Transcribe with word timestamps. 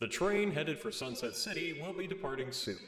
The 0.00 0.06
train 0.06 0.52
headed 0.52 0.78
for 0.78 0.92
Sunset 0.92 1.34
City 1.34 1.80
will 1.82 1.92
be 1.92 2.06
departing 2.06 2.52
soon. 2.52 2.78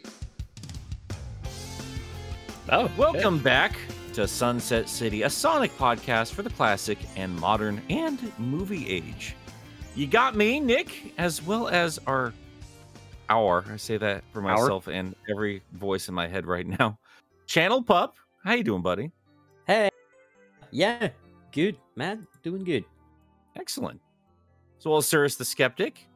Oh, 2.71 2.89
Welcome 2.97 3.41
back 3.41 3.77
to 4.13 4.29
Sunset 4.29 4.89
City, 4.89 5.23
a 5.23 5.31
Sonic 5.31 5.77
podcast 5.77 6.33
for 6.33 6.43
the 6.43 6.51
classic 6.51 6.99
and 7.17 7.35
modern 7.41 7.83
and 7.91 8.33
movie 8.39 8.89
age. 8.89 9.35
You 9.97 10.07
got 10.07 10.37
me, 10.37 10.61
Nick, 10.61 11.13
as 11.19 11.43
well 11.43 11.67
as 11.67 11.99
our 12.07 12.33
our. 13.29 13.65
I 13.69 13.77
say 13.77 13.97
that 13.97 14.23
for 14.33 14.39
Our? 14.49 14.57
myself 14.63 14.87
and 14.87 15.17
every 15.29 15.63
voice 15.73 16.09
in 16.09 16.15
my 16.15 16.29
head 16.29 16.47
right 16.47 16.67
now. 16.67 16.97
Channel 17.47 17.83
Pup, 17.83 18.15
how 18.45 18.53
you 18.55 18.63
doing, 18.63 18.83
buddy? 18.83 19.11
Hey. 19.67 19.89
Yeah. 20.71 21.09
Good, 21.51 21.77
man. 21.97 22.29
Doing 22.45 22.63
good. 22.63 22.85
Excellent. 23.57 24.01
As 24.79 24.85
well 24.85 24.99
as 24.99 25.09
Cyrus 25.09 25.35
the 25.35 25.45
Skeptic. 25.45 26.07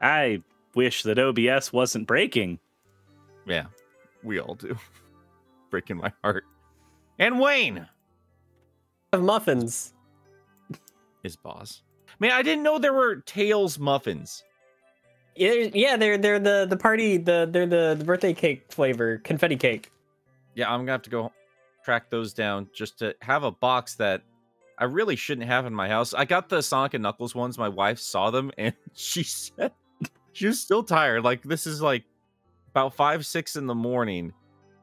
I 0.00 0.42
wish 0.74 1.02
that 1.04 1.18
OBS 1.18 1.72
wasn't 1.72 2.06
breaking. 2.06 2.58
Yeah, 3.46 3.66
we 4.22 4.38
all 4.40 4.54
do. 4.54 4.76
Breaking 5.70 5.96
my 5.96 6.12
heart. 6.22 6.44
And 7.18 7.40
Wayne, 7.40 7.86
Of 9.12 9.22
muffins. 9.22 9.94
his 11.22 11.36
boss. 11.36 11.82
Man, 12.20 12.32
I 12.32 12.42
didn't 12.42 12.62
know 12.62 12.78
there 12.78 12.92
were 12.92 13.16
Tails 13.16 13.78
muffins. 13.78 14.44
Yeah, 15.34 15.68
yeah, 15.74 15.96
they're 15.96 16.16
they're 16.18 16.38
the 16.38 16.66
the 16.68 16.76
party 16.76 17.16
the 17.18 17.48
they're 17.50 17.66
the, 17.66 17.94
the 17.98 18.04
birthday 18.04 18.32
cake 18.32 18.72
flavor 18.72 19.18
confetti 19.18 19.56
cake. 19.56 19.90
Yeah, 20.54 20.72
I'm 20.72 20.80
gonna 20.80 20.92
have 20.92 21.02
to 21.02 21.10
go 21.10 21.30
track 21.84 22.08
those 22.10 22.32
down 22.32 22.68
just 22.74 22.98
to 23.00 23.14
have 23.20 23.42
a 23.44 23.50
box 23.50 23.96
that 23.96 24.22
I 24.78 24.84
really 24.84 25.14
shouldn't 25.16 25.46
have 25.46 25.66
in 25.66 25.74
my 25.74 25.88
house. 25.88 26.14
I 26.14 26.24
got 26.24 26.48
the 26.48 26.62
Sonic 26.62 26.94
and 26.94 27.02
Knuckles 27.02 27.34
ones. 27.34 27.58
My 27.58 27.68
wife 27.68 27.98
saw 27.98 28.30
them 28.30 28.50
and 28.56 28.72
she 28.94 29.22
said 29.24 29.72
she 30.36 30.46
was 30.46 30.60
still 30.60 30.82
tired. 30.82 31.24
Like 31.24 31.42
this 31.42 31.66
is 31.66 31.80
like 31.80 32.04
about 32.70 32.94
five, 32.94 33.24
six 33.24 33.56
in 33.56 33.66
the 33.66 33.74
morning. 33.74 34.34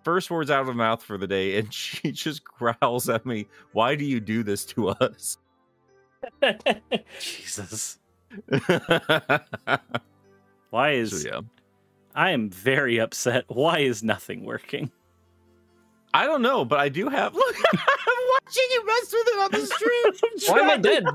First 0.04 0.32
words 0.32 0.50
out 0.50 0.62
of 0.62 0.68
her 0.68 0.74
mouth 0.74 1.04
for 1.04 1.18
the 1.18 1.28
day, 1.28 1.60
and 1.60 1.72
she 1.74 2.12
just 2.12 2.44
growls 2.44 3.08
at 3.08 3.26
me, 3.26 3.48
Why 3.72 3.96
do 3.96 4.04
you 4.04 4.20
do 4.20 4.42
this 4.44 4.66
to 4.66 4.90
us? 4.90 5.38
Jesus. 7.20 8.00
Why 10.72 10.92
is 10.92 11.22
so, 11.22 11.30
yeah. 11.30 11.42
I 12.16 12.32
am 12.32 12.50
very 12.50 13.00
upset. 13.00 13.46
Why 13.48 13.80
is 13.80 14.02
nothing 14.02 14.44
working? 14.44 14.92
I 16.16 16.26
don't 16.26 16.42
know, 16.42 16.66
but 16.66 16.80
I 16.80 16.90
do 16.90 17.10
have 17.10 17.36
look 17.36 17.56
I'm 18.46 18.52
watching 18.52 18.68
you 18.72 18.86
mess 18.86 19.14
on 19.40 19.52
the 19.52 19.68
stream. 19.68 20.48
Why 20.56 20.60
am 20.60 20.70
I 20.70 20.78
dead? 20.78 21.06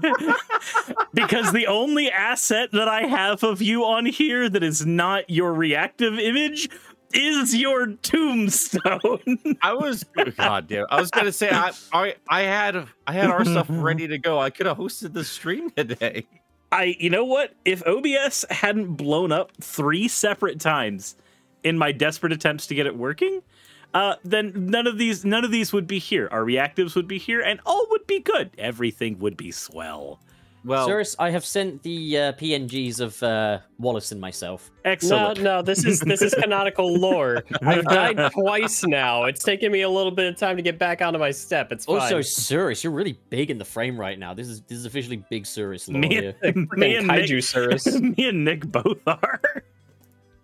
because 1.14 1.52
the 1.52 1.66
only 1.66 2.10
asset 2.10 2.70
that 2.72 2.88
I 2.88 3.02
have 3.02 3.42
of 3.42 3.62
you 3.62 3.84
on 3.84 4.06
here 4.06 4.48
that 4.48 4.62
is 4.62 4.84
not 4.86 5.28
your 5.28 5.52
reactive 5.54 6.18
image 6.18 6.68
is 7.12 7.54
your 7.54 7.86
tombstone. 7.86 9.38
I 9.62 9.72
was 9.72 10.04
God 10.36 10.68
damn. 10.68 10.86
I 10.90 11.00
was 11.00 11.10
gonna 11.10 11.32
say 11.32 11.50
I 11.50 11.72
I 11.92 12.14
I 12.28 12.42
had 12.42 12.86
I 13.06 13.12
had 13.12 13.30
our 13.30 13.44
stuff 13.44 13.66
ready 13.70 14.08
to 14.08 14.18
go. 14.18 14.38
I 14.38 14.50
could 14.50 14.66
have 14.66 14.76
hosted 14.76 15.12
the 15.12 15.24
stream 15.24 15.70
today. 15.70 16.26
I 16.70 16.96
you 16.98 17.10
know 17.10 17.24
what? 17.24 17.54
If 17.64 17.82
OBS 17.86 18.44
hadn't 18.50 18.94
blown 18.94 19.32
up 19.32 19.52
three 19.60 20.08
separate 20.08 20.60
times 20.60 21.16
in 21.64 21.78
my 21.78 21.92
desperate 21.92 22.32
attempts 22.32 22.66
to 22.68 22.74
get 22.74 22.86
it 22.86 22.96
working, 22.96 23.42
uh, 23.94 24.16
then 24.24 24.52
none 24.54 24.86
of 24.86 24.98
these 24.98 25.24
none 25.24 25.44
of 25.44 25.50
these 25.50 25.72
would 25.72 25.86
be 25.86 25.98
here. 25.98 26.28
Our 26.30 26.44
reactives 26.44 26.94
would 26.94 27.08
be 27.08 27.18
here, 27.18 27.40
and 27.40 27.60
all 27.64 27.86
would 27.90 28.06
be 28.06 28.20
good. 28.20 28.50
Everything 28.58 29.18
would 29.18 29.36
be 29.36 29.50
swell. 29.50 30.20
Well, 30.64 30.86
Cyrus, 30.86 31.14
I 31.18 31.30
have 31.30 31.44
sent 31.44 31.82
the 31.82 32.18
uh, 32.18 32.32
PNGs 32.32 33.00
of 33.00 33.22
uh, 33.22 33.60
Wallace 33.78 34.12
and 34.12 34.20
myself. 34.20 34.70
Excellent. 34.84 35.38
no, 35.38 35.56
no, 35.56 35.62
this 35.62 35.84
is 35.84 36.00
this 36.00 36.20
is 36.20 36.34
canonical 36.34 36.92
lore. 36.94 37.44
I've 37.62 37.84
died 37.84 38.18
twice 38.32 38.84
now. 38.84 39.24
It's 39.24 39.42
taken 39.42 39.70
me 39.70 39.82
a 39.82 39.88
little 39.88 40.10
bit 40.10 40.26
of 40.26 40.36
time 40.36 40.56
to 40.56 40.62
get 40.62 40.78
back 40.78 41.00
onto 41.00 41.18
my 41.18 41.30
step. 41.30 41.70
It's 41.70 41.84
fine. 41.84 42.00
Also, 42.00 42.20
Cyrus, 42.20 42.82
you're 42.82 42.92
really 42.92 43.18
big 43.30 43.50
in 43.50 43.58
the 43.58 43.64
frame 43.64 43.98
right 43.98 44.18
now. 44.18 44.34
This 44.34 44.48
is 44.48 44.60
this 44.62 44.78
is 44.78 44.84
officially 44.84 45.24
big 45.30 45.46
Cyrus 45.46 45.88
lore 45.88 46.00
Me 46.00 46.08
here. 46.08 46.34
and, 46.42 46.56
me 46.56 46.66
Freaking 46.66 46.98
and 46.98 47.08
kaiju 47.10 47.34
Nick, 47.36 47.44
Cyrus. 47.44 47.86
me 48.00 48.28
and 48.28 48.44
Nick 48.44 48.66
both 48.66 48.98
are. 49.06 49.40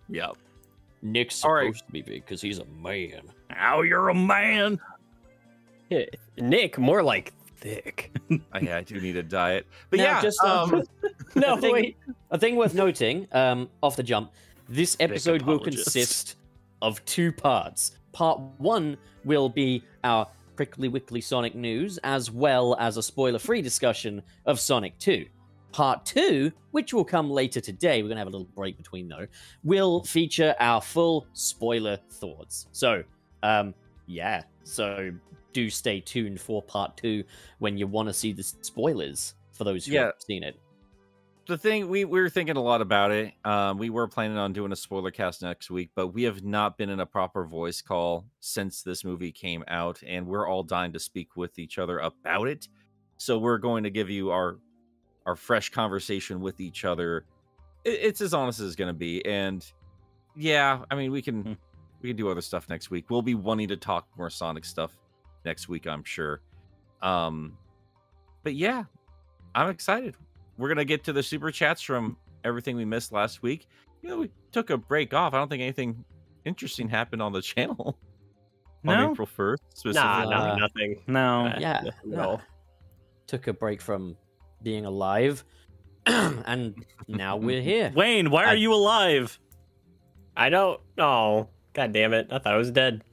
yeah. 0.09 0.31
Nick's 1.05 1.35
supposed 1.35 1.65
right. 1.65 1.75
to 1.75 1.91
be 1.91 2.01
big 2.01 2.25
because 2.25 2.41
he's 2.41 2.57
a 2.57 2.65
man. 2.65 3.21
Ow, 3.55 3.81
you're 3.81 4.09
a 4.09 4.15
man. 4.15 4.79
Yeah, 5.89 6.05
Nick, 6.37 6.79
more 6.79 7.03
like 7.03 7.31
thick. 7.57 8.11
I, 8.51 8.59
yeah, 8.61 8.77
I 8.77 8.81
do 8.81 8.99
need 8.99 9.15
a 9.15 9.23
diet. 9.23 9.67
But 9.91 9.99
Now, 9.99 10.03
yeah, 10.03 10.21
just, 10.21 10.41
um, 10.43 10.73
um, 10.73 10.83
No, 11.35 11.55
I 11.55 11.59
think- 11.59 11.73
wait. 11.73 11.97
A 12.31 12.39
thing 12.39 12.55
worth 12.55 12.73
noting, 12.73 13.27
um, 13.31 13.69
off 13.83 13.95
the 13.95 14.03
jump, 14.03 14.31
this 14.67 14.97
episode 14.99 15.43
will 15.43 15.59
consist 15.59 16.37
of 16.81 17.03
two 17.05 17.31
parts. 17.31 17.99
Part 18.11 18.39
one 18.57 18.97
will 19.23 19.47
be 19.47 19.83
our 20.03 20.27
prickly 20.55 20.87
wickly 20.87 21.21
Sonic 21.21 21.53
news, 21.53 21.99
as 21.99 22.31
well 22.31 22.75
as 22.79 22.97
a 22.97 23.03
spoiler-free 23.03 23.61
discussion 23.61 24.23
of 24.45 24.59
Sonic 24.59 24.97
2. 24.97 25.27
Part 25.75 26.05
two, 26.05 26.53
which 26.71 26.93
will 26.93 27.03
come 27.03 27.29
later 27.29 27.59
today, 27.59 28.01
we're 28.01 28.07
gonna 28.07 28.21
have 28.21 28.29
a 28.29 28.31
little 28.31 28.47
break 28.55 28.77
between 28.77 29.09
though, 29.09 29.27
will 29.65 30.05
feature 30.05 30.55
our 30.61 30.79
full 30.81 31.27
spoiler 31.33 31.97
thoughts. 32.09 32.67
So, 32.71 33.03
um, 33.43 33.73
yeah, 34.07 34.43
so 34.63 35.11
do 35.51 35.69
stay 35.69 35.99
tuned 35.99 36.39
for 36.39 36.61
part 36.63 36.95
two 36.95 37.25
when 37.59 37.77
you 37.77 37.87
want 37.87 38.07
to 38.07 38.13
see 38.13 38.31
the 38.31 38.41
spoilers 38.43 39.35
for 39.51 39.65
those 39.65 39.85
who 39.85 39.91
Yeah. 39.95 39.99
haven't 40.05 40.21
seen 40.23 40.43
it. 40.43 40.57
the 41.47 41.57
thing 41.57 41.89
we, 41.89 42.05
we 42.05 42.21
were 42.21 42.29
thinking 42.29 42.55
a 42.55 42.61
lot 42.61 42.81
about 42.81 43.11
it. 43.11 43.33
Um, 43.43 43.77
we 43.77 43.89
were 43.89 44.07
planning 44.07 44.37
on 44.37 44.53
doing 44.53 44.71
a 44.71 44.75
spoiler 44.77 45.11
cast 45.11 45.41
next 45.41 45.69
week, 45.69 45.91
but 45.93 46.07
we 46.07 46.23
have 46.23 46.41
not 46.43 46.77
been 46.77 46.89
in 46.89 47.01
a 47.01 47.05
proper 47.05 47.45
voice 47.45 47.81
call 47.81 48.25
since 48.39 48.81
this 48.81 49.03
movie 49.03 49.31
came 49.33 49.63
out, 49.67 50.01
and 50.07 50.25
we're 50.25 50.47
all 50.47 50.63
dying 50.63 50.93
to 50.93 50.99
speak 50.99 51.35
with 51.35 51.59
each 51.59 51.77
other 51.77 51.99
about 51.99 52.47
it. 52.47 52.67
So 53.17 53.37
we're 53.37 53.59
going 53.59 53.83
to 53.83 53.89
give 53.91 54.09
you 54.09 54.31
our 54.31 54.57
our 55.25 55.35
fresh 55.35 55.69
conversation 55.69 56.39
with 56.41 56.59
each 56.59 56.85
other. 56.85 57.25
It, 57.83 57.99
it's 58.01 58.21
as 58.21 58.33
honest 58.33 58.59
as 58.59 58.67
it's 58.67 58.75
going 58.75 58.87
to 58.93 58.97
be, 58.97 59.25
and 59.25 59.65
yeah, 60.35 60.81
I 60.91 60.95
mean 60.95 61.11
we 61.11 61.21
can 61.21 61.41
Hmm. 61.43 61.53
we 62.01 62.09
can 62.09 62.17
do 62.17 62.29
other 62.29 62.41
stuff 62.41 62.67
next 62.69 62.89
week. 62.91 63.09
We'll 63.09 63.21
be 63.21 63.35
wanting 63.35 63.67
to 63.69 63.77
talk 63.77 64.07
more 64.17 64.29
Sonic 64.29 64.65
stuff 64.65 64.97
next 65.45 65.67
week, 65.69 65.87
I'm 65.87 66.03
sure. 66.03 66.41
Um, 67.01 67.57
but 68.43 68.55
yeah, 68.55 68.83
I'm 69.53 69.69
excited. 69.69 70.15
We're 70.57 70.69
gonna 70.69 70.85
get 70.85 71.03
to 71.05 71.13
the 71.13 71.23
super 71.23 71.51
chats 71.51 71.81
from 71.81 72.17
everything 72.43 72.75
we 72.75 72.85
missed 72.85 73.11
last 73.11 73.41
week. 73.41 73.67
You 74.01 74.09
know, 74.09 74.17
we 74.19 74.31
took 74.51 74.69
a 74.69 74.77
break 74.77 75.13
off. 75.13 75.33
I 75.33 75.37
don't 75.37 75.49
think 75.49 75.61
anything 75.61 76.03
interesting 76.45 76.87
happened 76.87 77.21
on 77.21 77.31
the 77.33 77.41
channel 77.53 77.97
on 78.85 78.97
No? 78.97 79.11
April 79.11 79.25
first. 79.25 79.63
Nah, 79.63 79.69
Specifically, 79.73 80.29
nah, 80.29 80.51
Uh, 80.53 80.55
nothing. 80.57 81.01
No. 81.07 81.53
yeah, 81.57 81.83
no. 82.03 82.39
Took 83.27 83.47
a 83.47 83.53
break 83.53 83.81
from 83.81 84.15
being 84.65 84.85
alive, 84.85 85.45
and 86.05 86.83
now 87.07 87.37
we're 87.37 87.61
here. 87.71 87.93
Wayne, 87.95 88.29
why 88.31 88.43
I- 88.43 88.47
are 88.47 88.55
you 88.57 88.73
alive? 88.73 89.39
I 90.35 90.49
don't. 90.49 90.81
Oh, 90.97 91.47
god 91.73 91.93
damn 91.93 92.13
it! 92.13 92.27
I 92.31 92.39
thought 92.39 92.53
I 92.53 92.57
was 92.57 92.71
dead. 92.71 93.03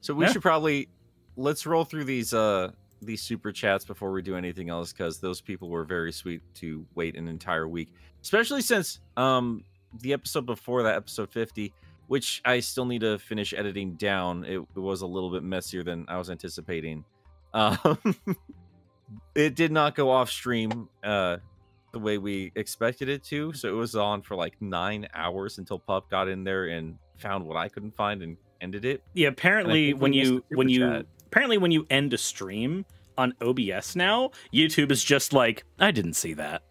so 0.00 0.14
we 0.14 0.24
Yeah. 0.26 0.32
should 0.32 0.42
probably 0.42 0.88
let's 1.36 1.66
roll 1.66 1.84
through 1.84 2.04
these 2.04 2.32
uh 2.34 2.70
these 3.00 3.22
super 3.22 3.50
chats 3.52 3.84
before 3.84 4.10
we 4.12 4.22
do 4.22 4.36
anything 4.36 4.68
else 4.70 4.92
because 4.92 5.18
those 5.20 5.40
people 5.40 5.68
were 5.68 5.84
very 5.84 6.12
sweet 6.12 6.42
to 6.56 6.84
wait 6.96 7.16
an 7.16 7.28
entire 7.28 7.66
week, 7.68 7.88
especially 8.22 8.60
since 8.60 9.00
um 9.16 9.64
the 10.02 10.12
episode 10.12 10.44
before 10.46 10.82
that 10.82 10.96
episode 10.96 11.30
50 11.30 11.72
which 12.08 12.42
i 12.44 12.60
still 12.60 12.84
need 12.84 13.00
to 13.00 13.18
finish 13.18 13.54
editing 13.54 13.94
down 13.94 14.44
it, 14.44 14.58
it 14.58 14.78
was 14.78 15.00
a 15.00 15.06
little 15.06 15.30
bit 15.30 15.42
messier 15.42 15.82
than 15.82 16.04
i 16.08 16.18
was 16.18 16.28
anticipating 16.28 17.02
um 17.54 17.78
it 19.34 19.54
did 19.54 19.72
not 19.72 19.94
go 19.94 20.10
off 20.10 20.30
stream 20.30 20.88
uh 21.04 21.36
the 21.92 21.98
way 21.98 22.18
we 22.18 22.52
expected 22.54 23.08
it 23.08 23.22
to 23.24 23.52
so 23.54 23.68
it 23.68 23.72
was 23.72 23.94
on 23.96 24.20
for 24.22 24.34
like 24.36 24.54
nine 24.60 25.08
hours 25.14 25.58
until 25.58 25.78
pup 25.78 26.10
got 26.10 26.28
in 26.28 26.44
there 26.44 26.66
and 26.66 26.96
found 27.16 27.44
what 27.44 27.56
i 27.56 27.68
couldn't 27.68 27.94
find 27.96 28.22
and 28.22 28.36
ended 28.60 28.84
it 28.84 29.02
Yeah, 29.14 29.28
apparently 29.28 29.94
when 29.94 30.12
you 30.12 30.44
when 30.50 30.68
super 30.68 30.70
you 30.70 30.80
chat. 30.80 31.06
apparently 31.26 31.58
when 31.58 31.70
you 31.70 31.86
end 31.90 32.12
a 32.12 32.18
stream 32.18 32.84
on 33.16 33.32
OBS 33.40 33.96
now, 33.96 34.30
YouTube 34.54 34.92
is 34.92 35.02
just 35.02 35.32
like, 35.32 35.64
I 35.80 35.90
didn't 35.90 36.12
see 36.14 36.34
that. 36.34 36.62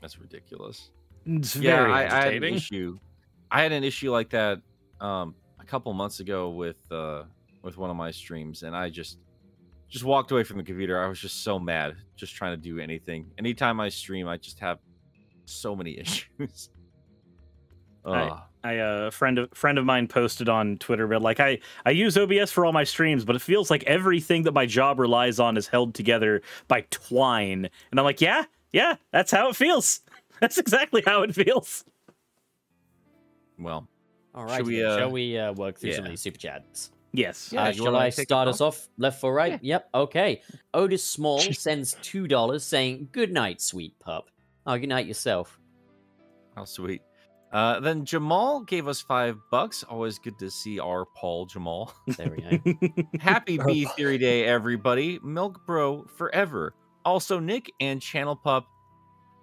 that's 0.00 0.18
ridiculous 0.18 0.90
It's 1.26 1.56
yeah 1.56 1.76
very 1.76 1.92
I, 1.92 2.00
I 2.20 2.24
had 2.24 2.34
an 2.34 2.44
issue 2.44 2.98
i 3.50 3.62
had 3.62 3.72
an 3.72 3.84
issue 3.84 4.10
like 4.10 4.30
that 4.30 4.60
um 5.00 5.34
a 5.60 5.64
couple 5.64 5.92
months 5.92 6.20
ago 6.20 6.50
with 6.50 6.76
uh 6.90 7.24
with 7.62 7.76
one 7.76 7.90
of 7.90 7.96
my 7.96 8.10
streams 8.10 8.62
and 8.62 8.76
i 8.76 8.88
just 8.90 9.18
just 9.88 10.04
walked 10.04 10.30
away 10.30 10.44
from 10.44 10.58
the 10.58 10.62
computer 10.62 11.02
i 11.02 11.08
was 11.08 11.18
just 11.18 11.42
so 11.42 11.58
mad 11.58 11.96
just 12.16 12.34
trying 12.34 12.52
to 12.52 12.62
do 12.62 12.78
anything 12.78 13.26
anytime 13.38 13.80
i 13.80 13.88
stream 13.88 14.28
i 14.28 14.36
just 14.36 14.58
have 14.58 14.78
so 15.46 15.74
many 15.74 15.98
issues 16.00 16.70
Right. 18.04 18.30
Ugh. 18.30 18.40
I 18.64 18.72
a 18.72 19.10
friend 19.10 19.38
of 19.38 19.50
friend 19.52 19.78
of 19.78 19.84
mine 19.84 20.08
posted 20.08 20.48
on 20.48 20.78
Twitter, 20.78 21.06
but 21.06 21.22
like 21.22 21.38
I 21.38 21.60
I 21.86 21.90
use 21.90 22.18
OBS 22.18 22.50
for 22.50 22.66
all 22.66 22.72
my 22.72 22.84
streams, 22.84 23.24
but 23.24 23.36
it 23.36 23.42
feels 23.42 23.70
like 23.70 23.84
everything 23.84 24.42
that 24.44 24.52
my 24.52 24.66
job 24.66 24.98
relies 24.98 25.38
on 25.38 25.56
is 25.56 25.68
held 25.68 25.94
together 25.94 26.42
by 26.66 26.84
twine, 26.90 27.68
and 27.90 28.00
I'm 28.00 28.04
like, 28.04 28.20
yeah, 28.20 28.44
yeah, 28.72 28.96
that's 29.12 29.30
how 29.30 29.48
it 29.48 29.56
feels. 29.56 30.00
That's 30.40 30.56
exactly 30.56 31.02
how 31.04 31.22
it 31.22 31.34
feels. 31.34 31.84
Well, 33.58 33.88
All 34.36 34.44
right, 34.44 34.64
we, 34.64 34.78
shall 34.78 35.08
uh, 35.08 35.08
we 35.08 35.36
uh, 35.36 35.52
work 35.54 35.80
through 35.80 35.94
some 35.94 36.04
of 36.04 36.10
these 36.10 36.20
super 36.20 36.38
chats? 36.38 36.92
Yes. 37.12 37.50
Yeah, 37.52 37.64
uh, 37.64 37.68
you 37.68 37.74
shall 37.74 37.84
wanna 37.86 37.98
I 37.98 38.10
start 38.10 38.48
us 38.48 38.60
off 38.60 38.88
left 38.98 39.20
for 39.20 39.32
right? 39.32 39.58
Yep. 39.62 39.88
Okay. 39.94 40.42
Otis 40.74 41.04
Small 41.04 41.40
sends 41.40 41.96
two 42.02 42.28
dollars, 42.28 42.64
saying, 42.64 43.08
"Good 43.12 43.32
night, 43.32 43.60
sweet 43.60 43.98
pup." 43.98 44.30
Oh, 44.66 44.76
good 44.78 44.88
night 44.88 45.06
yourself. 45.06 45.58
how 46.54 46.64
sweet. 46.64 47.00
Uh, 47.52 47.80
then 47.80 48.04
Jamal 48.04 48.60
gave 48.60 48.88
us 48.88 49.00
five 49.00 49.38
bucks. 49.50 49.82
Always 49.82 50.18
good 50.18 50.38
to 50.38 50.50
see 50.50 50.78
our 50.78 51.06
Paul 51.16 51.46
Jamal. 51.46 51.94
There 52.18 52.30
we 52.30 52.42
go. 52.42 53.08
Happy 53.20 53.58
B 53.64 53.86
Theory 53.96 54.18
Day, 54.18 54.44
everybody. 54.44 55.18
Milk 55.22 55.64
Bro 55.66 56.06
forever. 56.16 56.74
Also, 57.06 57.38
Nick 57.38 57.72
and 57.80 58.02
Channel 58.02 58.36
Pup, 58.36 58.66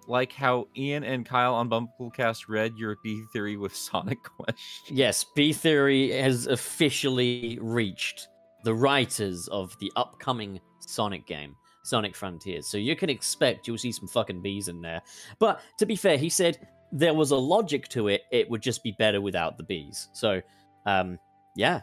like 0.08 0.32
how 0.32 0.68
Ian 0.76 1.04
and 1.04 1.26
Kyle 1.26 1.54
on 1.54 1.68
BumbleKast 1.68 2.48
read 2.48 2.76
your 2.76 2.96
B 3.02 3.24
Theory 3.32 3.56
with 3.56 3.74
Sonic 3.76 4.22
question. 4.22 4.96
yes, 4.96 5.24
B 5.34 5.52
Theory 5.52 6.10
has 6.12 6.46
officially 6.46 7.58
reached 7.60 8.28
the 8.64 8.74
writers 8.74 9.48
of 9.48 9.78
the 9.78 9.92
upcoming 9.96 10.60
Sonic 10.80 11.26
game, 11.26 11.54
Sonic 11.84 12.16
Frontiers. 12.16 12.66
So 12.66 12.78
you 12.78 12.96
can 12.96 13.10
expect 13.10 13.66
you'll 13.66 13.78
see 13.78 13.92
some 13.92 14.08
fucking 14.08 14.42
bees 14.42 14.68
in 14.68 14.80
there. 14.80 15.02
But 15.38 15.60
to 15.78 15.86
be 15.86 15.96
fair, 15.96 16.18
he 16.18 16.28
said 16.28 16.58
there 16.92 17.14
was 17.14 17.30
a 17.30 17.36
logic 17.36 17.88
to 17.88 18.08
it. 18.08 18.22
It 18.30 18.48
would 18.50 18.62
just 18.62 18.82
be 18.82 18.92
better 18.98 19.20
without 19.20 19.56
the 19.56 19.64
bees. 19.64 20.08
So, 20.12 20.40
um, 20.86 21.18
yeah. 21.54 21.82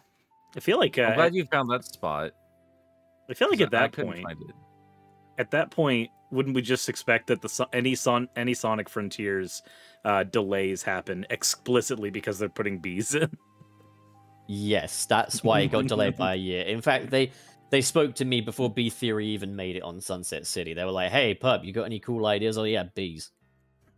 I 0.55 0.59
feel 0.59 0.77
like 0.77 0.97
I'm 0.97 1.13
uh, 1.13 1.15
glad 1.15 1.35
you 1.35 1.45
found 1.45 1.69
that 1.71 1.83
spot. 1.85 2.31
I 3.29 3.33
feel 3.33 3.49
like 3.49 3.61
at 3.61 3.71
that 3.71 3.93
couldn't 3.93 4.11
point, 4.11 4.23
find 4.23 4.41
it. 4.41 4.55
At 5.37 5.51
that 5.51 5.71
point, 5.71 6.09
wouldn't 6.31 6.55
we 6.55 6.61
just 6.61 6.89
expect 6.89 7.27
that 7.27 7.41
the 7.41 7.67
any 7.73 7.95
son 7.95 8.27
any 8.35 8.53
Sonic 8.53 8.89
Frontiers 8.89 9.61
uh, 10.03 10.23
delays 10.23 10.83
happen 10.83 11.25
explicitly 11.29 12.09
because 12.09 12.39
they're 12.39 12.49
putting 12.49 12.79
bees 12.79 13.15
in? 13.15 13.29
Yes, 14.45 15.05
that's 15.05 15.41
why 15.41 15.61
it 15.61 15.71
got 15.71 15.87
delayed 15.87 16.17
by 16.17 16.33
a 16.33 16.37
year. 16.37 16.65
In 16.65 16.81
fact, 16.81 17.09
they 17.09 17.31
they 17.69 17.81
spoke 17.81 18.13
to 18.15 18.25
me 18.25 18.41
before 18.41 18.69
B 18.69 18.89
Theory 18.89 19.27
even 19.27 19.55
made 19.55 19.77
it 19.77 19.83
on 19.83 20.01
Sunset 20.01 20.45
City. 20.45 20.73
They 20.73 20.83
were 20.83 20.91
like, 20.91 21.11
"Hey, 21.11 21.33
pup, 21.33 21.63
you 21.63 21.71
got 21.71 21.85
any 21.85 21.99
cool 21.99 22.25
ideas?" 22.25 22.57
Oh 22.57 22.65
yeah, 22.65 22.83
bees. 22.93 23.31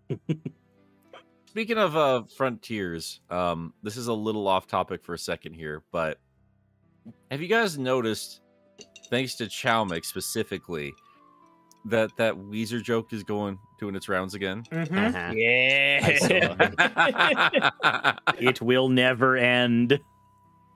Speaking 1.48 1.78
of 1.78 1.98
uh, 1.98 2.24
Frontiers, 2.38 3.22
um, 3.30 3.74
this 3.82 3.98
is 3.98 4.08
a 4.08 4.14
little 4.14 4.48
off 4.48 4.68
topic 4.68 5.04
for 5.04 5.14
a 5.14 5.18
second 5.18 5.56
here, 5.56 5.82
but 5.92 6.20
have 7.32 7.42
you 7.42 7.48
guys 7.48 7.78
noticed, 7.78 8.42
thanks 9.10 9.36
to 9.36 9.46
Chowmix 9.46 10.06
specifically, 10.06 10.94
that 11.86 12.12
that 12.18 12.36
Weezer 12.36 12.82
joke 12.82 13.14
is 13.14 13.24
going 13.24 13.60
doing 13.80 13.96
its 13.96 14.10
rounds 14.10 14.34
again? 14.34 14.64
Mm-hmm. 14.72 14.98
Uh-huh. 14.98 15.32
Yeah. 15.36 16.10
it 18.40 18.62
will 18.62 18.90
never 18.90 19.38
end. 19.38 20.00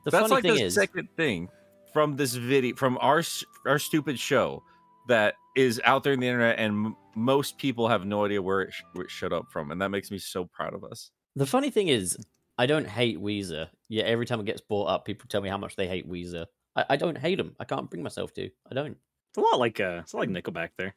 The 0.06 0.11
That's 0.11 0.21
funny 0.21 0.33
like 0.35 0.44
thing 0.44 0.56
the 0.56 0.61
is, 0.63 0.75
second 0.75 1.09
thing 1.17 1.50
from 1.94 2.15
this 2.15 2.33
video, 2.35 2.75
from 2.75 2.97
our 3.01 3.23
our 3.65 3.79
stupid 3.79 4.19
show 4.19 4.63
that 5.07 5.35
is 5.56 5.81
out 5.83 6.03
there 6.03 6.13
in 6.13 6.19
the 6.19 6.27
internet, 6.27 6.59
and 6.59 6.85
m- 6.88 6.95
most 7.15 7.57
people 7.57 7.88
have 7.88 8.05
no 8.05 8.25
idea 8.25 8.41
where 8.41 8.62
it, 8.62 8.73
sh- 8.73 8.83
where 8.94 9.05
it 9.05 9.12
showed 9.12 9.33
up 9.33 9.45
from, 9.51 9.71
and 9.71 9.81
that 9.81 9.89
makes 9.89 10.12
me 10.12 10.17
so 10.17 10.45
proud 10.45 10.73
of 10.73 10.83
us. 10.83 11.12
the 11.35 11.45
funny 11.45 11.69
thing 11.69 11.88
is, 11.89 12.17
I 12.57 12.65
don't 12.65 12.88
hate 12.88 13.19
Weezer. 13.19 13.67
Yeah, 13.89 14.03
every 14.03 14.25
time 14.25 14.39
it 14.39 14.45
gets 14.45 14.62
brought 14.62 14.85
up, 14.85 15.05
people 15.05 15.25
tell 15.27 15.41
me 15.41 15.50
how 15.50 15.57
much 15.57 15.75
they 15.75 15.88
hate 15.88 16.09
Weezer. 16.09 16.45
I, 16.75 16.85
I 16.91 16.95
don't 16.95 17.17
hate 17.17 17.38
them. 17.38 17.55
I 17.59 17.65
can't 17.65 17.89
bring 17.89 18.03
myself 18.03 18.33
to. 18.35 18.50
I 18.69 18.73
don't. 18.75 18.95
It's 19.31 19.38
a 19.38 19.41
lot 19.41 19.59
like 19.59 19.79
uh, 19.79 20.00
it's 20.03 20.13
a 20.13 20.17
lot 20.17 20.27
like 20.27 20.44
Nickelback 20.44 20.69
there. 20.77 20.95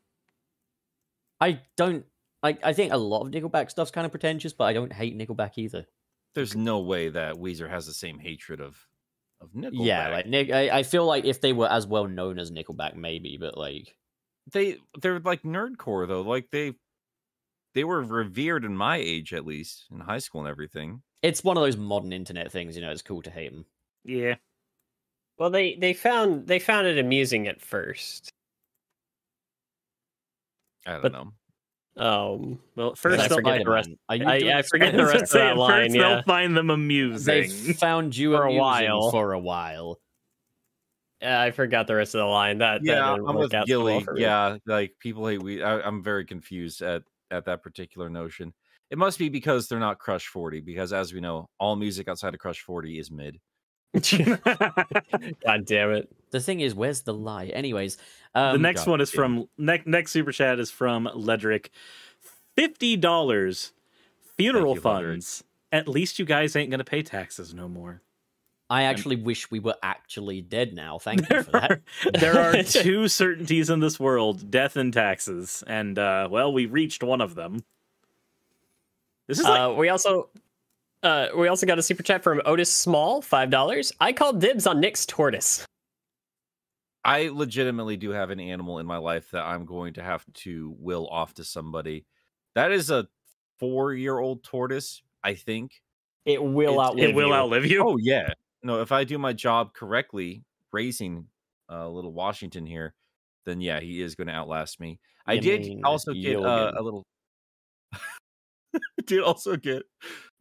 I 1.42 1.60
don't. 1.76 2.04
I, 2.44 2.56
I 2.62 2.72
think 2.72 2.92
a 2.92 2.96
lot 2.96 3.26
of 3.26 3.32
Nickelback 3.32 3.70
stuff's 3.70 3.90
kind 3.90 4.04
of 4.04 4.12
pretentious, 4.12 4.52
but 4.52 4.64
I 4.64 4.72
don't 4.72 4.92
hate 4.92 5.16
Nickelback 5.18 5.58
either. 5.58 5.86
There's 6.34 6.56
no 6.56 6.80
way 6.80 7.08
that 7.08 7.34
Weezer 7.34 7.68
has 7.68 7.86
the 7.86 7.92
same 7.92 8.18
hatred 8.18 8.60
of 8.60 8.76
of 9.40 9.50
Nickelback. 9.52 9.86
Yeah, 9.86 10.08
like 10.08 10.26
Nick. 10.26 10.50
I, 10.52 10.78
I 10.78 10.82
feel 10.84 11.04
like 11.04 11.24
if 11.24 11.40
they 11.40 11.52
were 11.52 11.70
as 11.70 11.86
well 11.86 12.06
known 12.06 12.38
as 12.38 12.52
Nickelback, 12.52 12.94
maybe, 12.94 13.36
but 13.38 13.58
like, 13.58 13.96
they 14.52 14.76
they're 15.00 15.18
like 15.18 15.42
nerdcore 15.42 16.06
though. 16.06 16.22
Like 16.22 16.50
they 16.50 16.74
they 17.74 17.84
were 17.84 18.02
revered 18.02 18.64
in 18.64 18.76
my 18.76 18.96
age 18.96 19.34
at 19.34 19.46
least 19.46 19.86
in 19.90 20.00
high 20.00 20.18
school 20.18 20.42
and 20.42 20.50
everything. 20.50 21.02
it's 21.22 21.42
one 21.42 21.56
of 21.56 21.62
those 21.62 21.76
modern 21.76 22.12
internet 22.12 22.52
things. 22.52 22.76
You 22.76 22.82
know, 22.82 22.90
it's 22.90 23.02
cool 23.02 23.22
to 23.22 23.30
hate 23.30 23.52
them. 23.52 23.66
Yeah. 24.04 24.36
well, 25.38 25.50
they 25.50 25.74
they 25.74 25.92
found 25.92 26.46
they 26.46 26.60
found 26.60 26.86
it 26.86 26.98
amusing 26.98 27.48
at 27.48 27.60
first. 27.60 28.32
I 30.86 30.92
don't 30.92 31.02
But- 31.02 31.12
know. 31.12 31.32
Um, 31.94 32.58
Well, 32.74 32.92
I 32.92 32.94
first 32.94 33.28
they'll, 33.28 33.36
forget 33.36 33.64
the 33.64 33.70
rest- 33.70 33.90
Spider-Man. 34.08 34.28
Are 34.30 34.36
you 34.38 34.48
I- 34.50 34.58
I 34.58 34.62
forget 34.62 34.94
the 34.94 35.04
rest 35.04 35.22
of 35.24 35.30
that 35.32 35.56
line, 35.58 35.88
First 35.88 35.94
yeah. 35.96 36.08
they'll 36.08 36.22
find 36.22 36.56
them 36.56 36.70
amusing. 36.70 37.26
They 37.26 37.48
found 37.74 38.16
you 38.16 38.32
For 38.34 38.44
a 38.44 38.52
while. 38.54 39.10
For 39.10 39.32
a 39.34 39.38
while. 39.38 40.00
yeah, 41.20 41.40
I 41.40 41.50
forgot 41.50 41.86
the 41.86 41.94
rest 41.94 42.14
of 42.14 42.20
the 42.20 42.24
line. 42.26 42.58
That 42.58 42.82
that 42.82 42.86
Yeah, 42.86 43.14
didn't 43.14 43.28
I'm 43.28 43.36
with 43.36 43.52
out 43.54 43.68
so 43.68 43.84
well 43.84 44.00
Gilly. 44.00 44.20
yeah, 44.22 44.56
like 44.66 44.94
people 45.00 45.26
hate 45.26 45.42
we. 45.42 45.62
I, 45.62 45.80
I'm 45.80 46.02
very 46.02 46.24
confused 46.24 46.80
at 46.82 47.02
at 47.30 47.44
that 47.44 47.62
particular 47.62 48.08
notion. 48.08 48.52
It 48.90 48.98
must 48.98 49.18
be 49.18 49.28
because 49.28 49.68
they're 49.68 49.78
not 49.78 49.98
Crush 49.98 50.26
40. 50.26 50.60
Because 50.60 50.92
as 50.92 51.12
we 51.14 51.20
know, 51.20 51.48
all 51.58 51.76
music 51.76 52.08
outside 52.08 52.34
of 52.34 52.40
Crush 52.40 52.60
40 52.60 52.98
is 52.98 53.10
mid. 53.10 53.38
God 55.44 55.66
damn 55.66 55.90
it! 55.92 56.10
The 56.30 56.40
thing 56.40 56.60
is, 56.60 56.74
where's 56.74 57.02
the 57.02 57.14
lie? 57.14 57.46
Anyways, 57.46 57.98
the 58.34 58.40
um, 58.40 58.62
next 58.62 58.84
God 58.84 58.90
one 58.92 59.00
is 59.00 59.10
damn. 59.10 59.16
from 59.16 59.48
next 59.58 59.86
next 59.86 60.12
super 60.12 60.32
chat 60.32 60.58
is 60.58 60.70
from 60.70 61.08
Ledric. 61.14 61.68
Fifty 62.56 62.96
dollars 62.96 63.72
funeral 64.36 64.74
you, 64.74 64.80
Ledric. 64.80 64.82
funds. 64.82 65.44
At 65.70 65.88
least 65.88 66.18
you 66.18 66.24
guys 66.24 66.56
ain't 66.56 66.70
gonna 66.70 66.84
pay 66.84 67.02
taxes 67.02 67.52
no 67.52 67.68
more. 67.68 68.02
I 68.70 68.84
actually 68.84 69.16
wish 69.16 69.50
we 69.50 69.58
were 69.58 69.76
actually 69.82 70.40
dead 70.40 70.72
now. 70.72 70.98
Thank 71.02 71.28
you 71.28 71.42
for 71.42 71.50
that. 71.50 71.70
are, 71.70 71.82
there 72.18 72.40
are 72.40 72.62
two 72.62 73.06
certainties 73.06 73.68
in 73.68 73.80
this 73.80 74.00
world: 74.00 74.50
death 74.50 74.76
and 74.76 74.90
taxes. 74.90 75.62
And 75.66 75.98
uh, 75.98 76.28
well, 76.30 76.50
we 76.50 76.64
reached 76.64 77.02
one 77.02 77.20
of 77.20 77.34
them. 77.34 77.62
This 79.28 79.38
is 79.38 79.44
like 79.44 79.60
Uh, 79.60 79.74
we 79.74 79.90
also 79.90 80.30
uh, 81.02 81.28
we 81.36 81.48
also 81.48 81.66
got 81.66 81.78
a 81.78 81.82
super 81.82 82.02
chat 82.02 82.22
from 82.22 82.40
Otis 82.44 82.72
Small, 82.72 83.20
five 83.22 83.50
dollars. 83.50 83.92
I 84.00 84.12
called 84.12 84.40
dibs 84.40 84.66
on 84.66 84.80
Nick's 84.80 85.04
tortoise. 85.06 85.64
I 87.04 87.28
legitimately 87.32 87.96
do 87.96 88.10
have 88.10 88.30
an 88.30 88.38
animal 88.38 88.78
in 88.78 88.86
my 88.86 88.98
life 88.98 89.30
that 89.32 89.42
I'm 89.44 89.64
going 89.64 89.94
to 89.94 90.02
have 90.02 90.24
to 90.34 90.74
will 90.78 91.08
off 91.08 91.34
to 91.34 91.44
somebody. 91.44 92.06
That 92.54 92.70
is 92.70 92.90
a 92.90 93.08
four 93.58 93.92
year 93.94 94.18
old 94.18 94.44
tortoise, 94.44 95.02
I 95.24 95.34
think. 95.34 95.82
It 96.24 96.42
will 96.42 96.74
It's- 96.74 96.86
outlive 96.88 97.08
it 97.10 97.14
will 97.16 97.28
you. 97.28 97.34
outlive 97.34 97.66
you. 97.66 97.82
Oh 97.84 97.96
yeah. 97.98 98.32
No, 98.62 98.80
if 98.80 98.92
I 98.92 99.02
do 99.02 99.18
my 99.18 99.32
job 99.32 99.74
correctly, 99.74 100.44
raising 100.72 101.26
uh, 101.68 101.88
little 101.88 102.12
Washington 102.12 102.64
here, 102.64 102.94
then 103.44 103.60
yeah, 103.60 103.80
he 103.80 104.00
is 104.00 104.14
going 104.14 104.28
to 104.28 104.32
outlast 104.32 104.78
me. 104.78 105.00
I 105.26 105.32
You 105.34 105.40
did 105.40 105.60
mean 105.62 105.80
also 105.84 106.12
get 106.12 106.36
uh, 106.36 106.70
get- 106.70 106.80
a 106.80 106.82
little. 106.82 107.04
did 109.06 109.20
also 109.22 109.56
get 109.56 109.82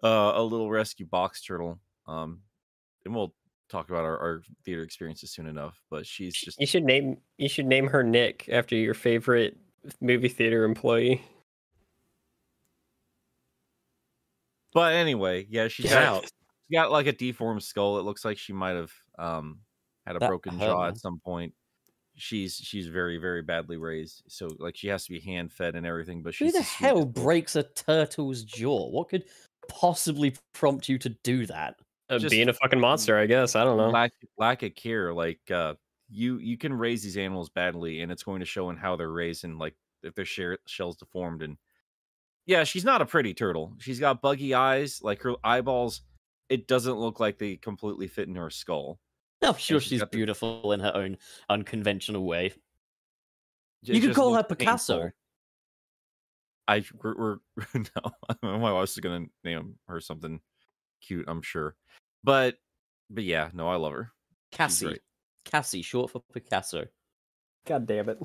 uh, 0.03 0.33
a 0.35 0.43
little 0.43 0.69
rescue 0.69 1.05
box 1.05 1.41
turtle. 1.43 1.79
Um, 2.07 2.41
and 3.05 3.15
we'll 3.15 3.33
talk 3.69 3.89
about 3.89 4.03
our, 4.03 4.17
our 4.17 4.41
theater 4.65 4.83
experiences 4.83 5.31
soon 5.31 5.47
enough. 5.47 5.81
But 5.89 6.05
she's 6.05 6.35
just 6.35 6.59
You 6.59 6.67
should 6.67 6.83
name 6.83 7.17
you 7.37 7.49
should 7.49 7.65
name 7.65 7.87
her 7.87 8.03
Nick 8.03 8.49
after 8.51 8.75
your 8.75 8.93
favorite 8.93 9.57
movie 9.99 10.29
theater 10.29 10.63
employee. 10.63 11.21
But 14.73 14.93
anyway, 14.93 15.47
yeah, 15.49 15.67
she's 15.67 15.85
Get 15.87 15.95
got, 15.95 16.03
out. 16.03 16.23
she's 16.23 16.31
got 16.73 16.91
like 16.91 17.07
a 17.07 17.11
deformed 17.11 17.63
skull. 17.63 17.99
It 17.99 18.03
looks 18.03 18.23
like 18.23 18.37
she 18.37 18.53
might 18.53 18.75
have 18.75 18.91
um 19.17 19.59
had 20.05 20.15
a 20.15 20.19
That 20.19 20.29
broken 20.29 20.57
hurt, 20.57 20.65
jaw 20.65 20.87
at 20.87 20.97
some 20.97 21.19
point. 21.19 21.53
She's 22.15 22.55
she's 22.55 22.87
very 22.87 23.17
very 23.17 23.41
badly 23.41 23.77
raised, 23.77 24.23
so 24.27 24.49
like 24.59 24.75
she 24.75 24.87
has 24.87 25.05
to 25.05 25.11
be 25.11 25.19
hand 25.19 25.51
fed 25.51 25.75
and 25.75 25.85
everything. 25.85 26.23
But 26.23 26.35
Who 26.35 26.51
the 26.51 26.61
hell 26.61 27.05
breaks 27.05 27.55
a 27.55 27.63
turtle's 27.63 28.43
jaw? 28.43 28.89
What 28.89 29.09
could 29.09 29.25
possibly 29.79 30.35
prompt 30.53 30.87
you 30.89 30.97
to 30.99 31.09
do 31.23 31.45
that? 31.47 31.75
Uh, 32.09 32.19
Just- 32.19 32.31
being 32.31 32.49
a 32.49 32.53
fucking 32.53 32.79
monster, 32.79 33.17
I 33.17 33.25
guess. 33.25 33.55
I 33.55 33.63
don't 33.63 33.77
know. 33.77 33.89
lack 33.89 34.11
lack 34.37 34.63
of 34.63 34.75
care? 34.75 35.13
Like 35.13 35.39
uh, 35.49 35.75
you 36.09 36.37
you 36.37 36.57
can 36.57 36.73
raise 36.73 37.01
these 37.03 37.17
animals 37.17 37.49
badly, 37.49 38.01
and 38.01 38.11
it's 38.11 38.23
going 38.23 38.41
to 38.41 38.45
show 38.45 38.69
in 38.69 38.77
how 38.77 38.95
they're 38.95 39.11
raised 39.11 39.43
and 39.45 39.57
like 39.57 39.75
if 40.03 40.13
their 40.15 40.25
share, 40.25 40.57
shells 40.67 40.97
deformed. 40.97 41.41
And 41.41 41.57
yeah, 42.45 42.63
she's 42.65 42.83
not 42.83 43.01
a 43.01 43.05
pretty 43.05 43.33
turtle. 43.33 43.73
She's 43.79 43.99
got 43.99 44.21
buggy 44.21 44.53
eyes, 44.53 44.99
like 45.01 45.21
her 45.21 45.35
eyeballs. 45.43 46.01
It 46.49 46.67
doesn't 46.67 46.95
look 46.99 47.19
like 47.21 47.37
they 47.37 47.55
completely 47.55 48.07
fit 48.07 48.27
in 48.27 48.35
her 48.35 48.49
skull. 48.49 48.99
I'm 49.41 49.53
sure 49.55 49.79
she's 49.79 49.89
she's 49.89 49.99
got 50.01 50.11
the- 50.11 50.17
beautiful 50.17 50.73
in 50.73 50.81
her 50.81 50.91
own 50.93 51.17
unconventional 51.49 52.25
way. 52.25 52.47
It 53.83 53.95
you 53.95 54.01
could 54.01 54.13
call 54.15 54.33
her 54.35 54.43
Picasso. 54.43 54.93
painful. 54.95 55.11
I 56.71 56.83
we're, 57.03 57.15
we're 57.17 57.37
no, 57.73 58.11
my 58.57 58.71
wife's 58.71 58.97
gonna 58.97 59.25
name 59.43 59.75
her 59.87 59.99
something 59.99 60.39
cute, 61.05 61.25
I'm 61.27 61.41
sure. 61.41 61.75
But 62.23 62.55
but 63.09 63.23
yeah, 63.23 63.49
no, 63.53 63.67
I 63.67 63.75
love 63.75 63.93
her. 63.93 64.11
She's 64.51 64.57
Cassie. 64.57 64.85
great. 64.85 65.01
Cassie, 65.45 65.81
short 65.81 66.11
for 66.11 66.21
Picasso. 66.33 66.85
God 67.65 67.85
damn 67.87 68.09
it. 68.09 68.19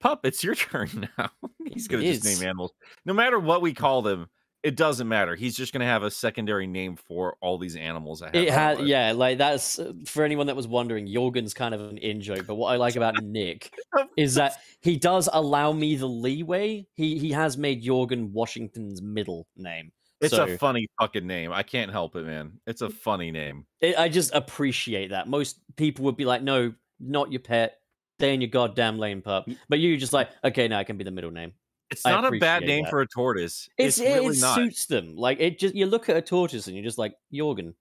Pup, 0.00 0.20
it's 0.24 0.44
your 0.44 0.54
turn 0.56 1.08
now. 1.16 1.30
He's 1.72 1.88
gonna 1.88 2.02
It 2.02 2.14
just 2.14 2.26
is. 2.26 2.40
name 2.40 2.48
animals. 2.48 2.72
No 3.06 3.14
matter 3.14 3.38
what 3.38 3.62
we 3.62 3.72
call 3.74 4.02
them, 4.02 4.28
it 4.62 4.76
doesn't 4.76 5.06
matter. 5.06 5.34
He's 5.34 5.56
just 5.56 5.72
gonna 5.72 5.84
have 5.84 6.02
a 6.02 6.10
secondary 6.10 6.66
name 6.66 6.96
for 6.96 7.36
all 7.40 7.58
these 7.58 7.76
animals. 7.76 8.22
I 8.22 8.26
have. 8.26 8.34
It 8.34 8.50
had, 8.50 8.80
yeah, 8.80 9.12
like 9.12 9.38
that's 9.38 9.78
uh, 9.78 9.92
for 10.06 10.24
anyone 10.24 10.46
that 10.48 10.56
was 10.56 10.66
wondering. 10.66 11.06
Jorgen's 11.06 11.54
kind 11.54 11.74
of 11.74 11.80
an 11.80 11.98
in 11.98 12.20
joke, 12.20 12.46
but 12.46 12.56
what 12.56 12.72
I 12.72 12.76
like 12.76 12.96
about 12.96 13.22
Nick 13.22 13.72
is 14.16 14.34
that 14.34 14.56
he 14.80 14.96
does 14.96 15.28
allow 15.32 15.72
me 15.72 15.96
the 15.96 16.06
leeway. 16.06 16.86
He 16.94 17.18
he 17.18 17.30
has 17.32 17.56
made 17.56 17.84
Jorgen 17.84 18.30
Washington's 18.30 19.00
middle 19.00 19.46
name. 19.56 19.92
It's 20.20 20.34
so, 20.34 20.44
a 20.44 20.58
funny 20.58 20.88
fucking 21.00 21.26
name. 21.26 21.52
I 21.52 21.62
can't 21.62 21.92
help 21.92 22.16
it, 22.16 22.24
man. 22.24 22.58
It's 22.66 22.82
a 22.82 22.90
funny 22.90 23.30
name. 23.30 23.66
it- 23.80 23.98
I 23.98 24.08
just 24.08 24.34
appreciate 24.34 25.10
that. 25.10 25.28
Most 25.28 25.60
people 25.76 26.04
would 26.06 26.16
be 26.16 26.24
like, 26.24 26.42
"No, 26.42 26.74
not 26.98 27.30
your 27.30 27.40
pet. 27.40 27.78
Stay 28.18 28.34
in 28.34 28.40
your 28.40 28.50
goddamn 28.50 28.98
lane, 28.98 29.22
pup." 29.22 29.48
But 29.68 29.78
you 29.78 29.96
just 29.96 30.12
like, 30.12 30.30
okay, 30.42 30.66
now 30.66 30.80
it 30.80 30.86
can 30.86 30.98
be 30.98 31.04
the 31.04 31.12
middle 31.12 31.30
name. 31.30 31.52
It's 31.90 32.04
I 32.04 32.10
not 32.10 32.32
a 32.32 32.38
bad 32.38 32.64
name 32.64 32.84
that. 32.84 32.90
for 32.90 33.00
a 33.00 33.06
tortoise. 33.06 33.68
It's, 33.78 33.98
It's, 33.98 34.06
it, 34.06 34.14
really 34.14 34.36
it 34.36 34.40
not. 34.40 34.54
suits 34.56 34.86
them. 34.86 35.16
Like 35.16 35.40
it 35.40 35.58
just 35.58 35.74
you 35.74 35.86
look 35.86 36.08
at 36.08 36.16
a 36.16 36.22
tortoise 36.22 36.66
and 36.66 36.76
you're 36.76 36.84
just 36.84 36.98
like 36.98 37.14
Jorgen. 37.32 37.74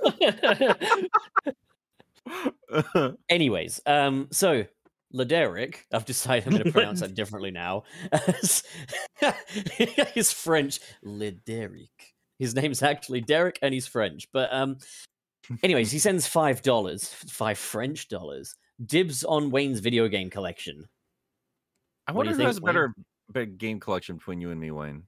Anyways, 3.28 3.80
um, 3.86 4.28
so 4.30 4.64
Lederic, 5.14 5.76
I've 5.92 6.04
decided 6.04 6.46
I'm 6.46 6.52
going 6.52 6.64
to 6.64 6.72
pronounce 6.72 7.00
that 7.00 7.14
differently 7.14 7.50
now. 7.50 7.84
he's 10.14 10.32
French. 10.32 10.80
Lederic. 11.04 11.88
His 12.38 12.54
name's 12.54 12.82
actually 12.82 13.20
Derek, 13.20 13.58
and 13.62 13.72
he's 13.72 13.86
French. 13.86 14.28
But 14.32 14.52
um, 14.52 14.78
anyways, 15.62 15.92
he 15.92 15.98
sends 15.98 16.26
five 16.26 16.62
dollars, 16.62 17.08
five 17.08 17.58
French 17.58 18.08
dollars. 18.08 18.54
Dibs 18.84 19.22
on 19.22 19.50
Wayne's 19.50 19.80
video 19.80 20.08
game 20.08 20.30
collection. 20.30 20.86
I 22.06 22.12
wonder 22.12 22.30
you 22.30 22.34
who 22.36 22.38
think, 22.38 22.46
has 22.48 22.58
a 22.58 22.60
Wayne? 22.60 22.66
better 22.74 22.94
big 23.32 23.58
game 23.58 23.80
collection 23.80 24.16
between 24.16 24.40
you 24.40 24.50
and 24.50 24.60
me, 24.60 24.70
Wayne. 24.70 25.04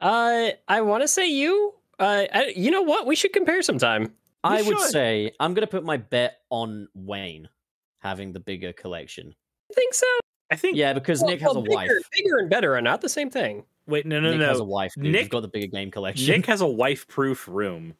uh, 0.00 0.50
I 0.66 0.80
want 0.82 1.02
to 1.02 1.08
say 1.08 1.28
you. 1.30 1.74
Uh, 1.98 2.24
I, 2.32 2.52
you 2.56 2.70
know 2.70 2.82
what? 2.82 3.06
We 3.06 3.16
should 3.16 3.32
compare 3.32 3.62
sometime. 3.62 4.12
I 4.44 4.62
would 4.62 4.78
say 4.78 5.32
I'm 5.40 5.52
going 5.54 5.66
to 5.66 5.70
put 5.70 5.84
my 5.84 5.96
bet 5.96 6.38
on 6.50 6.88
Wayne 6.94 7.48
having 7.98 8.32
the 8.32 8.38
bigger 8.40 8.72
collection. 8.72 9.34
I 9.70 9.74
think 9.74 9.94
so. 9.94 10.06
I 10.50 10.56
think. 10.56 10.76
Yeah, 10.76 10.92
because 10.92 11.20
Well- 11.20 11.30
Nick 11.30 11.40
has 11.40 11.54
well, 11.54 11.64
a 11.66 11.70
wife. 11.70 11.88
bigger, 11.88 12.00
Bigger 12.12 12.38
and 12.38 12.48
better 12.50 12.76
are 12.76 12.80
not 12.82 13.00
the 13.00 13.08
same 13.08 13.30
thing. 13.30 13.64
Wait, 13.86 14.06
no, 14.06 14.20
no, 14.20 14.26
no. 14.26 14.30
Nick 14.32 14.40
no. 14.40 14.48
has 14.48 14.60
a 14.60 14.64
wife. 14.64 14.92
Dude. 14.94 15.06
He's 15.06 15.12
Nick- 15.12 15.30
got 15.30 15.40
the 15.42 15.48
bigger 15.48 15.66
game 15.66 15.90
collection. 15.90 16.26
Nick 16.32 16.46
has 16.46 16.60
a 16.60 16.66
wife-proof 16.82 17.48
room. 17.48 17.94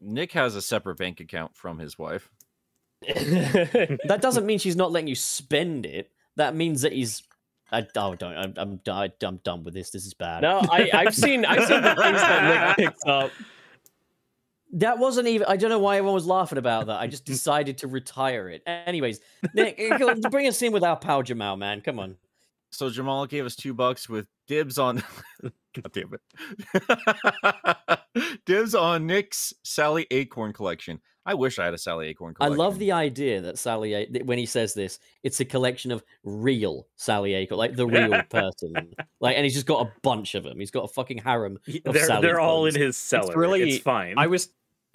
Nick 0.00 0.32
has 0.32 0.54
a 0.56 0.62
separate 0.62 0.96
bank 0.96 1.20
account 1.20 1.54
from 1.56 1.78
his 1.78 1.98
wife. 1.98 2.30
that 3.02 4.18
doesn't 4.20 4.46
mean 4.46 4.58
she's 4.58 4.76
not 4.76 4.90
letting 4.90 5.08
you 5.08 5.14
spend 5.14 5.86
it. 5.86 6.10
That 6.36 6.54
means 6.54 6.82
that 6.82 6.92
he's. 6.92 7.22
I 7.70 7.86
oh, 7.96 8.14
don't. 8.14 8.36
I'm 8.36 8.54
I'm, 8.56 8.80
I- 8.88 9.12
I'm 9.22 9.36
done 9.38 9.64
with 9.64 9.74
this. 9.74 9.90
This 9.90 10.06
is 10.06 10.14
bad. 10.14 10.42
no, 10.42 10.60
I, 10.70 10.90
I've 10.92 11.14
seen 11.14 11.44
I've 11.44 11.66
seen 11.66 11.82
the 11.82 11.94
things 11.94 12.20
that 12.20 12.78
Nick 12.78 12.88
picks 12.88 13.04
up. 13.04 13.30
that 14.74 14.98
wasn't 14.98 15.28
even. 15.28 15.46
I 15.48 15.56
don't 15.56 15.70
know 15.70 15.78
why 15.78 15.96
everyone 15.96 16.14
was 16.14 16.26
laughing 16.26 16.58
about 16.58 16.86
that. 16.86 16.98
I 17.00 17.06
just 17.06 17.24
decided 17.26 17.78
to 17.78 17.88
retire 17.88 18.48
it. 18.48 18.62
Anyways, 18.66 19.20
Nick, 19.54 19.80
bring 20.30 20.46
us 20.46 20.62
in 20.62 20.72
with 20.72 20.82
our 20.82 20.96
pal 20.96 21.22
Jamal, 21.22 21.56
man. 21.56 21.80
Come 21.80 21.98
on. 21.98 22.16
So 22.70 22.90
Jamal 22.90 23.26
gave 23.26 23.46
us 23.46 23.56
two 23.56 23.74
bucks 23.74 24.08
with 24.08 24.26
dibs 24.46 24.78
on. 24.78 25.02
God 25.42 25.92
damn 25.92 26.14
it! 26.14 28.00
dibs 28.46 28.74
on 28.74 29.06
Nick's 29.06 29.54
Sally 29.62 30.06
Acorn 30.10 30.52
collection. 30.52 31.00
I 31.28 31.34
wish 31.34 31.58
I 31.58 31.66
had 31.66 31.74
a 31.74 31.78
Sally 31.78 32.08
Acorn 32.08 32.32
collection. 32.32 32.54
I 32.58 32.64
love 32.64 32.78
the 32.78 32.90
idea 32.92 33.42
that 33.42 33.58
Sally, 33.58 33.92
A- 33.92 34.08
that 34.12 34.24
when 34.24 34.38
he 34.38 34.46
says 34.46 34.72
this, 34.72 34.98
it's 35.22 35.40
a 35.40 35.44
collection 35.44 35.92
of 35.92 36.02
real 36.24 36.86
Sally 36.96 37.34
Acorn, 37.34 37.58
like 37.58 37.76
the 37.76 37.86
real 37.86 38.22
person. 38.30 38.94
Like, 39.20 39.36
and 39.36 39.44
he's 39.44 39.54
just 39.54 39.66
got 39.66 39.84
a 39.84 39.92
bunch 40.02 40.36
of 40.36 40.44
them. 40.44 40.60
He's 40.60 40.70
got 40.70 40.84
a 40.84 40.88
fucking 40.88 41.18
harem. 41.18 41.58
Of 41.84 41.92
They're, 41.92 42.06
Sally 42.06 42.22
they're 42.22 42.38
all 42.40 42.66
in 42.66 42.74
his 42.74 42.96
cellar. 42.96 43.26
It's, 43.26 43.36
really- 43.36 43.78
fine. 43.80 44.14
I 44.16 44.28
was 44.28 44.48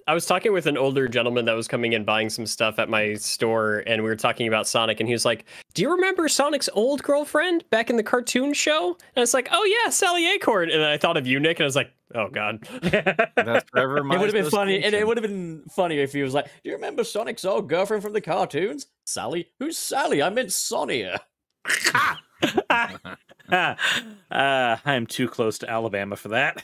I 0.06 0.12
was 0.12 0.26
talking 0.26 0.52
with 0.52 0.66
an 0.66 0.76
older 0.76 1.08
gentleman 1.08 1.46
that 1.46 1.54
was 1.54 1.66
coming 1.66 1.94
in 1.94 2.04
buying 2.04 2.28
some 2.28 2.46
stuff 2.46 2.78
at 2.78 2.90
my 2.90 3.14
store, 3.14 3.82
and 3.86 4.02
we 4.02 4.08
were 4.08 4.16
talking 4.16 4.46
about 4.46 4.68
Sonic, 4.68 5.00
and 5.00 5.08
he 5.08 5.14
was 5.14 5.24
like, 5.24 5.46
"Do 5.72 5.82
you 5.82 5.90
remember 5.90 6.28
Sonic's 6.28 6.68
old 6.74 7.02
girlfriend 7.02 7.64
back 7.70 7.88
in 7.88 7.96
the 7.96 8.02
cartoon 8.02 8.52
show?" 8.52 8.88
And 8.88 9.16
I 9.16 9.20
was 9.20 9.32
like, 9.32 9.48
"Oh 9.50 9.64
yeah, 9.64 9.90
Sally 9.90 10.30
Acorn." 10.30 10.70
And 10.70 10.84
I 10.84 10.98
thought 10.98 11.16
of 11.16 11.26
you, 11.26 11.40
Nick, 11.40 11.58
and 11.58 11.64
I 11.64 11.66
was 11.66 11.76
like, 11.76 11.90
"Oh 12.14 12.28
God." 12.28 12.68
That's 12.82 13.68
forever 13.70 13.98
It 13.98 14.04
would 14.04 14.20
have 14.20 14.32
been 14.32 14.50
funny, 14.50 14.82
and 14.82 14.94
it 14.94 15.06
would 15.06 15.16
have 15.16 15.26
been 15.26 15.62
funny 15.70 15.98
if 15.98 16.12
he 16.12 16.22
was 16.22 16.34
like, 16.34 16.46
"Do 16.46 16.68
you 16.68 16.74
remember 16.74 17.02
Sonic's 17.02 17.44
old 17.44 17.68
girlfriend 17.68 18.02
from 18.02 18.12
the 18.12 18.20
cartoons, 18.20 18.86
Sally? 19.06 19.48
Who's 19.58 19.78
Sally? 19.78 20.22
I 20.22 20.28
meant 20.28 20.52
Sonia." 20.52 21.20
uh, 23.50 23.74
I'm 24.30 25.06
too 25.06 25.28
close 25.28 25.58
to 25.58 25.70
Alabama 25.70 26.16
for 26.16 26.28
that. 26.28 26.62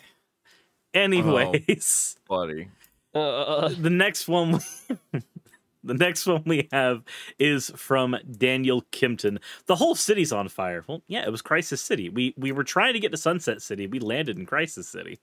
Anyways, 0.93 2.17
buddy. 2.29 2.69
Uh, 3.15 3.69
the 3.69 3.91
next 3.91 4.29
one, 4.29 4.61
the 5.85 5.95
next 5.95 6.27
one 6.27 6.43
we 6.47 6.69
have 6.73 7.03
is 7.39 7.71
from 7.75 8.17
Daniel 8.31 8.83
Kimpton. 8.93 9.39
The 9.67 9.77
whole 9.77 9.95
city's 9.95 10.33
on 10.33 10.49
fire. 10.49 10.85
Well, 10.87 11.03
yeah, 11.09 11.25
it 11.25 11.31
was 11.31 11.43
Crisis 11.43 11.83
City. 11.83 12.09
We 12.09 12.35
we 12.37 12.53
were 12.53 12.65
trying 12.65 12.93
to 12.95 13.01
get 13.01 13.11
to 13.11 13.19
Sunset 13.19 13.63
City. 13.63 13.87
We 13.87 13.99
landed 13.99 14.39
in 14.39 14.47
Crisis 14.47 14.89
City. 14.89 15.21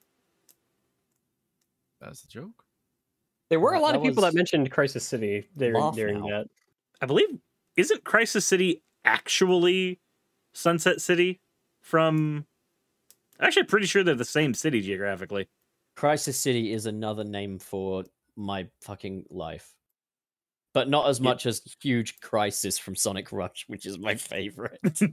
That's 2.01 2.21
the 2.21 2.27
joke. 2.27 2.63
There 3.49 3.59
were 3.59 3.73
a 3.73 3.79
lot 3.79 3.93
that 3.93 3.99
of 3.99 4.03
people 4.03 4.23
that 4.23 4.33
mentioned 4.33 4.69
Crisis 4.71 5.05
City 5.05 5.47
during, 5.55 5.91
during 5.93 6.21
now. 6.21 6.27
that. 6.27 6.47
I 7.01 7.05
believe 7.05 7.27
isn't 7.77 8.03
Crisis 8.03 8.45
City 8.45 8.83
actually 9.05 9.99
Sunset 10.53 11.01
City 11.01 11.39
from? 11.81 12.45
Actually, 13.39 13.63
pretty 13.63 13.85
sure 13.85 14.03
they're 14.03 14.15
the 14.15 14.25
same 14.25 14.53
city 14.53 14.81
geographically. 14.81 15.47
Crisis 15.97 16.39
City 16.39 16.71
is 16.71 16.85
another 16.85 17.23
name 17.23 17.57
for 17.57 18.03
my 18.35 18.67
fucking 18.81 19.25
life, 19.31 19.73
but 20.71 20.87
not 20.87 21.09
as 21.09 21.19
much 21.19 21.47
as 21.47 21.59
Huge 21.81 22.19
Crisis 22.19 22.77
from 22.77 22.95
Sonic 22.95 23.31
Rush, 23.31 23.65
which 23.65 23.87
is 23.87 23.97
my 23.97 24.13
favorite. 24.13 24.79
just 24.93 25.11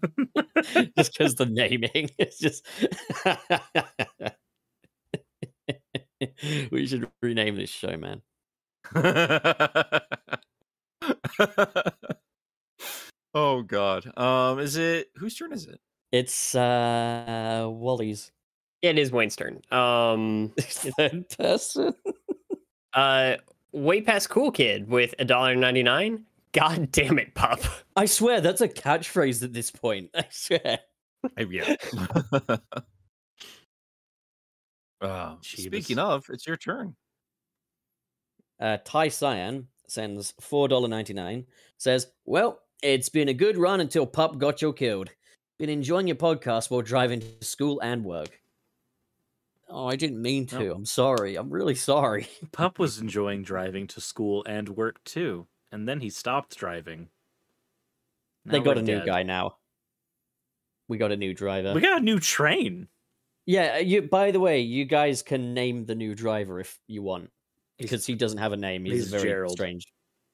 because 0.94 1.36
the 1.36 1.46
naming 1.50 2.10
is 2.18 2.36
just. 2.36 2.66
we 6.70 6.86
should 6.86 7.10
rename 7.22 7.56
this 7.56 7.70
show, 7.70 7.96
man. 7.96 8.20
oh 13.34 13.62
god. 13.62 14.12
Um, 14.18 14.58
is 14.58 14.76
it 14.76 15.08
whose 15.16 15.34
turn 15.34 15.54
is 15.54 15.64
it? 15.66 15.80
It's 16.12 16.54
uh 16.54 17.66
Wally's 17.70 18.30
It 18.84 18.98
is 18.98 19.10
Wayne's 19.10 19.34
turn. 19.34 19.62
Um, 19.70 20.52
third 20.60 21.26
person. 21.38 21.94
uh, 22.92 23.36
way 23.72 24.02
past 24.02 24.28
cool 24.28 24.50
kid 24.50 24.86
with 24.90 25.14
a 25.18 25.24
dollar 25.24 25.56
ninety 25.56 25.82
nine. 25.82 26.26
God 26.52 26.92
damn 26.92 27.18
it, 27.18 27.34
pup. 27.34 27.60
I 27.96 28.04
swear 28.04 28.42
that's 28.42 28.60
a 28.60 28.68
catchphrase 28.68 29.42
at 29.42 29.54
this 29.54 29.70
point. 29.70 30.10
I 30.14 30.26
swear. 30.30 30.80
Oh, 31.24 31.42
yeah. 31.50 31.76
Uh, 35.00 35.36
speaking 35.42 35.98
of, 35.98 36.24
it's 36.30 36.46
your 36.46 36.56
turn. 36.56 36.94
Uh, 38.58 38.78
Ty 38.86 39.08
Cyan 39.08 39.68
sends 39.86 40.32
four 40.40 40.68
dollar 40.68 40.88
ninety 40.88 41.14
nine. 41.14 41.46
Says, 41.78 42.08
"Well, 42.26 42.60
it's 42.82 43.08
been 43.08 43.28
a 43.28 43.34
good 43.34 43.56
run 43.56 43.80
until 43.80 44.06
Pup 44.06 44.38
got 44.38 44.60
you 44.62 44.72
killed. 44.72 45.10
Been 45.58 45.68
enjoying 45.70 46.06
your 46.06 46.16
podcast 46.16 46.70
while 46.70 46.82
driving 46.82 47.20
to 47.20 47.44
school 47.44 47.80
and 47.80 48.04
work." 48.04 48.43
Oh, 49.68 49.86
I 49.86 49.96
didn't 49.96 50.20
mean 50.20 50.46
to. 50.46 50.72
I'm 50.72 50.84
sorry. 50.84 51.36
I'm 51.36 51.50
really 51.50 51.74
sorry. 51.74 52.28
Pup 52.52 52.78
was 52.78 52.98
enjoying 52.98 53.42
driving 53.42 53.86
to 53.88 54.00
school 54.00 54.44
and 54.46 54.68
work 54.68 55.02
too, 55.04 55.46
and 55.72 55.88
then 55.88 56.00
he 56.00 56.10
stopped 56.10 56.56
driving. 56.56 57.08
they 58.44 58.60
got 58.60 58.78
a 58.78 58.82
new 58.82 58.98
dead. 58.98 59.06
guy 59.06 59.22
now. 59.22 59.56
We 60.88 60.98
got 60.98 61.12
a 61.12 61.16
new 61.16 61.32
driver. 61.32 61.72
We 61.72 61.80
got 61.80 62.00
a 62.00 62.04
new 62.04 62.20
train. 62.20 62.88
Yeah, 63.46 63.76
uh, 63.76 63.78
you. 63.78 64.02
By 64.02 64.30
the 64.30 64.40
way, 64.40 64.60
you 64.60 64.84
guys 64.84 65.22
can 65.22 65.54
name 65.54 65.86
the 65.86 65.94
new 65.94 66.14
driver 66.14 66.60
if 66.60 66.78
you 66.86 67.02
want, 67.02 67.30
because 67.78 68.06
he 68.06 68.14
doesn't 68.14 68.38
have 68.38 68.52
a 68.52 68.56
name. 68.56 68.84
He's, 68.84 68.94
he's 68.94 69.10
very 69.10 69.24
Gerald. 69.24 69.52
strange. 69.52 69.86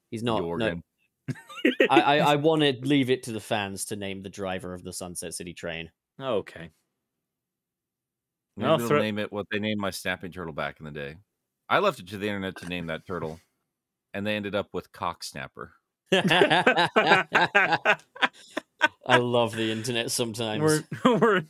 He's 0.09 0.23
not. 0.23 0.41
No, 0.41 0.81
I, 1.89 2.01
I, 2.01 2.17
I 2.17 2.35
want 2.37 2.61
to 2.61 2.73
leave 2.81 3.09
it 3.09 3.23
to 3.23 3.31
the 3.31 3.39
fans 3.39 3.85
to 3.85 3.95
name 3.95 4.21
the 4.21 4.29
driver 4.29 4.73
of 4.73 4.83
the 4.83 4.93
Sunset 4.93 5.33
City 5.33 5.53
train. 5.53 5.89
Okay. 6.19 6.69
Maybe 8.61 8.71
I'll 8.71 8.77
they'll 8.77 8.87
throw- 8.87 8.99
name 8.99 9.17
it 9.17 9.31
what 9.31 9.47
they 9.51 9.57
named 9.59 9.81
my 9.81 9.89
snapping 9.89 10.31
turtle 10.31 10.53
back 10.53 10.79
in 10.79 10.85
the 10.85 10.91
day. 10.91 11.15
I 11.67 11.79
left 11.79 11.99
it 11.99 12.07
to 12.09 12.17
the 12.17 12.27
internet 12.27 12.57
to 12.57 12.67
name 12.67 12.87
that 12.87 13.07
turtle, 13.07 13.39
and 14.13 14.25
they 14.25 14.35
ended 14.35 14.53
up 14.53 14.69
with 14.71 14.91
cock 14.91 15.23
snapper. 15.23 15.73
I 16.11 17.97
love 19.09 19.55
the 19.55 19.71
internet 19.71 20.11
sometimes. 20.11 20.61
We're 20.61 20.83
we're. 21.19 21.43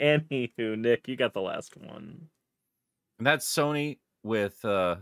Anywho, 0.00 0.78
Nick, 0.78 1.08
you 1.08 1.16
got 1.16 1.34
the 1.34 1.40
last 1.40 1.76
one. 1.76 2.28
And 3.18 3.26
that's 3.26 3.52
Sony 3.52 3.98
with 4.22 4.64
uh 4.64 4.96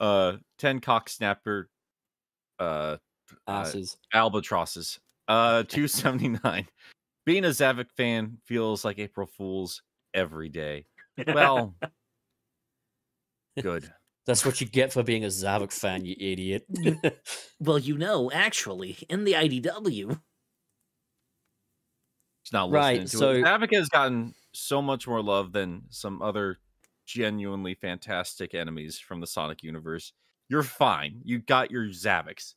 uh 0.00 0.36
10 0.58 0.80
cock 0.80 1.10
snapper 1.10 1.68
uh 2.58 2.96
uh, 3.46 3.72
albatrosses. 4.14 5.00
Uh, 5.26 5.62
two 5.64 5.86
seventy 5.86 6.38
nine. 6.42 6.66
Being 7.28 7.44
a 7.44 7.48
Zavok 7.48 7.90
fan 7.94 8.38
feels 8.46 8.86
like 8.86 8.98
April 8.98 9.26
Fools 9.26 9.82
every 10.14 10.48
day. 10.48 10.86
Well, 11.26 11.74
good. 13.60 13.92
That's 14.24 14.46
what 14.46 14.62
you 14.62 14.66
get 14.66 14.94
for 14.94 15.02
being 15.02 15.24
a 15.24 15.28
Zavok 15.28 15.70
fan, 15.70 16.06
you 16.06 16.14
idiot. 16.18 16.64
well, 17.60 17.78
you 17.78 17.98
know, 17.98 18.30
actually, 18.30 18.96
in 19.10 19.24
the 19.24 19.34
IDW, 19.34 20.18
It's 22.44 22.52
not 22.54 22.70
Right, 22.70 23.00
listening 23.02 23.08
to 23.08 23.16
so- 23.18 23.32
it. 23.32 23.44
Zavok 23.44 23.74
has 23.74 23.90
gotten 23.90 24.32
so 24.54 24.80
much 24.80 25.06
more 25.06 25.22
love 25.22 25.52
than 25.52 25.82
some 25.90 26.22
other 26.22 26.56
genuinely 27.04 27.74
fantastic 27.74 28.54
enemies 28.54 28.98
from 28.98 29.20
the 29.20 29.26
Sonic 29.26 29.62
universe. 29.62 30.14
You're 30.48 30.62
fine. 30.62 31.20
You 31.24 31.40
got 31.40 31.70
your 31.70 31.88
Zavoks. 31.88 32.54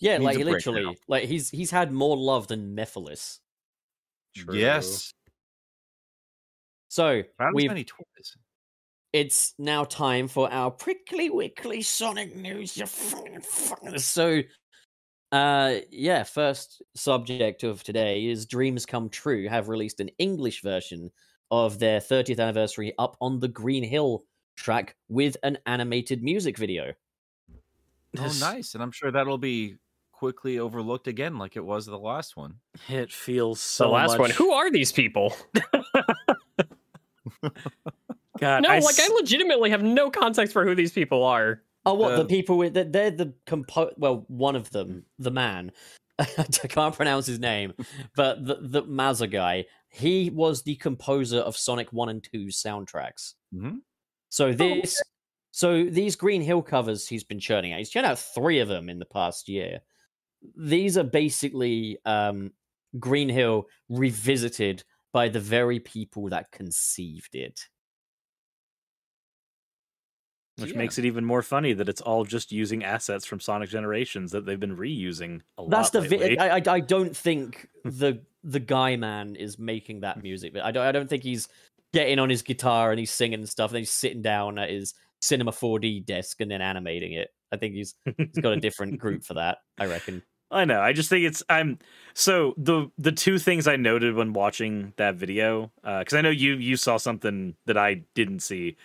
yeah, 0.00 0.16
like 0.16 0.38
literally, 0.38 0.84
now. 0.84 0.94
like 1.06 1.24
he's 1.24 1.50
he's 1.50 1.70
had 1.70 1.92
more 1.92 2.16
love 2.16 2.46
than 2.46 2.74
Mephiles. 2.74 3.40
Yes. 4.52 5.12
So 6.88 7.22
we've 7.52 7.86
it's 9.12 9.54
now 9.58 9.84
time 9.84 10.26
for 10.26 10.52
our 10.52 10.72
prickly 10.72 11.30
wickly 11.30 11.82
Sonic 11.82 12.34
news. 12.34 12.76
You 12.76 12.86
fucking 12.86 13.40
fucking 13.40 13.98
so. 13.98 14.42
Uh, 15.30 15.76
yeah. 15.90 16.24
First 16.24 16.82
subject 16.94 17.62
of 17.62 17.82
today 17.82 18.26
is 18.26 18.46
Dreams 18.46 18.86
Come 18.86 19.08
True 19.08 19.48
have 19.48 19.68
released 19.68 20.00
an 20.00 20.10
English 20.18 20.62
version 20.62 21.10
of 21.50 21.78
their 21.78 22.00
30th 22.00 22.40
anniversary 22.40 22.92
up 22.98 23.16
on 23.20 23.38
the 23.38 23.48
Green 23.48 23.84
Hill 23.84 24.24
track 24.56 24.96
with 25.08 25.36
an 25.42 25.58
animated 25.66 26.22
music 26.22 26.58
video. 26.58 26.92
Oh, 28.18 28.36
nice. 28.40 28.74
And 28.74 28.82
I'm 28.82 28.92
sure 28.92 29.10
that'll 29.10 29.38
be 29.38 29.76
quickly 30.18 30.58
overlooked 30.58 31.06
again, 31.08 31.38
like 31.38 31.56
it 31.56 31.64
was 31.64 31.86
the 31.86 31.98
last 31.98 32.36
one. 32.36 32.54
it 32.88 33.12
feels 33.12 33.60
so 33.60 33.84
the 33.84 33.90
last 33.90 34.18
one. 34.18 34.30
Who 34.30 34.52
are 34.52 34.70
these 34.70 34.92
people? 34.92 35.34
God, 38.38 38.62
No, 38.62 38.68
I 38.68 38.78
like 38.80 38.98
I 38.98 39.04
s- 39.04 39.10
legitimately 39.14 39.70
have 39.70 39.82
no 39.82 40.10
context 40.10 40.52
for 40.52 40.64
who 40.64 40.74
these 40.74 40.92
people 40.92 41.22
are. 41.24 41.62
Oh, 41.86 41.94
what 41.94 42.16
the 42.16 42.22
Um, 42.22 42.26
people 42.26 42.56
with 42.58 42.74
that? 42.74 42.92
They're 42.92 43.10
the 43.10 43.32
compo. 43.46 43.90
Well, 43.96 44.24
one 44.28 44.56
of 44.56 44.70
them, 44.70 45.04
the 45.18 45.30
man. 45.30 45.70
I 46.18 46.26
can't 46.68 46.94
pronounce 46.94 47.26
his 47.26 47.38
name, 47.38 47.74
but 48.16 48.44
the 48.44 48.58
the 48.60 48.82
Mazza 48.82 49.30
guy. 49.30 49.66
He 49.88 50.30
was 50.30 50.62
the 50.62 50.74
composer 50.76 51.38
of 51.38 51.56
Sonic 51.56 51.92
One 51.92 52.08
and 52.08 52.20
2's 52.34 52.60
soundtracks. 52.60 53.34
Mhm. 53.54 53.78
So 54.28 54.52
this, 54.52 55.00
so 55.52 55.84
these 55.84 56.16
Green 56.16 56.42
Hill 56.42 56.62
covers 56.62 57.06
he's 57.06 57.22
been 57.22 57.38
churning 57.38 57.72
out. 57.72 57.78
He's 57.78 57.90
churned 57.90 58.06
out 58.06 58.18
three 58.18 58.58
of 58.58 58.66
them 58.68 58.88
in 58.88 58.98
the 58.98 59.04
past 59.04 59.48
year. 59.48 59.80
These 60.56 60.98
are 60.98 61.04
basically 61.04 61.98
um, 62.04 62.52
Green 62.98 63.28
Hill 63.28 63.66
revisited 63.88 64.84
by 65.12 65.28
the 65.28 65.40
very 65.40 65.80
people 65.80 66.28
that 66.30 66.50
conceived 66.50 67.34
it. 67.34 67.68
which 70.56 70.70
Yeah. 70.70 70.78
makes 70.78 70.98
it 70.98 71.04
even 71.04 71.24
more 71.24 71.42
funny 71.42 71.72
that 71.72 71.88
it's 71.88 72.00
all 72.00 72.24
just 72.24 72.52
using 72.52 72.84
assets 72.84 73.24
from 73.26 73.40
Sonic 73.40 73.68
Generations 73.70 74.30
that 74.30 74.46
they've 74.46 74.60
been 74.60 74.76
reusing 74.76 75.40
a 75.58 75.62
lot. 75.62 75.70
That's 75.70 75.90
the. 75.90 76.02
lately. 76.02 76.36
Vi- 76.36 76.38
I, 76.38 76.58
I 76.58 76.62
I 76.76 76.80
don't 76.80 77.16
think 77.16 77.68
the 77.84 78.22
the 78.44 78.60
guy 78.60 78.94
man 78.96 79.34
is 79.34 79.58
making 79.58 80.00
that 80.00 80.22
music. 80.22 80.52
But 80.52 80.62
I 80.62 80.70
don't. 80.70 80.86
I 80.86 80.92
don't 80.92 81.08
think 81.10 81.24
he's 81.24 81.48
getting 81.92 82.18
on 82.20 82.30
his 82.30 82.42
guitar 82.42 82.90
and 82.92 83.00
he's 83.00 83.10
singing 83.10 83.40
and 83.40 83.48
stuff. 83.48 83.72
And 83.72 83.78
he's 83.78 83.90
sitting 83.90 84.22
down 84.22 84.58
at 84.58 84.70
his 84.70 84.94
Cinema 85.20 85.50
4D 85.50 86.04
desk 86.06 86.40
and 86.40 86.48
then 86.50 86.60
animating 86.62 87.14
it. 87.14 87.30
I 87.50 87.56
think 87.56 87.74
he's 87.74 87.96
he's 88.16 88.38
got 88.40 88.52
a 88.52 88.60
different 88.60 88.98
group 88.98 89.24
for 89.24 89.34
that. 89.34 89.58
I 89.78 89.86
reckon. 89.86 90.22
I 90.54 90.64
know. 90.64 90.80
I 90.80 90.92
just 90.92 91.08
think 91.08 91.24
it's 91.24 91.42
I'm 91.48 91.78
so 92.14 92.54
the 92.56 92.90
the 92.96 93.12
two 93.12 93.38
things 93.38 93.66
I 93.66 93.76
noted 93.76 94.14
when 94.14 94.32
watching 94.32 94.92
that 94.96 95.16
video 95.16 95.70
because 95.82 96.14
I 96.14 96.20
know 96.20 96.30
you 96.30 96.54
you 96.54 96.76
saw 96.76 96.96
something 96.96 97.56
that 97.66 97.76
I 97.76 98.02
didn't 98.14 98.40
see. 98.40 98.76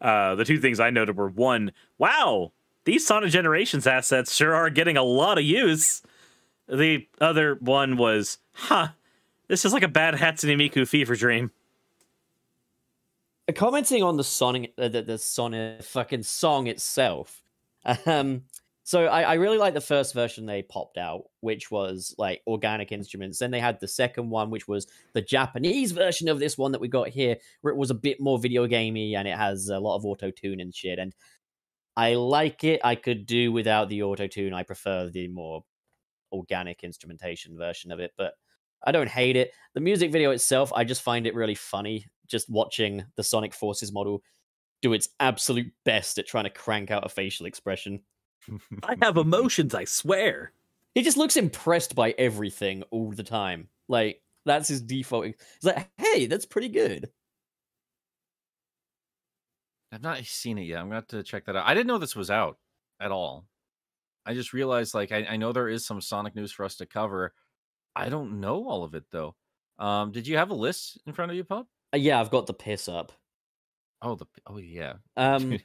Uh, 0.00 0.34
the 0.34 0.44
two 0.44 0.58
things 0.58 0.78
I 0.78 0.90
noted 0.90 1.16
were 1.16 1.28
one, 1.28 1.72
wow, 1.98 2.52
these 2.84 3.06
Sonic 3.06 3.30
Generations 3.30 3.86
assets 3.86 4.34
sure 4.34 4.54
are 4.54 4.70
getting 4.70 4.96
a 4.96 5.02
lot 5.02 5.38
of 5.38 5.44
use. 5.44 6.02
The 6.68 7.06
other 7.20 7.56
one 7.60 7.96
was, 7.96 8.38
huh, 8.52 8.88
this 9.48 9.64
is 9.64 9.72
like 9.72 9.82
a 9.82 9.88
bad 9.88 10.14
Hatsune 10.14 10.56
Miku 10.56 10.86
fever 10.86 11.16
dream. 11.16 11.50
Uh, 13.48 13.52
Commenting 13.52 14.02
on 14.02 14.16
the 14.16 14.24
Sonic, 14.24 14.72
uh, 14.76 14.88
the, 14.88 15.02
the 15.02 15.18
Sonic 15.18 15.82
fucking 15.82 16.24
song 16.24 16.66
itself. 16.66 17.42
Um, 18.04 18.42
so 18.86 19.06
I, 19.06 19.22
I 19.22 19.34
really 19.34 19.58
like 19.58 19.74
the 19.74 19.80
first 19.80 20.14
version 20.14 20.46
they 20.46 20.62
popped 20.62 20.96
out, 20.96 21.24
which 21.40 21.72
was 21.72 22.14
like 22.18 22.40
organic 22.46 22.92
instruments. 22.92 23.40
Then 23.40 23.50
they 23.50 23.58
had 23.58 23.80
the 23.80 23.88
second 23.88 24.30
one, 24.30 24.48
which 24.48 24.68
was 24.68 24.86
the 25.12 25.20
Japanese 25.20 25.90
version 25.90 26.28
of 26.28 26.38
this 26.38 26.56
one 26.56 26.70
that 26.70 26.80
we 26.80 26.86
got 26.86 27.08
here, 27.08 27.36
where 27.62 27.74
it 27.74 27.76
was 27.76 27.90
a 27.90 27.94
bit 27.94 28.20
more 28.20 28.38
video 28.38 28.68
gamey 28.68 29.16
and 29.16 29.26
it 29.26 29.36
has 29.36 29.70
a 29.70 29.80
lot 29.80 29.96
of 29.96 30.06
auto 30.06 30.30
tune 30.30 30.60
and 30.60 30.72
shit. 30.72 31.00
And 31.00 31.12
I 31.96 32.14
like 32.14 32.62
it. 32.62 32.80
I 32.84 32.94
could 32.94 33.26
do 33.26 33.50
without 33.50 33.88
the 33.88 34.04
auto 34.04 34.28
tune. 34.28 34.54
I 34.54 34.62
prefer 34.62 35.10
the 35.10 35.26
more 35.26 35.64
organic 36.30 36.84
instrumentation 36.84 37.58
version 37.58 37.90
of 37.90 37.98
it, 37.98 38.12
but 38.16 38.34
I 38.86 38.92
don't 38.92 39.08
hate 39.08 39.34
it. 39.34 39.50
The 39.74 39.80
music 39.80 40.12
video 40.12 40.30
itself, 40.30 40.72
I 40.72 40.84
just 40.84 41.02
find 41.02 41.26
it 41.26 41.34
really 41.34 41.56
funny. 41.56 42.06
Just 42.28 42.48
watching 42.48 43.04
the 43.16 43.24
Sonic 43.24 43.52
Forces 43.52 43.92
model 43.92 44.22
do 44.80 44.92
its 44.92 45.08
absolute 45.18 45.72
best 45.84 46.18
at 46.18 46.28
trying 46.28 46.44
to 46.44 46.50
crank 46.50 46.92
out 46.92 47.04
a 47.04 47.08
facial 47.08 47.46
expression. 47.46 48.02
I 48.82 48.96
have 49.02 49.16
emotions, 49.16 49.74
I 49.74 49.84
swear. 49.84 50.52
He 50.94 51.02
just 51.02 51.16
looks 51.16 51.36
impressed 51.36 51.94
by 51.94 52.14
everything 52.18 52.82
all 52.90 53.12
the 53.12 53.22
time. 53.22 53.68
Like 53.88 54.22
that's 54.44 54.68
his 54.68 54.80
default. 54.82 55.26
He's 55.26 55.36
like, 55.62 55.90
"Hey, 55.98 56.26
that's 56.26 56.46
pretty 56.46 56.68
good." 56.68 57.10
I've 59.92 60.02
not 60.02 60.24
seen 60.24 60.58
it 60.58 60.64
yet. 60.64 60.78
I'm 60.80 60.86
gonna 60.86 60.96
have 60.96 61.06
to 61.08 61.22
check 61.22 61.46
that 61.46 61.56
out. 61.56 61.66
I 61.66 61.74
didn't 61.74 61.86
know 61.86 61.98
this 61.98 62.16
was 62.16 62.30
out 62.30 62.58
at 63.00 63.12
all. 63.12 63.46
I 64.24 64.34
just 64.34 64.52
realized 64.52 64.94
like 64.94 65.12
I, 65.12 65.24
I 65.24 65.36
know 65.36 65.52
there 65.52 65.68
is 65.68 65.86
some 65.86 66.00
Sonic 66.00 66.34
news 66.34 66.52
for 66.52 66.64
us 66.64 66.76
to 66.76 66.86
cover. 66.86 67.32
I 67.94 68.08
don't 68.08 68.40
know 68.40 68.68
all 68.68 68.84
of 68.84 68.94
it 68.94 69.04
though. 69.10 69.36
Um, 69.78 70.12
did 70.12 70.26
you 70.26 70.36
have 70.36 70.50
a 70.50 70.54
list 70.54 70.98
in 71.06 71.12
front 71.12 71.30
of 71.30 71.36
you, 71.36 71.44
Pup? 71.44 71.66
Uh, 71.94 71.98
yeah, 71.98 72.20
I've 72.20 72.30
got 72.30 72.46
the 72.46 72.54
piss 72.54 72.88
up. 72.88 73.12
Oh 74.02 74.14
the 74.14 74.26
oh 74.46 74.58
yeah. 74.58 74.94
Um, 75.16 75.58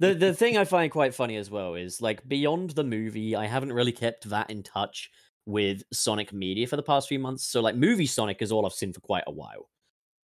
the 0.00 0.14
the 0.14 0.34
thing 0.34 0.56
I 0.56 0.64
find 0.66 0.90
quite 0.90 1.14
funny 1.14 1.36
as 1.36 1.50
well 1.50 1.74
is 1.74 2.00
like 2.00 2.26
beyond 2.28 2.70
the 2.70 2.84
movie, 2.84 3.36
I 3.36 3.46
haven't 3.46 3.72
really 3.72 3.92
kept 3.92 4.28
that 4.30 4.50
in 4.50 4.62
touch 4.62 5.10
with 5.46 5.82
Sonic 5.92 6.32
media 6.32 6.66
for 6.66 6.76
the 6.76 6.82
past 6.82 7.08
few 7.08 7.18
months. 7.18 7.44
So 7.44 7.60
like 7.60 7.76
movie 7.76 8.06
Sonic 8.06 8.42
is 8.42 8.52
all 8.52 8.66
I've 8.66 8.72
seen 8.72 8.92
for 8.92 9.00
quite 9.00 9.24
a 9.26 9.32
while. 9.32 9.68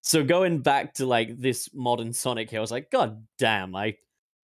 So 0.02 0.24
going 0.24 0.60
back 0.60 0.96
to 0.96 1.06
like 1.06 1.40
this 1.40 1.70
modern 1.74 2.14
Sonic 2.14 2.50
here, 2.50 2.60
I 2.60 2.62
was 2.62 2.72
like, 2.72 2.90
God 2.90 3.26
damn, 3.38 3.76
I 3.76 3.98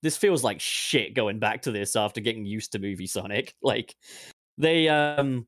this 0.02 0.16
feels 0.16 0.44
like 0.44 0.60
shit 0.60 1.14
going 1.14 1.38
back 1.38 1.62
to 1.62 1.72
this 1.72 1.96
after 1.96 2.20
getting 2.20 2.44
used 2.44 2.72
to 2.72 2.78
movie 2.78 3.06
Sonic. 3.06 3.54
Like 3.62 3.96
they 4.58 4.88
um 4.88 5.46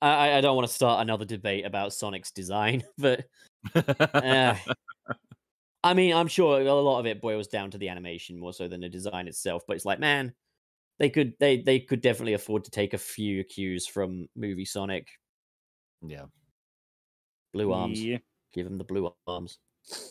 I, 0.00 0.38
I 0.38 0.40
don't 0.40 0.56
want 0.56 0.68
to 0.68 0.74
start 0.74 1.00
another 1.00 1.24
debate 1.24 1.64
about 1.64 1.92
Sonic's 1.92 2.32
design, 2.32 2.82
but 2.98 3.24
uh, 3.74 4.56
I 5.84 5.94
mean, 5.94 6.14
I'm 6.14 6.28
sure 6.28 6.60
a 6.60 6.72
lot 6.74 7.00
of 7.00 7.06
it 7.06 7.20
boils 7.20 7.48
down 7.48 7.70
to 7.72 7.78
the 7.78 7.88
animation 7.88 8.38
more 8.38 8.52
so 8.52 8.68
than 8.68 8.80
the 8.80 8.88
design 8.88 9.26
itself. 9.28 9.62
But 9.66 9.76
it's 9.76 9.84
like, 9.84 9.98
man, 9.98 10.32
they 10.98 11.10
could 11.10 11.34
they 11.40 11.60
they 11.62 11.80
could 11.80 12.00
definitely 12.00 12.34
afford 12.34 12.64
to 12.64 12.70
take 12.70 12.94
a 12.94 12.98
few 12.98 13.42
cues 13.44 13.86
from 13.86 14.28
movie 14.36 14.64
Sonic. 14.64 15.08
yeah. 16.06 16.26
Blue 17.52 17.72
arms, 17.72 18.02
Yeah. 18.02 18.18
give 18.54 18.66
him 18.66 18.78
the 18.78 18.84
blue 18.84 19.12
arms. 19.26 19.58
So 19.84 20.10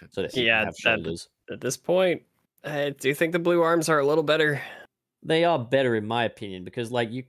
Goodness. 0.00 0.32
that 0.34 0.42
Yeah, 0.42 0.58
have 0.64 0.68
that- 0.74 0.78
shoulders. 0.78 1.28
At 1.50 1.60
this 1.60 1.76
point, 1.76 2.22
I 2.64 2.90
do 2.90 3.14
think 3.14 3.32
the 3.32 3.38
blue 3.38 3.62
arms 3.62 3.88
are 3.88 3.98
a 3.98 4.06
little 4.06 4.24
better. 4.24 4.62
They 5.22 5.44
are 5.44 5.58
better 5.58 5.96
in 5.96 6.06
my 6.06 6.24
opinion 6.24 6.64
because 6.64 6.90
like 6.90 7.10
you 7.10 7.24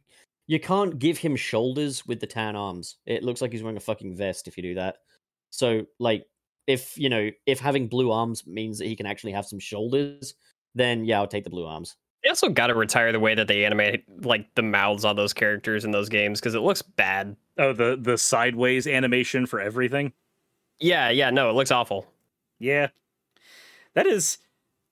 you 0.47 0.59
can't 0.59 0.97
give 0.99 1.17
him 1.17 1.35
shoulders 1.35 2.05
with 2.05 2.19
the 2.19 2.27
tan 2.27 2.55
arms. 2.55 2.97
It 3.05 3.23
looks 3.23 3.41
like 3.41 3.51
he's 3.51 3.61
wearing 3.63 3.77
a 3.77 3.81
fucking 3.81 4.15
vest 4.15 4.47
if 4.47 4.57
you 4.57 4.63
do 4.63 4.75
that. 4.75 4.97
So 5.49 5.85
like 5.99 6.25
if 6.67 6.97
you 6.97 7.09
know 7.09 7.29
if 7.45 7.59
having 7.59 7.87
blue 7.87 8.11
arms 8.11 8.45
means 8.45 8.77
that 8.79 8.85
he 8.85 8.95
can 8.95 9.05
actually 9.05 9.31
have 9.33 9.45
some 9.45 9.59
shoulders, 9.59 10.33
then 10.75 11.05
yeah, 11.05 11.19
I'll 11.19 11.27
take 11.27 11.43
the 11.43 11.49
blue 11.49 11.65
arms. 11.65 11.95
They 12.23 12.29
also 12.29 12.49
got 12.49 12.67
to 12.67 12.75
retire 12.75 13.11
the 13.11 13.19
way 13.19 13.33
that 13.33 13.47
they 13.47 13.65
animate 13.65 14.05
like 14.23 14.53
the 14.53 14.61
mouths 14.61 15.05
on 15.05 15.15
those 15.15 15.33
characters 15.33 15.85
in 15.85 15.91
those 15.91 16.09
games 16.09 16.39
because 16.39 16.53
it 16.53 16.59
looks 16.59 16.81
bad. 16.81 17.35
Oh, 17.57 17.73
the 17.73 17.97
the 17.99 18.17
sideways 18.17 18.87
animation 18.87 19.45
for 19.45 19.59
everything. 19.59 20.13
Yeah, 20.79 21.09
yeah, 21.09 21.29
no, 21.29 21.49
it 21.49 21.53
looks 21.53 21.71
awful. 21.71 22.07
Yeah. 22.59 22.87
That 23.93 24.07
is 24.07 24.37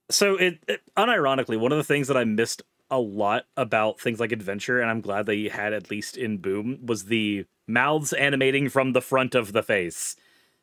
so 0.09 0.35
it, 0.35 0.59
it 0.67 0.81
unironically 0.97 1.59
one 1.59 1.71
of 1.71 1.77
the 1.77 1.83
things 1.83 2.07
that 2.07 2.17
I 2.17 2.23
missed 2.23 2.63
a 2.91 2.99
lot 2.99 3.45
about 3.55 3.99
things 3.99 4.19
like 4.19 4.31
adventure 4.31 4.81
and 4.81 4.89
I'm 4.89 5.01
glad 5.01 5.25
they 5.25 5.47
had 5.47 5.73
at 5.73 5.91
least 5.91 6.17
in 6.17 6.37
Boom 6.37 6.79
was 6.83 7.05
the 7.05 7.45
mouths 7.67 8.13
animating 8.13 8.69
from 8.69 8.93
the 8.93 9.01
front 9.01 9.35
of 9.35 9.53
the 9.53 9.61
face. 9.61 10.15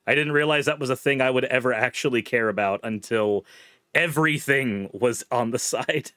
I 0.07 0.15
didn't 0.15 0.33
realize 0.33 0.67
that 0.67 0.79
was 0.79 0.91
a 0.91 0.97
thing 0.97 1.21
I 1.21 1.31
would 1.31 1.45
ever 1.45 1.73
actually 1.73 2.23
care 2.23 2.49
about 2.49 2.81
until 2.83 3.45
everything 3.95 4.91
was 4.93 5.25
on 5.31 5.51
the 5.51 5.59
side. 5.61 6.13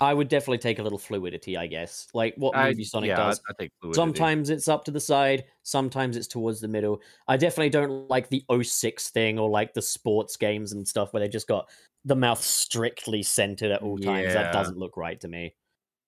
I 0.00 0.14
would 0.14 0.28
definitely 0.28 0.58
take 0.58 0.78
a 0.78 0.82
little 0.82 0.98
fluidity, 0.98 1.56
I 1.56 1.66
guess. 1.66 2.08
Like 2.12 2.34
what 2.36 2.56
I, 2.56 2.70
movie 2.70 2.84
Sonic 2.84 3.08
yeah, 3.08 3.16
does. 3.16 3.40
I, 3.46 3.52
I 3.52 3.54
think 3.54 3.72
fluidity. 3.80 3.96
Sometimes 3.96 4.50
it's 4.50 4.66
up 4.66 4.84
to 4.86 4.90
the 4.90 5.00
side, 5.00 5.44
sometimes 5.62 6.16
it's 6.16 6.26
towards 6.26 6.60
the 6.60 6.68
middle. 6.68 7.00
I 7.28 7.36
definitely 7.36 7.70
don't 7.70 8.08
like 8.10 8.28
the 8.28 8.44
06 8.62 9.10
thing 9.10 9.38
or 9.38 9.48
like 9.48 9.74
the 9.74 9.82
sports 9.82 10.36
games 10.36 10.72
and 10.72 10.86
stuff 10.88 11.12
where 11.12 11.20
they 11.20 11.28
just 11.28 11.46
got 11.46 11.68
the 12.04 12.16
mouth 12.16 12.42
strictly 12.42 13.22
centered 13.22 13.70
at 13.70 13.82
all 13.82 13.98
times. 13.98 14.28
Yeah. 14.28 14.34
That 14.34 14.52
doesn't 14.52 14.78
look 14.78 14.96
right 14.96 15.20
to 15.20 15.28
me. 15.28 15.54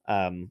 Um 0.08 0.50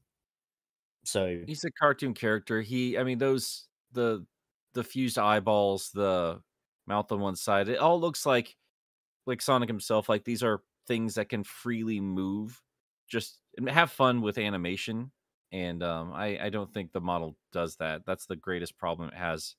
so 1.04 1.42
he's 1.46 1.64
a 1.64 1.70
cartoon 1.72 2.14
character. 2.14 2.62
He, 2.62 2.96
I 2.96 3.04
mean, 3.04 3.18
those 3.18 3.66
the 3.92 4.24
the 4.72 4.84
fused 4.84 5.18
eyeballs, 5.18 5.90
the 5.92 6.40
mouth 6.86 7.10
on 7.12 7.20
one 7.20 7.36
side, 7.36 7.68
it 7.68 7.78
all 7.78 8.00
looks 8.00 8.26
like 8.26 8.56
like 9.26 9.40
Sonic 9.42 9.68
himself. 9.68 10.08
Like 10.08 10.24
these 10.24 10.42
are 10.42 10.62
things 10.86 11.14
that 11.14 11.28
can 11.28 11.44
freely 11.44 12.00
move. 12.00 12.60
Just 13.08 13.38
have 13.68 13.90
fun 13.90 14.20
with 14.20 14.38
animation. 14.38 15.10
And 15.52 15.82
um, 15.82 16.12
I 16.12 16.38
I 16.42 16.48
don't 16.50 16.72
think 16.72 16.92
the 16.92 17.00
model 17.00 17.36
does 17.52 17.76
that. 17.76 18.02
That's 18.06 18.26
the 18.26 18.36
greatest 18.36 18.76
problem 18.78 19.08
it 19.08 19.16
has 19.16 19.54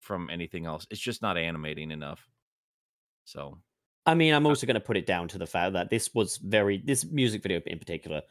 from 0.00 0.30
anything 0.30 0.66
else. 0.66 0.86
It's 0.90 1.00
just 1.00 1.22
not 1.22 1.36
animating 1.36 1.90
enough. 1.90 2.26
So 3.24 3.58
I 4.06 4.14
mean, 4.14 4.32
I'm 4.32 4.46
also 4.46 4.66
going 4.66 4.74
to 4.74 4.80
put 4.80 4.96
it 4.96 5.06
down 5.06 5.28
to 5.28 5.38
the 5.38 5.46
fact 5.46 5.74
that 5.74 5.90
this 5.90 6.14
was 6.14 6.38
very 6.38 6.78
this 6.78 7.04
music 7.04 7.42
video 7.42 7.60
in 7.66 7.78
particular 7.78 8.22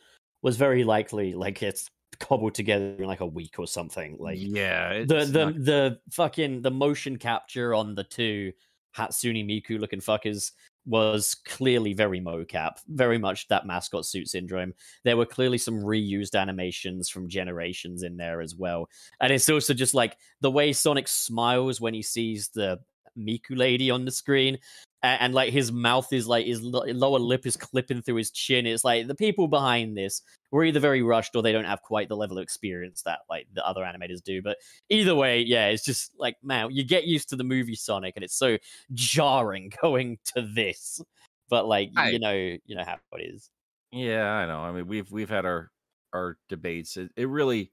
was 0.42 0.58
very 0.58 0.84
likely 0.84 1.34
like 1.34 1.62
it's 1.62 1.90
cobbled 2.20 2.56
together 2.56 2.96
in 2.98 3.06
like 3.06 3.22
a 3.22 3.26
week 3.26 3.56
or 3.60 3.68
something. 3.68 4.18
Like 4.20 4.38
yeah, 4.40 5.04
the 5.06 5.26
the 5.26 5.46
not- 5.46 5.66
the 5.66 6.00
fucking 6.12 6.62
the 6.62 6.72
motion 6.72 7.18
capture 7.18 7.74
on 7.74 7.96
the 7.96 8.04
two 8.04 8.54
Hatsune 8.96 9.46
Miku 9.46 9.80
looking 9.80 10.02
fuckers 10.02 10.52
was 10.86 11.36
clearly 11.46 11.94
very 11.94 12.22
mocap, 12.22 12.80
very 12.88 13.18
much 13.18 13.48
that 13.50 13.66
mascot 13.66 14.06
suit 14.06 14.30
syndrome. 14.30 14.74
There 15.04 15.18
were 15.18 15.26
clearly 15.26 15.58
some 15.58 15.82
reused 15.82 16.40
animations 16.40 17.10
from 17.10 17.28
generations 17.28 18.04
in 18.04 18.16
there 18.16 18.42
as 18.42 18.56
well. 18.56 18.90
And 19.20 19.34
it's 19.34 19.50
also 19.50 19.74
just 19.74 19.94
like 19.94 20.18
the 20.40 20.50
way 20.50 20.72
Sonic 20.72 21.10
smiles 21.10 21.82
when 21.82 21.94
he 21.94 22.02
sees 22.02 22.48
the 22.48 22.80
Miku 23.18 23.58
lady 23.58 23.90
on 23.92 24.06
the 24.06 24.12
screen. 24.12 24.58
a- 25.04 25.08
And, 25.22 25.34
like 25.34 25.54
his 25.54 25.72
mouth 25.72 26.12
is 26.12 26.28
like 26.28 26.46
his 26.48 26.62
lo- 26.62 26.84
lower 26.88 27.20
lip 27.20 27.46
is 27.46 27.56
clipping 27.56 28.02
through 28.02 28.16
his 28.16 28.32
chin. 28.32 28.66
It's 28.66 28.84
like 28.84 29.08
the 29.08 29.16
people 29.16 29.48
behind 29.48 29.96
this 29.98 30.22
were 30.52 30.64
either 30.66 30.80
very 30.80 31.02
rushed 31.04 31.36
or 31.36 31.44
they 31.44 31.52
don't 31.52 31.66
have 31.66 31.82
quite 31.84 32.10
the 32.10 32.16
level 32.18 32.38
of 32.40 32.44
experience 32.44 33.04
that 33.04 33.20
like 33.30 33.48
the 33.54 33.66
other 33.66 33.82
animators 33.82 34.24
do. 34.24 34.42
But 34.42 34.58
either 34.90 35.14
way, 35.16 35.42
yeah, 35.42 35.68
it's 35.68 35.86
just 35.86 36.12
like 36.18 36.36
man, 36.44 36.70
you 36.72 36.84
get 36.84 37.06
used 37.06 37.30
to 37.30 37.36
the 37.36 37.44
movie 37.44 37.76
Sonic, 37.76 38.16
and 38.16 38.24
it's 38.24 38.36
so 38.36 38.58
jarring 38.94 39.72
going 39.82 40.18
to 40.36 40.42
this. 40.42 41.02
But 41.50 41.68
like 41.68 41.92
I- 41.96 42.10
you 42.10 42.20
know, 42.20 42.34
you 42.34 42.76
know 42.76 42.84
how 42.84 42.98
it 43.14 43.22
is. 43.34 43.50
Yeah, 43.92 44.30
I 44.32 44.46
know. 44.48 44.60
I 44.62 44.72
mean, 44.72 44.88
we've 44.88 45.10
we've 45.12 45.30
had 45.30 45.46
our 45.46 45.72
our 46.14 46.38
debates. 46.50 46.98
It, 46.98 47.12
it 47.16 47.28
really 47.30 47.72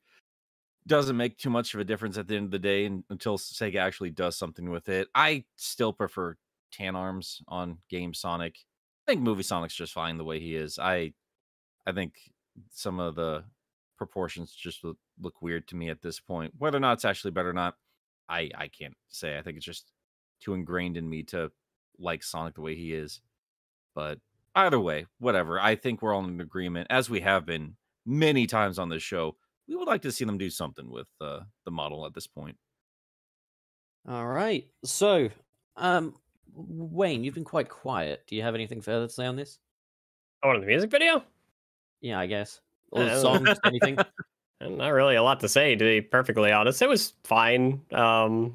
doesn't 0.86 1.16
make 1.16 1.38
too 1.38 1.50
much 1.50 1.74
of 1.74 1.80
a 1.80 1.84
difference 1.84 2.18
at 2.18 2.28
the 2.28 2.36
end 2.36 2.46
of 2.46 2.50
the 2.50 2.58
day 2.58 2.84
until 3.08 3.38
Sega 3.38 3.76
actually 3.76 4.10
does 4.10 4.36
something 4.36 4.70
with 4.70 4.88
it. 4.88 5.08
I 5.14 5.44
still 5.56 5.92
prefer 5.92 6.36
Tan 6.72 6.96
Arms 6.96 7.40
on 7.48 7.78
Game 7.88 8.12
Sonic. 8.12 8.56
I 9.06 9.12
think 9.12 9.22
Movie 9.22 9.42
Sonic's 9.42 9.74
just 9.74 9.92
fine 9.92 10.18
the 10.18 10.24
way 10.24 10.40
he 10.40 10.56
is. 10.56 10.78
I 10.78 11.12
I 11.86 11.92
think 11.92 12.14
some 12.70 13.00
of 13.00 13.14
the 13.14 13.44
proportions 13.96 14.52
just 14.52 14.84
look, 14.84 14.96
weird 15.40 15.68
to 15.68 15.76
me 15.76 15.90
at 15.90 16.02
this 16.02 16.20
point. 16.20 16.52
Whether 16.58 16.76
or 16.76 16.80
not 16.80 16.94
it's 16.94 17.04
actually 17.04 17.30
better 17.30 17.50
or 17.50 17.54
not, 17.54 17.76
I 18.28 18.50
I 18.54 18.68
can't 18.68 18.96
say. 19.08 19.38
I 19.38 19.42
think 19.42 19.56
it's 19.56 19.66
just 19.66 19.92
too 20.40 20.54
ingrained 20.54 20.96
in 20.96 21.08
me 21.08 21.22
to 21.24 21.50
like 21.98 22.22
Sonic 22.22 22.54
the 22.54 22.60
way 22.60 22.74
he 22.74 22.92
is. 22.92 23.20
But 23.94 24.18
either 24.54 24.80
way, 24.80 25.06
whatever. 25.18 25.60
I 25.60 25.76
think 25.76 26.02
we're 26.02 26.14
all 26.14 26.24
in 26.24 26.40
agreement, 26.40 26.88
as 26.90 27.08
we 27.08 27.20
have 27.20 27.46
been 27.46 27.76
many 28.04 28.46
times 28.46 28.78
on 28.78 28.88
this 28.88 29.02
show. 29.02 29.36
We 29.68 29.76
would 29.76 29.88
like 29.88 30.02
to 30.02 30.12
see 30.12 30.24
them 30.24 30.38
do 30.38 30.50
something 30.50 30.90
with 30.90 31.08
uh, 31.20 31.40
the 31.64 31.70
model 31.70 32.04
at 32.06 32.14
this 32.14 32.26
point. 32.26 32.56
All 34.08 34.26
right. 34.26 34.66
So, 34.84 35.30
um, 35.76 36.14
Wayne, 36.54 37.24
you've 37.24 37.34
been 37.34 37.44
quite 37.44 37.68
quiet. 37.68 38.22
Do 38.26 38.36
you 38.36 38.42
have 38.42 38.54
anything 38.54 38.80
further 38.82 39.06
to 39.06 39.12
say 39.12 39.24
on 39.26 39.36
this? 39.36 39.58
Oh, 40.42 40.50
on 40.50 40.60
the 40.60 40.66
music 40.66 40.90
video? 40.90 41.24
Yeah, 42.02 42.18
I 42.20 42.26
guess. 42.26 42.60
Or 42.90 43.02
Uh, 43.02 43.18
songs, 43.20 43.58
anything? 43.64 43.96
Not 44.60 44.88
really 44.90 45.16
a 45.16 45.22
lot 45.22 45.40
to 45.40 45.48
say, 45.48 45.74
to 45.74 45.84
be 45.84 46.00
perfectly 46.02 46.52
honest. 46.52 46.82
It 46.82 46.88
was 46.88 47.14
fine. 47.24 47.80
Um, 47.92 48.54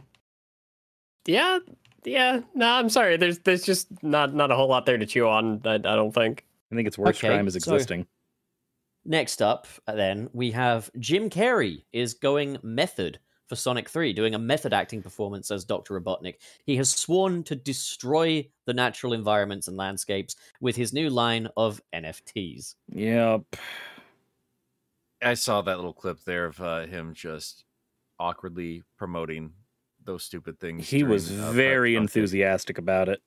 yeah, 1.26 1.60
yeah. 2.06 2.42
No, 2.54 2.68
I'm 2.72 2.90
sorry. 2.90 3.18
There's 3.18 3.40
there's 3.40 3.64
just 3.64 3.88
not 4.04 4.34
not 4.34 4.50
a 4.52 4.56
whole 4.56 4.68
lot 4.70 4.86
there 4.86 4.98
to 4.98 5.06
chew 5.06 5.28
on. 5.28 5.62
I, 5.66 5.76
I 5.76 5.78
don't 5.78 6.14
think. 6.14 6.46
I 6.72 6.76
think 6.76 6.88
it's 6.88 6.98
worse 6.98 7.18
Okay, 7.18 7.28
crime 7.28 7.48
is 7.48 7.54
so- 7.56 7.74
existing. 7.74 8.06
Next 9.06 9.42
up, 9.42 9.68
uh, 9.88 9.96
then 9.96 10.30
we 10.34 10.52
have 10.52 10.92
Jim 11.00 11.30
Carrey 11.30 11.84
is 11.94 12.14
going 12.14 12.58
method 12.62 13.20
for 13.48 13.56
Sonic 13.56 13.90
3, 13.90 14.14
doing 14.14 14.36
a 14.36 14.40
method 14.40 14.74
acting 14.74 15.02
performance 15.02 15.50
as 15.50 15.66
Dr. 15.66 16.00
Robotnik. 16.00 16.36
He 16.66 16.76
has 16.78 16.92
sworn 16.92 17.44
to 17.46 17.56
destroy 17.56 18.48
the 18.66 18.74
natural 18.74 19.14
environments 19.14 19.68
and 19.68 19.76
landscapes 19.76 20.36
with 20.62 20.76
his 20.76 20.94
new 20.94 21.10
line 21.10 21.48
of 21.58 21.82
NFTs. 21.94 22.76
Yep. 22.90 23.42
I 25.22 25.34
saw 25.34 25.62
that 25.62 25.78
little 25.78 25.94
clip 25.94 26.24
there 26.26 26.46
of 26.46 26.62
uh, 26.62 26.86
him 26.86 27.14
just 27.14 27.66
awkwardly 28.20 28.84
promoting 28.98 29.54
those 30.04 30.24
stupid 30.24 30.60
things. 30.60 30.88
He 30.88 31.04
was 31.04 31.30
during, 31.30 31.44
uh, 31.44 31.52
very 31.52 31.96
Pride 31.96 32.02
enthusiastic 32.04 32.78
about 32.78 33.10
it. 33.10 33.22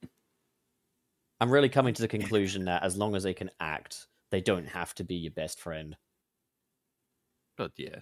I'm 1.41 1.51
really 1.51 1.69
coming 1.69 1.93
to 1.95 2.03
the 2.03 2.09
conclusion 2.09 2.65
that 2.67 2.85
as 2.85 2.97
long 2.97 3.17
as 3.17 3.25
they 3.25 3.35
can 3.35 3.51
act, 3.59 4.07
they 4.33 4.40
don't 4.40 4.66
have 4.66 4.92
to 4.97 5.05
be 5.05 5.14
your 5.14 5.31
best 5.33 5.61
friend. 5.61 5.97
But 7.57 7.71
yeah, 7.77 8.01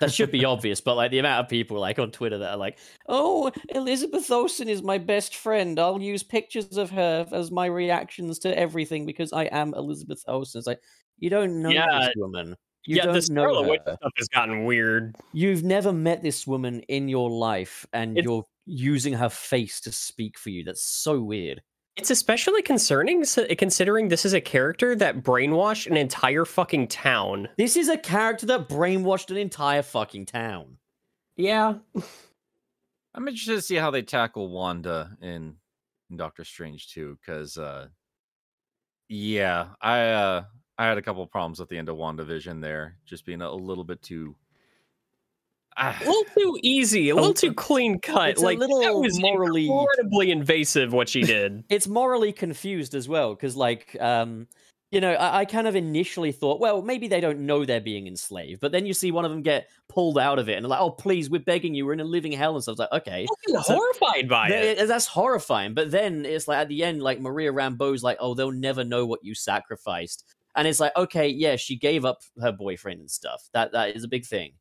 That 0.00 0.12
should 0.12 0.30
be 0.32 0.44
obvious, 0.46 0.80
but 0.80 0.96
like 0.96 1.10
the 1.10 1.18
amount 1.18 1.44
of 1.44 1.50
people 1.50 1.78
like 1.78 1.98
on 1.98 2.10
Twitter 2.10 2.38
that 2.38 2.52
are 2.52 2.56
like, 2.56 2.78
"Oh, 3.08 3.52
Elizabeth 3.68 4.30
Olsen 4.30 4.68
is 4.68 4.82
my 4.82 4.98
best 4.98 5.36
friend. 5.36 5.78
I'll 5.78 6.00
use 6.00 6.22
pictures 6.22 6.76
of 6.78 6.90
her 6.90 7.26
as 7.32 7.50
my 7.50 7.66
reactions 7.66 8.38
to 8.40 8.58
everything 8.58 9.06
because 9.06 9.32
I 9.32 9.44
am 9.44 9.74
Elizabeth 9.74 10.24
Olsen." 10.26 10.58
It's 10.58 10.66
like 10.66 10.80
you 11.18 11.30
don't 11.30 11.62
know 11.62 11.68
Yeah. 11.70 12.00
this 12.06 12.14
woman. 12.16 12.56
You 12.86 12.96
yeah, 12.96 13.04
don't 13.06 13.30
know 13.30 13.62
her. 13.72 13.78
stuff 13.96 14.12
has 14.16 14.28
gotten 14.28 14.64
weird. 14.64 15.16
You've 15.32 15.62
never 15.64 15.90
met 15.92 16.22
this 16.22 16.46
woman 16.46 16.80
in 16.88 17.08
your 17.08 17.30
life, 17.30 17.86
and 17.92 18.18
It's- 18.18 18.24
you're 18.24 18.44
using 18.66 19.12
her 19.14 19.28
face 19.30 19.80
to 19.82 19.92
speak 19.92 20.38
for 20.38 20.50
you. 20.50 20.64
That's 20.64 20.82
so 20.82 21.20
weird. 21.22 21.62
It's 21.96 22.10
especially 22.10 22.60
concerning 22.60 23.24
considering 23.56 24.08
this 24.08 24.24
is 24.24 24.32
a 24.32 24.40
character 24.40 24.96
that 24.96 25.22
brainwashed 25.22 25.86
an 25.86 25.96
entire 25.96 26.44
fucking 26.44 26.88
town. 26.88 27.48
This 27.56 27.76
is 27.76 27.88
a 27.88 27.96
character 27.96 28.46
that 28.46 28.68
brainwashed 28.68 29.30
an 29.30 29.36
entire 29.36 29.82
fucking 29.82 30.26
town. 30.26 30.78
Yeah. 31.36 31.74
I'm 33.14 33.28
interested 33.28 33.54
to 33.54 33.62
see 33.62 33.76
how 33.76 33.92
they 33.92 34.02
tackle 34.02 34.48
Wanda 34.48 35.16
in, 35.22 35.54
in 36.10 36.16
Doctor 36.16 36.44
Strange 36.44 36.88
too, 36.92 37.16
because 37.20 37.56
uh, 37.56 37.86
yeah, 39.08 39.68
I 39.80 40.00
uh, 40.08 40.44
I 40.76 40.86
had 40.86 40.98
a 40.98 41.02
couple 41.02 41.24
problems 41.28 41.60
at 41.60 41.68
the 41.68 41.78
end 41.78 41.88
of 41.88 41.96
WandaVision 41.96 42.60
there, 42.60 42.96
just 43.06 43.24
being 43.24 43.40
a, 43.40 43.48
a 43.48 43.54
little 43.54 43.84
bit 43.84 44.02
too. 44.02 44.34
Ah, 45.76 45.98
A 46.00 46.04
little 46.06 46.24
too 46.38 46.58
easy, 46.62 47.08
a 47.10 47.14
little 47.16 47.34
too 47.34 47.52
clean 47.52 47.98
cut. 47.98 48.30
it's 48.30 48.42
a 48.42 48.44
like 48.44 48.58
that 48.60 48.68
little 48.68 49.00
was 49.00 49.20
morally- 49.20 49.68
incredibly 49.68 50.30
invasive 50.30 50.92
what 50.92 51.08
she 51.08 51.22
did. 51.22 51.64
it's 51.68 51.88
morally 51.88 52.32
confused 52.32 52.94
as 52.94 53.08
well 53.08 53.34
because 53.34 53.56
like 53.56 53.96
um 54.00 54.46
you 54.92 55.00
know 55.00 55.12
I, 55.14 55.40
I 55.40 55.44
kind 55.46 55.66
of 55.66 55.74
initially 55.74 56.30
thought 56.30 56.60
well 56.60 56.80
maybe 56.80 57.08
they 57.08 57.20
don't 57.20 57.40
know 57.40 57.64
they're 57.64 57.80
being 57.80 58.06
enslaved 58.06 58.60
but 58.60 58.70
then 58.70 58.86
you 58.86 58.94
see 58.94 59.10
one 59.10 59.24
of 59.24 59.32
them 59.32 59.42
get 59.42 59.68
pulled 59.88 60.16
out 60.18 60.38
of 60.38 60.48
it 60.48 60.52
and 60.58 60.66
like 60.68 60.78
oh 60.80 60.90
please 60.90 61.28
we're 61.28 61.40
begging 61.40 61.74
you 61.74 61.84
we're 61.86 61.94
in 61.94 61.98
a 62.00 62.04
living 62.04 62.30
hell 62.30 62.54
and 62.54 62.62
stuff 62.62 62.74
It's 62.74 62.78
like 62.92 63.02
okay 63.02 63.26
So- 63.48 63.58
horrified 63.74 64.28
by 64.28 64.48
Th- 64.50 64.78
it. 64.78 64.86
that's 64.86 65.06
horrifying 65.08 65.74
but 65.74 65.90
then 65.90 66.24
it's 66.24 66.46
like 66.46 66.58
at 66.58 66.68
the 66.68 66.84
end 66.84 67.02
like 67.02 67.20
maria 67.20 67.52
rambeau's 67.52 68.04
like 68.04 68.18
oh 68.20 68.34
they'll 68.34 68.52
never 68.52 68.84
know 68.84 69.04
what 69.06 69.24
you 69.24 69.34
sacrificed 69.34 70.22
and 70.54 70.68
it's 70.68 70.78
like 70.78 70.92
okay 70.96 71.26
yeah 71.26 71.56
she 71.56 71.74
gave 71.76 72.04
up 72.04 72.18
her 72.40 72.52
boyfriend 72.52 73.00
and 73.00 73.10
stuff 73.10 73.42
that 73.54 73.72
that 73.72 73.96
is 73.96 74.04
a 74.04 74.08
big 74.08 74.24
thing 74.24 74.52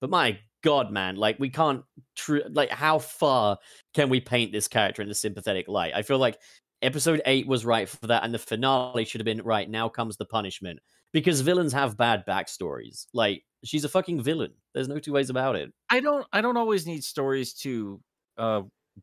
but 0.00 0.10
my 0.10 0.38
god 0.62 0.90
man 0.90 1.16
like 1.16 1.38
we 1.38 1.50
can't 1.50 1.82
tr- 2.16 2.38
like 2.50 2.70
how 2.70 2.98
far 2.98 3.58
can 3.94 4.08
we 4.08 4.20
paint 4.20 4.52
this 4.52 4.68
character 4.68 5.02
in 5.02 5.10
a 5.10 5.14
sympathetic 5.14 5.68
light? 5.68 5.92
I 5.94 6.02
feel 6.02 6.18
like 6.18 6.38
episode 6.80 7.22
8 7.26 7.46
was 7.46 7.64
right 7.64 7.88
for 7.88 8.06
that 8.08 8.24
and 8.24 8.34
the 8.34 8.38
finale 8.38 9.04
should 9.04 9.20
have 9.20 9.26
been 9.26 9.42
right 9.42 9.68
now 9.68 9.88
comes 9.88 10.16
the 10.16 10.26
punishment. 10.26 10.80
Because 11.12 11.42
villains 11.42 11.74
have 11.74 11.98
bad 11.98 12.24
backstories. 12.26 13.06
Like 13.12 13.44
she's 13.64 13.84
a 13.84 13.88
fucking 13.88 14.22
villain. 14.22 14.52
There's 14.72 14.88
no 14.88 14.98
two 14.98 15.12
ways 15.12 15.28
about 15.28 15.56
it. 15.56 15.70
I 15.90 16.00
don't 16.00 16.26
I 16.32 16.40
don't 16.40 16.56
always 16.56 16.86
need 16.86 17.04
stories 17.04 17.52
to 17.54 18.00
uh 18.38 18.62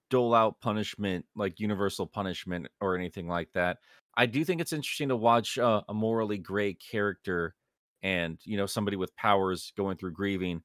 dole 0.09 0.33
out 0.33 0.59
punishment 0.59 1.25
like 1.35 1.59
universal 1.59 2.07
punishment 2.07 2.67
or 2.81 2.95
anything 2.95 3.27
like 3.27 3.51
that. 3.53 3.77
I 4.17 4.25
do 4.25 4.43
think 4.43 4.59
it's 4.59 4.73
interesting 4.73 5.09
to 5.09 5.15
watch 5.15 5.57
uh, 5.57 5.81
a 5.87 5.93
morally 5.93 6.37
gray 6.37 6.73
character 6.73 7.55
and 8.01 8.39
you 8.43 8.57
know 8.57 8.65
somebody 8.65 8.97
with 8.97 9.15
powers 9.15 9.71
going 9.77 9.97
through 9.97 10.11
grieving 10.11 10.61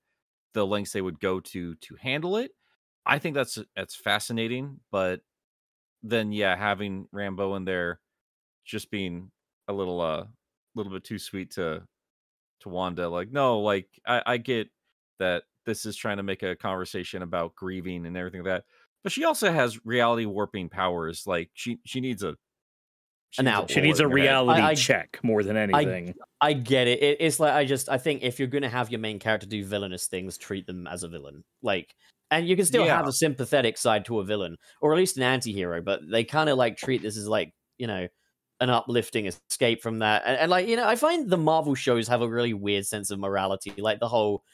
the 0.54 0.66
lengths 0.66 0.92
they 0.92 1.02
would 1.02 1.20
go 1.20 1.40
to 1.40 1.74
to 1.76 1.96
handle 1.96 2.36
it. 2.36 2.52
I 3.06 3.18
think 3.18 3.34
that's 3.34 3.58
that's 3.76 3.94
fascinating, 3.96 4.80
but 4.90 5.22
then 6.02 6.32
yeah, 6.32 6.56
having 6.56 7.08
Rambeau 7.14 7.56
in 7.56 7.64
there 7.64 8.00
just 8.64 8.90
being 8.90 9.32
a 9.68 9.72
little 9.72 10.00
uh 10.00 10.26
little 10.74 10.92
bit 10.92 11.04
too 11.04 11.18
sweet 11.18 11.52
to 11.52 11.86
to 12.60 12.68
Wanda. 12.68 13.08
Like, 13.08 13.30
no, 13.30 13.60
like 13.60 13.88
I, 14.06 14.22
I 14.26 14.36
get 14.38 14.68
that 15.18 15.44
this 15.66 15.86
is 15.86 15.96
trying 15.96 16.18
to 16.18 16.22
make 16.22 16.42
a 16.42 16.56
conversation 16.56 17.22
about 17.22 17.54
grieving 17.56 18.06
and 18.06 18.16
everything 18.16 18.42
like 18.42 18.52
that. 18.52 18.64
But 19.02 19.12
she 19.12 19.24
also 19.24 19.52
has 19.52 19.84
reality 19.84 20.26
warping 20.26 20.68
powers. 20.70 21.26
Like 21.26 21.50
she 21.54 21.80
she 21.84 22.00
needs 22.00 22.22
a 22.22 22.36
An 23.38 23.48
out- 23.48 23.70
She 23.70 23.80
needs 23.80 24.00
a 24.00 24.04
bullet 24.04 24.12
in 24.12 24.18
her 24.18 24.24
head. 24.24 24.30
reality 24.32 24.60
I- 24.60 24.68
I- 24.70 24.74
check 24.74 25.18
more 25.22 25.42
than 25.42 25.56
anything. 25.56 26.14
I 26.40 26.52
get 26.52 26.86
it. 26.86 27.02
it. 27.02 27.16
It's 27.20 27.40
like 27.40 27.52
I 27.52 27.64
just 27.64 27.88
I 27.88 27.98
think 27.98 28.22
if 28.22 28.38
you're 28.38 28.48
gonna 28.48 28.68
have 28.68 28.90
your 28.90 29.00
main 29.00 29.18
character 29.18 29.46
do 29.46 29.64
villainous 29.64 30.06
things, 30.06 30.38
treat 30.38 30.66
them 30.66 30.86
as 30.86 31.02
a 31.02 31.08
villain. 31.08 31.42
Like, 31.62 31.94
and 32.30 32.46
you 32.46 32.56
can 32.56 32.64
still 32.66 32.84
have 32.96 33.06
a 33.08 33.12
sympathetic 33.12 33.78
side 33.78 34.04
to 34.06 34.20
a 34.20 34.24
villain, 34.24 34.56
or 34.80 34.92
at 34.92 34.96
least 34.98 35.16
an 35.16 35.22
anti-hero. 35.22 35.80
But 35.82 36.00
they 36.10 36.24
kind 36.24 36.48
of 36.50 36.58
like 36.58 36.76
treat 36.76 37.02
this 37.02 37.16
as 37.16 37.28
like 37.28 37.52
you 37.78 37.86
know 37.86 38.06
an 38.60 38.70
uplifting 38.70 39.26
escape 39.26 39.82
from 39.82 39.98
that. 39.98 40.22
And, 40.24 40.38
and 40.38 40.50
like 40.50 40.68
you 40.68 40.76
know, 40.76 40.86
I 40.86 40.96
find 40.96 41.28
the 41.28 41.36
Marvel 41.36 41.74
shows 41.74 42.06
have 42.08 42.22
a 42.22 42.28
really 42.28 42.54
weird 42.54 42.86
sense 42.86 43.10
of 43.10 43.18
morality. 43.18 43.72
Like 43.78 44.00
the 44.00 44.08
whole 44.08 44.44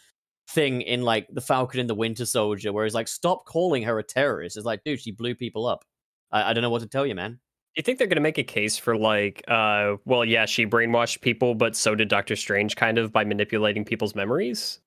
thing 0.48 0.80
in 0.82 1.02
like 1.02 1.28
the 1.32 1.40
Falcon 1.40 1.80
and 1.80 1.88
the 1.90 1.94
Winter 1.94 2.24
Soldier, 2.26 2.72
where 2.72 2.84
he's 2.84 2.94
like, 2.94 3.08
stop 3.08 3.44
calling 3.46 3.82
her 3.82 3.98
a 3.98 4.02
terrorist. 4.02 4.56
It's 4.56 4.66
like, 4.66 4.82
dude, 4.84 5.00
she 5.00 5.10
blew 5.12 5.34
people 5.34 5.66
up. 5.66 5.84
I, 6.32 6.50
I 6.50 6.52
don't 6.52 6.62
know 6.62 6.70
what 6.70 6.82
to 6.82 6.88
tell 6.88 7.06
you, 7.06 7.14
man. 7.14 7.40
Do 7.74 7.80
you 7.80 7.82
think 7.84 7.98
they're 7.98 8.08
going 8.08 8.16
to 8.16 8.20
make 8.22 8.38
a 8.38 8.42
case 8.42 8.76
for 8.76 8.96
like, 8.96 9.44
uh, 9.46 9.96
well, 10.04 10.24
yeah, 10.24 10.44
she 10.46 10.66
brainwashed 10.66 11.20
people, 11.20 11.54
but 11.54 11.76
so 11.76 11.94
did 11.94 12.08
Doctor 12.08 12.34
Strange, 12.34 12.74
kind 12.74 12.98
of 12.98 13.12
by 13.12 13.24
manipulating 13.24 13.84
people's 13.84 14.14
memories? 14.14 14.80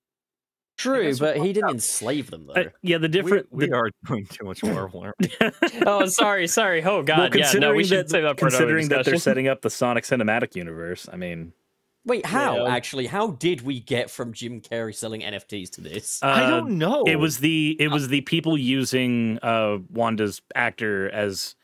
True, 0.77 1.15
but 1.17 1.37
he 1.37 1.53
didn't 1.53 1.69
enslave 1.69 2.31
them 2.31 2.47
though. 2.47 2.53
Uh, 2.53 2.69
yeah, 2.81 2.97
the 2.97 3.07
different. 3.07 3.47
we 3.51 3.67
the- 3.67 3.75
are 3.75 3.89
doing 4.07 4.25
too 4.25 4.43
much 4.43 4.63
Marvel. 4.63 5.01
aren't 5.01 5.15
we? 5.19 5.29
oh, 5.85 6.07
sorry, 6.07 6.47
sorry. 6.47 6.83
Oh 6.83 7.03
God, 7.03 7.17
well, 7.17 7.25
yeah, 7.25 7.29
considering 7.29 7.71
no, 7.71 7.77
we 7.77 7.83
should 7.83 7.99
that, 7.99 8.09
save 8.09 8.23
that 8.23 8.39
for 8.39 8.47
another 8.47 8.63
considering 8.63 8.87
that 8.89 9.05
they're 9.05 9.17
setting 9.17 9.47
up 9.47 9.61
the 9.61 9.69
Sonic 9.69 10.03
cinematic 10.03 10.55
universe. 10.55 11.07
I 11.11 11.15
mean, 11.15 11.53
Wait, 12.05 12.25
how 12.25 12.65
Yeah. 12.65 12.73
actually? 12.73 13.07
How 13.07 13.27
did 13.27 13.61
we 13.61 13.79
get 13.79 14.09
from 14.09 14.33
Jim 14.33 14.59
Carrey 14.59 14.93
selling 14.93 15.21
NFTs 15.21 15.69
to 15.73 15.81
this? 15.81 16.21
I 16.21 16.43
uh, 16.43 16.49
don't 16.49 16.77
know. 16.77 17.03
It 17.05 17.15
was 17.15 17.37
the 17.37 17.77
it 17.79 17.89
was 17.89 18.09
the 18.09 18.21
people 18.21 18.57
using 18.57 19.39
uh 19.41 19.77
Wanda's 19.89 20.41
actor 20.53 21.09
as 21.11 21.55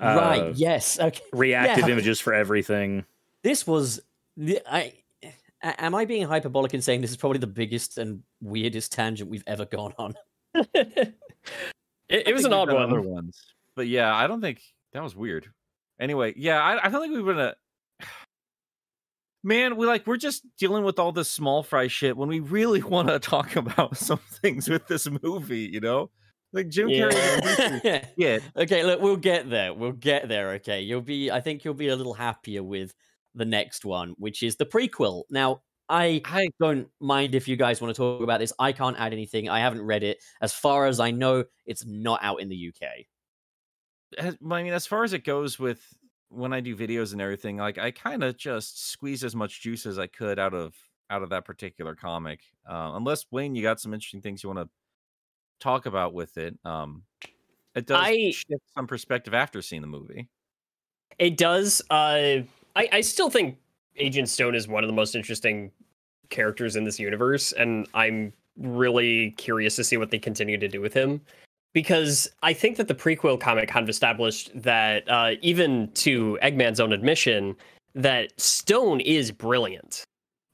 uh, 0.00 0.16
right. 0.16 0.54
Yes. 0.54 0.98
Okay. 1.00 1.22
reactive 1.32 1.86
Yeah. 1.86 1.92
images 1.94 2.20
for 2.20 2.34
everything. 2.34 3.04
This 3.42 3.66
was. 3.66 4.00
The, 4.36 4.60
I. 4.70 4.92
a- 5.62 5.82
Am 5.82 5.94
I 5.94 6.04
being 6.04 6.26
hyperbolic 6.28 6.74
in 6.74 6.82
saying 6.82 7.00
this 7.00 7.10
is 7.10 7.16
probably 7.16 7.38
the 7.38 7.46
biggest 7.46 7.98
and 7.98 8.22
weirdest 8.40 8.92
tangent 8.92 9.30
we've 9.30 9.42
ever 9.46 9.64
gone 9.64 9.94
on? 9.98 10.14
it, 10.54 11.14
it 12.08 12.34
was 12.34 12.44
an 12.44 12.52
odd 12.52 12.72
one. 12.72 12.82
Other 12.82 13.00
ones, 13.00 13.40
but 13.74 13.86
yeah, 13.88 14.14
I 14.14 14.26
don't 14.26 14.40
think 14.40 14.60
that 14.92 15.02
was 15.02 15.16
weird. 15.16 15.50
Anyway, 15.98 16.34
yeah, 16.36 16.62
I, 16.62 16.86
I 16.86 16.88
don't 16.90 17.00
think 17.00 17.14
we 17.14 17.22
would 17.22 17.36
have. 17.38 17.54
Man, 19.42 19.76
we 19.76 19.86
like 19.86 20.06
we're 20.06 20.16
just 20.16 20.44
dealing 20.58 20.84
with 20.84 20.98
all 20.98 21.12
this 21.12 21.30
small 21.30 21.62
fry 21.62 21.86
shit 21.86 22.16
when 22.16 22.28
we 22.28 22.40
really 22.40 22.82
want 22.84 23.08
to 23.08 23.18
talk 23.18 23.56
about 23.56 23.96
some 23.98 24.20
things 24.42 24.68
with 24.68 24.86
this 24.88 25.08
movie. 25.22 25.68
You 25.72 25.80
know, 25.80 26.10
like 26.52 26.68
Jim 26.68 26.88
Yeah. 26.88 27.08
Carrey. 27.10 28.06
Yeah, 28.16 28.38
okay. 28.56 28.82
Look, 28.84 29.00
we'll 29.00 29.16
get 29.16 29.50
there. 29.50 29.74
We'll 29.74 29.92
get 29.92 30.28
there. 30.28 30.50
Okay. 30.52 30.80
You'll 30.82 31.00
be. 31.02 31.30
I 31.30 31.40
think 31.40 31.64
you'll 31.64 31.74
be 31.74 31.88
a 31.88 31.96
little 31.96 32.14
happier 32.14 32.62
with 32.62 32.94
the 33.34 33.44
next 33.44 33.84
one, 33.84 34.14
which 34.18 34.42
is 34.42 34.56
the 34.56 34.66
prequel. 34.66 35.24
Now, 35.30 35.62
I 35.88 36.20
I 36.24 36.48
don't 36.58 36.88
mind 37.00 37.34
if 37.34 37.46
you 37.46 37.56
guys 37.56 37.80
want 37.80 37.94
to 37.94 37.98
talk 37.98 38.22
about 38.22 38.40
this. 38.40 38.52
I 38.58 38.72
can't 38.72 38.98
add 38.98 39.12
anything. 39.12 39.48
I 39.48 39.60
haven't 39.60 39.82
read 39.82 40.02
it. 40.02 40.18
As 40.40 40.52
far 40.52 40.86
as 40.86 41.00
I 41.00 41.10
know, 41.10 41.44
it's 41.66 41.84
not 41.84 42.20
out 42.22 42.40
in 42.40 42.48
the 42.48 42.72
UK. 42.72 43.06
I 44.18 44.36
mean, 44.40 44.72
as 44.72 44.86
far 44.86 45.04
as 45.04 45.12
it 45.12 45.24
goes 45.24 45.58
with 45.58 45.80
when 46.28 46.52
I 46.52 46.60
do 46.60 46.76
videos 46.76 47.12
and 47.12 47.20
everything, 47.20 47.56
like 47.58 47.78
I 47.78 47.90
kind 47.90 48.24
of 48.24 48.36
just 48.36 48.90
squeeze 48.90 49.22
as 49.24 49.36
much 49.36 49.62
juice 49.62 49.86
as 49.86 49.98
I 49.98 50.06
could 50.06 50.38
out 50.38 50.54
of 50.54 50.74
out 51.10 51.22
of 51.22 51.30
that 51.30 51.44
particular 51.44 51.94
comic. 51.94 52.40
Uh, 52.68 52.92
unless 52.94 53.26
Wayne, 53.30 53.54
you 53.54 53.62
got 53.62 53.80
some 53.80 53.94
interesting 53.94 54.22
things 54.22 54.42
you 54.42 54.48
want 54.48 54.60
to 54.60 54.68
talk 55.60 55.86
about 55.86 56.14
with 56.14 56.36
it. 56.38 56.58
Um, 56.64 57.02
it 57.74 57.86
does 57.86 58.00
I- 58.00 58.30
shift 58.30 58.62
some 58.74 58.86
perspective 58.86 59.34
after 59.34 59.62
seeing 59.62 59.82
the 59.82 59.88
movie. 59.88 60.28
It 61.18 61.36
does. 61.36 61.80
Uh, 61.90 62.42
I, 62.74 62.88
I 62.92 63.00
still 63.00 63.30
think 63.30 63.56
Agent 63.96 64.28
Stone 64.28 64.54
is 64.54 64.68
one 64.68 64.84
of 64.84 64.88
the 64.88 64.94
most 64.94 65.14
interesting 65.14 65.70
characters 66.28 66.76
in 66.76 66.84
this 66.84 66.98
universe, 66.98 67.52
and 67.52 67.88
I'm 67.94 68.32
really 68.58 69.30
curious 69.32 69.76
to 69.76 69.84
see 69.84 69.96
what 69.96 70.10
they 70.10 70.18
continue 70.18 70.58
to 70.58 70.68
do 70.68 70.80
with 70.80 70.92
him. 70.92 71.20
Because 71.72 72.28
I 72.42 72.52
think 72.54 72.76
that 72.78 72.88
the 72.88 72.94
prequel 72.94 73.38
comic 73.38 73.68
kind 73.68 73.82
of 73.82 73.90
established 73.90 74.50
that, 74.54 75.08
uh, 75.10 75.32
even 75.42 75.90
to 75.92 76.38
Eggman's 76.42 76.80
own 76.80 76.92
admission, 76.92 77.54
that 77.94 78.38
Stone 78.40 79.00
is 79.00 79.30
brilliant. 79.30 80.04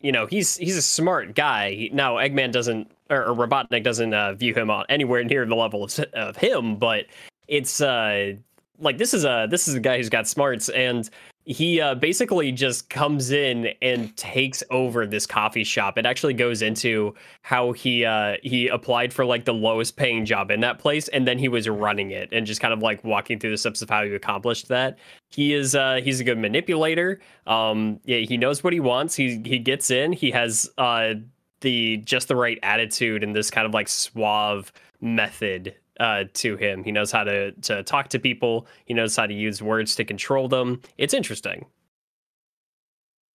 You 0.01 0.11
know, 0.11 0.27
he's 0.27 0.57
he's 0.57 0.77
a 0.77 0.83
smart 0.83 1.35
guy. 1.37 1.89
Now, 1.93 2.17
Eggman 2.17 2.51
doesn't, 2.51 2.91
or, 3.13 3.27
or 3.27 3.35
Robotnik 3.35 3.85
doesn't 3.85 4.15
uh, 4.15 4.33
view 4.35 4.55
him 4.55 4.71
on 4.71 4.85
anywhere 4.89 5.23
near 5.25 5.45
the 5.47 5.55
level 5.55 5.85
of, 5.85 5.99
of 6.15 6.37
him, 6.37 6.77
but 6.77 7.07
it's 7.49 7.81
uh, 7.81 8.33
like 8.79 8.99
this 8.99 9.15
is 9.15 9.25
a 9.25 9.47
this 9.51 9.69
is 9.69 9.75
a 9.75 9.81
guy 9.81 9.97
who's 9.99 10.09
got 10.09 10.27
smarts 10.27 10.69
and 10.71 11.11
he 11.45 11.81
uh, 11.81 11.97
basically 11.97 12.53
just 12.53 12.89
comes 12.89 13.33
in 13.33 13.71
and 13.83 14.17
takes 14.17 14.63
over 14.71 15.07
this 15.07 15.27
coffee 15.27 15.65
shop. 15.65 15.99
It 15.99 16.07
actually 16.07 16.35
goes 16.35 16.63
into 16.63 17.15
how 17.43 17.73
he 17.73 18.05
uh, 18.05 18.37
he 18.43 18.69
applied 18.69 19.13
for 19.13 19.25
like 19.25 19.45
the 19.45 19.55
lowest 19.55 19.97
paying 19.97 20.25
job 20.25 20.51
in 20.53 20.61
that 20.61 20.79
place, 20.79 21.09
and 21.09 21.27
then 21.27 21.39
he 21.39 21.49
was 21.49 21.69
running 21.69 22.13
it 22.13 22.29
and 22.33 22.47
just 22.47 22.61
kind 22.61 22.73
of 22.73 22.81
like 22.81 23.03
walking 23.03 23.41
through 23.41 23.51
the 23.51 23.57
steps 23.57 23.83
of 23.83 23.91
how 23.91 24.05
he 24.05 24.15
accomplished 24.15 24.69
that. 24.69 24.99
He 25.31 25.53
is 25.53 25.75
uh, 25.75 26.01
he's 26.03 26.21
a 26.21 26.25
good 26.25 26.39
manipulator. 26.39 27.21
Um, 27.47 27.99
yeah, 28.05 28.19
he 28.19 28.37
knows 28.37 28.63
what 28.63 28.73
he 28.73 28.81
wants. 28.81 29.17
He 29.17 29.43
he 29.45 29.59
gets 29.59 29.91
in. 29.91 30.13
He 30.13 30.31
has 30.31 30.71
uh, 30.79 31.15
the 31.63 31.97
just 31.99 32.29
the 32.29 32.37
right 32.37 32.59
attitude 32.63 33.25
and 33.25 33.35
this 33.35 33.51
kind 33.51 33.67
of 33.67 33.75
like 33.75 33.89
suave 33.89 34.73
method 35.01 35.75
uh, 36.01 36.25
to 36.35 36.57
him. 36.57 36.85
He 36.85 36.93
knows 36.93 37.11
how 37.11 37.25
to 37.25 37.53
to 37.53 37.83
talk 37.83 38.09
to 38.09 38.19
people. 38.19 38.67
He 38.85 38.95
knows 38.95 39.17
how 39.17 39.27
to 39.27 39.35
use 39.35 39.63
words 39.63 39.95
to 39.97 40.05
control 40.05 40.49
them. 40.49 40.83
It's 40.99 41.15
interesting. 41.15 41.67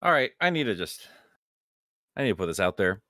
All 0.02 0.12
right, 0.12 0.32
I 0.40 0.50
need 0.50 0.66
to 0.66 0.76
just 0.76 1.08
I 2.16 2.24
need 2.24 2.30
to 2.30 2.36
put 2.36 2.48
this 2.48 2.60
out 2.60 2.78
there. 2.78 3.02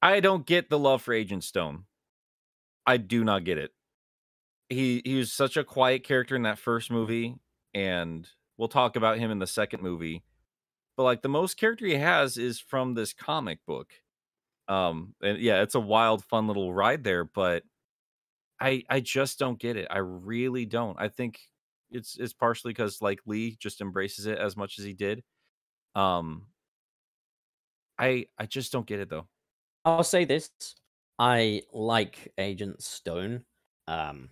I 0.00 0.20
don't 0.20 0.46
get 0.46 0.68
the 0.68 0.78
love 0.78 1.02
for 1.02 1.14
Agent 1.14 1.44
Stone. 1.44 1.84
I 2.86 2.96
do 2.96 3.24
not 3.24 3.44
get 3.44 3.58
it. 3.58 3.70
He 4.68 5.02
he 5.04 5.16
was 5.16 5.32
such 5.32 5.56
a 5.56 5.64
quiet 5.64 6.04
character 6.04 6.34
in 6.34 6.42
that 6.42 6.58
first 6.58 6.90
movie, 6.90 7.36
and 7.74 8.28
we'll 8.56 8.68
talk 8.68 8.96
about 8.96 9.18
him 9.18 9.30
in 9.30 9.38
the 9.38 9.46
second 9.46 9.82
movie. 9.82 10.22
But 11.02 11.04
like 11.04 11.22
the 11.22 11.28
most 11.28 11.56
character 11.56 11.86
he 11.86 11.94
has 11.96 12.36
is 12.38 12.60
from 12.60 12.94
this 12.94 13.12
comic 13.12 13.64
book. 13.66 13.92
Um 14.68 15.14
and 15.22 15.38
yeah, 15.38 15.62
it's 15.62 15.74
a 15.76 15.80
wild, 15.80 16.24
fun 16.24 16.46
little 16.48 16.74
ride 16.74 17.04
there, 17.04 17.24
but 17.24 17.64
I 18.60 18.84
I 18.88 19.00
just 19.00 19.38
don't 19.38 19.58
get 19.58 19.76
it. 19.76 19.88
I 19.90 19.98
really 19.98 20.66
don't. 20.66 20.98
I 21.00 21.08
think 21.08 21.40
it's 21.90 22.16
it's 22.18 22.32
partially 22.32 22.72
because 22.72 23.02
like 23.02 23.20
Lee 23.26 23.56
just 23.56 23.80
embraces 23.80 24.26
it 24.26 24.38
as 24.38 24.56
much 24.56 24.78
as 24.78 24.84
he 24.84 24.94
did. 24.94 25.24
Um 25.94 26.48
I 27.98 28.26
I 28.38 28.46
just 28.46 28.72
don't 28.72 28.86
get 28.86 29.00
it 29.00 29.08
though. 29.08 29.28
I'll 29.84 30.04
say 30.04 30.24
this: 30.24 30.50
I 31.18 31.62
like 31.72 32.32
Agent 32.38 32.82
Stone. 32.82 33.44
Um, 33.86 34.30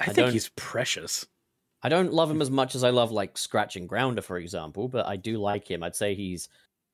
I, 0.00 0.06
I 0.06 0.12
think 0.12 0.16
don't- 0.16 0.32
he's 0.32 0.50
precious. 0.50 1.26
I 1.84 1.90
don't 1.90 2.14
love 2.14 2.30
him 2.30 2.40
as 2.40 2.50
much 2.50 2.74
as 2.74 2.82
I 2.82 2.88
love 2.88 3.12
like 3.12 3.36
Scratch 3.36 3.76
and 3.76 3.86
Grounder, 3.86 4.22
for 4.22 4.38
example, 4.38 4.88
but 4.88 5.06
I 5.06 5.16
do 5.16 5.36
like 5.36 5.70
him. 5.70 5.82
I'd 5.82 5.94
say 5.94 6.14
he's 6.14 6.48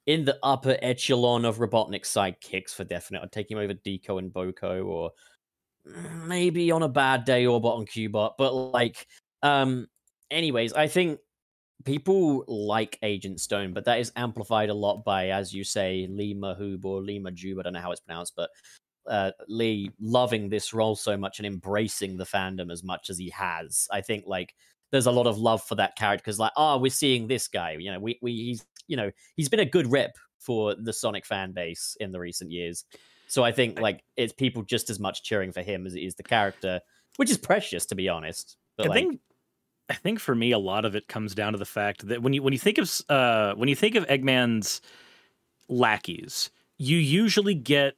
in 0.07 0.25
the 0.25 0.37
upper 0.43 0.77
echelon 0.83 1.45
of 1.45 1.59
Robotnik 1.59 2.03
sidekicks 2.03 2.75
for 2.75 2.83
definite. 2.83 3.23
I'd 3.23 3.31
take 3.31 3.49
him 3.49 3.59
over 3.59 3.73
Decoe 3.73 4.19
and 4.19 4.33
Bocoe, 4.33 4.83
or 4.83 5.13
maybe 6.27 6.73
on 6.73 6.83
a 6.83 6.89
bad 6.89 7.25
day 7.25 7.45
Orbot 7.45 7.79
on 7.79 7.87
Cubot. 7.87 8.33
But 8.37 8.53
like, 8.53 9.07
um, 9.45 9.87
anyways, 10.29 10.73
I 10.73 10.89
think 10.89 11.21
people 11.85 12.45
like 12.49 12.99
Agent 13.03 13.41
Stone, 13.41 13.73
but 13.73 13.85
that 13.85 14.01
is 14.01 14.11
amplified 14.17 14.71
a 14.71 14.75
lot 14.75 15.05
by, 15.05 15.29
as 15.29 15.55
you 15.55 15.63
say, 15.63 16.09
Lee 16.11 16.35
Mahoob 16.35 16.85
or 16.85 17.01
Lee 17.01 17.21
Majub. 17.21 17.61
I 17.61 17.63
don't 17.63 17.75
know 17.75 17.81
how 17.81 17.93
it's 17.93 18.01
pronounced, 18.01 18.35
but 18.37 18.51
uh, 19.09 19.31
Lee 19.47 19.93
loving 20.01 20.49
this 20.49 20.75
role 20.75 20.97
so 20.97 21.17
much 21.17 21.39
and 21.39 21.47
embracing 21.47 22.17
the 22.17 22.27
fandom 22.27 22.73
as 22.73 22.83
much 22.83 23.09
as 23.09 23.19
he 23.19 23.31
has. 23.31 23.87
I 23.93 24.01
think 24.01 24.25
like 24.27 24.55
there's 24.91 25.07
a 25.07 25.11
lot 25.11 25.27
of 25.27 25.39
love 25.39 25.63
for 25.63 25.77
that 25.77 25.97
character 25.97 26.23
because 26.23 26.39
like, 26.39 26.53
oh, 26.57 26.79
we're 26.79 26.91
seeing 26.91 27.29
this 27.29 27.49
guy. 27.49 27.77
You 27.79 27.93
know, 27.93 28.01
we 28.01 28.19
we 28.23 28.33
he's 28.33 28.65
you 28.87 28.97
know 28.97 29.11
he's 29.37 29.49
been 29.49 29.61
a 29.61 29.65
good 29.65 29.91
rep 29.91 30.17
for 30.39 30.75
the 30.75 30.93
Sonic 30.93 31.27
fan 31.27 31.53
base 31.53 31.97
in 32.01 32.13
the 32.13 32.21
recent 32.21 32.51
years. 32.51 32.85
So 33.29 33.45
I 33.45 33.53
think 33.53 33.79
like 33.79 34.03
it's 34.17 34.33
people 34.33 34.63
just 34.63 34.91
as 34.91 34.99
much 34.99 35.23
cheering 35.23 35.53
for 35.53 35.63
him 35.63 35.87
as 35.87 35.95
it 35.95 36.01
is 36.01 36.17
the 36.17 36.23
character, 36.23 36.81
which 37.17 37.31
is 37.31 37.39
precious 37.39 37.87
to 37.87 37.95
be 37.95 38.09
honest. 38.09 38.57
But 38.77 38.87
I 38.87 38.89
like, 38.89 38.99
think 38.99 39.21
I 39.89 39.95
think 39.95 40.19
for 40.19 40.35
me 40.35 40.51
a 40.53 40.59
lot 40.59 40.85
of 40.85 40.97
it 40.97 41.07
comes 41.07 41.35
down 41.35 41.53
to 41.53 41.59
the 41.59 41.65
fact 41.65 42.09
that 42.09 42.23
when 42.23 42.33
you 42.33 42.43
when 42.43 42.53
you 42.53 42.59
think 42.59 42.79
of 42.79 42.91
uh 43.09 43.55
when 43.55 43.69
you 43.69 43.77
think 43.77 43.95
of 43.95 44.07
Eggman's 44.09 44.81
lackeys, 45.69 46.51
you 46.79 46.97
usually 46.97 47.55
get 47.55 47.95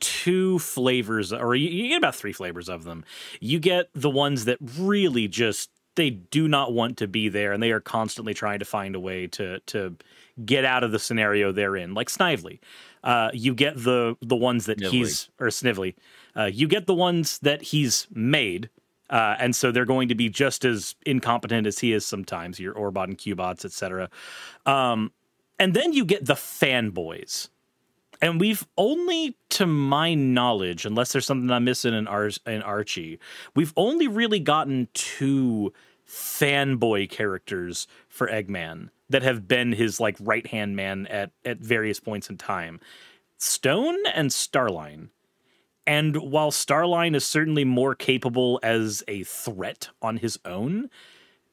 two 0.00 0.58
flavors 0.58 1.32
or 1.32 1.54
you, 1.54 1.70
you 1.70 1.88
get 1.88 1.98
about 1.98 2.14
three 2.14 2.32
flavors 2.32 2.68
of 2.68 2.84
them. 2.84 3.04
You 3.40 3.58
get 3.58 3.88
the 3.94 4.10
ones 4.10 4.44
that 4.44 4.58
really 4.78 5.26
just 5.28 5.70
they 5.96 6.10
do 6.10 6.46
not 6.48 6.72
want 6.72 6.96
to 6.98 7.08
be 7.08 7.28
there 7.28 7.52
and 7.52 7.62
they 7.62 7.72
are 7.72 7.80
constantly 7.80 8.34
trying 8.34 8.58
to 8.58 8.64
find 8.64 8.94
a 8.94 9.00
way 9.00 9.26
to 9.26 9.58
to 9.60 9.96
get 10.44 10.64
out 10.64 10.84
of 10.84 10.92
the 10.92 10.98
scenario 10.98 11.50
they're 11.50 11.76
in. 11.76 11.94
Like 11.94 12.08
snively 12.08 12.60
uh, 13.06 13.30
you 13.32 13.54
get 13.54 13.76
the 13.76 14.16
the 14.20 14.36
ones 14.36 14.66
that 14.66 14.78
Snively. 14.78 14.98
he's 14.98 15.30
or 15.38 15.50
snively 15.50 15.94
uh, 16.36 16.50
you 16.52 16.66
get 16.68 16.86
the 16.86 16.94
ones 16.94 17.38
that 17.38 17.62
he's 17.62 18.06
made 18.12 18.68
uh, 19.08 19.36
and 19.38 19.54
so 19.54 19.70
they're 19.70 19.84
going 19.84 20.08
to 20.08 20.16
be 20.16 20.28
just 20.28 20.64
as 20.64 20.96
incompetent 21.06 21.66
as 21.66 21.78
he 21.78 21.92
is 21.92 22.04
sometimes 22.04 22.58
your 22.58 22.74
orbot 22.74 23.04
and 23.04 23.16
cubots 23.16 23.64
etc 23.64 24.10
um, 24.66 25.12
and 25.58 25.72
then 25.72 25.92
you 25.92 26.04
get 26.04 26.26
the 26.26 26.34
fanboys 26.34 27.48
and 28.20 28.40
we've 28.40 28.66
only 28.76 29.36
to 29.50 29.66
my 29.66 30.14
knowledge 30.14 30.84
unless 30.84 31.12
there's 31.12 31.26
something 31.26 31.50
i'm 31.50 31.64
missing 31.64 31.94
in, 31.94 32.06
Ar- 32.06 32.30
in 32.46 32.62
archie 32.62 33.18
we've 33.54 33.72
only 33.76 34.08
really 34.08 34.40
gotten 34.40 34.88
two 34.94 35.72
fanboy 36.08 37.08
characters 37.10 37.86
for 38.08 38.28
eggman 38.28 38.90
that 39.08 39.22
have 39.22 39.46
been 39.46 39.72
his 39.72 40.00
like 40.00 40.16
right 40.20 40.46
hand 40.46 40.76
man 40.76 41.06
at 41.06 41.30
at 41.44 41.58
various 41.58 42.00
points 42.00 42.28
in 42.28 42.36
time. 42.36 42.80
Stone 43.38 43.98
and 44.14 44.30
starline. 44.30 45.10
And 45.86 46.16
while 46.16 46.50
starline 46.50 47.14
is 47.14 47.24
certainly 47.24 47.64
more 47.64 47.94
capable 47.94 48.58
as 48.62 49.04
a 49.06 49.22
threat 49.22 49.90
on 50.02 50.16
his 50.16 50.38
own 50.44 50.90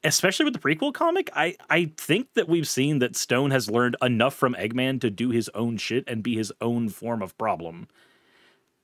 especially 0.04 0.44
with 0.44 0.54
the 0.54 0.60
prequel 0.60 0.92
comic, 0.92 1.30
I 1.34 1.56
I 1.70 1.92
think 1.96 2.34
that 2.34 2.48
we've 2.48 2.68
seen 2.68 2.98
that 3.00 3.16
Stone 3.16 3.50
has 3.50 3.68
learned 3.70 3.96
enough 4.02 4.34
from 4.34 4.54
Eggman 4.54 5.00
to 5.00 5.10
do 5.10 5.30
his 5.30 5.48
own 5.54 5.76
shit 5.76 6.04
and 6.06 6.22
be 6.22 6.36
his 6.36 6.52
own 6.60 6.88
form 6.88 7.22
of 7.22 7.36
problem. 7.38 7.88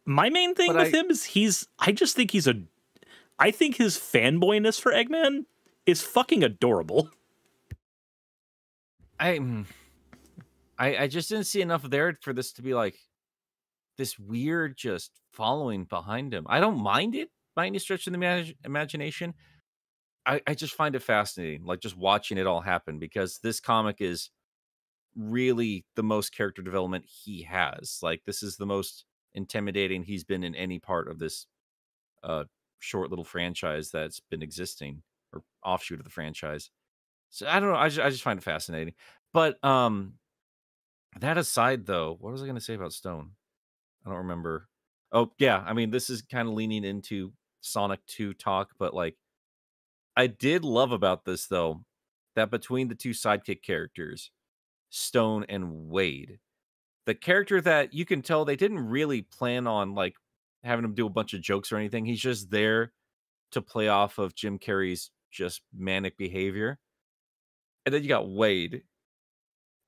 My 0.06 0.30
main 0.30 0.54
thing 0.54 0.68
But 0.72 0.76
with 0.86 0.94
I- 0.94 0.98
him 0.98 1.10
is 1.10 1.24
he's 1.24 1.68
I 1.78 1.92
just 1.92 2.16
think 2.16 2.30
he's 2.32 2.46
a 2.48 2.54
I 3.38 3.50
think 3.50 3.76
his 3.76 3.96
fanboyness 3.96 4.80
for 4.80 4.92
Eggman 4.92 5.46
is 5.86 6.02
fucking 6.02 6.42
adorable. 6.42 7.10
I, 9.20 9.38
mm, 9.38 9.66
I 10.78 10.96
I 11.04 11.06
just 11.06 11.28
didn't 11.28 11.44
see 11.46 11.60
enough 11.60 11.82
there 11.82 12.16
for 12.22 12.32
this 12.32 12.52
to 12.54 12.62
be 12.62 12.74
like 12.74 12.96
this 13.98 14.18
weird 14.18 14.76
just 14.78 15.12
following 15.32 15.84
behind 15.84 16.32
him. 16.32 16.46
I 16.48 16.60
don't 16.60 16.78
mind 16.80 17.14
it 17.14 17.30
by 17.54 17.66
any 17.66 17.78
stretch 17.78 18.06
of 18.06 18.12
the 18.14 18.18
imag- 18.18 18.56
imagination. 18.64 19.34
I, 20.26 20.40
I 20.46 20.54
just 20.54 20.74
find 20.74 20.94
it 20.94 21.02
fascinating, 21.02 21.64
like 21.64 21.80
just 21.80 21.96
watching 21.96 22.38
it 22.38 22.46
all 22.46 22.60
happen 22.60 22.98
because 22.98 23.38
this 23.42 23.60
comic 23.60 24.00
is 24.00 24.30
really 25.16 25.84
the 25.96 26.02
most 26.02 26.34
character 26.34 26.62
development 26.62 27.04
he 27.06 27.42
has. 27.42 27.98
Like 28.02 28.22
this 28.26 28.42
is 28.42 28.56
the 28.56 28.66
most 28.66 29.04
intimidating 29.34 30.02
he's 30.02 30.24
been 30.24 30.44
in 30.44 30.54
any 30.54 30.78
part 30.78 31.08
of 31.08 31.18
this 31.18 31.46
uh 32.22 32.44
short 32.80 33.10
little 33.10 33.24
franchise 33.24 33.90
that's 33.90 34.20
been 34.20 34.42
existing 34.42 35.02
or 35.32 35.42
offshoot 35.64 36.00
of 36.00 36.04
the 36.04 36.10
franchise. 36.10 36.70
So 37.30 37.46
I 37.46 37.60
don't 37.60 37.70
know. 37.70 37.78
I 37.78 37.88
just, 37.88 38.00
I 38.00 38.10
just 38.10 38.22
find 38.22 38.38
it 38.38 38.42
fascinating. 38.42 38.94
But 39.32 39.62
um, 39.64 40.14
that 41.20 41.38
aside, 41.38 41.86
though, 41.86 42.16
what 42.20 42.32
was 42.32 42.42
I 42.42 42.46
going 42.46 42.56
to 42.56 42.60
say 42.60 42.74
about 42.74 42.92
Stone? 42.92 43.30
I 44.04 44.08
don't 44.08 44.18
remember. 44.18 44.68
Oh 45.12 45.32
yeah, 45.38 45.62
I 45.66 45.72
mean 45.72 45.90
this 45.90 46.10
is 46.10 46.22
kind 46.22 46.48
of 46.48 46.54
leaning 46.54 46.84
into 46.84 47.32
Sonic 47.60 48.04
Two 48.06 48.34
talk, 48.34 48.70
but 48.78 48.94
like, 48.94 49.16
I 50.16 50.26
did 50.26 50.64
love 50.64 50.92
about 50.92 51.24
this 51.24 51.46
though 51.46 51.84
that 52.36 52.50
between 52.50 52.88
the 52.88 52.94
two 52.94 53.10
sidekick 53.10 53.62
characters, 53.62 54.30
Stone 54.90 55.46
and 55.48 55.88
Wade, 55.88 56.38
the 57.06 57.14
character 57.14 57.60
that 57.60 57.94
you 57.94 58.04
can 58.04 58.22
tell 58.22 58.44
they 58.44 58.56
didn't 58.56 58.88
really 58.88 59.22
plan 59.22 59.66
on 59.66 59.94
like 59.94 60.14
having 60.62 60.84
him 60.84 60.94
do 60.94 61.06
a 61.06 61.10
bunch 61.10 61.34
of 61.34 61.40
jokes 61.40 61.72
or 61.72 61.76
anything. 61.76 62.04
He's 62.04 62.20
just 62.20 62.50
there 62.50 62.92
to 63.52 63.62
play 63.62 63.88
off 63.88 64.18
of 64.18 64.34
Jim 64.34 64.58
Carrey's 64.58 65.10
just 65.30 65.62
manic 65.76 66.16
behavior. 66.16 66.78
And 67.86 67.94
then 67.94 68.02
you 68.02 68.08
got 68.08 68.28
Wade, 68.28 68.82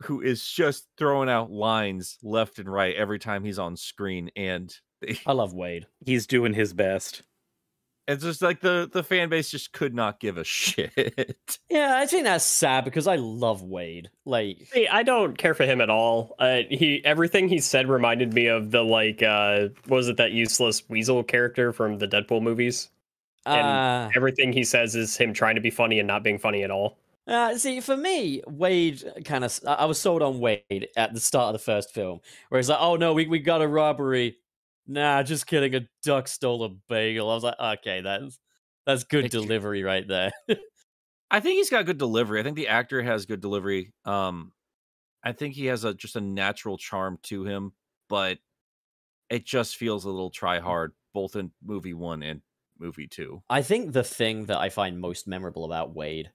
who 0.03 0.21
is 0.21 0.45
just 0.45 0.89
throwing 0.97 1.29
out 1.29 1.51
lines 1.51 2.19
left 2.23 2.59
and 2.59 2.73
right 2.73 2.95
every 2.97 3.19
time 3.19 3.45
he's 3.45 3.59
on 3.59 3.77
screen. 3.77 4.31
And 4.35 4.75
they, 5.01 5.19
I 5.27 5.33
love 5.33 5.53
Wade. 5.53 5.87
He's 6.05 6.27
doing 6.27 6.55
his 6.55 6.73
best. 6.73 7.23
It's 8.09 8.23
just 8.25 8.43
like 8.43 8.61
the, 8.61 8.89
the 8.93 9.03
fan 9.03 9.29
base 9.29 9.51
just 9.51 9.73
could 9.73 9.95
not 9.95 10.21
give 10.21 10.37
a 10.39 10.45
shit. 10.45 11.37
Yeah, 11.71 11.97
I 11.99 12.07
think 12.07 12.25
that's 12.25 12.45
sad 12.45 12.85
because 12.85 13.07
I 13.07 13.17
love 13.17 13.63
Wade. 13.63 14.11
Like, 14.25 14.69
See, 14.73 14.89
I 14.89 15.03
don't 15.03 15.37
care 15.39 15.55
for 15.55 15.65
him 15.65 15.81
at 15.81 15.91
all. 15.91 16.35
Uh, 16.39 16.61
he 16.69 17.03
everything 17.05 17.49
he 17.49 17.59
said 17.59 17.89
reminded 17.89 18.33
me 18.33 18.47
of 18.47 18.71
the 18.71 18.83
like 18.83 19.23
uh 19.23 19.69
what 19.87 19.97
was 19.99 20.09
it 20.09 20.17
that 20.17 20.33
useless 20.33 20.89
weasel 20.89 21.23
character 21.23 21.73
from 21.73 21.99
the 21.99 22.09
Deadpool 22.09 22.43
movies? 22.43 22.91
And- 23.47 23.67
uh, 23.67 24.09
Everything 24.17 24.53
he 24.53 24.65
says 24.65 24.95
is 24.95 25.17
him 25.17 25.33
trying 25.33 25.55
to 25.57 25.61
be 25.61 25.71
funny 25.71 25.99
and 25.99 26.07
not 26.07 26.23
being 26.23 26.39
funny 26.39 26.63
at 26.63 26.71
all. 26.71 26.99
Uh, 27.27 27.57
see, 27.57 27.81
for 27.81 27.97
me, 27.97 28.43
Wade 28.49 29.05
kind 29.25 29.45
of. 29.45 29.57
I 29.65 29.85
was 29.85 29.97
sold 30.01 30.23
on 30.23 30.41
Wade 30.41 30.89
at 30.97 31.15
the 31.15 31.21
start 31.21 31.49
of 31.49 31.53
the 31.53 31.65
first 31.65 31.95
film, 31.95 32.19
where 32.49 32.59
he's 32.59 32.69
like, 32.69 32.81
"Oh 32.81 32.97
no, 32.97 33.13
we 33.13 33.29
we 33.29 33.39
got 33.39 33.63
a 33.63 33.69
robbery." 33.69 34.39
Nah, 34.87 35.23
just 35.23 35.47
kidding. 35.47 35.75
A 35.75 35.89
duck 36.03 36.29
stole 36.29 36.65
a 36.65 36.69
bagel. 36.89 37.31
I 37.31 37.35
was 37.35 37.45
like, 37.45 37.59
okay, 37.59 38.01
that's 38.01 38.39
that's 38.87 39.05
good 39.05 39.27
It- 39.27 39.33
delivery 39.33 39.83
right 39.83 40.07
there. 40.07 40.33
I 41.31 41.41
think 41.41 41.57
he's 41.57 41.71
got 41.71 41.87
good 41.87 41.99
delivery. 41.99 42.41
I 42.41 42.43
think 42.43 42.57
the 42.57 42.69
actor 42.69 43.03
has 43.03 43.25
good 43.25 43.41
delivery. 43.41 43.95
Um, 44.05 44.53
I 45.25 45.33
think 45.33 45.55
he 45.55 45.67
has 45.67 45.85
a 45.85 45.95
just 45.95 46.17
a 46.17 46.21
natural 46.21 46.77
charm 46.77 47.19
to 47.25 47.45
him, 47.45 47.73
but 48.09 48.39
it 49.31 49.47
just 49.47 49.77
feels 49.77 50.05
a 50.05 50.11
little 50.11 50.31
try 50.31 50.59
hard, 50.59 50.93
both 51.15 51.37
in 51.37 51.53
movie 51.65 51.95
one 51.95 52.23
and 52.23 52.43
movie 52.79 53.07
two. 53.07 53.43
I 53.49 53.63
think 53.63 53.93
the 53.93 54.05
thing 54.05 54.47
that 54.47 54.59
I 54.59 54.69
find 54.69 55.01
most 55.01 55.27
memorable 55.27 55.65
about 55.65 55.95
Wade 55.95 56.31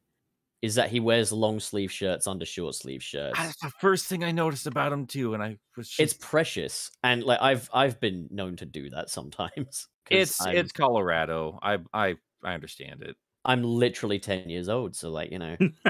is 0.61 0.75
that 0.75 0.89
he 0.89 0.99
wears 0.99 1.31
long 1.31 1.59
sleeve 1.59 1.91
shirts 1.91 2.27
under 2.27 2.45
short 2.45 2.75
sleeve 2.75 3.03
shirts. 3.03 3.37
That's 3.37 3.59
the 3.61 3.69
first 3.79 4.07
thing 4.07 4.23
I 4.23 4.31
noticed 4.31 4.67
about 4.67 4.91
him 4.91 5.05
too, 5.05 5.33
and 5.33 5.43
I 5.43 5.57
was 5.75 5.89
just 5.89 5.99
It's 5.99 6.13
precious, 6.13 6.91
and 7.03 7.23
like 7.23 7.39
I've 7.41 7.69
I've 7.73 7.99
been 7.99 8.27
known 8.31 8.55
to 8.57 8.65
do 8.65 8.89
that 8.91 9.09
sometimes. 9.09 9.87
it's 10.09 10.39
I'm, 10.41 10.55
it's 10.55 10.71
Colorado. 10.71 11.59
I 11.61 11.79
I 11.93 12.17
I 12.43 12.53
understand 12.53 13.03
it. 13.03 13.15
I'm 13.45 13.63
literally 13.63 14.19
ten 14.19 14.49
years 14.49 14.69
old, 14.69 14.95
so 14.95 15.09
like 15.09 15.31
you 15.31 15.39
know, 15.39 15.57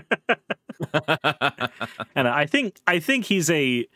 And 2.16 2.28
I 2.28 2.46
think 2.46 2.80
I 2.88 3.00
think 3.00 3.26
he's 3.26 3.50
a 3.50 3.88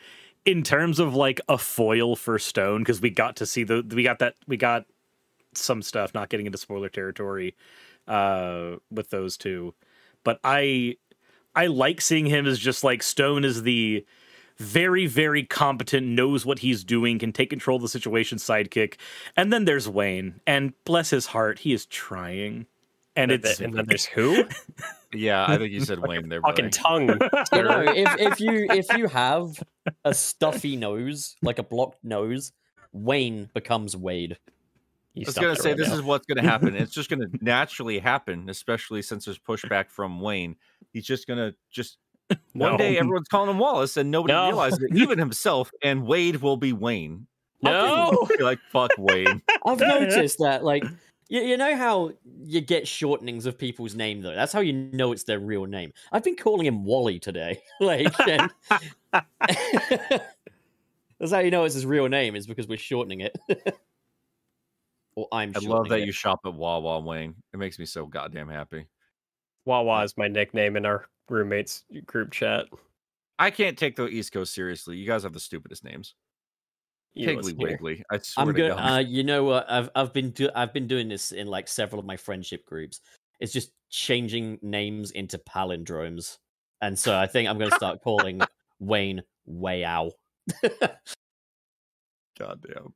in 0.46 0.64
terms 0.64 1.00
of 1.00 1.16
like 1.16 1.40
a 1.50 1.58
foil 1.58 2.16
for 2.16 2.40
Stone 2.40 2.82
because 2.82 3.02
we 3.02 3.10
got 3.10 3.36
to 3.38 3.46
see 3.46 3.64
the 3.64 3.86
we 3.96 4.04
got 4.04 4.20
that 4.20 4.36
we 4.48 4.58
got 4.58 4.86
some 5.56 5.82
stuff 5.82 6.14
not 6.14 6.30
getting 6.30 6.46
into 6.48 6.58
spoiler 6.58 6.90
territory 6.90 7.56
uh 8.08 8.78
with 8.92 9.10
those 9.12 9.38
two. 9.38 9.76
But 10.24 10.40
I 10.44 10.98
I 11.56 11.68
like 11.68 12.02
seeing 12.02 12.26
him 12.26 12.48
as 12.48 12.60
just 12.60 12.84
like 12.84 13.04
Stone 13.04 13.46
is 13.46 13.64
the 13.64 14.06
very 14.58 15.08
very 15.08 15.44
competent 15.44 16.06
knows 16.06 16.46
what 16.46 16.60
he's 16.60 16.84
doing 16.84 17.18
can 17.18 17.32
take 17.32 17.50
control 17.50 17.78
of 17.78 17.82
the 17.82 17.88
situation 17.88 18.38
sidekick 18.38 18.96
and 19.36 19.52
then 19.52 19.66
there's 19.66 19.90
Wayne 19.90 20.40
and 20.46 20.74
bless 20.86 21.10
his 21.10 21.26
heart 21.26 21.58
he 21.58 21.74
is 21.74 21.88
trying 21.88 22.68
and 23.16 23.32
And, 23.32 23.44
it's 23.44 23.60
and 23.60 23.74
then 23.74 23.86
there's 23.88 24.06
who? 24.06 24.46
yeah, 25.14 25.46
I 25.48 25.58
think 25.58 25.74
you 25.74 25.82
said 25.82 26.00
Wayne 26.00 26.30
there. 26.30 26.42
Fucking 26.42 26.66
buddy. 26.66 26.72
tongue. 26.72 27.08
you 27.54 27.64
know, 27.64 27.82
if 27.82 28.20
if 28.20 28.40
you 28.40 28.68
if 28.70 28.98
you 28.98 29.08
have 29.08 29.62
a 30.06 30.14
stuffy 30.14 30.76
nose, 30.76 31.36
like 31.42 31.60
a 31.60 31.64
blocked 31.64 32.04
nose, 32.04 32.54
Wayne 32.94 33.50
becomes 33.54 33.96
Wade. 33.98 34.38
You 35.14 35.24
I 35.26 35.28
was 35.28 35.36
gonna 35.36 35.56
say 35.56 35.70
right 35.70 35.78
this 35.78 35.90
now. 35.90 35.96
is 35.96 36.02
what's 36.02 36.26
gonna 36.26 36.42
happen. 36.42 36.76
It's 36.76 36.94
just 36.94 37.10
gonna 37.10 37.28
naturally 37.42 38.00
happen, 38.00 38.50
especially 38.50 39.02
since 39.02 39.26
there's 39.26 39.38
pushback 39.40 39.90
from 39.90 40.22
Wayne. 40.22 40.56
He's 40.94 41.06
just 41.06 41.28
gonna 41.28 41.54
just 41.70 41.98
one 42.54 42.78
day 42.78 42.98
everyone's 42.98 43.28
calling 43.28 43.50
him 43.50 43.60
Wallace 43.60 43.98
and 43.98 44.10
nobody 44.10 44.34
No. 44.34 44.48
realizes 44.48 44.80
it, 44.84 44.96
even 44.96 45.20
himself, 45.20 45.70
and 45.84 46.06
Wade 46.08 46.38
will 46.38 46.58
be 46.58 46.72
Wayne. 46.74 47.28
No. 47.64 48.28
Be 48.38 48.44
like 48.44 48.58
fuck 48.72 48.90
Wayne. 48.98 49.42
I've 49.68 49.80
noticed 49.80 50.40
that, 50.40 50.64
like, 50.64 50.84
you, 51.30 51.42
you 51.42 51.58
know 51.58 51.76
how 51.78 52.12
you 52.44 52.60
get 52.60 52.86
shortenings 52.86 53.46
of 53.46 53.56
people's 53.56 53.94
name, 53.94 54.22
though. 54.24 54.34
That's 54.34 54.52
how 54.52 54.62
you 54.62 54.74
know 54.74 55.12
it's 55.12 55.26
their 55.26 55.38
real 55.40 55.66
name. 55.66 55.94
I've 56.12 56.24
been 56.24 56.36
calling 56.36 56.66
him 56.66 56.84
Wally 56.86 57.20
today. 57.20 57.62
Like, 57.80 58.08
and- 58.28 58.50
that's 61.20 61.32
how 61.32 61.40
you 61.40 61.52
know 61.52 61.66
it's 61.66 61.76
his 61.76 61.86
real 61.86 62.08
name 62.10 62.36
is 62.36 62.48
because 62.48 62.68
we're 62.68 62.78
shortening 62.80 63.20
it. 63.22 63.38
Or 65.16 65.28
I'm. 65.32 65.54
I 65.56 65.60
love 65.60 65.90
that 65.90 66.00
it. 66.00 66.06
you 66.06 66.12
shop 66.12 66.42
at 66.46 66.54
Wawa, 66.54 67.00
Wayne. 67.00 67.36
It 67.54 67.58
makes 67.58 67.80
me 67.80 67.86
so 67.86 68.06
goddamn 68.06 68.50
happy. 68.50 68.88
Wawa 69.66 70.04
is 70.04 70.18
my 70.18 70.28
nickname 70.28 70.76
in 70.76 70.86
our 70.86 71.06
roommates 71.30 71.84
group 72.06 72.32
chat. 72.32 72.66
I 73.40 73.50
can't 73.52 73.78
take 73.78 73.96
the 73.96 74.08
East 74.08 74.32
Coast 74.32 74.54
seriously. 74.54 74.98
You 74.98 75.08
guys 75.08 75.24
have 75.24 75.34
the 75.34 75.40
stupidest 75.40 75.84
names. 75.84 76.16
You 77.14 77.28
Piggly. 77.28 77.58
Wiggly. 77.58 78.04
I 78.12 78.20
swear 78.20 78.44
I'm 78.44 78.54
to 78.54 78.54
good. 78.54 78.70
God. 78.70 78.92
Uh, 78.92 79.00
you 79.00 79.24
know 79.24 79.44
what? 79.44 79.70
I've 79.70 79.90
I've 79.96 80.14
been 80.14 80.32
do- 80.32 80.52
I've 80.56 80.74
been 80.74 80.88
doing 80.88 81.10
this 81.10 81.32
in 81.32 81.48
like 81.48 81.68
several 81.68 82.00
of 82.00 82.06
my 82.06 82.18
friendship 82.18 82.66
groups. 82.66 83.02
It's 83.40 83.52
just 83.52 83.72
changing 83.90 84.60
names 84.62 85.12
into 85.12 85.38
palindromes, 85.40 86.38
and 86.82 86.98
so 86.98 87.18
I 87.18 87.28
think 87.28 87.50
I'm 87.50 87.58
going 87.58 87.70
to 87.70 87.76
start 87.76 88.02
calling 88.02 88.42
Wayne 88.80 89.24
Wayow. 89.50 90.12
Goddamn. 92.40 92.94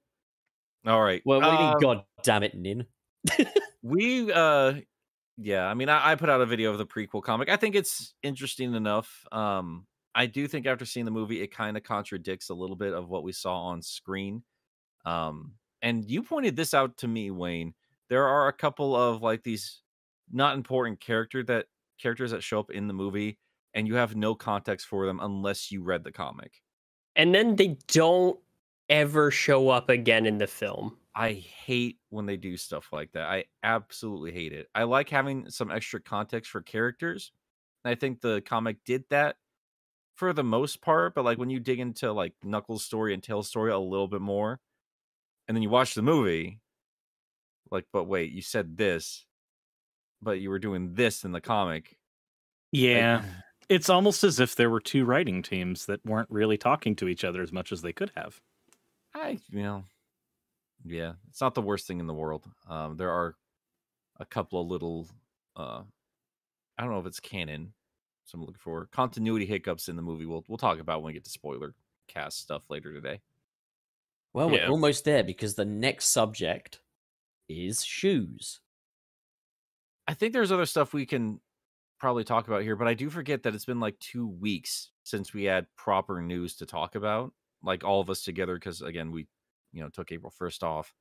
All 0.85 1.01
right. 1.01 1.21
Well, 1.25 1.41
what 1.41 1.49
do 1.49 1.55
you 1.55 1.69
mean? 1.69 1.75
God 1.81 2.03
damn 2.23 2.43
it, 2.43 2.55
Nin. 2.55 2.85
we 3.81 4.31
uh 4.31 4.73
Yeah, 5.37 5.65
I 5.65 5.73
mean, 5.73 5.89
I, 5.89 6.11
I 6.11 6.15
put 6.15 6.29
out 6.29 6.41
a 6.41 6.45
video 6.45 6.71
of 6.71 6.77
the 6.77 6.85
prequel 6.85 7.23
comic. 7.23 7.49
I 7.49 7.55
think 7.55 7.75
it's 7.75 8.13
interesting 8.21 8.73
enough. 8.73 9.25
Um, 9.31 9.87
I 10.13 10.27
do 10.27 10.47
think 10.47 10.65
after 10.65 10.85
seeing 10.85 11.05
the 11.05 11.11
movie, 11.11 11.41
it 11.41 11.51
kind 11.51 11.75
of 11.75 11.83
contradicts 11.83 12.49
a 12.49 12.53
little 12.53 12.75
bit 12.75 12.93
of 12.93 13.09
what 13.09 13.23
we 13.23 13.31
saw 13.31 13.65
on 13.65 13.81
screen. 13.81 14.43
Um, 15.05 15.53
and 15.81 16.09
you 16.09 16.23
pointed 16.23 16.55
this 16.55 16.73
out 16.73 16.97
to 16.97 17.07
me, 17.07 17.31
Wayne. 17.31 17.73
There 18.09 18.25
are 18.25 18.47
a 18.47 18.53
couple 18.53 18.95
of 18.95 19.21
like 19.21 19.43
these 19.43 19.81
not 20.31 20.55
important 20.55 20.99
character 20.99 21.43
that 21.43 21.65
characters 21.99 22.31
that 22.31 22.43
show 22.43 22.59
up 22.59 22.71
in 22.71 22.87
the 22.87 22.93
movie, 22.93 23.37
and 23.73 23.87
you 23.87 23.95
have 23.95 24.15
no 24.15 24.35
context 24.35 24.87
for 24.87 25.05
them 25.05 25.19
unless 25.21 25.71
you 25.71 25.83
read 25.83 26.03
the 26.03 26.11
comic. 26.11 26.61
And 27.15 27.33
then 27.33 27.55
they 27.55 27.77
don't 27.87 28.39
ever 28.89 29.31
show 29.31 29.69
up 29.69 29.89
again 29.89 30.25
in 30.25 30.37
the 30.37 30.47
film. 30.47 30.97
I 31.15 31.33
hate 31.33 31.97
when 32.09 32.25
they 32.25 32.37
do 32.37 32.57
stuff 32.57 32.89
like 32.91 33.11
that. 33.13 33.29
I 33.29 33.45
absolutely 33.63 34.31
hate 34.31 34.51
it. 34.51 34.67
I 34.75 34.83
like 34.83 35.09
having 35.09 35.49
some 35.49 35.71
extra 35.71 36.01
context 36.01 36.51
for 36.51 36.61
characters. 36.61 37.31
And 37.83 37.91
I 37.91 37.95
think 37.95 38.19
the 38.19 38.41
comic 38.45 38.77
did 38.85 39.05
that 39.09 39.37
for 40.15 40.33
the 40.33 40.43
most 40.43 40.81
part, 40.81 41.15
but 41.15 41.23
like 41.23 41.37
when 41.37 41.49
you 41.49 41.59
dig 41.59 41.79
into 41.79 42.11
like 42.11 42.33
Knuckles' 42.43 42.83
story 42.83 43.13
and 43.13 43.23
Tails' 43.23 43.47
story 43.47 43.71
a 43.71 43.79
little 43.79 44.07
bit 44.07 44.21
more, 44.21 44.59
and 45.47 45.55
then 45.55 45.61
you 45.61 45.69
watch 45.69 45.93
the 45.93 46.01
movie, 46.01 46.59
like, 47.71 47.85
but 47.93 48.05
wait, 48.05 48.31
you 48.31 48.41
said 48.41 48.77
this, 48.77 49.25
but 50.21 50.39
you 50.39 50.49
were 50.49 50.59
doing 50.59 50.93
this 50.95 51.23
in 51.23 51.31
the 51.31 51.41
comic. 51.41 51.97
Yeah. 52.71 53.23
it's 53.69 53.89
almost 53.89 54.23
as 54.23 54.39
if 54.39 54.55
there 54.55 54.69
were 54.69 54.79
two 54.79 55.05
writing 55.05 55.41
teams 55.41 55.85
that 55.85 56.05
weren't 56.05 56.29
really 56.29 56.57
talking 56.57 56.95
to 56.97 57.07
each 57.07 57.23
other 57.23 57.41
as 57.41 57.51
much 57.51 57.71
as 57.71 57.81
they 57.81 57.93
could 57.93 58.11
have. 58.15 58.41
I, 59.15 59.39
you 59.49 59.63
know, 59.63 59.83
yeah, 60.83 61.13
it's 61.29 61.41
not 61.41 61.55
the 61.55 61.61
worst 61.61 61.87
thing 61.87 61.99
in 61.99 62.07
the 62.07 62.13
world. 62.13 62.45
Um, 62.69 62.97
there 62.97 63.09
are 63.11 63.35
a 64.19 64.25
couple 64.25 64.61
of 64.61 64.67
little, 64.67 65.07
uh, 65.55 65.81
I 66.77 66.83
don't 66.83 66.91
know 66.91 66.99
if 66.99 67.05
it's 67.05 67.19
canon. 67.19 67.73
So 68.25 68.35
I'm 68.37 68.41
looking 68.41 68.55
for 68.59 68.87
continuity 68.87 69.45
hiccups 69.45 69.87
in 69.87 69.95
the 69.95 70.01
movie. 70.01 70.25
We'll 70.25 70.43
we'll 70.47 70.57
talk 70.57 70.79
about 70.79 71.01
when 71.01 71.07
we 71.07 71.13
get 71.13 71.23
to 71.25 71.29
spoiler 71.29 71.75
cast 72.07 72.39
stuff 72.39 72.69
later 72.69 72.91
today. 72.91 73.21
Well, 74.33 74.51
Yeah. 74.51 74.65
we're 74.65 74.71
almost 74.71 75.05
there 75.05 75.23
because 75.23 75.53
the 75.55 75.63
next 75.65 76.07
subject 76.07 76.81
is 77.47 77.83
shoes. 77.85 78.59
I 80.07 80.13
think 80.15 80.33
there's 80.33 80.51
other 80.51 80.65
stuff 80.65 80.93
we 80.93 81.05
can 81.05 81.39
probably 81.99 82.23
talk 82.23 82.47
about 82.47 82.63
here, 82.63 82.75
but 82.75 82.87
I 82.87 82.95
do 82.95 83.09
forget 83.11 83.43
that 83.43 83.55
it's 83.55 83.65
been 83.65 83.79
like 83.79 83.97
two 83.99 84.27
weeks 84.27 84.91
since 85.03 85.33
we 85.33 85.43
had 85.43 85.67
proper 85.75 86.19
news 86.21 86.55
to 86.57 86.65
talk 86.65 86.95
about, 86.95 87.31
like 87.65 87.83
all 87.83 87.99
of 88.01 88.09
us 88.09 88.21
together, 88.23 88.55
because 88.55 88.81
again, 88.81 89.11
we 89.11 89.27
you 89.73 89.81
know 89.81 89.89
took 89.89 90.11
April 90.11 90.31
1st 90.39 90.63
off. 90.63 90.93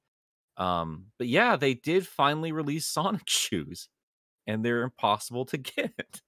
Um, 0.57 1.07
but 1.19 1.29
yeah, 1.29 1.57
they 1.57 1.75
did 1.75 2.07
finally 2.07 2.53
release 2.53 2.87
Sonic 2.87 3.23
shoes, 3.29 3.89
and 4.47 4.65
they're 4.65 4.83
impossible 4.83 5.45
to 5.47 5.59
get. 5.59 6.21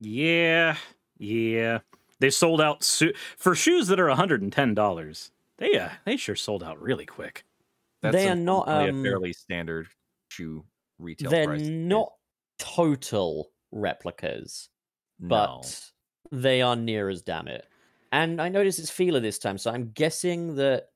Yeah. 0.00 0.76
Yeah. 1.18 1.78
They 2.20 2.30
sold 2.30 2.60
out 2.60 2.82
su- 2.84 3.12
for 3.36 3.54
shoes 3.54 3.88
that 3.88 4.00
are 4.00 4.08
$110. 4.08 5.30
They 5.58 5.78
uh, 5.78 5.90
they 6.04 6.16
sure 6.16 6.34
sold 6.36 6.62
out 6.64 6.80
really 6.80 7.06
quick. 7.06 7.44
They 8.00 8.28
are 8.28 8.34
not, 8.34 8.66
unfortunately 8.68 8.90
um, 8.90 8.98
a 9.00 9.02
fairly 9.02 9.32
standard 9.32 9.88
shoe 10.28 10.64
retail 10.98 11.30
They're 11.30 11.46
price. 11.46 11.62
not 11.62 12.12
total 12.58 13.52
replicas, 13.70 14.68
No. 15.20 15.28
but 15.28 15.91
they 16.32 16.62
are 16.62 16.74
near 16.74 17.08
as 17.08 17.22
damn 17.22 17.46
it. 17.46 17.66
And 18.10 18.42
I 18.42 18.48
noticed 18.48 18.78
it's 18.78 18.90
Fila 18.90 19.20
this 19.20 19.38
time, 19.38 19.56
so 19.58 19.70
I'm 19.70 19.90
guessing 19.92 20.56
that 20.56 20.88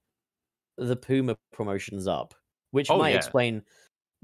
the 0.77 0.97
Puma 0.97 1.37
promotion's 1.53 2.07
up, 2.07 2.35
which 2.73 2.91
Oh, 2.91 2.99
might 2.99 3.11
yeah. 3.11 3.17
explain. 3.17 3.63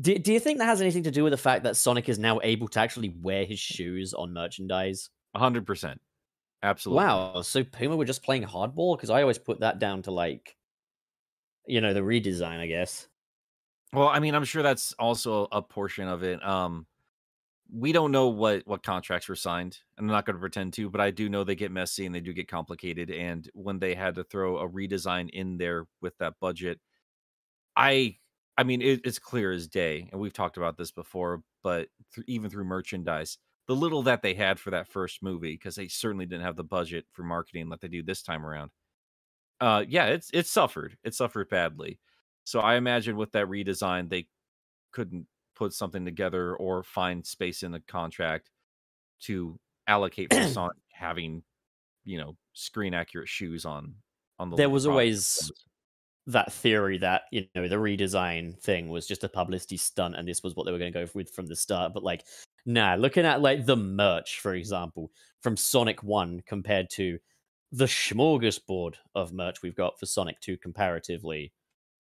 Do, 0.01 0.19
do 0.19 0.33
you 0.33 0.41
think 0.41 0.59
that 0.59 0.65
has 0.67 0.81
anything 0.81 1.05
to 1.05 1.11
do 1.11 1.25
with 1.25 1.33
the 1.33 1.39
fact 1.39 1.65
that 1.65 1.77
Sonic 1.77 2.09
is 2.09 2.19
now 2.19 2.41
able 2.43 2.69
to 2.69 2.81
actually 2.81 3.11
wear 3.11 3.45
his 3.45 3.59
shoes 3.61 4.13
on 4.15 4.33
merchandise? 4.33 5.11
hundred 5.35 5.67
percent, 5.67 6.01
absolutely. 6.63 7.05
Wow, 7.05 7.43
so 7.43 7.65
Puma 7.65 7.97
were 7.97 8.05
just 8.05 8.23
playing 8.23 8.45
hardball? 8.45 8.97
Because 8.97 9.11
I 9.11 9.23
always 9.23 9.39
put 9.39 9.61
that 9.61 9.79
down 9.79 10.03
to 10.03 10.11
like, 10.11 10.57
you 11.67 11.81
know, 11.81 11.95
the 11.95 12.01
redesign, 12.01 12.59
I 12.59 12.67
guess. 12.67 13.09
Well, 13.93 14.09
I 14.09 14.19
mean, 14.19 14.35
I'm 14.35 14.45
sure 14.45 14.63
that's 14.63 14.93
also 14.95 15.49
a 15.53 15.63
portion 15.63 16.09
of 16.09 16.23
it. 16.23 16.43
Um, 16.45 16.87
we 17.75 17.93
don't 17.93 18.13
know 18.13 18.29
what 18.29 18.63
what 18.67 18.83
contracts 18.83 19.29
were 19.29 19.37
signed. 19.37 19.79
I'm 19.99 20.07
not 20.07 20.27
going 20.27 20.37
to 20.37 20.41
pretend 20.41 20.75
to, 20.75 20.91
but 20.91 21.01
I 21.01 21.11
do 21.11 21.29
know 21.29 21.45
they 21.45 21.55
get 21.55 21.73
messy 21.73 22.07
and 22.07 22.15
they 22.15 22.21
do 22.21 22.33
get 22.35 22.49
complicated. 22.49 23.11
And 23.11 23.49
when 23.55 23.79
they 23.79 23.95
had 23.95 24.17
to 24.17 24.25
throw 24.25 24.59
a 24.59 24.69
redesign 24.69 25.31
in 25.31 25.57
there 25.59 25.87
with 26.03 26.17
that 26.19 26.35
budget, 26.41 26.81
I, 27.77 28.19
I 28.59 28.65
mean, 28.65 28.83
it, 28.83 29.01
it's 29.05 29.19
clear 29.19 29.53
as 29.53 29.69
day, 29.69 30.09
and 30.13 30.21
we've 30.21 30.33
talked 30.33 30.57
about 30.59 30.77
this 30.77 30.91
before. 30.91 31.43
But 31.63 31.89
th- 32.15 32.27
even 32.29 32.51
through 32.51 32.65
merchandise, 32.65 33.39
the 33.69 33.77
little 33.77 34.03
that 34.05 34.23
they 34.23 34.35
had 34.35 34.59
for 34.61 34.71
that 34.71 34.89
first 34.89 35.23
movie, 35.23 35.55
because 35.55 35.77
they 35.77 35.89
certainly 35.89 36.27
didn't 36.27 36.45
have 36.45 36.57
the 36.57 36.65
budget 36.65 37.07
for 37.13 37.23
marketing 37.23 37.69
like 37.69 37.81
they 37.81 37.89
do 37.89 38.03
this 38.03 38.23
time 38.23 38.45
around. 38.45 38.71
Uh, 39.61 39.85
yeah, 39.89 40.07
it's 40.07 40.31
it 40.35 40.47
suffered. 40.47 40.97
It 41.05 41.15
suffered 41.15 41.49
badly. 41.49 42.01
So 42.45 42.61
I 42.61 42.75
imagine 42.77 43.17
with 43.17 43.33
that 43.33 43.47
redesign, 43.47 44.11
they 44.11 44.27
couldn't 44.93 45.27
put 45.63 45.73
something 45.73 46.05
together 46.05 46.57
or 46.57 46.83
find 46.83 47.25
space 47.25 47.63
in 47.63 47.71
the 47.71 47.81
contract 47.81 48.51
to 49.21 49.59
allocate 49.87 50.33
for 50.33 50.43
Sonic 50.49 50.77
having, 50.93 51.43
you 52.05 52.19
know, 52.19 52.37
screen 52.53 52.95
accurate 52.95 53.29
shoes 53.29 53.65
on 53.65 53.95
on 54.39 54.51
the. 54.51 54.57
There 54.57 54.71
was 54.71 54.85
product. 54.85 54.93
always 54.93 55.53
that 56.27 56.53
theory 56.53 56.99
that 56.99 57.23
you 57.33 57.45
know 57.55 57.67
the 57.67 57.77
redesign 57.77 58.57
thing 58.61 58.89
was 58.89 59.07
just 59.09 59.25
a 59.25 59.29
publicity 59.29 59.77
stunt 59.77 60.15
and 60.15 60.27
this 60.27 60.43
was 60.43 60.55
what 60.55 60.65
they 60.65 60.73
were 60.73 60.79
going 60.79 60.93
to 60.93 61.05
go 61.05 61.11
with 61.15 61.29
from 61.35 61.47
the 61.47 61.57
start 61.57 61.93
but 61.93 62.05
like 62.05 62.25
nah 62.65 62.95
looking 62.95 63.27
at 63.27 63.43
like 63.43 63.67
the 63.67 63.77
merch 63.77 64.39
for 64.39 64.55
example 64.55 65.11
from 65.41 65.57
sonic 65.57 66.01
1 66.05 66.41
compared 66.47 66.89
to 66.89 67.19
the 67.73 67.87
smorgasbord 67.87 68.95
of 69.17 69.33
merch 69.33 69.63
we've 69.63 69.75
got 69.75 69.99
for 69.99 70.07
sonic 70.07 70.39
2 70.41 70.57
comparatively 70.59 71.53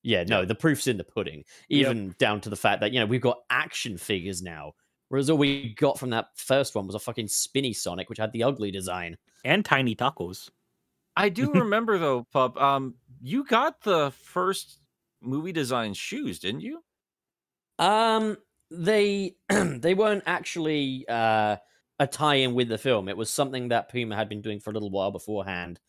yeah 0.02 0.24
no 0.24 0.44
the 0.44 0.54
proof's 0.54 0.86
in 0.86 0.96
the 0.96 1.04
pudding 1.04 1.44
even 1.68 2.14
down 2.18 2.40
to 2.40 2.50
the 2.50 2.56
fact 2.56 2.80
that 2.80 2.92
you 2.92 3.00
know 3.00 3.06
we've 3.06 3.20
got 3.20 3.38
action 3.50 3.96
figures 3.96 4.42
now 4.42 4.72
whereas 5.08 5.30
all 5.30 5.38
we 5.38 5.74
got 5.74 5.98
from 5.98 6.10
that 6.10 6.26
first 6.34 6.74
one 6.74 6.86
was 6.86 6.94
a 6.94 6.98
fucking 6.98 7.28
spinny 7.28 7.72
sonic 7.72 8.08
which 8.08 8.18
had 8.18 8.32
the 8.32 8.42
ugly 8.42 8.70
design 8.70 9.16
And 9.44 9.64
tiny 9.64 9.94
tacos. 9.94 10.50
I 11.16 11.28
do 11.28 11.52
remember 11.54 11.98
though, 11.98 12.26
pup. 12.32 12.60
Um, 12.60 12.94
you 13.20 13.44
got 13.44 13.82
the 13.82 14.10
first 14.10 14.78
movie 15.20 15.52
design 15.52 15.94
shoes, 15.94 16.38
didn't 16.38 16.62
you? 16.62 16.82
Um, 17.78 18.36
they 18.70 19.36
they 19.48 19.94
weren't 19.94 20.24
actually 20.26 21.04
uh, 21.08 21.56
a 21.98 22.06
tie-in 22.06 22.54
with 22.54 22.68
the 22.68 22.78
film. 22.78 23.08
It 23.08 23.16
was 23.16 23.30
something 23.30 23.68
that 23.68 23.90
Puma 23.90 24.16
had 24.16 24.28
been 24.28 24.42
doing 24.42 24.60
for 24.60 24.70
a 24.70 24.72
little 24.72 24.90
while 24.90 25.10
beforehand, 25.10 25.80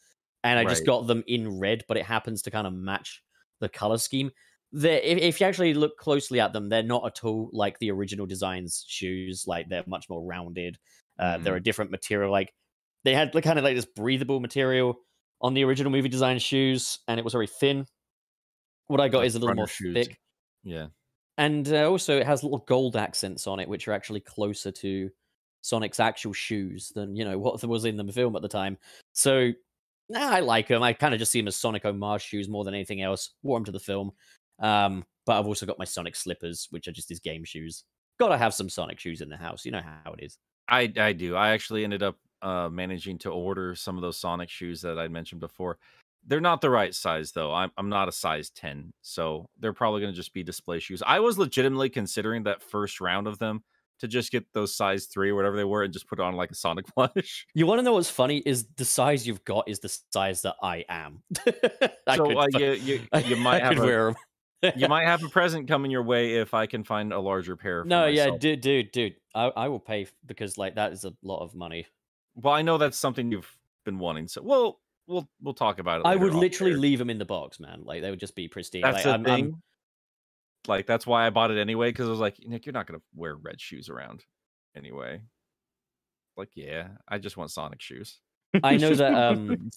and 0.44 0.60
I 0.60 0.66
just 0.66 0.86
got 0.86 1.08
them 1.08 1.24
in 1.28 1.60
red, 1.60 1.84
but 1.88 1.98
it 1.98 2.06
happens 2.06 2.42
to 2.44 2.52
kind 2.52 2.68
of 2.68 2.74
match 2.74 3.24
the 3.64 3.70
color 3.70 3.98
scheme. 3.98 4.30
If, 4.74 5.18
if 5.20 5.40
you 5.42 5.48
actually 5.48 5.74
look 5.74 5.98
closely 5.98 6.40
at 6.40 6.54
them, 6.54 6.70
they're 6.70 6.84
not 6.84 7.06
at 7.06 7.24
all 7.24 7.50
like 7.54 7.80
the 7.80 7.92
original 7.92 8.26
designs 8.26 8.86
shoes. 8.88 9.46
Like 9.48 9.70
they're 9.70 9.84
much 9.88 10.10
more 10.10 10.24
rounded. 10.24 10.78
Uh, 11.20 11.38
They're 11.38 11.56
a 11.56 11.62
different 11.64 11.92
material. 11.92 12.32
Like 12.32 12.52
they 13.04 13.14
had 13.14 13.32
kind 13.44 13.60
of 13.60 13.64
like 13.64 13.76
this 13.76 13.86
breathable 13.86 14.40
material 14.40 15.00
on 15.42 15.54
the 15.54 15.64
original 15.64 15.92
movie 15.92 16.10
design 16.10 16.40
shoes, 16.40 17.00
and 17.08 17.20
it 17.20 17.24
was 17.24 17.34
very 17.34 17.46
thin. 17.48 17.86
What 18.88 19.00
I 19.00 19.10
got 19.10 19.20
Like 19.20 19.28
is 19.28 19.36
a 19.36 19.40
little 19.40 19.56
more 19.56 19.68
shoes. 19.68 19.94
thick 19.94 20.20
Yeah. 20.64 20.88
and 21.38 21.72
uh, 21.72 21.90
also 21.90 22.18
it 22.18 22.26
has 22.26 22.44
little 22.44 22.64
gold 22.68 22.96
accents 22.96 23.48
on 23.48 23.60
it 23.60 23.68
which 23.70 23.88
are 23.88 23.94
actually 23.94 24.20
closer 24.22 24.72
to 24.72 25.10
sonic's 25.62 26.00
actual 26.00 26.34
shoes 26.34 26.92
than 26.94 27.16
you 27.16 27.24
know 27.24 27.40
what 27.40 27.64
was 27.64 27.86
in 27.86 27.96
the 27.96 28.12
film 28.12 28.36
at 28.36 28.42
the 28.42 28.48
time 28.50 28.78
so 29.14 29.52
nah, 30.14 30.30
i 30.30 30.40
like 30.40 30.68
him. 30.68 30.82
i 30.84 30.94
kind 30.94 31.14
of 31.14 31.20
just 31.20 31.32
see 31.32 31.40
him 31.40 31.48
as 31.48 31.56
sonic 31.56 31.84
homage 31.84 32.22
shoes 32.22 32.48
more 32.48 32.64
than 32.64 32.74
anything 32.74 33.02
else 33.02 33.32
wore 33.44 33.58
them 33.58 33.66
to 33.66 33.72
the 33.72 33.80
film 33.80 34.12
um, 34.60 35.04
but 35.26 35.40
i've 35.40 35.48
also 35.48 35.66
got 35.66 35.80
my 35.80 35.86
sonic 35.86 36.16
slippers 36.16 36.68
which 36.72 36.88
are 36.88 36.92
just 36.92 37.10
his 37.10 37.20
game 37.20 37.44
shoes 37.44 37.84
gotta 38.20 38.38
have 38.38 38.54
some 38.54 38.70
sonic 38.70 39.00
shoes 39.00 39.22
in 39.22 39.30
the 39.30 39.38
house 39.38 39.66
you 39.66 39.72
know 39.72 39.82
how 40.06 40.14
it 40.14 40.24
is 40.24 40.38
I 40.68 40.92
I 40.98 41.14
do. 41.14 41.36
I 41.36 41.50
actually 41.52 41.84
ended 41.84 42.04
up 42.04 42.18
uh 42.42 42.70
managing 42.70 43.18
to 43.20 43.30
order 43.30 43.76
some 43.76 43.96
of 43.98 44.02
those 44.02 44.18
Sonic 44.18 44.50
shoes 44.50 44.82
that 44.82 45.00
I 45.00 45.08
mentioned 45.08 45.42
before. 45.42 45.78
They're 46.26 46.42
not 46.42 46.62
the 46.62 46.70
right 46.70 46.94
size 46.94 47.32
though. 47.32 47.54
I'm 47.54 47.72
I'm 47.78 47.90
not 47.90 48.08
a 48.08 48.12
size 48.12 48.50
10. 48.52 48.94
So 49.02 49.50
they're 49.60 49.74
probably 49.74 50.02
going 50.02 50.14
to 50.14 50.18
just 50.18 50.34
be 50.34 50.44
display 50.44 50.80
shoes. 50.80 51.04
I 51.06 51.20
was 51.20 51.38
legitimately 51.38 51.90
considering 51.90 52.44
that 52.44 52.62
first 52.62 53.02
round 53.02 53.28
of 53.28 53.40
them 53.40 53.64
to 54.04 54.08
just 54.08 54.32
get 54.32 54.46
those 54.54 54.76
size 54.76 55.08
3 55.08 55.32
or 55.32 55.36
whatever 55.36 55.58
they 55.58 55.64
were 55.64 55.84
and 55.84 55.92
just 55.92 56.08
put 56.08 56.20
on 56.20 56.36
like 56.36 56.52
a 56.52 56.56
Sonic 56.56 56.86
plush. 56.96 57.48
you 57.56 57.66
want 57.66 57.80
to 57.80 57.84
know 57.84 57.94
what's 57.94 58.10
funny 58.10 58.38
is 58.46 58.68
the 58.78 58.86
size 58.86 59.26
you've 59.28 59.44
got 59.44 59.68
is 59.68 59.80
the 59.80 59.90
size 60.14 60.44
that 60.44 60.56
i 60.62 60.86
am 60.88 61.24
I 62.08 62.16
so 62.18 62.28
could 62.28 62.38
uh, 62.38 62.48
you 62.60 62.72
you, 62.74 63.02
you 63.26 63.36
might 63.36 63.62
I 63.64 63.66
have 63.66 63.78
a, 63.80 63.82
wear 63.82 64.08
'em. 64.10 64.16
you 64.76 64.88
might 64.88 65.06
have 65.06 65.24
a 65.24 65.30
present 65.30 65.68
coming 65.68 65.92
your 65.92 66.04
way 66.04 66.36
if 66.36 66.54
I 66.54 66.68
can 66.68 66.84
find 66.86 67.12
a 67.12 67.20
larger 67.20 67.56
pair. 67.58 67.82
For 67.84 67.88
no 67.90 68.06
yeah 68.06 68.30
dude 68.38 68.62
dude 68.62 68.92
dude 68.92 69.16
I, 69.36 69.46
I 69.56 69.68
will 69.68 69.80
pay 69.80 70.08
because 70.26 70.58
like 70.58 70.76
that 70.76 70.94
is 70.94 71.04
a 71.06 71.14
lot 71.24 71.42
of 71.44 71.54
money 71.56 71.86
Well, 72.36 72.54
I 72.54 72.62
know 72.62 72.78
that's 72.78 72.98
something 72.98 73.32
you've 73.32 73.52
been 73.86 74.00
wanting. 74.00 74.28
So 74.28 74.42
we'll 74.42 74.80
we'll 75.08 75.28
we'll 75.42 75.54
talk 75.54 75.80
about 75.80 76.00
it. 76.00 76.06
I 76.06 76.16
would 76.16 76.34
literally 76.34 76.76
leave 76.76 77.00
them 77.00 77.10
in 77.10 77.18
the 77.18 77.26
box, 77.26 77.60
man. 77.60 77.82
Like 77.84 78.02
they 78.02 78.10
would 78.10 78.20
just 78.20 78.36
be 78.36 78.48
pristine. 78.48 78.82
That's 78.84 78.96
like, 78.98 79.04
the 79.04 79.10
I'm, 79.12 79.26
I'm- 79.28 79.46
thing. 79.52 79.62
Like 80.68 80.88
that's 80.88 81.06
why 81.06 81.26
I 81.26 81.30
bought 81.30 81.52
it 81.52 81.60
anyway 81.60 81.90
because 81.90 82.08
I 82.08 82.12
was 82.12 82.20
like, 82.20 82.38
Nick, 82.46 82.66
you're 82.66 82.74
not 82.74 82.88
gonna 82.88 83.02
wear 83.16 83.36
red 83.36 83.60
shoes 83.60 83.90
around 83.90 84.24
anyway. 84.76 85.22
Like, 86.38 86.52
yeah, 86.56 86.90
I 87.08 87.18
just 87.18 87.38
want 87.38 87.52
Sonic 87.52 87.82
shoes. 87.82 88.20
I 88.64 88.78
know 88.78 88.94
that 88.94 89.14
um 89.32 89.70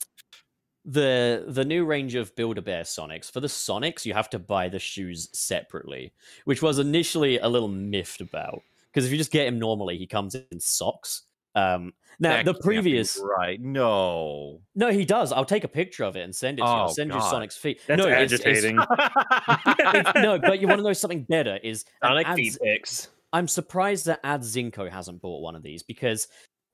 the 0.85 1.45
the 1.49 1.65
new 1.65 1.85
range 1.85 2.15
of 2.15 2.35
Build 2.37 2.59
a 2.59 2.63
Bear 2.63 2.83
Sonics 2.83 3.31
for 3.31 3.41
the 3.41 3.49
Sonics 3.49 4.05
you 4.05 4.15
have 4.15 4.31
to 4.31 4.39
buy 4.39 4.69
the 4.69 4.79
shoes 4.79 5.29
separately, 5.33 6.13
which 6.45 6.63
was 6.63 6.79
initially 6.79 7.39
a 7.39 7.49
little 7.49 7.69
miffed 7.69 8.21
about 8.21 8.63
because 8.87 9.05
if 9.05 9.13
you 9.13 9.19
just 9.19 9.33
get 9.33 9.49
him 9.49 9.59
normally, 9.59 9.99
he 9.99 10.07
comes 10.07 10.35
in 10.35 10.61
socks. 10.61 11.23
Um, 11.57 11.93
now 12.19 12.31
That 12.37 12.45
the 12.45 12.55
previous 12.55 13.21
right? 13.23 13.61
No. 13.61 14.61
no, 14.75 14.91
he 14.91 15.05
does. 15.05 15.33
I'll 15.33 15.45
take 15.45 15.65
a 15.65 15.69
picture 15.69 16.05
of 16.05 16.17
it 16.17 16.21
and 16.21 16.35
send 16.35 16.59
it 16.59 16.63
to 16.63 16.67
you. 16.69 16.73
I'll 16.73 16.89
Oh, 16.91 16.93
send 16.93 17.13
you 17.13 17.21
Sonic's 17.21 17.57
feet. 17.57 17.81
That's 17.87 18.01
no, 18.03 18.09
it's- 18.09 18.33
it's- 18.33 18.47
agitating. 18.65 18.79
it's- 19.95 20.15
no, 20.23 20.39
but 20.39 20.61
you 20.61 20.69
want 20.69 20.79
to 20.79 20.85
know 20.85 20.93
something 20.93 21.25
better? 21.25 21.59
Is 21.63 21.85
that 22.03 22.09
Sonic 22.09 22.27
ads- 22.29 22.37
feet 22.37 22.59
pics. 22.63 23.09
I'm 23.33 23.49
surprised 23.49 24.07
that 24.07 24.21
Ad 24.25 24.43
Zinco 24.43 24.91
hasn't 24.91 25.21
bought 25.21 25.43
one 25.43 25.57
of 25.57 25.63
these 25.63 25.83
because 25.83 26.29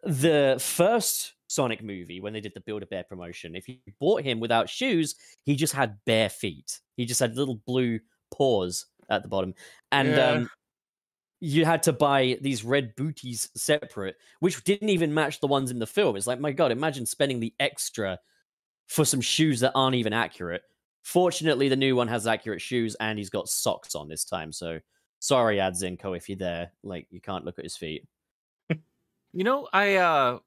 the 0.05 0.57
first 0.61 1.33
Sonic 1.49 1.83
movie, 1.83 2.21
when 2.21 2.33
they 2.33 2.41
did 2.41 2.55
the 2.55 2.61
Build 2.61 2.83
a 2.83 2.87
Bear 2.87 3.05
promotion, 3.05 3.57
if 3.57 3.69
you 3.69 3.79
bought 4.01 4.23
him 4.23 4.39
without 4.41 4.69
shoes, 4.69 5.15
he 5.45 5.57
just 5.57 5.73
had 5.75 5.97
bare 6.07 6.29
feet. 6.29 6.79
He 6.97 7.05
just 7.05 7.21
had 7.21 7.37
little 7.37 7.57
blue 7.67 7.99
paws 8.33 8.87
at 9.11 9.23
the 9.23 9.29
bottom. 9.29 9.55
And 9.91 10.09
Yeah. 10.11 10.27
um, 10.31 10.51
you 11.45 11.65
had 11.65 11.83
to 11.83 11.93
buy 11.93 12.39
these 12.41 12.63
red 12.63 12.95
booties 12.95 13.51
separate, 13.57 14.15
which 14.39 14.63
didn't 14.63 14.91
even 14.91 15.13
match 15.13 15.41
the 15.41 15.49
ones 15.49 15.73
in 15.73 15.81
the 15.81 15.89
film. 15.89 16.15
It's 16.15 16.29
like, 16.29 16.39
my 16.39 16.53
God, 16.53 16.71
imagine 16.71 17.05
spending 17.05 17.41
the 17.41 17.53
extra 17.59 18.21
for 18.87 19.05
some 19.05 19.21
shoes 19.21 19.59
that 19.59 19.73
aren't 19.75 19.97
even 19.97 20.13
accurate. 20.13 20.63
Fortunately, 21.03 21.69
the 21.69 21.75
new 21.75 21.97
one 21.97 22.07
has 22.07 22.29
accurate 22.29 22.61
shoes 22.61 22.95
and 23.01 23.19
he's 23.19 23.29
got 23.29 23.49
socks 23.49 23.97
on 23.97 24.09
this 24.09 24.25
time. 24.25 24.53
So 24.53 24.79
sorry, 25.19 25.57
Adzinko, 25.57 26.17
if 26.17 26.29
you're 26.29 26.39
there. 26.39 26.71
Like, 26.85 27.09
you 27.11 27.21
can't 27.21 27.45
look 27.45 27.59
at 27.59 27.65
his 27.65 27.77
feet. 27.77 28.07
You 29.35 29.45
know, 29.45 29.67
I 29.73 29.97
uh 29.97 30.39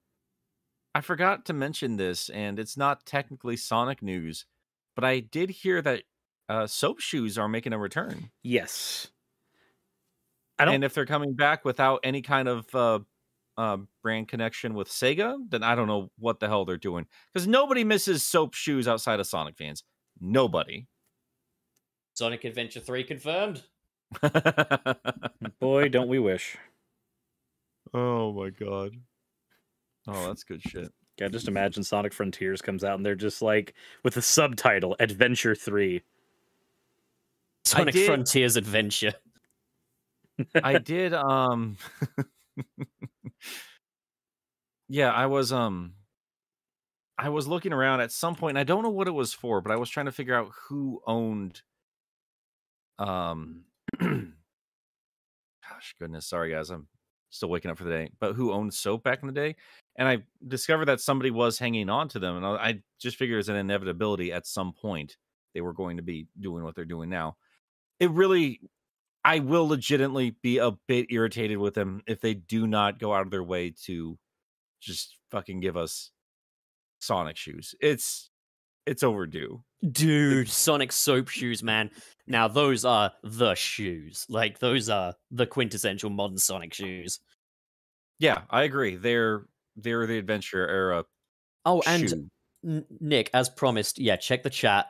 I 0.94 1.02
forgot 1.02 1.46
to 1.46 1.54
mention 1.54 1.98
this, 1.98 2.30
and 2.30 2.60
it's 2.60 2.78
not 2.78 3.04
technically 3.04 3.58
Sonic 3.58 4.04
news, 4.04 4.46
but 4.96 5.04
I 5.04 5.22
did 5.22 5.50
hear 5.50 5.82
that 5.82 6.04
uh 6.48 6.68
soap 6.68 7.00
shoes 7.00 7.38
are 7.40 7.50
making 7.50 7.74
a 7.74 7.80
return. 7.80 8.30
yes. 8.44 9.08
I 10.58 10.66
don't. 10.66 10.76
And 10.76 10.84
if 10.84 10.94
they're 10.94 11.06
coming 11.06 11.34
back 11.34 11.66
without 11.66 12.00
any 12.04 12.22
kind 12.22 12.48
of 12.48 12.74
uh 12.74 13.00
uh 13.58 13.78
brand 14.02 14.28
connection 14.28 14.74
with 14.74 14.90
Sega, 14.90 15.38
then 15.50 15.64
I 15.64 15.76
don't 15.76 15.88
know 15.88 16.12
what 16.18 16.40
the 16.40 16.48
hell 16.48 16.66
they're 16.66 16.78
doing. 16.78 17.06
Because 17.34 17.48
nobody 17.48 17.84
misses 17.84 18.24
soap 18.24 18.54
shoes 18.54 18.88
outside 18.88 19.20
of 19.20 19.28
Sonic 19.28 19.58
fans. 19.58 19.84
Nobody. 20.20 20.88
Sonic 22.14 22.46
Adventure 22.46 22.80
3 22.80 23.04
confirmed. 23.04 23.64
Boy, 25.60 25.90
don't 25.90 26.08
we 26.08 26.20
wish. 26.20 26.58
oh 27.94 28.32
my 28.32 28.50
god. 28.50 28.96
Oh, 30.08 30.28
that's 30.28 30.44
good 30.44 30.62
shit. 30.62 30.92
Yeah, 31.20 31.30
just 31.30 31.48
imagine 31.48 31.84
Sonic 31.84 32.14
Frontiers 32.14 32.62
comes 32.62 32.84
out 32.84 32.96
and 32.96 33.06
they're 33.06 33.16
just 33.16 33.42
like 33.42 33.74
with 34.04 34.14
the 34.14 34.22
subtitle 34.22 34.96
Adventure 35.00 35.56
3. 35.56 36.02
Sonic 37.66 37.96
Frontiers 37.96 38.58
Adventure. 38.58 39.14
I 40.64 40.78
did 40.80 41.14
um 41.14 41.78
Yeah, 44.88 45.12
I 45.12 45.26
was 45.26 45.52
um 45.52 45.94
I 47.18 47.30
was 47.30 47.48
looking 47.48 47.74
around 47.74 48.02
at 48.02 48.12
some 48.12 48.36
point 48.36 48.52
and 48.52 48.60
I 48.60 48.64
don't 48.64 48.84
know 48.84 48.90
what 48.90 49.08
it 49.08 49.12
was 49.12 49.34
for, 49.34 49.62
but 49.62 49.72
I 49.72 49.78
was 49.78 49.90
trying 49.90 50.08
to 50.08 50.12
figure 50.12 50.36
out 50.36 50.52
who 50.68 51.02
owned 51.08 51.62
um 53.00 53.64
gosh 54.00 54.36
goodness, 56.00 56.28
sorry 56.28 56.52
guys, 56.52 56.70
I'm 56.70 56.88
still 57.30 57.50
waking 57.50 57.72
up 57.72 57.78
for 57.78 57.84
the 57.84 57.90
day. 57.90 58.10
But 58.20 58.34
who 58.34 58.52
owned 58.52 58.74
soap 58.74 59.04
back 59.04 59.22
in 59.22 59.28
the 59.28 59.34
day? 59.34 59.56
And 59.96 60.08
I 60.08 60.20
discovered 60.48 60.86
that 60.86 61.02
somebody 61.02 61.32
was 61.32 61.58
hanging 61.58 61.90
on 61.90 62.08
to 62.10 62.20
them 62.20 62.38
and 62.38 62.46
I, 62.46 62.50
I 62.52 62.82
just 63.00 63.18
figured 63.18 63.40
as 63.40 63.50
an 63.50 63.56
inevitability 63.56 64.32
at 64.32 64.46
some 64.46 64.74
point 64.74 65.18
they 65.54 65.62
were 65.62 65.74
going 65.74 65.98
to 65.98 66.04
be 66.04 66.28
doing 66.40 66.64
what 66.64 66.76
they're 66.76 66.86
doing 66.86 67.10
now. 67.10 67.38
It 68.00 68.12
really 68.12 68.60
I 69.26 69.40
will 69.40 69.68
legitimately 69.68 70.36
be 70.44 70.60
a 70.60 70.72
bit 70.88 71.08
irritated 71.10 71.58
with 71.58 71.74
them 71.74 72.04
if 72.06 72.22
they 72.22 72.36
do 72.36 72.68
not 72.68 73.00
go 73.00 73.12
out 73.12 73.24
of 73.24 73.32
their 73.32 73.44
way 73.44 73.74
to 73.86 74.20
just 74.80 75.18
fucking 75.32 75.62
give 75.62 75.76
us 75.76 76.12
Sonic 77.00 77.36
shoes. 77.36 77.74
It's 77.82 78.30
it's 78.86 79.02
overdue. 79.02 79.64
Dude, 79.92 80.48
Sonic 80.48 80.92
soap 80.92 81.30
shoes, 81.30 81.64
man. 81.64 81.90
Now, 82.28 82.48
those 82.48 82.86
are 82.86 83.12
the 83.24 83.56
shoes. 83.56 84.26
Like, 84.30 84.60
those 84.60 84.90
are 84.90 85.16
the 85.32 85.48
quintessential 85.48 86.12
modern 86.12 86.38
Sonic 86.38 86.74
shoes. 86.74 87.20
Yeah, 88.20 88.42
I 88.50 88.62
agree. 88.64 88.96
They're 88.96 89.48
they're 89.76 90.06
the 90.06 90.20
adventure 90.20 90.68
era. 90.68 91.04
Oh, 91.66 91.82
and 91.88 92.10
shoe. 92.10 92.30
N- 92.64 92.86
Nick, 93.00 93.32
as 93.34 93.50
promised, 93.50 94.00
yeah, 94.00 94.16
check 94.18 94.44
the 94.44 94.50
chat. 94.52 94.86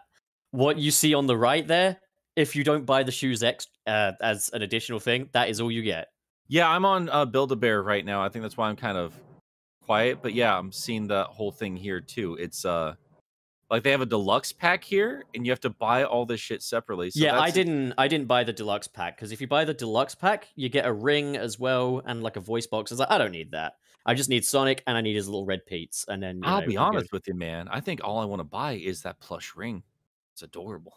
What 0.52 0.78
you 0.78 0.92
see 0.92 1.14
on 1.14 1.26
the 1.26 1.38
right 1.38 1.66
there, 1.66 2.00
if 2.36 2.56
you 2.56 2.66
don't 2.66 2.86
buy 2.86 3.04
the 3.04 3.12
shoes 3.12 3.42
ex- 3.44 3.68
uh, 3.88 4.14
as 4.22 4.50
an 4.50 4.62
additional 4.62 5.00
thing, 5.00 5.30
that 5.34 5.50
is 5.50 5.62
all 5.62 5.72
you 5.72 5.84
get. 5.84 6.10
Yeah, 6.48 6.70
I'm 6.70 6.86
on 6.86 7.10
uh, 7.10 7.26
Build 7.26 7.52
a 7.52 7.56
Bear 7.56 7.82
right 7.82 8.06
now. 8.06 8.22
I 8.24 8.30
think 8.30 8.44
that's 8.44 8.58
why 8.58 8.70
I'm 8.70 8.76
kind 8.76 8.98
of 8.98 9.14
quiet. 9.84 10.20
But 10.22 10.34
yeah, 10.34 10.58
I'm 10.58 10.72
seeing 10.72 11.08
the 11.08 11.26
whole 11.26 11.52
thing 11.52 11.76
here 11.76 12.02
too. 12.02 12.36
It's 12.36 12.66
uh 12.66 12.96
like 13.72 13.82
they 13.82 13.92
have 13.92 14.02
a 14.02 14.06
deluxe 14.06 14.52
pack 14.52 14.84
here, 14.84 15.24
and 15.34 15.46
you 15.46 15.52
have 15.52 15.60
to 15.62 15.72
buy 15.72 16.04
all 16.04 16.26
this 16.26 16.40
shit 16.40 16.62
separately. 16.62 17.10
So 17.10 17.24
yeah, 17.24 17.40
I 17.40 17.50
didn't. 17.50 17.94
I 17.98 18.08
didn't 18.08 18.28
buy 18.28 18.44
the 18.44 18.54
deluxe 18.54 18.88
pack 18.88 19.18
because 19.18 19.32
if 19.32 19.42
you 19.42 19.48
buy 19.48 19.66
the 19.66 19.74
deluxe 19.74 20.14
pack, 20.14 20.50
you 20.56 20.70
get 20.70 20.86
a 20.86 20.94
ring 20.94 21.36
as 21.36 21.60
well 21.60 22.02
and 22.06 22.22
like 22.22 22.36
a 22.36 22.42
voice 22.42 22.68
box. 22.68 22.92
It's 22.92 23.00
like 23.00 23.10
I 23.12 23.18
don't 23.18 23.32
need 23.32 23.52
that. 23.52 23.74
I 24.06 24.14
just 24.14 24.30
need 24.30 24.46
Sonic 24.46 24.84
and 24.86 24.96
I 24.96 25.02
need 25.02 25.16
his 25.16 25.28
little 25.28 25.46
red 25.46 25.66
Pete's. 25.66 26.06
And 26.08 26.22
then 26.22 26.42
I'll 26.44 26.62
know, 26.62 26.68
be 26.68 26.78
I'm 26.78 26.92
good. 26.92 26.98
honest 26.98 27.12
with 27.12 27.28
you, 27.28 27.34
man. 27.34 27.68
I 27.70 27.80
think 27.80 28.02
all 28.04 28.20
I 28.20 28.26
want 28.26 28.40
to 28.40 28.44
buy 28.44 28.74
is 28.74 29.02
that 29.02 29.20
plush 29.20 29.56
ring. 29.56 29.82
It's 30.34 30.44
adorable. 30.44 30.94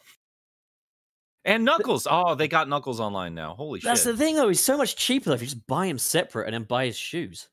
And 1.45 1.65
Knuckles. 1.65 2.07
Oh, 2.11 2.35
they 2.35 2.49
got 2.49 2.69
Knuckles 2.69 3.01
online 3.01 3.35
now. 3.35 3.55
Holy 3.55 3.81
That's 3.81 4.01
shit. 4.01 4.07
That's 4.07 4.19
the 4.19 4.25
thing, 4.25 4.37
though. 4.37 4.49
He's 4.49 4.61
so 4.61 4.77
much 4.77 4.97
cheaper 4.97 5.33
if 5.33 5.41
you 5.41 5.47
just 5.47 5.67
buy 5.67 5.87
him 5.87 5.99
separate 5.99 6.47
and 6.47 6.55
then 6.55 6.65
buy 6.65 6.87
his 6.87 6.97
shoes. 6.97 7.49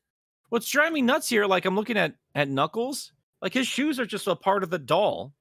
What's 0.48 0.70
driving 0.70 0.94
me 0.94 1.02
nuts 1.02 1.28
here? 1.28 1.46
Like 1.46 1.64
I'm 1.64 1.74
looking 1.74 1.96
at 1.96 2.14
at 2.34 2.48
Knuckles. 2.48 3.12
Like 3.42 3.54
his 3.54 3.66
shoes 3.66 3.98
are 3.98 4.06
just 4.06 4.26
a 4.26 4.36
part 4.36 4.62
of 4.62 4.70
the 4.70 4.78
doll. 4.78 5.32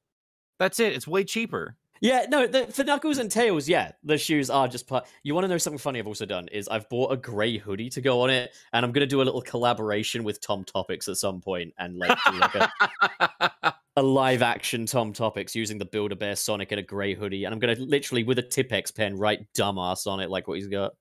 That's 0.59 0.79
it. 0.79 0.93
It's 0.93 1.07
way 1.07 1.23
cheaper. 1.23 1.75
Yeah, 2.01 2.25
no, 2.29 2.45
the, 2.45 2.67
for 2.67 2.83
Knuckles 2.83 3.19
and 3.19 3.31
Tails, 3.31 3.69
yeah, 3.69 3.91
the 4.03 4.17
shoes 4.17 4.49
are 4.49 4.67
just 4.67 4.85
part. 4.87 5.07
You 5.23 5.33
want 5.33 5.45
to 5.45 5.47
know 5.47 5.57
something 5.57 5.77
funny 5.77 5.99
I've 5.99 6.07
also 6.07 6.25
done 6.25 6.47
is 6.49 6.67
I've 6.67 6.89
bought 6.89 7.11
a 7.11 7.17
grey 7.17 7.57
hoodie 7.57 7.89
to 7.91 8.01
go 8.01 8.21
on 8.21 8.29
it, 8.29 8.51
and 8.73 8.85
I'm 8.85 8.91
gonna 8.91 9.05
do 9.05 9.21
a 9.21 9.23
little 9.23 9.41
collaboration 9.41 10.23
with 10.23 10.41
Tom 10.41 10.63
Topics 10.65 11.07
at 11.07 11.17
some 11.17 11.39
point, 11.39 11.73
and 11.77 11.97
like, 11.97 12.17
like 12.33 12.55
a, 12.55 13.73
a 13.97 14.03
live 14.03 14.41
action 14.41 14.85
Tom 14.85 15.13
Topics 15.13 15.55
using 15.55 15.77
the 15.77 15.85
Build 15.85 16.11
a 16.11 16.15
Bear 16.15 16.35
Sonic 16.35 16.71
in 16.71 16.79
a 16.79 16.83
grey 16.83 17.13
hoodie, 17.13 17.45
and 17.45 17.53
I'm 17.53 17.59
gonna 17.59 17.75
literally 17.75 18.23
with 18.23 18.39
a 18.39 18.43
Tipp-Ex 18.43 18.91
pen 18.91 19.17
write 19.17 19.45
"dumbass" 19.57 20.07
on 20.07 20.19
it, 20.19 20.29
like 20.29 20.47
what 20.47 20.57
he's 20.57 20.67
got. 20.67 20.93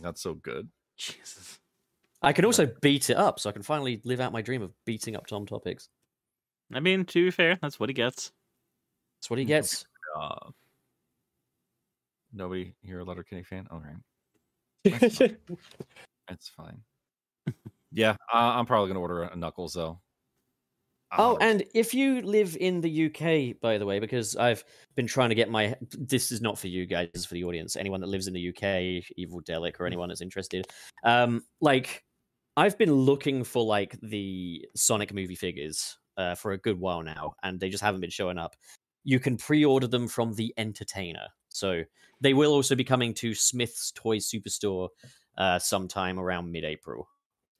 That's 0.00 0.20
so 0.20 0.34
good. 0.34 0.68
Jesus. 0.96 1.58
I 2.20 2.32
can 2.32 2.44
also 2.44 2.70
beat 2.80 3.10
it 3.10 3.16
up, 3.16 3.40
so 3.40 3.50
I 3.50 3.52
can 3.52 3.62
finally 3.62 4.00
live 4.04 4.20
out 4.20 4.32
my 4.32 4.42
dream 4.42 4.62
of 4.62 4.72
beating 4.84 5.16
up 5.16 5.26
Tom 5.26 5.46
Topics. 5.46 5.88
I 6.72 6.80
mean, 6.80 7.04
to 7.04 7.24
be 7.24 7.30
fair, 7.30 7.58
that's 7.60 7.78
what 7.78 7.88
he 7.88 7.94
gets. 7.94 8.32
That's 9.18 9.30
what 9.30 9.38
he 9.38 9.44
gets. 9.44 9.84
Uh, 10.16 10.50
nobody 12.32 12.74
here 12.82 13.00
a 13.00 13.04
Letterkenny 13.04 13.42
fan? 13.42 13.66
All 13.70 13.80
right, 13.80 15.00
That's 15.00 15.18
fine. 15.18 15.36
it's 16.30 16.48
fine. 16.48 16.80
yeah, 17.92 18.16
uh, 18.32 18.36
I'm 18.36 18.66
probably 18.66 18.88
gonna 18.88 19.00
order 19.00 19.22
a 19.22 19.36
Knuckles 19.36 19.74
though. 19.74 20.00
Oh, 21.18 21.32
Um, 21.32 21.38
and 21.40 21.64
if 21.74 21.92
you 21.92 22.22
live 22.22 22.56
in 22.58 22.80
the 22.80 23.06
UK, 23.06 23.60
by 23.60 23.76
the 23.76 23.84
way, 23.84 23.98
because 23.98 24.34
I've 24.36 24.64
been 24.94 25.06
trying 25.06 25.28
to 25.28 25.34
get 25.34 25.50
my 25.50 25.76
this 25.98 26.32
is 26.32 26.40
not 26.40 26.58
for 26.58 26.68
you 26.68 26.86
guys, 26.86 27.08
this 27.12 27.22
is 27.22 27.26
for 27.26 27.34
the 27.34 27.44
audience. 27.44 27.76
Anyone 27.76 28.00
that 28.00 28.06
lives 28.06 28.28
in 28.28 28.34
the 28.34 28.48
UK, 28.48 29.04
Evil 29.16 29.42
Delic, 29.42 29.78
or 29.78 29.86
anyone 29.86 30.08
that's 30.08 30.22
interested. 30.22 30.66
Um, 31.04 31.44
like 31.60 32.04
I've 32.56 32.78
been 32.78 32.92
looking 32.92 33.44
for 33.44 33.64
like 33.64 33.98
the 34.02 34.66
Sonic 34.74 35.12
movie 35.12 35.34
figures 35.34 35.98
uh, 36.16 36.34
for 36.34 36.52
a 36.52 36.58
good 36.58 36.78
while 36.78 37.02
now, 37.02 37.34
and 37.42 37.60
they 37.60 37.68
just 37.68 37.82
haven't 37.82 38.00
been 38.00 38.10
showing 38.10 38.38
up. 38.38 38.56
You 39.04 39.20
can 39.20 39.36
pre-order 39.36 39.88
them 39.88 40.08
from 40.08 40.34
the 40.34 40.54
Entertainer, 40.56 41.26
so 41.48 41.82
they 42.20 42.34
will 42.34 42.52
also 42.52 42.74
be 42.74 42.84
coming 42.84 43.12
to 43.14 43.34
Smyths 43.34 43.92
Toy 43.92 44.18
Superstore 44.18 44.88
uh, 45.36 45.58
sometime 45.58 46.18
around 46.18 46.50
mid-April. 46.50 47.08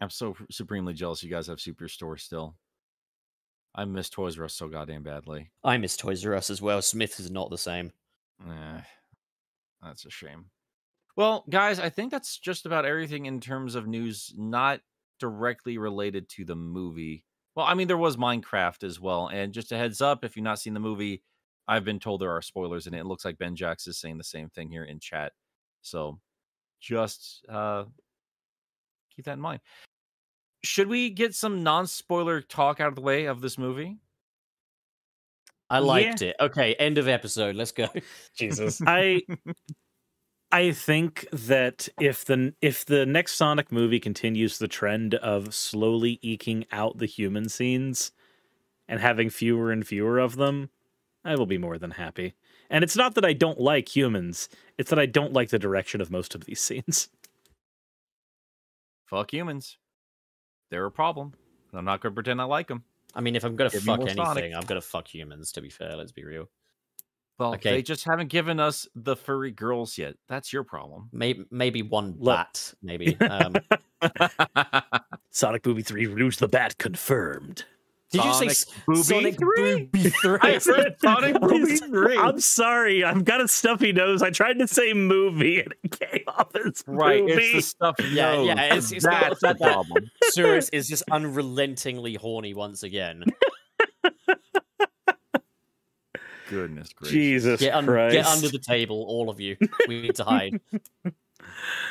I'm 0.01 0.11
so 0.11 0.37
supremely 0.51 0.95
jealous 0.95 1.23
you 1.23 1.31
guys 1.31 1.47
have 1.49 1.59
Superstore 1.59 2.19
still. 2.19 2.57
I 3.75 3.85
miss 3.85 4.11
Toys 4.11 4.39
R 4.39 4.45
Us 4.45 4.55
so 4.55 4.69
goddamn 4.69 5.03
badly. 5.03 5.51
I 5.65 5.79
miss 5.79 5.97
Toys 5.97 6.25
R 6.27 6.35
Us 6.35 6.51
as 6.51 6.61
well. 6.61 6.83
Smyths 6.83 7.21
is 7.21 7.31
not 7.31 7.51
the 7.51 7.59
same. 7.59 7.93
Eh, 8.47 8.81
that's 9.83 10.05
a 10.05 10.11
shame. 10.11 10.47
Well, 11.17 11.45
guys, 11.51 11.79
I 11.79 11.89
think 11.89 12.11
that's 12.11 12.39
just 12.39 12.67
about 12.67 12.85
everything 12.85 13.27
in 13.27 13.41
terms 13.41 13.75
of 13.75 13.87
news 13.87 14.33
not 14.37 14.81
directly 15.19 15.79
related 15.79 16.29
to 16.31 16.45
the 16.45 16.57
movie. 16.57 17.25
Well, 17.55 17.67
I 17.67 17.75
mean, 17.75 17.87
there 17.87 17.99
was 17.99 18.17
Minecraft 18.17 18.83
as 18.83 18.99
well. 18.99 19.29
And 19.29 19.53
just 19.53 19.73
a 19.73 19.77
heads 19.77 20.01
up, 20.01 20.25
if 20.25 20.37
you've 20.37 20.45
not 20.45 20.59
seen 20.59 20.75
the 20.75 20.81
movie, 20.81 21.23
I've 21.69 21.85
been 21.85 22.01
told 22.01 22.21
there 22.21 22.31
are 22.31 22.43
spoilers 22.43 22.87
in 22.87 22.95
it. 22.95 23.01
It 23.01 23.07
looks 23.07 23.25
like 23.25 23.39
Ben 23.39 23.55
Jax 23.55 23.87
is 23.87 23.99
saying 23.99 24.19
the 24.19 24.25
same 24.25 24.49
thing 24.49 24.71
here 24.71 24.85
in 24.85 24.99
chat. 24.99 25.33
So 25.83 26.19
just 26.81 27.45
uh 27.49 27.85
keep 29.15 29.27
that 29.27 29.35
in 29.35 29.41
mind. 29.41 29.61
Should 30.65 30.89
we 30.89 31.11
get 31.11 31.35
some 31.35 31.63
non-spoiler 31.63 32.41
talk 32.41 32.81
out 32.81 32.89
of 32.89 32.95
the 32.95 33.01
way 33.01 33.25
of 33.27 33.41
this 33.41 33.59
movie? 33.59 33.99
I 35.69 35.79
Yeah. 35.79 35.85
liked 35.87 36.23
it. 36.23 36.37
Okay, 36.39 36.75
end 36.75 36.99
of 36.99 37.09
episode. 37.09 37.57
Let's 37.57 37.73
go. 37.73 37.89
Jesus. 38.37 38.81
I 38.87 39.23
I 40.53 40.73
think 40.73 41.27
that 41.33 41.89
if 41.99 42.25
the 42.27 42.55
if 42.61 42.85
the 42.85 43.07
next 43.07 43.33
Sonic 43.37 43.73
movie 43.73 43.99
continues 44.01 44.59
the 44.59 44.69
trend 44.69 45.15
of 45.15 45.55
slowly 45.55 46.19
eking 46.23 46.67
out 46.71 46.99
the 46.99 47.07
human 47.07 47.49
scenes 47.49 48.13
and 48.87 49.01
having 49.01 49.31
fewer 49.31 49.73
and 49.73 49.87
fewer 49.87 50.19
of 50.19 50.37
them, 50.37 50.71
I 51.25 51.37
will 51.37 51.47
be 51.47 51.59
more 51.59 51.79
than 51.79 51.93
happy. 51.93 52.35
And 52.69 52.85
it's 52.85 52.97
not 52.97 53.15
that 53.15 53.25
I 53.25 53.33
don't 53.33 53.61
like 53.61 53.95
humans, 53.97 54.49
it's 54.79 54.91
that 54.91 54.99
I 54.99 55.07
don't 55.07 55.33
like 55.33 55.49
the 55.51 55.59
direction 55.59 56.01
of 56.03 56.11
most 56.11 56.35
of 56.35 56.45
these 56.45 56.61
scenes. 56.69 57.09
Fuck 59.07 59.33
humans. 59.33 59.79
They're 60.73 60.87
a 60.87 60.91
problem. 60.91 61.35
I'm 61.75 61.85
not 61.85 62.01
going 62.01 62.13
to 62.13 62.15
pretend 62.15 62.41
I 62.41 62.45
like 62.45 62.67
them. 62.67 62.83
I 63.15 63.21
mean, 63.21 63.37
if 63.37 63.45
I'm 63.45 63.57
gonna 63.57 63.69
Give 63.69 63.83
fuck 63.83 64.01
anything, 64.01 64.25
Sonic. 64.25 64.55
I'm 64.57 64.65
gonna 64.65 64.81
fuck 64.81 65.07
humans. 65.07 65.53
To 65.53 65.61
be 65.61 65.69
fair, 65.69 65.95
let's 65.97 66.13
be 66.13 66.25
real. 66.25 66.49
Well, 67.39 67.53
Okay. 67.57 67.73
they 67.73 67.83
just 67.83 68.05
haven't 68.07 68.29
given 68.29 68.59
us 68.59 68.89
the 68.95 69.15
furry 69.17 69.51
girls 69.51 69.99
yet. 69.99 70.15
That's 70.29 70.51
your 70.51 70.65
problem. 70.65 71.11
Maybe 71.13 71.45
maybe 71.51 71.83
one 71.83 72.15
Look. 72.19 72.35
bat. 72.37 72.73
Maybe. 72.83 73.15
Um, 73.21 73.55
Sonic 75.31 75.67
movie 75.67 75.83
3 75.83 76.07
Rouge 76.07 76.39
the 76.39 76.49
Bat 76.49 76.79
confirmed. 76.79 77.67
Did 78.13 78.25
you 78.25 78.35
say 78.35 78.49
Sonic 78.49 78.85
Booby 78.87 79.03
Sonic 79.03 79.39
3? 79.39 79.85
Booby 79.87 80.11
three? 80.23 80.39
I 80.43 80.59
said 80.59 80.97
Sonic 81.01 81.41
Movie 81.43 81.77
3. 81.77 82.19
I'm 82.19 82.41
sorry, 82.41 83.03
I've 83.05 83.25
got 83.25 83.41
a 83.41 83.49
stuffy 83.49 83.93
nose. 83.93 84.23
I 84.23 84.31
tried 84.31 84.59
to 84.59 84.69
say 84.69 84.93
movie 84.93 85.61
and 85.61 85.75
it 85.83 85.99
came 85.99 86.25
off 86.29 86.55
as 86.55 86.85
right. 86.87 87.23
movie. 87.25 87.33
It's 87.43 87.55
the 87.55 87.63
stuff. 87.63 87.95
Yeah, 88.11 88.33
knows. 88.35 88.47
yeah, 88.49 88.65
it's- 88.67 88.93
it's 88.93 89.05
not 89.05 89.21
That's 89.23 89.41
the 89.41 89.47
that- 89.49 89.59
that- 89.61 89.73
problem. 89.73 90.11
Cyrus 90.31 90.69
is 90.69 90.89
just 90.89 91.03
unrelentingly 91.11 92.15
horny 92.15 92.53
once 92.55 92.83
again. 92.83 93.25
Goodness 96.51 96.93
gracious. 96.93 97.13
Jesus 97.13 97.61
Get, 97.61 97.75
un- 97.75 97.87
Christ. 97.87 98.13
get 98.15 98.27
under 98.27 98.49
the 98.49 98.59
table, 98.59 99.05
all 99.09 99.31
of 99.31 99.41
you. 99.41 99.57
We 99.89 100.03
need 100.03 100.17
to 100.17 100.25
hide. 100.25 100.61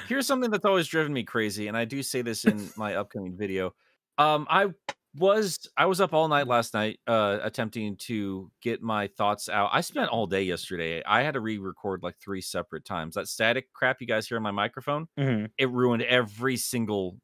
Here's 0.07 0.27
something 0.27 0.51
that's 0.51 0.65
always 0.65 0.87
driven 0.87 1.13
me 1.13 1.23
crazy, 1.23 1.67
and 1.67 1.75
I 1.75 1.85
do 1.85 2.03
say 2.03 2.21
this 2.21 2.45
in 2.45 2.69
my 2.77 2.95
upcoming 2.95 3.35
video. 3.35 3.73
Um, 4.19 4.45
I 4.49 4.67
was 5.15 5.67
I 5.75 5.85
was 5.87 5.99
up 5.99 6.13
all 6.13 6.27
night 6.27 6.47
last 6.47 6.73
night, 6.73 6.99
uh, 7.05 7.39
attempting 7.41 7.97
to 7.97 8.49
get 8.61 8.81
my 8.81 9.07
thoughts 9.07 9.49
out. 9.49 9.69
I 9.73 9.81
spent 9.81 10.09
all 10.09 10.25
day 10.25 10.43
yesterday. 10.43 11.03
I 11.03 11.23
had 11.23 11.33
to 11.33 11.41
re-record 11.41 12.01
like 12.03 12.17
three 12.17 12.41
separate 12.41 12.85
times. 12.85 13.15
That 13.15 13.27
static 13.27 13.73
crap 13.73 13.99
you 13.99 14.07
guys 14.07 14.27
hear 14.27 14.37
on 14.37 14.43
my 14.43 14.51
microphone, 14.51 15.07
Mhm. 15.19 15.51
it 15.57 15.69
ruined 15.69 16.03
every 16.03 16.55
single 16.57 17.19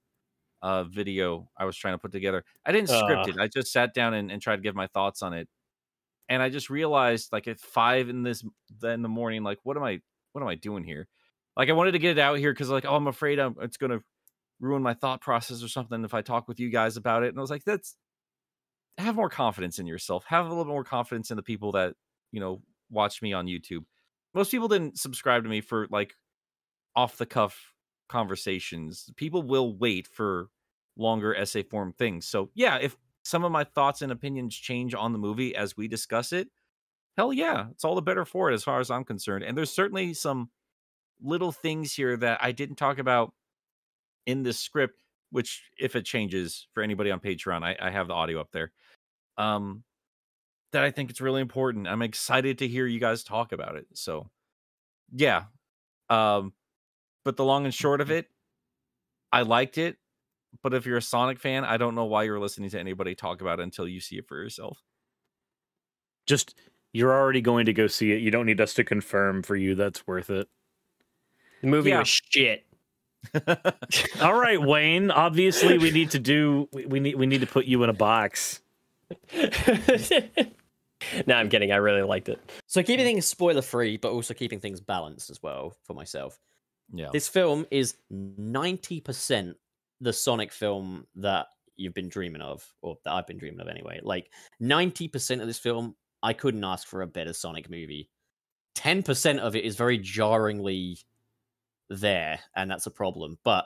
uh 0.61 0.83
video 0.85 1.49
I 1.57 1.65
was 1.65 1.77
trying 1.77 1.93
to 1.95 1.99
put 1.99 2.11
together. 2.11 2.43
I 2.65 2.71
didn't 2.71 2.89
script 2.89 3.27
Ugh. 3.29 3.29
it. 3.29 3.37
I 3.39 3.47
just 3.47 3.71
sat 3.71 3.93
down 3.93 4.13
and, 4.15 4.31
and 4.31 4.41
tried 4.41 4.57
to 4.57 4.61
give 4.63 4.75
my 4.75 4.87
thoughts 4.87 5.21
on 5.23 5.33
it. 5.33 5.47
And 6.29 6.41
I 6.43 6.49
just 6.49 6.69
realized 6.69 7.31
like 7.31 7.47
at 7.47 7.59
five 7.59 8.09
in 8.09 8.23
this 8.23 8.43
in 8.83 9.01
the 9.01 9.09
morning, 9.09 9.43
like 9.43 9.59
what 9.63 9.77
am 9.77 9.83
I 9.83 10.01
what 10.33 10.41
am 10.41 10.47
I 10.47 10.55
doing 10.55 10.83
here? 10.83 11.07
Like 11.55 11.69
I 11.69 11.73
wanted 11.73 11.93
to 11.93 11.99
get 11.99 12.17
it 12.17 12.19
out 12.19 12.37
here 12.39 12.53
because 12.53 12.69
like, 12.69 12.85
oh, 12.85 12.95
I'm 12.95 13.07
afraid 13.07 13.39
I'm, 13.39 13.55
it's 13.61 13.77
gonna 13.77 14.01
ruin 14.59 14.81
my 14.81 14.93
thought 14.93 15.21
process 15.21 15.63
or 15.63 15.67
something 15.67 16.03
if 16.03 16.13
I 16.13 16.21
talk 16.21 16.47
with 16.47 16.59
you 16.59 16.69
guys 16.69 16.97
about 16.97 17.23
it. 17.23 17.29
And 17.29 17.37
I 17.37 17.41
was 17.41 17.49
like, 17.49 17.63
that's 17.63 17.95
have 18.97 19.15
more 19.15 19.29
confidence 19.29 19.79
in 19.79 19.85
yourself. 19.85 20.25
Have 20.27 20.45
a 20.45 20.49
little 20.49 20.63
bit 20.63 20.71
more 20.71 20.83
confidence 20.83 21.29
in 21.29 21.37
the 21.37 21.43
people 21.43 21.73
that, 21.73 21.93
you 22.31 22.39
know, 22.39 22.61
watch 22.89 23.21
me 23.21 23.33
on 23.33 23.45
YouTube. 23.45 23.83
Most 24.33 24.51
people 24.51 24.67
didn't 24.67 24.97
subscribe 24.97 25.43
to 25.43 25.49
me 25.49 25.61
for 25.61 25.87
like 25.91 26.15
off 26.95 27.17
the 27.17 27.25
cuff 27.25 27.73
conversations. 28.09 29.09
People 29.15 29.43
will 29.43 29.75
wait 29.75 30.07
for 30.07 30.49
longer 30.97 31.35
essay 31.35 31.63
form 31.63 31.93
things. 31.93 32.27
So 32.27 32.49
yeah, 32.55 32.77
if 32.77 32.97
some 33.23 33.43
of 33.43 33.51
my 33.51 33.63
thoughts 33.63 34.01
and 34.01 34.11
opinions 34.11 34.55
change 34.55 34.95
on 34.95 35.11
the 35.11 35.19
movie 35.19 35.55
as 35.55 35.77
we 35.77 35.87
discuss 35.87 36.33
it, 36.33 36.47
hell 37.17 37.33
yeah, 37.33 37.67
it's 37.71 37.83
all 37.83 37.95
the 37.95 38.01
better 38.01 38.25
for 38.25 38.49
it 38.49 38.53
as 38.53 38.63
far 38.63 38.79
as 38.79 38.89
I'm 38.89 39.03
concerned. 39.03 39.43
And 39.43 39.57
there's 39.57 39.71
certainly 39.71 40.13
some 40.13 40.49
little 41.21 41.51
things 41.51 41.93
here 41.93 42.15
that 42.17 42.39
I 42.41 42.51
didn't 42.51 42.75
talk 42.77 42.99
about 42.99 43.33
in 44.27 44.43
this 44.43 44.59
script, 44.59 45.01
which 45.31 45.63
if 45.79 45.95
it 45.95 46.05
changes 46.05 46.67
for 46.73 46.83
anybody 46.83 47.09
on 47.09 47.19
Patreon, 47.19 47.63
I, 47.63 47.75
I 47.81 47.89
have 47.89 48.07
the 48.07 48.13
audio 48.13 48.39
up 48.39 48.51
there. 48.51 48.71
Um 49.37 49.83
that 50.73 50.83
I 50.83 50.91
think 50.91 51.09
it's 51.09 51.21
really 51.21 51.41
important. 51.41 51.87
I'm 51.87 52.01
excited 52.03 52.57
to 52.59 52.67
hear 52.67 52.85
you 52.85 52.99
guys 52.99 53.23
talk 53.23 53.53
about 53.53 53.75
it. 53.77 53.87
So 53.93 54.29
yeah. 55.11 55.45
Um 56.09 56.53
but 57.25 57.37
the 57.37 57.45
long 57.45 57.65
and 57.65 57.73
short 57.73 58.01
of 58.01 58.11
it, 58.11 58.27
I 59.31 59.41
liked 59.41 59.77
it. 59.79 59.97
But 60.63 60.73
if 60.73 60.85
you're 60.85 60.97
a 60.97 61.01
Sonic 61.01 61.39
fan, 61.39 61.65
I 61.65 61.77
don't 61.77 61.95
know 61.95 62.05
why 62.05 62.23
you're 62.23 62.39
listening 62.39 62.69
to 62.71 62.79
anybody 62.79 63.15
talk 63.15 63.41
about 63.41 63.59
it 63.59 63.63
until 63.63 63.87
you 63.87 63.99
see 63.99 64.17
it 64.17 64.27
for 64.27 64.37
yourself. 64.37 64.81
Just 66.25 66.55
you're 66.93 67.13
already 67.13 67.41
going 67.41 67.65
to 67.67 67.73
go 67.73 67.87
see 67.87 68.11
it. 68.11 68.21
You 68.21 68.31
don't 68.31 68.45
need 68.45 68.59
us 68.61 68.73
to 68.75 68.83
confirm 68.83 69.43
for 69.43 69.55
you 69.55 69.75
that's 69.75 70.05
worth 70.07 70.29
it. 70.29 70.47
The 71.61 71.67
movie 71.67 71.89
Yeah. 71.91 71.99
was 71.99 72.07
shit. 72.07 72.65
All 74.21 74.39
right, 74.39 74.61
Wayne. 74.61 75.11
Obviously, 75.11 75.77
we 75.77 75.91
need 75.91 76.11
to 76.11 76.19
do. 76.19 76.69
We, 76.71 76.85
we 76.85 76.99
need. 76.99 77.15
We 77.15 77.25
need 77.25 77.41
to 77.41 77.47
put 77.47 77.65
you 77.65 77.83
in 77.83 77.89
a 77.89 77.93
box. 77.93 78.61
no, 79.33 79.49
I'm 81.35 81.49
kidding. 81.49 81.71
I 81.71 81.77
really 81.77 82.03
liked 82.03 82.29
it. 82.29 82.39
So 82.67 82.83
keeping 82.83 83.05
things 83.05 83.25
spoiler 83.25 83.61
free, 83.61 83.97
but 83.97 84.11
also 84.11 84.33
keeping 84.33 84.59
things 84.59 84.79
balanced 84.79 85.29
as 85.29 85.41
well 85.41 85.75
for 85.83 85.93
myself. 85.93 86.39
yeah. 86.93 87.09
This 87.11 87.27
film 87.27 87.65
is 87.71 87.95
90% 88.11 89.55
the 90.01 90.13
Sonic 90.13 90.51
film 90.51 91.05
that 91.15 91.47
you've 91.75 91.93
been 91.93 92.09
dreaming 92.09 92.41
of, 92.41 92.65
or 92.81 92.97
that 93.05 93.13
I've 93.13 93.27
been 93.27 93.37
dreaming 93.37 93.61
of 93.61 93.67
anyway. 93.67 93.99
Like 94.03 94.31
90% 94.61 95.41
of 95.41 95.47
this 95.47 95.59
film, 95.59 95.95
I 96.23 96.33
couldn't 96.33 96.63
ask 96.63 96.87
for 96.87 97.01
a 97.01 97.07
better 97.07 97.33
Sonic 97.33 97.69
movie. 97.69 98.09
10% 98.77 99.39
of 99.39 99.55
it 99.55 99.63
is 99.63 99.75
very 99.75 99.97
jarringly 99.97 100.99
there, 101.89 102.39
and 102.55 102.69
that's 102.69 102.85
a 102.85 102.91
problem. 102.91 103.37
But, 103.43 103.65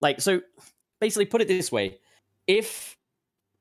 like, 0.00 0.20
so 0.20 0.40
basically, 1.00 1.26
put 1.26 1.40
it 1.42 1.48
this 1.48 1.72
way 1.72 1.98
if 2.46 2.96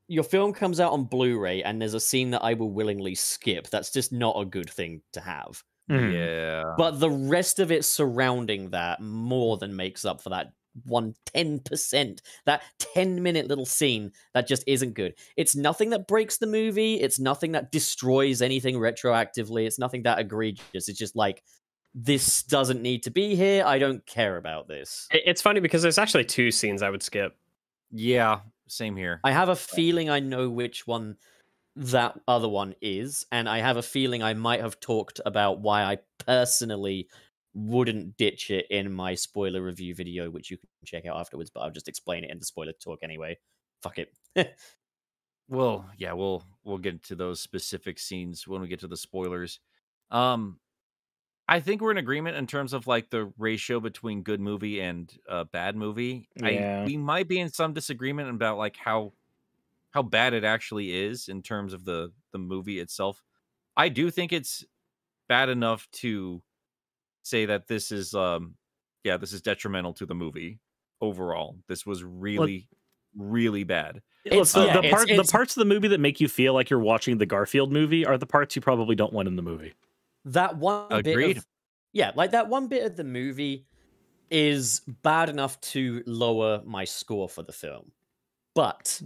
your 0.08 0.24
film 0.24 0.54
comes 0.54 0.80
out 0.80 0.92
on 0.92 1.06
Blu 1.06 1.40
ray 1.40 1.64
and 1.64 1.82
there's 1.82 1.94
a 1.94 2.00
scene 2.00 2.32
that 2.32 2.44
I 2.44 2.56
will 2.56 2.72
willingly 2.72 3.16
skip, 3.16 3.70
that's 3.70 3.92
just 3.92 4.12
not 4.12 4.40
a 4.40 4.46
good 4.46 4.70
thing 4.70 5.02
to 5.14 5.22
have. 5.22 5.64
Mhm. 5.92 6.14
Yeah. 6.14 6.64
But 6.78 7.00
the 7.00 7.10
rest 7.12 7.60
of 7.60 7.72
it 7.72 7.86
surrounding 7.86 8.72
that 8.72 9.02
more 9.02 9.58
than 9.58 9.76
makes 9.76 10.06
up 10.06 10.22
for 10.22 10.30
that 10.30 10.54
one 10.86 11.16
10%, 11.36 12.22
that 12.46 12.64
10 12.80 13.22
minute 13.22 13.48
little 13.48 13.66
scene 13.66 14.12
that 14.34 14.48
just 14.48 14.64
isn't 14.68 14.94
good. 14.94 15.16
It's 15.38 15.56
nothing 15.56 15.90
that 15.92 16.08
breaks 16.08 16.38
the 16.38 16.48
movie, 16.48 17.02
it's 17.02 17.20
nothing 17.20 17.52
that 17.54 17.72
destroys 17.72 18.42
anything 18.42 18.76
retroactively, 18.76 19.66
it's 19.68 19.80
nothing 19.80 20.04
that 20.04 20.20
egregious. 20.20 20.88
It's 20.88 20.98
just 21.00 21.16
like, 21.16 21.44
this 21.94 22.44
doesn't 22.44 22.82
need 22.82 23.04
to 23.04 23.10
be 23.10 23.36
here. 23.36 23.64
I 23.66 23.80
don't 23.80 24.06
care 24.06 24.38
about 24.38 24.68
this. 24.68 25.08
It's 25.12 25.42
funny 25.42 25.60
because 25.60 25.82
there's 25.82 25.98
actually 25.98 26.26
two 26.26 26.52
scenes 26.52 26.82
I 26.82 26.90
would 26.90 27.04
skip. 27.04 27.36
Yeah. 27.92 28.42
Same 28.68 28.96
here. 28.96 29.20
I 29.24 29.32
have 29.32 29.50
a 29.50 29.56
feeling 29.56 30.10
I 30.10 30.20
know 30.20 30.50
which 30.50 30.86
one 30.86 31.18
that 31.76 32.20
other 32.28 32.48
one 32.48 32.76
is, 32.82 33.26
and 33.32 33.50
I 33.50 33.60
have 33.60 33.78
a 33.78 33.82
feeling 33.82 34.22
I 34.22 34.34
might 34.34 34.62
have 34.62 34.80
talked 34.80 35.20
about 35.26 35.62
why 35.62 35.84
I 35.84 35.98
personally 36.26 37.08
wouldn't 37.56 38.16
ditch 38.18 38.52
it 38.52 38.68
in 38.70 38.94
my 38.94 39.16
spoiler 39.16 39.62
review 39.62 39.96
video, 39.96 40.30
which 40.30 40.52
you 40.52 40.58
can 40.58 40.68
check 40.86 41.06
out 41.08 41.18
afterwards, 41.18 41.50
but 41.50 41.62
I'll 41.62 41.72
just 41.72 41.88
explain 41.88 42.24
it 42.24 42.30
in 42.30 42.38
the 42.38 42.46
spoiler 42.46 42.74
talk 42.74 43.00
anyway. 43.02 43.38
Fuck 43.82 43.98
it. 43.98 44.14
Well, 45.50 45.90
yeah, 45.98 46.14
we'll 46.14 46.44
we'll 46.64 46.78
get 46.78 47.02
to 47.06 47.16
those 47.16 47.42
specific 47.42 47.98
scenes 47.98 48.48
when 48.48 48.62
we 48.62 48.68
get 48.68 48.80
to 48.82 48.88
the 48.88 48.96
spoilers. 48.96 49.60
Um 50.12 50.60
I 51.52 51.60
think 51.60 51.82
we're 51.82 51.92
in 51.92 51.98
agreement 51.98 52.38
in 52.38 52.46
terms 52.46 52.74
of 52.74 52.86
like 52.86 53.10
the 53.10 53.34
ratio 53.38 53.80
between 53.80 54.22
good 54.22 54.40
movie 54.40 54.80
and 54.82 55.12
uh, 55.28 55.46
bad 55.46 55.76
movie. 55.76 56.30
Yeah. 56.36 56.82
I 56.82 56.86
we 56.86 56.96
might 56.96 57.28
be 57.28 57.40
in 57.40 57.50
some 57.50 57.74
disagreement 57.74 58.30
about 58.30 58.58
like 58.60 58.78
how 58.78 59.14
how 59.92 60.04
bad 60.04 60.34
it 60.34 60.44
actually 60.44 60.94
is 60.94 61.28
in 61.28 61.42
terms 61.42 61.74
of 61.74 61.86
the 61.86 62.12
the 62.34 62.38
movie 62.38 62.80
itself. 62.80 63.24
I 63.76 63.90
do 63.90 64.12
think 64.12 64.32
it's 64.32 64.64
bad 65.28 65.50
enough 65.50 65.88
to 65.94 66.42
say 67.24 67.46
that 67.48 67.68
this 67.68 67.92
is 67.92 68.14
um 68.14 68.56
yeah, 69.04 69.18
this 69.18 69.34
is 69.34 69.42
detrimental 69.42 69.94
to 69.94 70.06
the 70.06 70.14
movie 70.16 70.60
overall. 71.02 71.58
This 71.68 71.86
was 71.86 72.04
really 72.04 72.68
really 73.18 73.64
bad. 73.64 74.02
Look, 74.26 74.34
It's- 74.34 74.54
the, 74.54 74.66
yeah, 74.66 74.74
the 74.74 74.80
it's- 74.88 75.04
it's- 75.04 75.28
the 75.28 75.32
parts 75.32 75.58
of 75.58 75.62
the 75.62 75.66
movie 75.74 75.88
that 75.88 76.00
make 76.00 76.22
you 76.22 76.28
feel 76.28 76.54
like 76.54 76.70
you're 76.70 76.80
watching 76.80 77.18
the 77.18 77.26
Garfield 77.26 77.72
movie 77.72 78.06
are 78.06 78.20
the 78.20 78.28
parts 78.28 78.56
you 78.56 78.62
probably 78.62 78.96
don't 78.96 79.14
want 79.14 79.28
in 79.28 79.36
the 79.36 79.42
movie. 79.42 79.74
That 80.34 80.58
one 80.58 81.02
bit 81.04 81.38
of 81.38 81.46
yeah 81.94 82.12
like 82.16 82.32
that 82.32 82.48
one 82.48 82.68
bit 82.68 82.86
of 82.86 82.96
the 82.96 83.04
movie 83.04 83.66
is 84.30 84.82
bad 85.02 85.30
enough 85.30 85.60
to 85.62 86.04
lower 86.06 86.62
my 86.66 86.84
score 86.84 87.28
for 87.28 87.44
the 87.44 87.52
film 87.52 87.92
but 88.54 89.02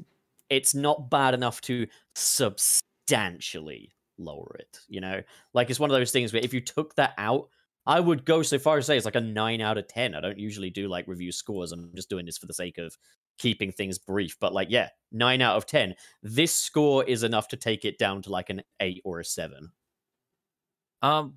it's 0.49 0.76
not 0.76 1.09
bad 1.09 1.34
enough 1.34 1.61
to 1.61 1.88
substantially 2.15 3.93
lower 4.17 4.55
it 4.59 4.80
you 4.88 5.01
know 5.01 5.21
like 5.53 5.69
it's 5.69 5.80
one 5.80 5.89
of 5.89 5.97
those 5.97 6.11
things 6.11 6.34
where 6.34 6.43
if 6.43 6.53
you 6.53 6.61
took 6.61 6.95
that 6.95 7.13
out 7.17 7.49
I 7.86 7.99
would 7.99 8.26
go 8.26 8.41
so 8.43 8.59
far 8.59 8.78
as 8.78 8.86
to 8.86 8.88
say 8.88 8.97
it's 8.97 9.05
like 9.05 9.15
a 9.15 9.21
nine 9.21 9.59
out 9.59 9.78
of 9.78 9.88
ten. 9.88 10.15
I 10.15 10.21
don't 10.21 10.39
usually 10.39 10.69
do 10.69 10.88
like 10.88 11.07
review 11.07 11.32
scores. 11.32 11.71
I'm 11.71 11.91
just 11.95 12.09
doing 12.09 12.26
this 12.26 12.38
for 12.38 12.45
the 12.45 12.53
sake 12.53 12.78
of 12.78 12.97
keeping 13.38 13.71
things 13.71 13.97
brief. 13.97 14.38
But 14.39 14.53
like, 14.53 14.69
yeah, 14.71 14.89
nine 15.11 15.41
out 15.41 15.57
of 15.57 15.65
ten. 15.65 15.95
This 16.21 16.55
score 16.55 17.03
is 17.03 17.24
enough 17.24 17.49
to 17.49 17.57
take 17.57 17.84
it 17.84 17.97
down 17.97 18.21
to 18.24 18.30
like 18.30 18.49
an 18.49 18.61
eight 18.80 19.01
or 19.03 19.19
a 19.19 19.26
seven. 19.26 19.71
Um, 21.04 21.34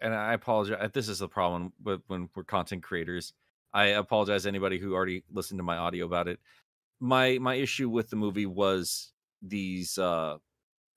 and 0.00 0.14
I 0.14 0.32
apologize. 0.32 0.90
This 0.92 1.08
is 1.08 1.20
the 1.20 1.28
problem 1.28 1.72
with 1.84 2.00
when 2.08 2.28
we're 2.34 2.44
content 2.44 2.82
creators. 2.82 3.32
I 3.72 3.86
apologize 3.86 4.42
to 4.42 4.48
anybody 4.48 4.78
who 4.78 4.94
already 4.94 5.22
listened 5.30 5.58
to 5.58 5.64
my 5.64 5.76
audio 5.76 6.06
about 6.06 6.26
it. 6.26 6.40
My 6.98 7.38
my 7.38 7.54
issue 7.54 7.90
with 7.90 8.10
the 8.10 8.16
movie 8.16 8.46
was 8.46 9.12
these 9.42 9.98
uh 9.98 10.38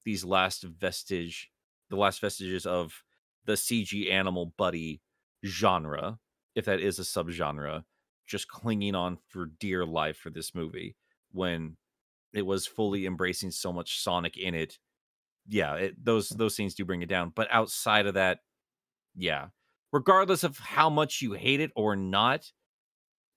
these 0.06 0.24
last 0.24 0.64
vestige, 0.64 1.52
the 1.90 1.98
last 1.98 2.22
vestiges 2.22 2.66
of 2.66 3.04
the 3.46 3.54
CG 3.54 4.10
animal 4.12 4.54
buddy 4.58 5.02
genre, 5.46 6.20
if 6.56 6.66
that 6.66 6.80
is 6.80 7.00
a 7.00 7.04
subgenre, 7.04 7.84
just 8.28 8.48
clinging 8.48 8.96
on 8.96 9.18
for 9.28 9.48
dear 9.60 9.86
life 9.86 10.18
for 10.18 10.30
this 10.30 10.56
movie 10.56 10.96
when 11.32 11.76
it 12.34 12.46
was 12.46 12.66
fully 12.66 13.06
embracing 13.06 13.52
so 13.52 13.74
much 13.74 14.02
Sonic 14.02 14.38
in 14.38 14.56
it. 14.56 14.80
Yeah, 15.50 15.76
it, 15.76 16.04
those 16.04 16.30
those 16.30 16.56
scenes 16.56 16.76
do 16.76 16.86
bring 16.86 17.02
it 17.02 17.10
down. 17.10 17.32
But 17.36 17.48
outside 17.52 18.06
of 18.06 18.14
that, 18.14 18.40
yeah, 19.16 19.48
regardless 19.92 20.44
of 20.44 20.58
how 20.58 20.90
much 20.90 21.22
you 21.22 21.34
hate 21.34 21.60
it 21.60 21.72
or 21.76 21.96
not, 21.96 22.46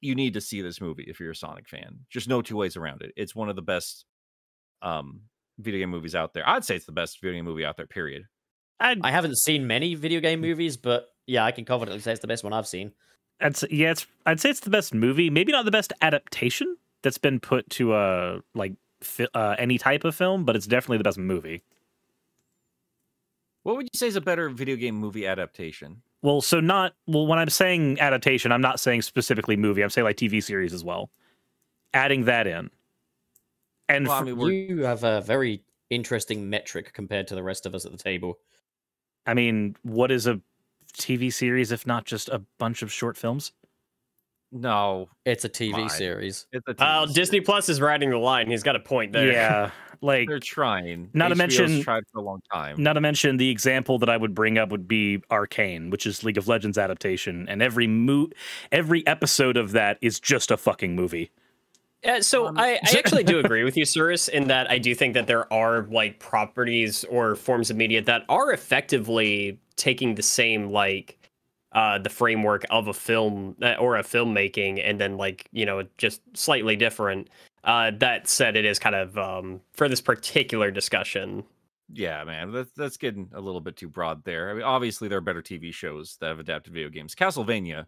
you 0.00 0.14
need 0.14 0.34
to 0.34 0.40
see 0.40 0.60
this 0.60 0.80
movie 0.80 1.04
if 1.08 1.18
you're 1.18 1.30
a 1.30 1.36
Sonic 1.36 1.68
fan. 1.68 2.00
Just 2.10 2.28
no 2.28 2.42
two 2.42 2.56
ways 2.56 2.76
around 2.76 3.02
it. 3.02 3.12
It's 3.16 3.34
one 3.34 3.48
of 3.48 3.56
the 3.56 3.62
best 3.62 4.04
um 4.82 5.22
video 5.58 5.80
game 5.80 5.90
movies 5.90 6.14
out 6.14 6.34
there. 6.34 6.48
I'd 6.48 6.64
say 6.64 6.76
it's 6.76 6.86
the 6.86 6.92
best 6.92 7.20
video 7.20 7.38
game 7.38 7.44
movie 7.44 7.64
out 7.64 7.76
there, 7.76 7.86
period. 7.86 8.24
I'd, 8.80 8.98
I 9.02 9.10
haven't 9.10 9.38
seen 9.38 9.66
many 9.66 9.94
video 9.94 10.20
game 10.20 10.40
movies, 10.40 10.76
but 10.76 11.06
yeah, 11.26 11.44
I 11.44 11.52
can 11.52 11.64
confidently 11.64 12.00
say 12.00 12.12
it's 12.12 12.20
the 12.20 12.26
best 12.26 12.44
one 12.44 12.52
I've 12.52 12.66
seen. 12.66 12.92
I'd 13.40 13.56
say, 13.56 13.68
yeah, 13.70 13.92
it's 13.92 14.06
I'd 14.26 14.40
say 14.40 14.50
it's 14.50 14.60
the 14.60 14.70
best 14.70 14.92
movie. 14.92 15.30
Maybe 15.30 15.52
not 15.52 15.64
the 15.64 15.70
best 15.70 15.92
adaptation 16.02 16.76
that's 17.02 17.18
been 17.18 17.40
put 17.40 17.68
to 17.70 17.94
a 17.94 18.40
like 18.54 18.74
fi- 19.02 19.28
uh, 19.34 19.56
any 19.58 19.78
type 19.78 20.04
of 20.04 20.14
film, 20.14 20.44
but 20.44 20.56
it's 20.56 20.66
definitely 20.66 20.98
the 20.98 21.04
best 21.04 21.18
movie. 21.18 21.62
What 23.62 23.76
would 23.76 23.84
you 23.84 23.98
say 23.98 24.08
is 24.08 24.16
a 24.16 24.20
better 24.20 24.48
video 24.48 24.76
game 24.76 24.94
movie 24.94 25.26
adaptation? 25.26 26.02
Well, 26.22 26.40
so 26.40 26.60
not 26.60 26.94
well 27.06 27.26
when 27.26 27.38
I'm 27.38 27.50
saying 27.50 28.00
adaptation, 28.00 28.52
I'm 28.52 28.60
not 28.60 28.80
saying 28.80 29.02
specifically 29.02 29.56
movie. 29.56 29.82
I'm 29.82 29.90
saying 29.90 30.04
like 30.04 30.16
TV 30.16 30.42
series 30.42 30.72
as 30.72 30.84
well. 30.84 31.10
Adding 31.94 32.24
that 32.24 32.46
in, 32.46 32.70
and 33.88 34.08
Well, 34.08 34.18
I 34.18 34.22
mean, 34.22 34.36
we're, 34.36 34.50
You 34.50 34.84
have 34.84 35.04
a 35.04 35.20
very 35.20 35.62
interesting 35.90 36.48
metric 36.48 36.92
compared 36.94 37.26
to 37.28 37.34
the 37.34 37.42
rest 37.42 37.66
of 37.66 37.74
us 37.74 37.84
at 37.84 37.92
the 37.92 37.98
table. 37.98 38.38
I 39.26 39.34
mean, 39.34 39.76
what 39.82 40.10
is 40.10 40.26
a 40.26 40.40
TV 40.94 41.32
series 41.32 41.70
if 41.70 41.86
not 41.86 42.04
just 42.04 42.28
a 42.28 42.42
bunch 42.58 42.82
of 42.82 42.90
short 42.90 43.16
films? 43.16 43.52
No, 44.52 45.08
It's 45.24 45.44
a 45.44 45.48
TV 45.48 45.72
My. 45.72 45.86
series. 45.88 46.46
it's 46.52 46.66
a 46.68 46.72
Oh, 46.72 46.74
TV 46.74 46.98
series. 47.04 47.14
Disney 47.14 47.40
Plus 47.40 47.68
is 47.70 47.80
riding 47.80 48.10
the 48.10 48.18
line. 48.18 48.50
He's 48.50 48.62
got 48.62 48.76
a 48.76 48.80
point 48.80 49.12
there. 49.12 49.32
Yeah, 49.32 49.70
like 50.02 50.28
They're 50.28 50.38
trying. 50.40 51.08
Not 51.14 51.28
to 51.28 51.34
mention- 51.34 51.82
tried 51.82 52.02
for 52.12 52.18
a 52.18 52.22
long 52.22 52.42
time. 52.52 52.82
not 52.82 52.92
to 52.94 53.00
mention 53.00 53.38
the 53.38 53.48
example 53.48 53.98
that 54.00 54.10
I 54.10 54.16
would 54.18 54.34
bring 54.34 54.58
up 54.58 54.70
would 54.70 54.86
be 54.86 55.22
Arcane, 55.30 55.88
which 55.90 56.04
is 56.06 56.22
League 56.22 56.36
of 56.36 56.48
Legends 56.48 56.76
adaptation, 56.76 57.48
and 57.48 57.62
every 57.62 57.86
mo- 57.86 58.28
every 58.70 59.06
episode 59.06 59.56
of 59.56 59.72
that 59.72 59.96
is 60.02 60.20
just 60.20 60.50
a 60.50 60.56
fucking 60.58 60.94
movie. 60.94 61.30
Uh, 62.04 62.20
so 62.20 62.48
Um, 62.48 62.58
I, 62.58 62.80
I 62.84 62.98
actually 62.98 63.22
do 63.24 63.38
agree 63.44 63.64
with 63.64 63.76
you, 63.76 63.84
Cyrus, 63.86 64.28
in 64.28 64.48
that 64.48 64.70
I 64.70 64.76
do 64.78 64.94
think 64.94 65.14
that 65.14 65.28
there 65.28 65.50
are 65.52 65.82
like 65.90 66.18
properties 66.18 67.04
or 67.04 67.36
forms 67.36 67.70
of 67.70 67.76
media 67.76 68.02
that 68.02 68.24
are 68.28 68.52
effectively 68.52 69.58
taking 69.76 70.16
the 70.16 70.22
same 70.22 70.68
like 70.70 71.16
uh, 71.72 71.98
the 71.98 72.10
framework 72.10 72.64
of 72.70 72.88
a 72.88 72.92
film 72.92 73.56
uh, 73.62 73.74
or 73.78 73.96
a 73.96 74.02
filmmaking, 74.02 74.80
and 74.82 75.00
then 75.00 75.16
like 75.16 75.48
you 75.52 75.66
know 75.66 75.84
just 75.98 76.20
slightly 76.34 76.76
different. 76.76 77.28
Uh, 77.64 77.92
that 77.98 78.28
said, 78.28 78.56
it 78.56 78.64
is 78.64 78.78
kind 78.78 78.94
of 78.94 79.16
um, 79.16 79.60
for 79.72 79.88
this 79.88 80.00
particular 80.00 80.70
discussion. 80.70 81.44
Yeah, 81.92 82.24
man, 82.24 82.52
that's 82.52 82.72
that's 82.72 82.96
getting 82.96 83.30
a 83.34 83.40
little 83.40 83.60
bit 83.60 83.76
too 83.76 83.88
broad 83.88 84.24
there. 84.24 84.50
I 84.50 84.54
mean, 84.54 84.62
obviously 84.62 85.08
there 85.08 85.18
are 85.18 85.22
better 85.22 85.42
TV 85.42 85.72
shows 85.72 86.16
that 86.20 86.28
have 86.28 86.40
adapted 86.40 86.72
video 86.72 86.88
games. 86.88 87.14
Castlevania, 87.14 87.86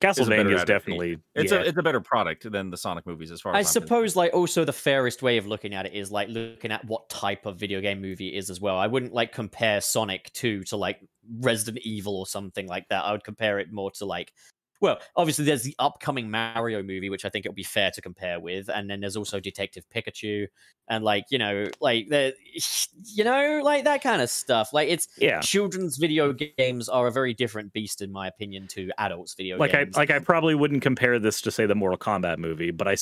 Castlevania 0.00 0.54
is 0.54 0.62
adaptation. 0.62 0.66
definitely 0.66 1.18
it's 1.34 1.52
yeah. 1.52 1.58
a 1.58 1.62
it's 1.62 1.78
a 1.78 1.82
better 1.82 2.00
product 2.00 2.50
than 2.50 2.70
the 2.70 2.76
Sonic 2.76 3.06
movies 3.06 3.30
as 3.30 3.40
far 3.40 3.52
as 3.52 3.56
I 3.56 3.58
I'm 3.58 3.64
concerned. 3.64 3.84
suppose, 3.84 4.16
like, 4.16 4.32
also 4.32 4.64
the 4.64 4.72
fairest 4.72 5.22
way 5.22 5.36
of 5.36 5.46
looking 5.46 5.74
at 5.74 5.84
it 5.84 5.92
is 5.92 6.10
like 6.10 6.28
looking 6.28 6.72
at 6.72 6.84
what 6.86 7.08
type 7.10 7.44
of 7.44 7.58
video 7.58 7.80
game 7.80 8.00
movie 8.00 8.34
it 8.34 8.38
is 8.38 8.48
as 8.48 8.60
well. 8.60 8.78
I 8.78 8.86
wouldn't 8.86 9.12
like 9.12 9.32
compare 9.32 9.80
Sonic 9.80 10.32
2 10.32 10.64
to 10.64 10.76
like 10.76 11.00
Resident 11.40 11.84
Evil 11.84 12.16
or 12.16 12.26
something 12.26 12.66
like 12.66 12.88
that. 12.88 13.04
I 13.04 13.12
would 13.12 13.24
compare 13.24 13.58
it 13.58 13.72
more 13.72 13.90
to 13.92 14.06
like, 14.06 14.32
well, 14.80 14.98
obviously 15.16 15.44
there's 15.44 15.62
the 15.62 15.74
upcoming 15.78 16.30
Mario 16.30 16.82
movie, 16.82 17.10
which 17.10 17.24
I 17.24 17.28
think 17.28 17.44
it 17.44 17.48
would 17.48 17.54
be 17.56 17.62
fair 17.62 17.90
to 17.92 18.00
compare 18.00 18.40
with, 18.40 18.68
and 18.68 18.88
then 18.90 19.00
there's 19.00 19.16
also 19.16 19.38
Detective 19.40 19.84
Pikachu, 19.94 20.46
and 20.88 21.04
like 21.04 21.24
you 21.30 21.38
know, 21.38 21.68
like 21.80 22.08
the, 22.08 22.34
you 23.04 23.24
know, 23.24 23.60
like 23.62 23.84
that 23.84 24.02
kind 24.02 24.22
of 24.22 24.30
stuff. 24.30 24.72
Like 24.72 24.88
it's 24.88 25.08
yeah. 25.18 25.40
children's 25.40 25.96
video 25.98 26.32
games 26.32 26.88
are 26.88 27.06
a 27.06 27.12
very 27.12 27.34
different 27.34 27.72
beast, 27.72 28.00
in 28.02 28.10
my 28.10 28.26
opinion, 28.26 28.66
to 28.68 28.90
adults' 28.98 29.34
video 29.34 29.58
Like 29.58 29.74
I 29.74 29.84
games. 29.84 29.96
like 29.96 30.10
I 30.10 30.18
probably 30.18 30.54
wouldn't 30.54 30.82
compare 30.82 31.18
this 31.18 31.40
to 31.42 31.50
say 31.50 31.66
the 31.66 31.74
Mortal 31.74 31.98
Kombat 31.98 32.38
movie, 32.38 32.70
but 32.70 32.88
I 32.88 32.96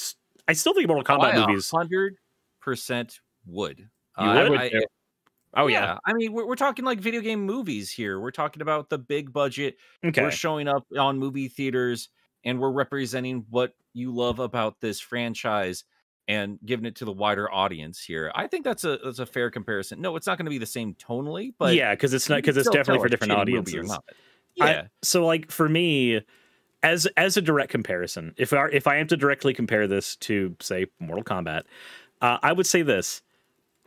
I 0.48 0.52
still 0.54 0.74
think 0.74 0.88
Mortal 0.88 1.04
Oh, 1.14 1.18
Kombat 1.18 1.34
I 1.34 1.46
movies. 1.46 1.70
hundred 1.70 2.16
percent 2.60 3.20
would. 3.46 3.78
You 3.78 3.86
Uh, 4.24 4.48
would? 4.50 4.58
I- 4.58 4.64
I- 4.64 4.82
Oh 5.54 5.66
yeah, 5.66 5.98
I 6.04 6.12
mean, 6.12 6.32
we're, 6.32 6.46
we're 6.46 6.56
talking 6.56 6.84
like 6.84 7.00
video 7.00 7.20
game 7.20 7.40
movies 7.44 7.90
here. 7.90 8.20
We're 8.20 8.30
talking 8.30 8.62
about 8.62 8.88
the 8.90 8.98
big 8.98 9.32
budget. 9.32 9.76
Okay, 10.04 10.22
We're 10.22 10.30
showing 10.30 10.68
up 10.68 10.86
on 10.98 11.18
movie 11.18 11.48
theaters 11.48 12.10
and 12.44 12.60
we're 12.60 12.70
representing 12.70 13.44
what 13.50 13.74
you 13.94 14.14
love 14.14 14.38
about 14.38 14.80
this 14.80 15.00
franchise 15.00 15.84
and 16.28 16.58
giving 16.64 16.84
it 16.84 16.96
to 16.96 17.04
the 17.06 17.12
wider 17.12 17.50
audience 17.52 18.00
here. 18.02 18.30
I 18.34 18.46
think 18.46 18.64
that's 18.64 18.84
a 18.84 18.98
that's 19.02 19.18
a 19.18 19.26
fair 19.26 19.50
comparison. 19.50 20.00
No, 20.00 20.14
it's 20.16 20.26
not 20.26 20.36
going 20.38 20.44
to 20.46 20.50
be 20.50 20.58
the 20.58 20.66
same 20.66 20.94
tonally, 20.94 21.54
but 21.58 21.74
yeah, 21.74 21.94
because 21.94 22.12
it's 22.12 22.28
not 22.28 22.36
because 22.36 22.56
it's 22.58 22.68
definitely 22.68 23.02
for 23.02 23.08
different 23.08 23.32
audiences. 23.32 23.88
not. 23.88 24.04
I- 24.60 24.70
Yeah, 24.70 24.86
so 25.02 25.24
like 25.24 25.50
for 25.50 25.68
me 25.68 26.20
as 26.82 27.06
as 27.16 27.36
a 27.36 27.42
direct 27.42 27.70
comparison 27.70 28.34
if 28.36 28.52
I, 28.52 28.66
if 28.72 28.86
I 28.86 28.96
am 28.96 29.06
to 29.08 29.16
directly 29.16 29.52
compare 29.54 29.86
this 29.88 30.14
to 30.16 30.54
say 30.60 30.86
mortal 31.00 31.24
kombat 31.24 31.62
uh, 32.20 32.38
i 32.42 32.52
would 32.52 32.66
say 32.66 32.82
this 32.82 33.20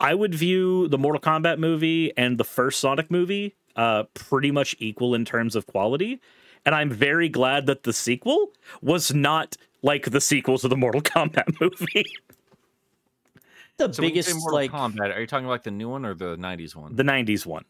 i 0.00 0.14
would 0.14 0.34
view 0.34 0.88
the 0.88 0.98
mortal 0.98 1.20
kombat 1.20 1.58
movie 1.58 2.12
and 2.16 2.38
the 2.38 2.44
first 2.44 2.80
sonic 2.80 3.10
movie 3.10 3.54
uh, 3.76 4.02
pretty 4.14 4.50
much 4.50 4.76
equal 4.78 5.14
in 5.14 5.24
terms 5.24 5.56
of 5.56 5.66
quality 5.66 6.20
and 6.66 6.74
i'm 6.74 6.90
very 6.90 7.28
glad 7.28 7.66
that 7.66 7.82
the 7.84 7.92
sequel 7.92 8.52
was 8.82 9.14
not 9.14 9.56
like 9.82 10.10
the 10.10 10.20
sequels 10.20 10.62
of 10.64 10.70
the 10.70 10.76
mortal 10.76 11.00
kombat 11.14 11.44
movie 11.60 12.04
the 13.78 13.92
so 13.92 14.02
when 14.02 14.14
you 14.14 14.22
say 14.22 14.32
biggest 14.32 14.36
Mortal 14.40 14.54
like 14.54 14.70
Kombat, 14.70 15.16
are 15.16 15.20
you 15.20 15.26
talking 15.26 15.46
like 15.48 15.62
the 15.62 15.70
new 15.70 15.88
one 15.88 16.04
or 16.04 16.14
the 16.14 16.36
'90s 16.36 16.76
one? 16.76 16.94
the 16.94 17.02
90s 17.02 17.46
one 17.46 17.64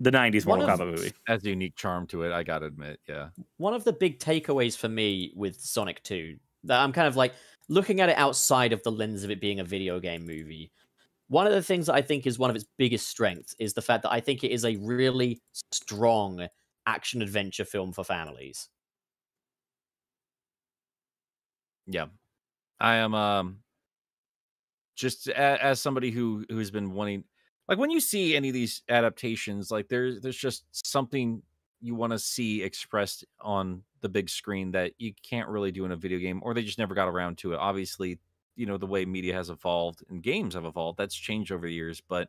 the 0.00 0.12
90s 0.12 0.46
One 0.46 0.60
mortal 0.60 0.74
of- 0.74 0.80
kombat 0.80 0.96
movie 0.96 1.12
Has 1.26 1.44
a 1.44 1.48
unique 1.48 1.74
charm 1.74 2.06
to 2.08 2.22
it. 2.22 2.30
I 2.32 2.44
gotta 2.44 2.66
admit. 2.66 3.00
Yeah. 3.08 3.30
one 3.56 3.74
of 3.74 3.82
the 3.82 3.92
big 3.92 4.20
takeaways 4.20 4.76
for 4.76 4.88
me 4.88 5.32
with 5.34 5.60
Sonic 5.60 6.00
2 6.04 6.36
that 6.64 6.80
I'm 6.80 6.92
kind 6.92 7.08
of 7.08 7.16
like 7.16 7.34
looking 7.68 8.00
at 8.00 8.08
it 8.08 8.16
outside 8.16 8.72
of 8.72 8.80
the 8.84 8.92
lens 8.92 9.24
of 9.24 9.30
it 9.32 9.40
being 9.40 9.58
a 9.58 9.64
video 9.64 9.98
game 9.98 10.24
movie. 10.24 10.70
One 11.28 11.46
of 11.46 11.52
the 11.52 11.62
things 11.62 11.88
I 11.88 12.02
think 12.02 12.26
is 12.26 12.38
one 12.38 12.50
of 12.50 12.56
its 12.56 12.64
biggest 12.78 13.08
strengths 13.08 13.54
is 13.58 13.74
the 13.74 13.82
fact 13.82 14.02
that 14.02 14.12
I 14.12 14.20
think 14.20 14.44
it 14.44 14.50
is 14.50 14.64
a 14.64 14.76
really 14.76 15.40
strong 15.72 16.48
action 16.86 17.20
adventure 17.22 17.64
film 17.66 17.92
for 17.92 18.04
families. 18.04 18.68
Yeah, 21.86 22.06
I 22.80 22.96
am. 22.96 23.14
Um, 23.14 23.62
just 24.96 25.28
a, 25.28 25.36
as 25.64 25.80
somebody 25.80 26.10
who 26.10 26.44
who's 26.48 26.70
been 26.70 26.92
wanting, 26.92 27.24
like 27.68 27.78
when 27.78 27.90
you 27.90 28.00
see 28.00 28.36
any 28.36 28.48
of 28.48 28.54
these 28.54 28.82
adaptations, 28.88 29.70
like 29.70 29.88
there's 29.88 30.20
there's 30.20 30.36
just 30.36 30.64
something 30.86 31.42
you 31.80 31.94
want 31.94 32.12
to 32.12 32.18
see 32.18 32.62
expressed 32.62 33.24
on 33.40 33.82
the 34.00 34.08
big 34.08 34.28
screen 34.28 34.72
that 34.72 34.92
you 34.98 35.12
can't 35.22 35.48
really 35.48 35.70
do 35.70 35.84
in 35.84 35.92
a 35.92 35.96
video 35.96 36.18
game, 36.18 36.40
or 36.42 36.54
they 36.54 36.62
just 36.62 36.78
never 36.78 36.94
got 36.94 37.08
around 37.08 37.38
to 37.38 37.52
it. 37.52 37.56
Obviously, 37.58 38.18
you 38.58 38.66
know 38.66 38.76
the 38.76 38.86
way 38.86 39.06
media 39.06 39.34
has 39.34 39.48
evolved 39.48 40.04
and 40.10 40.22
games 40.22 40.54
have 40.54 40.66
evolved. 40.66 40.98
That's 40.98 41.14
changed 41.14 41.52
over 41.52 41.66
the 41.66 41.72
years, 41.72 42.02
but 42.06 42.28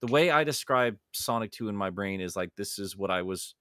the 0.00 0.06
way 0.06 0.30
I 0.30 0.44
describe 0.44 0.96
Sonic 1.12 1.50
2 1.50 1.68
in 1.68 1.76
my 1.76 1.90
brain 1.90 2.20
is 2.20 2.36
like 2.36 2.50
this 2.56 2.78
is 2.78 2.96
what 2.96 3.10
I 3.10 3.22
was 3.22 3.54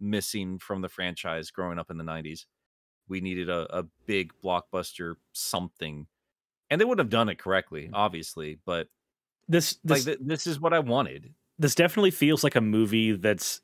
missing 0.00 0.58
from 0.58 0.82
the 0.82 0.88
franchise 0.88 1.50
growing 1.50 1.78
up 1.78 1.90
in 1.90 1.96
the 1.96 2.04
90s 2.04 2.44
we 3.08 3.20
needed 3.20 3.48
a, 3.48 3.66
a 3.78 3.84
big 4.06 4.32
blockbuster 4.44 5.14
something 5.32 6.06
and 6.70 6.80
they 6.80 6.84
would 6.84 6.98
have 6.98 7.08
done 7.08 7.28
it 7.28 7.38
correctly 7.38 7.84
mm. 7.84 7.90
obviously 7.94 8.58
but 8.66 8.88
this 9.48 9.78
like 9.84 10.04
th- 10.04 10.18
this 10.20 10.46
is 10.46 10.60
what 10.60 10.74
i 10.74 10.78
wanted 10.78 11.32
this 11.58 11.74
definitely 11.74 12.10
feels 12.10 12.44
like 12.44 12.56
a 12.56 12.60
movie 12.60 13.12
that's 13.12 13.62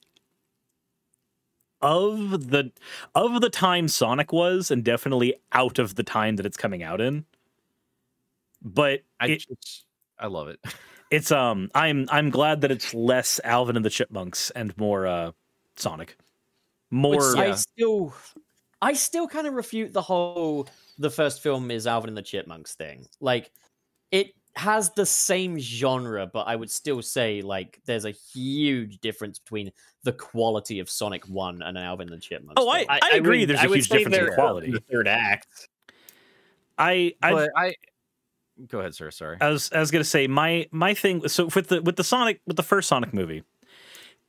of 1.83 2.51
the 2.51 2.70
of 3.14 3.41
the 3.41 3.51
time 3.51 3.89
Sonic 3.89 4.33
was, 4.33 4.70
and 4.70 4.85
definitely 4.85 5.35
out 5.51 5.81
of 5.81 5.97
the 5.97 6.05
time 6.05 6.37
that 6.37 6.47
it's 6.47 6.57
coming 6.57 6.83
out 6.83 7.01
in. 7.01 7.25
But 8.65 9.01
i 9.21 9.27
it, 9.27 9.45
just 9.49 9.87
i 10.19 10.27
love 10.27 10.49
it 10.49 10.61
It's 11.13 11.31
um 11.31 11.69
I'm 11.75 12.09
I'm 12.11 12.31
glad 12.31 12.63
that 12.63 12.71
it's 12.71 12.95
less 12.95 13.39
Alvin 13.45 13.77
and 13.77 13.85
the 13.85 13.91
Chipmunks 13.91 14.51
and 14.53 14.75
more 14.79 15.07
uh 15.07 15.33
Sonic. 15.77 16.17
More 16.91 17.17
Which 17.35 17.39
I 17.39 17.55
still, 17.55 18.15
I 18.81 18.93
still 18.95 19.29
kind 19.29 19.47
of 19.47 19.53
refute 19.53 19.93
the 19.93 20.01
whole 20.01 20.69
the 20.99 21.11
first 21.11 21.43
film 21.43 21.71
is 21.71 21.87
Alvin 21.87 22.09
and 22.09 22.17
the 22.17 22.23
Chipmunks 22.23 22.75
thing. 22.75 23.07
Like, 23.21 23.51
it 24.11 24.33
has 24.57 24.91
the 24.91 25.05
same 25.05 25.59
genre, 25.59 26.27
but 26.27 26.47
I 26.47 26.57
would 26.57 26.71
still 26.71 27.03
say 27.03 27.43
like 27.43 27.79
there's 27.85 28.07
a 28.07 28.11
huge 28.11 28.99
difference 29.01 29.39
between 29.39 29.71
the 30.05 30.13
quality 30.13 30.79
of 30.81 30.89
Sonic 30.89 31.27
One 31.29 31.61
and 31.63 31.77
Alvin 31.77 32.09
and 32.09 32.17
the 32.17 32.23
Chipmunks. 32.23 32.55
Oh, 32.57 32.71
I, 32.71 32.79
film. 32.79 32.89
I, 33.03 33.11
agree. 33.17 33.41
would- 33.41 33.51
There's 33.51 33.61
I 33.61 33.65
a 33.65 33.69
would 33.69 33.77
huge 33.77 33.89
difference 33.89 34.17
in 34.17 34.25
they're 34.25 34.35
quality. 34.35 34.71
The 34.71 34.83
third 34.91 35.09
act. 35.09 35.69
I 36.79 37.15
I 37.23 37.49
I 37.55 37.75
go 38.68 38.80
ahead, 38.80 38.94
sir. 38.94 39.11
Sorry. 39.11 39.38
I 39.40 39.50
was 39.50 39.70
I 39.72 39.80
was 39.80 39.90
gonna 39.90 40.05
say 40.05 40.26
my 40.26 40.68
my 40.70 40.94
thing. 40.94 41.26
So 41.28 41.48
with 41.55 41.68
the 41.68 41.82
with 41.82 41.96
the 41.96 42.05
Sonic 42.05 42.40
with 42.46 42.57
the 42.57 42.62
first 42.62 42.88
Sonic 42.88 43.12
movie, 43.12 43.42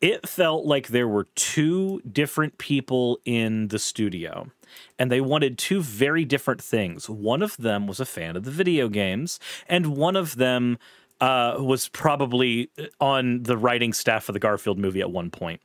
it 0.02 0.28
felt 0.28 0.66
like 0.66 0.90
there 0.90 1.08
were 1.08 1.26
two 1.36 2.02
different 2.02 2.58
people 2.58 3.20
in 3.26 3.70
the 3.70 3.80
studio, 3.80 4.52
and 5.00 5.12
they 5.12 5.22
wanted 5.22 5.58
two 5.58 5.82
very 5.82 6.26
different 6.26 6.62
things. 6.62 7.10
One 7.10 7.42
of 7.42 7.56
them 7.58 7.88
was 7.88 8.00
a 8.00 8.06
fan 8.06 8.36
of 8.36 8.44
the 8.44 8.52
video 8.52 8.90
games, 8.90 9.40
and 9.68 9.96
one 9.96 10.16
of 10.16 10.36
them 10.36 10.78
uh, 11.22 11.56
was 11.60 11.88
probably 11.90 12.70
on 13.00 13.44
the 13.44 13.58
writing 13.58 13.94
staff 13.94 14.28
of 14.28 14.34
the 14.34 14.40
Garfield 14.40 14.78
movie 14.78 15.00
at 15.00 15.12
one 15.12 15.30
point. 15.30 15.62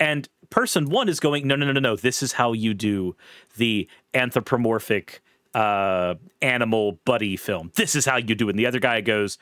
And 0.00 0.28
person 0.50 0.90
one 0.90 1.08
is 1.08 1.20
going, 1.20 1.46
no, 1.46 1.54
no, 1.56 1.66
no, 1.66 1.72
no, 1.72 1.80
no. 1.80 1.96
This 1.96 2.22
is 2.22 2.32
how 2.32 2.52
you 2.52 2.74
do 2.74 3.16
the 3.56 3.88
anthropomorphic 4.14 5.22
uh, 5.56 6.16
animal 6.42 7.00
buddy 7.06 7.34
film. 7.34 7.72
This 7.76 7.96
is 7.96 8.04
how 8.04 8.18
you 8.18 8.34
do 8.34 8.48
it. 8.48 8.50
And 8.50 8.58
the 8.58 8.66
other 8.66 8.78
guy 8.78 9.00
goes, 9.00 9.38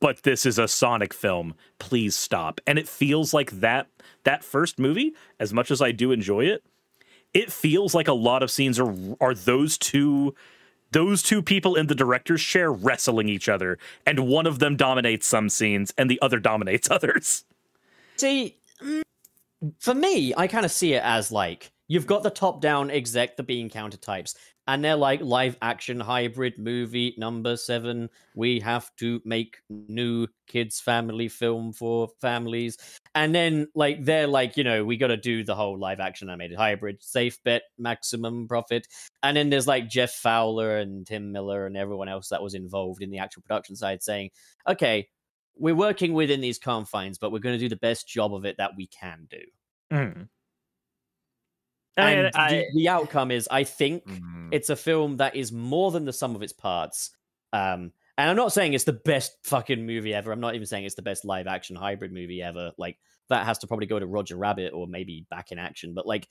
but 0.00 0.22
this 0.22 0.46
is 0.46 0.58
a 0.58 0.66
Sonic 0.66 1.12
film. 1.12 1.54
Please 1.78 2.16
stop. 2.16 2.62
And 2.66 2.78
it 2.78 2.88
feels 2.88 3.34
like 3.34 3.50
that 3.60 3.88
that 4.24 4.42
first 4.42 4.78
movie, 4.78 5.14
as 5.38 5.52
much 5.52 5.70
as 5.70 5.82
I 5.82 5.92
do 5.92 6.12
enjoy 6.12 6.46
it, 6.46 6.64
it 7.34 7.52
feels 7.52 7.94
like 7.94 8.08
a 8.08 8.14
lot 8.14 8.42
of 8.42 8.50
scenes 8.50 8.80
are 8.80 8.94
are 9.20 9.34
those 9.34 9.76
two 9.76 10.34
those 10.92 11.22
two 11.22 11.42
people 11.42 11.74
in 11.74 11.88
the 11.88 11.94
director's 11.94 12.42
chair 12.42 12.72
wrestling 12.72 13.28
each 13.28 13.50
other, 13.50 13.78
and 14.06 14.20
one 14.20 14.46
of 14.46 14.60
them 14.60 14.76
dominates 14.76 15.26
some 15.26 15.50
scenes 15.50 15.92
and 15.98 16.10
the 16.10 16.20
other 16.22 16.38
dominates 16.38 16.90
others. 16.90 17.44
See, 18.16 18.56
mm, 18.82 19.02
for 19.78 19.92
me, 19.92 20.32
I 20.34 20.46
kind 20.46 20.64
of 20.64 20.72
see 20.72 20.94
it 20.94 21.02
as 21.04 21.30
like 21.30 21.70
you've 21.86 22.06
got 22.06 22.22
the 22.22 22.30
top-down 22.30 22.90
exec, 22.90 23.36
the 23.36 23.42
bean 23.42 23.68
counter 23.68 23.98
types, 23.98 24.34
and 24.68 24.84
they're 24.84 24.96
like 24.96 25.20
live 25.22 25.56
action 25.62 25.98
hybrid 25.98 26.58
movie 26.58 27.14
number 27.16 27.56
seven. 27.56 28.10
We 28.34 28.60
have 28.60 28.94
to 28.96 29.20
make 29.24 29.56
new 29.70 30.28
kids 30.46 30.78
family 30.78 31.28
film 31.28 31.72
for 31.72 32.10
families, 32.20 32.76
and 33.14 33.34
then 33.34 33.68
like 33.74 34.04
they're 34.04 34.28
like, 34.28 34.56
you 34.56 34.62
know, 34.62 34.84
we 34.84 34.96
got 34.96 35.08
to 35.08 35.16
do 35.16 35.42
the 35.42 35.56
whole 35.56 35.78
live 35.78 35.98
action 35.98 36.28
animated 36.28 36.58
hybrid, 36.58 37.02
safe 37.02 37.42
bet, 37.42 37.62
maximum 37.78 38.46
profit, 38.46 38.86
and 39.22 39.36
then 39.36 39.50
there's 39.50 39.66
like 39.66 39.88
Jeff 39.88 40.12
Fowler 40.12 40.78
and 40.78 41.06
Tim 41.06 41.32
Miller 41.32 41.66
and 41.66 41.76
everyone 41.76 42.08
else 42.08 42.28
that 42.28 42.42
was 42.42 42.54
involved 42.54 43.02
in 43.02 43.10
the 43.10 43.18
actual 43.18 43.42
production 43.42 43.74
side 43.74 44.02
saying, 44.02 44.30
okay, 44.68 45.08
we're 45.56 45.74
working 45.74 46.12
within 46.12 46.40
these 46.40 46.58
confines, 46.58 47.18
but 47.18 47.32
we're 47.32 47.38
going 47.38 47.56
to 47.56 47.58
do 47.58 47.68
the 47.68 47.76
best 47.76 48.06
job 48.06 48.34
of 48.34 48.44
it 48.44 48.56
that 48.58 48.72
we 48.76 48.86
can 48.86 49.26
do. 49.30 49.40
Mm. 49.92 50.28
And 51.98 52.26
And 52.26 52.36
I- 52.36 52.50
the, 52.50 52.64
the 52.74 52.88
outcome 52.88 53.30
is, 53.30 53.48
I 53.50 53.64
think 53.64 54.06
Mhm. 54.06 54.48
it's 54.52 54.70
a 54.70 54.76
film 54.76 55.16
that 55.18 55.34
is 55.36 55.52
more 55.52 55.90
than 55.90 56.04
the 56.04 56.12
sum 56.12 56.34
of 56.36 56.42
its 56.42 56.52
parts. 56.52 57.10
Um, 57.52 57.92
and 58.16 58.30
I'm 58.30 58.36
not 58.36 58.52
saying 58.52 58.74
it's 58.74 58.84
the 58.84 58.92
best 58.92 59.36
fucking 59.44 59.84
movie 59.86 60.12
ever. 60.14 60.32
I'm 60.32 60.40
not 60.40 60.54
even 60.54 60.66
saying 60.66 60.84
it's 60.84 60.94
the 60.96 61.02
best 61.02 61.24
live 61.24 61.46
action 61.46 61.76
hybrid 61.76 62.12
movie 62.12 62.42
ever. 62.42 62.72
Like 62.78 62.98
that 63.28 63.46
has 63.46 63.58
to 63.58 63.66
probably 63.66 63.86
go 63.86 63.98
to 63.98 64.06
Roger 64.06 64.36
Rabbit 64.36 64.72
or 64.72 64.86
maybe 64.86 65.26
Back 65.30 65.52
in 65.52 65.58
Action. 65.58 65.94
But 65.94 66.06
like, 66.06 66.28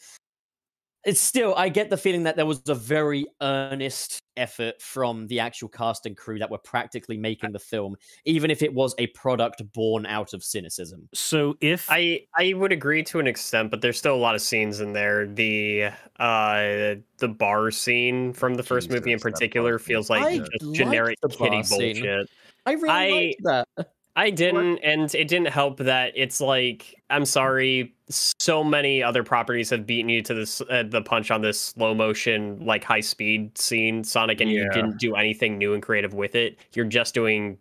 it's 1.03 1.21
still, 1.21 1.53
I 1.55 1.69
get 1.69 1.89
the 1.89 1.97
feeling 1.97 2.23
that 2.23 2.35
there 2.35 2.45
was 2.45 2.61
a 2.67 2.75
very 2.75 3.25
earnest 3.41 4.21
effort 4.35 4.81
from 4.81 5.25
the 5.27 5.39
actual 5.39 5.69
cast 5.69 6.05
and 6.05 6.17
crew 6.17 6.37
that 6.39 6.51
were 6.51 6.57
practically 6.57 7.17
making 7.17 7.51
the 7.51 7.59
film, 7.59 7.95
even 8.25 8.51
if 8.51 8.61
it 8.61 8.73
was 8.73 8.93
a 8.97 9.07
product 9.07 9.61
born 9.73 10.05
out 10.05 10.33
of 10.33 10.43
cynicism. 10.43 11.07
so 11.13 11.55
if 11.61 11.87
I 11.89 12.21
I 12.35 12.53
would 12.53 12.71
agree 12.71 13.03
to 13.03 13.19
an 13.19 13.27
extent, 13.27 13.71
but 13.71 13.81
there's 13.81 13.97
still 13.97 14.15
a 14.15 14.17
lot 14.17 14.35
of 14.35 14.41
scenes 14.41 14.81
in 14.81 14.93
there. 14.93 15.27
The 15.27 15.85
uh 16.19 16.95
the 17.17 17.27
bar 17.27 17.71
scene 17.71 18.33
from 18.33 18.55
the 18.55 18.63
first 18.63 18.89
movie 18.89 19.11
in 19.11 19.17
Jesus, 19.17 19.23
that 19.23 19.29
bar 19.29 19.31
particular 19.31 19.79
feels 19.79 20.09
like 20.09 20.23
I 20.23 20.37
just 20.39 20.51
liked 20.61 20.75
generic 20.75 21.17
the 21.21 21.29
kitty 21.29 21.49
bar 21.49 21.63
scene. 21.63 21.95
bullshit. 21.95 22.29
I 22.65 22.71
really 22.73 22.89
I- 22.89 23.09
liked 23.09 23.43
that. 23.43 23.87
I 24.17 24.31
didn't, 24.31 24.79
and 24.79 25.13
it 25.13 25.27
didn't 25.27 25.49
help 25.49 25.77
that 25.77 26.13
it's 26.15 26.41
like 26.41 26.95
I'm 27.09 27.23
sorry. 27.23 27.95
So 28.10 28.64
many 28.64 29.03
other 29.03 29.24
properties 29.24 29.70
have 29.72 29.86
beaten 29.86 30.08
you 30.08 30.22
to 30.24 30.34
this 30.34 30.62
uh, 30.62 30.84
the 30.88 31.01
punch 31.01 31.30
on 31.30 31.41
this 31.41 31.60
slow 31.60 31.93
motion 31.93 32.58
like 32.66 32.84
high 32.84 33.01
speed 33.01 33.58
scene, 33.58 34.03
Sonic, 34.03 34.39
and 34.39 34.49
you 34.49 34.70
didn't 34.72 34.97
do 34.97 35.16
anything 35.16 35.58
new 35.58 35.74
and 35.74 35.84
creative 35.84 36.14
with 36.14 36.36
it. 36.36 36.58
You're 36.74 36.86
just 36.86 37.14
doing. 37.14 37.58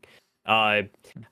Uh, 0.47 0.83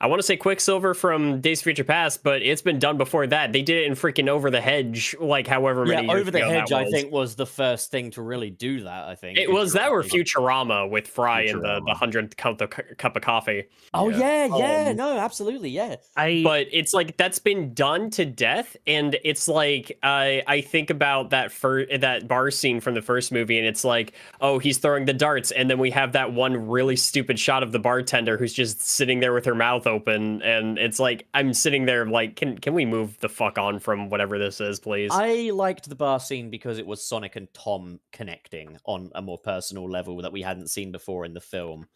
I 0.00 0.06
want 0.06 0.18
to 0.18 0.22
say 0.22 0.36
Quicksilver 0.36 0.94
from 0.94 1.40
Days 1.40 1.60
of 1.60 1.64
Future 1.64 1.84
Past, 1.84 2.22
but 2.22 2.42
it's 2.42 2.62
been 2.62 2.78
done 2.78 2.96
before 2.96 3.26
that. 3.26 3.52
They 3.52 3.62
did 3.62 3.82
it 3.82 3.86
in 3.86 3.92
freaking 3.92 4.28
Over 4.28 4.50
the 4.50 4.60
Hedge, 4.60 5.14
like 5.20 5.46
however 5.46 5.84
many 5.84 6.06
Yeah, 6.06 6.12
years 6.12 6.20
Over 6.22 6.30
the 6.30 6.38
ago 6.38 6.48
Hedge, 6.50 6.72
I 6.72 6.82
was. 6.84 6.92
think, 6.92 7.12
was 7.12 7.34
the 7.36 7.46
first 7.46 7.90
thing 7.90 8.10
to 8.12 8.22
really 8.22 8.50
do 8.50 8.80
that. 8.84 9.04
I 9.08 9.14
think 9.14 9.38
It 9.38 9.50
was 9.50 9.74
that 9.74 9.90
or 9.90 10.02
Futurama. 10.02 10.24
Futurama 10.24 10.90
with 10.90 11.06
Fry 11.06 11.42
and 11.42 11.62
the 11.62 11.80
the 11.86 11.94
hundredth 11.94 12.36
cup 12.36 12.60
of, 12.60 12.70
cup 12.70 13.16
of 13.16 13.22
coffee. 13.22 13.64
Oh 13.92 14.08
yeah, 14.08 14.46
yeah, 14.56 14.86
Um, 14.90 14.96
no, 14.96 15.18
absolutely, 15.18 15.70
yeah. 15.70 15.96
I 16.16 16.40
but 16.42 16.66
it's 16.72 16.94
like 16.94 17.16
that's 17.16 17.38
been 17.38 17.74
done 17.74 18.10
to 18.10 18.24
death 18.24 18.76
and 18.86 19.16
it's 19.24 19.48
like 19.48 19.96
i 20.02 20.42
i 20.46 20.60
think 20.60 20.90
about 20.90 21.30
that 21.30 21.52
fir- 21.52 21.86
that 21.98 22.26
bar 22.26 22.50
scene 22.50 22.80
from 22.80 22.94
the 22.94 23.02
first 23.02 23.32
movie 23.32 23.58
and 23.58 23.66
it's 23.66 23.84
like 23.84 24.12
oh 24.40 24.58
he's 24.58 24.78
throwing 24.78 25.04
the 25.04 25.12
darts 25.12 25.50
and 25.50 25.68
then 25.70 25.78
we 25.78 25.90
have 25.90 26.12
that 26.12 26.32
one 26.32 26.68
really 26.68 26.96
stupid 26.96 27.38
shot 27.38 27.62
of 27.62 27.72
the 27.72 27.78
bartender 27.78 28.36
who's 28.36 28.52
just 28.52 28.80
sitting 29.04 29.20
there 29.20 29.34
with 29.34 29.44
her 29.44 29.54
mouth 29.54 29.86
open 29.86 30.40
and 30.40 30.78
it's 30.78 30.98
like 30.98 31.26
i'm 31.34 31.52
sitting 31.52 31.84
there 31.84 32.06
like 32.06 32.36
can 32.36 32.56
can 32.56 32.72
we 32.72 32.86
move 32.86 33.18
the 33.20 33.28
fuck 33.28 33.58
on 33.58 33.78
from 33.78 34.08
whatever 34.08 34.38
this 34.38 34.62
is 34.62 34.80
please 34.80 35.10
I 35.12 35.50
liked 35.52 35.86
the 35.88 35.94
bar 35.94 36.18
scene 36.18 36.48
because 36.48 36.78
it 36.78 36.86
was 36.86 37.06
Sonic 37.06 37.36
and 37.36 37.46
Tom 37.52 38.00
connecting 38.12 38.78
on 38.86 39.10
a 39.14 39.20
more 39.20 39.36
personal 39.36 39.90
level 39.90 40.16
that 40.22 40.32
we 40.32 40.40
hadn't 40.40 40.68
seen 40.70 40.90
before 40.90 41.26
in 41.26 41.34
the 41.34 41.40
film. 41.40 41.86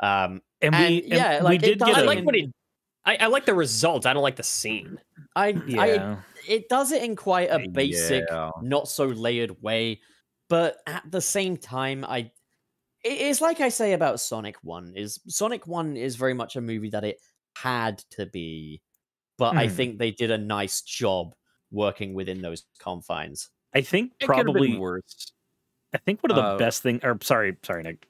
Um, 0.00 0.42
and, 0.60 0.74
and 0.74 0.76
we 0.76 1.02
and 1.04 1.12
yeah, 1.12 1.38
we 1.38 1.44
like, 1.44 1.62
it 1.62 1.66
did 1.66 1.78
does- 1.78 1.88
get 1.88 1.96
i 1.98 2.00
a, 2.02 2.04
like 2.04 2.24
what 2.24 2.34
he 2.34 2.52
I, 3.06 3.16
I 3.20 3.26
like 3.28 3.46
the 3.46 3.54
result 3.54 4.04
i 4.04 4.12
don't 4.12 4.22
like 4.22 4.36
the 4.36 4.42
scene 4.42 4.98
I, 5.34 5.46
I, 5.78 5.86
yeah. 5.86 6.16
it 6.46 6.68
does 6.68 6.92
it 6.92 7.02
in 7.02 7.16
quite 7.16 7.48
a 7.50 7.66
basic, 7.68 8.24
Yeah. 8.28 8.50
not 8.62 8.88
so 8.88 9.06
layered 9.06 9.62
way, 9.62 10.00
but 10.48 10.78
at 10.86 11.08
the 11.10 11.20
same 11.20 11.56
time, 11.56 12.04
I, 12.04 12.18
it- 12.18 12.32
it's 13.10 13.40
like 13.40 13.60
I 13.60 13.68
say 13.68 13.92
about 13.92 14.20
Sonic 14.20 14.56
One. 14.62 14.92
Is 14.96 15.20
Sonic 15.28 15.66
One 15.66 15.96
is 15.96 16.16
very 16.16 16.34
much 16.34 16.56
a 16.56 16.60
movie 16.60 16.90
that 16.90 17.04
it 17.04 17.18
had 17.56 17.98
to 18.12 18.26
be, 18.26 18.80
but 19.36 19.56
I 19.56 19.68
Hmm. 19.68 19.74
think 19.74 19.98
they 19.98 20.10
did 20.10 20.30
a 20.30 20.38
nice 20.38 20.82
job 20.82 21.34
working 21.70 22.14
within 22.14 22.40
those 22.40 22.64
confines. 22.78 23.50
I 23.74 23.82
think 23.82 24.12
It 24.20 24.26
could 24.26 24.36
have 24.36 24.46
been 24.46 24.54
probably 24.54 24.78
worse. 24.78 25.32
I 25.94 25.98
think 25.98 26.22
one 26.22 26.30
of 26.30 26.36
the 26.36 26.42
Uh, 26.42 26.58
best 26.58 26.82
thing 26.82 27.00
or 27.02 27.18
sorry, 27.22 27.56
sorry, 27.62 27.82
Nick. 27.82 28.06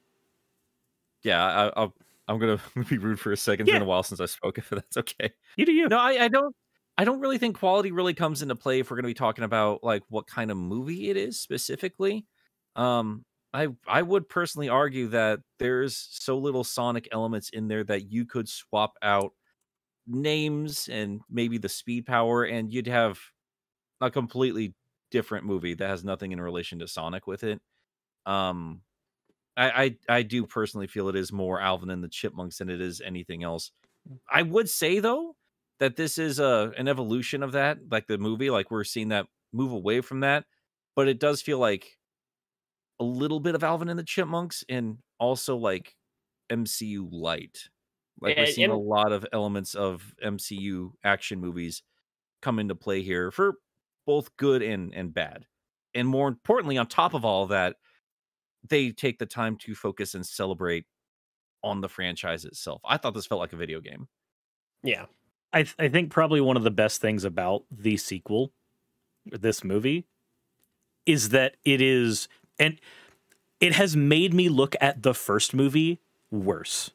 Yeah, 1.23 1.43
I, 1.45 1.67
I'll, 1.79 1.93
I'm 2.27 2.39
gonna 2.39 2.59
be 2.89 2.97
rude 2.97 3.19
for 3.19 3.31
a 3.31 3.37
second. 3.37 3.63
It's 3.63 3.69
Yeah. 3.73 3.79
been 3.79 3.83
a 3.83 3.89
while 3.89 4.03
since 4.03 4.19
I 4.19 4.25
spoke. 4.25 4.57
If 4.57 4.69
that's 4.69 4.97
okay. 4.97 5.31
You 5.57 5.65
do 5.65 5.71
you. 5.73 5.87
No, 5.89 5.97
I, 5.97 6.25
I 6.25 6.27
don't. 6.27 6.55
I 6.97 7.05
don't 7.05 7.21
really 7.21 7.37
think 7.37 7.57
quality 7.57 7.91
really 7.93 8.13
comes 8.13 8.41
into 8.41 8.55
play 8.55 8.79
if 8.79 8.91
we're 8.91 8.97
going 8.97 9.03
to 9.03 9.09
be 9.09 9.13
talking 9.13 9.45
about 9.45 9.83
like 9.85 10.03
what 10.09 10.27
kind 10.27 10.51
of 10.51 10.57
movie 10.57 11.09
it 11.09 11.15
is 11.15 11.39
specifically. 11.39 12.25
Um, 12.75 13.23
I 13.53 13.69
I 13.87 14.01
would 14.01 14.29
personally 14.29 14.69
argue 14.69 15.07
that 15.07 15.39
there's 15.57 15.97
so 15.97 16.37
little 16.37 16.63
Sonic 16.63 17.07
elements 17.11 17.49
in 17.49 17.67
there 17.67 17.83
that 17.85 18.11
you 18.11 18.25
could 18.25 18.47
swap 18.47 18.93
out 19.01 19.33
names 20.07 20.89
and 20.89 21.21
maybe 21.29 21.57
the 21.59 21.69
speed 21.69 22.05
power, 22.07 22.45
and 22.45 22.73
you'd 22.73 22.87
have 22.87 23.19
a 24.01 24.11
completely 24.11 24.75
different 25.11 25.45
movie 25.45 25.75
that 25.75 25.89
has 25.89 26.03
nothing 26.05 26.31
in 26.33 26.41
relation 26.41 26.79
to 26.79 26.87
Sonic 26.89 27.27
with 27.27 27.43
it. 27.45 27.61
Um, 28.25 28.83
I 29.57 29.85
I, 30.09 30.17
I 30.19 30.23
do 30.23 30.47
personally 30.47 30.87
feel 30.87 31.09
it 31.09 31.17
is 31.17 31.31
more 31.33 31.61
Alvin 31.61 31.91
and 31.91 32.03
the 32.03 32.09
Chipmunks 32.09 32.59
than 32.59 32.69
it 32.69 32.81
is 32.81 33.01
anything 33.01 33.43
else. 33.43 33.71
I 34.31 34.43
would 34.43 34.69
say 34.69 34.99
though 34.99 35.37
that 35.79 35.97
this 35.97 36.17
is 36.17 36.39
a 36.39 36.73
an 36.77 36.87
evolution 36.89 37.43
of 37.43 37.53
that, 37.53 37.79
like 37.91 38.07
the 38.07 38.17
movie, 38.19 38.49
like 38.51 38.71
we're 38.71 38.85
seeing 38.85 39.09
that 39.09 39.27
move 39.53 39.73
away 39.73 40.01
from 40.01 40.21
that, 40.21 40.45
but 40.95 41.07
it 41.09 41.19
does 41.19 41.41
feel 41.43 41.59
like 41.59 41.98
a 42.99 43.03
little 43.03 43.39
bit 43.39 43.55
of 43.55 43.63
Alvin 43.63 43.89
and 43.89 43.97
the 43.99 44.03
Chipmunks 44.03 44.63
and 44.69 44.97
also 45.19 45.55
like 45.55 45.95
MCU 46.49 47.07
light. 47.11 47.69
Like 48.21 48.35
we're 48.37 48.43
And- 48.45 48.53
seeing 48.53 48.69
a 48.71 48.77
lot 48.77 49.11
of 49.11 49.25
elements 49.31 49.75
of 49.75 50.13
MCU 50.23 50.91
action 51.03 51.39
movies 51.39 51.83
come 52.41 52.59
into 52.59 52.75
play 52.75 53.01
here 53.01 53.31
for 53.31 53.55
both 54.05 54.35
good 54.37 54.61
and 54.61 54.93
and 54.93 55.13
bad. 55.13 55.45
And 55.93 56.07
more 56.07 56.27
importantly, 56.27 56.77
on 56.77 56.87
top 56.87 57.13
of 57.13 57.23
all 57.25 57.47
that, 57.47 57.77
they 58.67 58.91
take 58.91 59.19
the 59.19 59.25
time 59.25 59.55
to 59.57 59.73
focus 59.75 60.15
and 60.15 60.25
celebrate 60.25 60.85
on 61.63 61.81
the 61.81 61.89
franchise 61.89 62.45
itself. 62.45 62.81
I 62.85 62.97
thought 62.97 63.13
this 63.13 63.25
felt 63.25 63.39
like 63.39 63.53
a 63.53 63.57
video 63.57 63.79
game. 63.81 64.07
Yeah. 64.83 65.05
I 65.51 65.63
th- 65.63 65.75
I 65.79 65.89
think 65.89 66.11
probably 66.11 66.41
one 66.41 66.57
of 66.57 66.63
the 66.63 66.71
best 66.71 67.01
things 67.01 67.23
about 67.23 67.65
the 67.71 67.97
sequel, 67.97 68.53
this 69.25 69.63
movie, 69.63 70.05
is 71.05 71.29
that 71.29 71.57
it 71.65 71.81
is 71.81 72.27
and 72.59 72.79
it 73.59 73.73
has 73.73 73.95
made 73.95 74.33
me 74.33 74.49
look 74.49 74.75
at 74.81 75.03
the 75.03 75.13
first 75.13 75.53
movie 75.53 75.99
worse. 76.31 76.91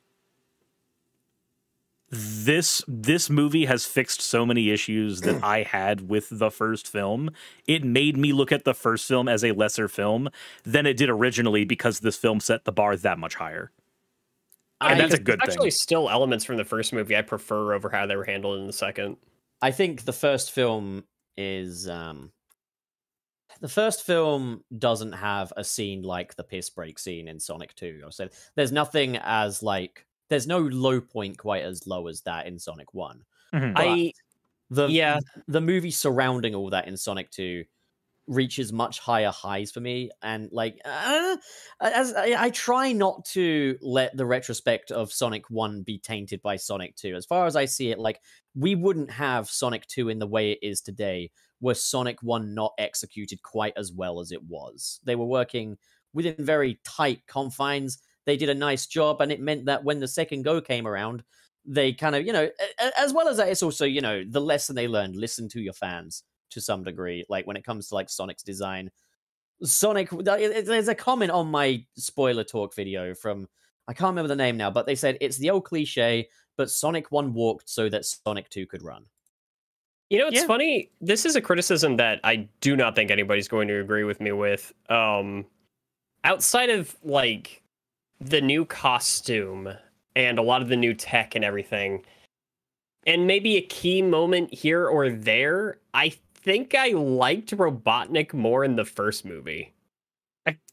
This 2.10 2.84
this 2.86 3.28
movie 3.28 3.64
has 3.64 3.86
fixed 3.86 4.20
so 4.20 4.46
many 4.46 4.70
issues 4.70 5.22
that 5.22 5.42
I 5.42 5.62
had 5.62 6.08
with 6.08 6.28
the 6.30 6.50
first 6.50 6.86
film. 6.86 7.30
It 7.66 7.82
made 7.82 8.16
me 8.16 8.32
look 8.32 8.52
at 8.52 8.64
the 8.64 8.74
first 8.74 9.08
film 9.08 9.26
as 9.28 9.42
a 9.42 9.50
lesser 9.52 9.88
film 9.88 10.28
than 10.62 10.86
it 10.86 10.96
did 10.96 11.10
originally 11.10 11.64
because 11.64 12.00
this 12.00 12.16
film 12.16 12.38
set 12.38 12.64
the 12.64 12.72
bar 12.72 12.96
that 12.96 13.18
much 13.18 13.34
higher. 13.34 13.72
And 14.80 15.00
that's 15.00 15.14
a 15.14 15.18
good 15.18 15.40
There's 15.40 15.54
actually 15.54 15.70
thing. 15.70 15.78
still 15.80 16.10
elements 16.10 16.44
from 16.44 16.56
the 16.56 16.64
first 16.64 16.92
movie 16.92 17.16
I 17.16 17.22
prefer 17.22 17.72
over 17.72 17.88
how 17.90 18.06
they 18.06 18.16
were 18.16 18.24
handled 18.24 18.60
in 18.60 18.66
the 18.66 18.72
second. 18.72 19.16
I 19.62 19.70
think 19.70 20.04
the 20.04 20.12
first 20.12 20.52
film 20.52 21.04
is 21.36 21.88
um 21.88 22.30
the 23.60 23.68
first 23.68 24.04
film 24.04 24.64
doesn't 24.78 25.12
have 25.12 25.52
a 25.56 25.64
scene 25.64 26.02
like 26.02 26.34
the 26.36 26.44
piss 26.44 26.70
break 26.70 26.98
scene 26.98 27.28
in 27.28 27.40
Sonic 27.40 27.74
2. 27.74 28.02
I 28.06 28.10
said 28.10 28.32
there's 28.56 28.72
nothing 28.72 29.16
as 29.18 29.62
like 29.62 30.06
there's 30.28 30.46
no 30.46 30.58
low 30.60 31.00
point 31.00 31.38
quite 31.38 31.62
as 31.64 31.86
low 31.86 32.06
as 32.08 32.22
that 32.22 32.46
in 32.46 32.58
Sonic 32.58 32.94
1. 32.94 33.22
Mhm. 33.52 33.74
I 33.74 34.12
The 34.70 34.90
yeah, 34.90 35.20
the 35.48 35.60
movie 35.60 35.90
surrounding 35.90 36.54
all 36.54 36.70
that 36.70 36.88
in 36.88 36.96
Sonic 36.96 37.30
2 37.30 37.64
reaches 38.26 38.72
much 38.72 39.00
higher 39.00 39.30
highs 39.30 39.70
for 39.70 39.80
me 39.80 40.10
and 40.22 40.50
like 40.50 40.80
uh, 40.86 41.36
as 41.80 42.14
I, 42.14 42.34
I 42.46 42.50
try 42.50 42.90
not 42.92 43.26
to 43.26 43.76
let 43.82 44.16
the 44.16 44.24
retrospect 44.24 44.90
of 44.90 45.12
Sonic 45.12 45.50
1 45.50 45.82
be 45.82 45.98
tainted 45.98 46.40
by 46.40 46.56
Sonic 46.56 46.96
2 46.96 47.14
as 47.16 47.26
far 47.26 47.46
as 47.46 47.54
I 47.54 47.66
see 47.66 47.90
it 47.90 47.98
like 47.98 48.22
we 48.54 48.74
wouldn't 48.74 49.10
have 49.10 49.50
Sonic 49.50 49.86
2 49.88 50.08
in 50.08 50.20
the 50.20 50.26
way 50.26 50.52
it 50.52 50.58
is 50.62 50.80
today 50.80 51.30
were 51.64 51.74
Sonic 51.74 52.22
1 52.22 52.54
not 52.54 52.74
executed 52.78 53.42
quite 53.42 53.72
as 53.76 53.90
well 53.92 54.20
as 54.20 54.30
it 54.30 54.42
was. 54.44 55.00
They 55.04 55.16
were 55.16 55.24
working 55.24 55.78
within 56.12 56.36
very 56.38 56.78
tight 56.84 57.22
confines. 57.26 57.98
They 58.26 58.36
did 58.36 58.50
a 58.50 58.54
nice 58.54 58.86
job 58.86 59.20
and 59.20 59.32
it 59.32 59.40
meant 59.40 59.64
that 59.64 59.82
when 59.82 59.98
the 59.98 60.06
second 60.06 60.42
go 60.42 60.60
came 60.60 60.86
around 60.86 61.24
they 61.66 61.92
kind 61.92 62.14
of 62.14 62.26
you 62.26 62.32
know 62.32 62.48
as 62.98 63.12
well 63.12 63.26
as 63.26 63.38
that 63.38 63.48
it's 63.48 63.62
also 63.62 63.86
you 63.86 64.00
know 64.02 64.22
the 64.28 64.40
lesson 64.40 64.76
they 64.76 64.86
learned 64.86 65.16
listen 65.16 65.48
to 65.48 65.60
your 65.60 65.72
fans 65.72 66.24
to 66.50 66.60
some 66.60 66.84
degree 66.84 67.24
like 67.28 67.46
when 67.46 67.56
it 67.56 67.64
comes 67.64 67.88
to 67.88 67.94
like 67.94 68.10
sonic's 68.10 68.42
design. 68.42 68.90
Sonic 69.62 70.10
there's 70.10 70.88
a 70.88 70.94
comment 70.94 71.30
on 71.30 71.46
my 71.46 71.82
spoiler 71.96 72.44
talk 72.44 72.74
video 72.74 73.14
from 73.14 73.48
i 73.88 73.94
can't 73.94 74.10
remember 74.10 74.28
the 74.28 74.36
name 74.36 74.56
now 74.56 74.70
but 74.70 74.84
they 74.84 74.96
said 74.96 75.16
it's 75.20 75.38
the 75.38 75.48
old 75.48 75.64
cliche 75.64 76.28
but 76.58 76.70
sonic 76.70 77.10
1 77.10 77.32
walked 77.32 77.70
so 77.70 77.88
that 77.88 78.04
sonic 78.04 78.50
2 78.50 78.66
could 78.66 78.82
run 78.82 79.06
You 80.10 80.18
know, 80.18 80.28
it's 80.28 80.40
Yeah. 80.40 80.46
funny. 80.46 80.90
This 81.00 81.26
is 81.26 81.36
a 81.36 81.40
criticism 81.40 81.96
that 81.96 82.20
I 82.24 82.48
do 82.60 82.76
not 82.76 82.94
think 82.94 83.10
anybody's 83.10 83.48
going 83.48 83.68
to 83.68 83.80
agree 83.80 84.04
with 84.04 84.20
me 84.20 84.32
with. 84.32 84.72
Um, 84.88 85.46
outside 86.24 86.70
of 86.70 86.96
like 87.02 87.62
the 88.20 88.40
new 88.40 88.64
costume 88.64 89.74
and 90.16 90.38
a 90.38 90.42
lot 90.42 90.62
of 90.62 90.68
the 90.68 90.76
new 90.76 90.94
tech 90.94 91.34
and 91.34 91.44
everything, 91.44 92.04
and 93.06 93.26
maybe 93.26 93.56
a 93.56 93.62
key 93.62 94.00
moment 94.02 94.54
here 94.54 94.86
or 94.86 95.10
there, 95.10 95.78
I 95.92 96.10
think 96.34 96.74
I 96.74 96.88
liked 96.88 97.50
Robotnik 97.50 98.32
more 98.32 98.64
in 98.64 98.76
the 98.76 98.84
first 98.84 99.24
movie. 99.24 99.73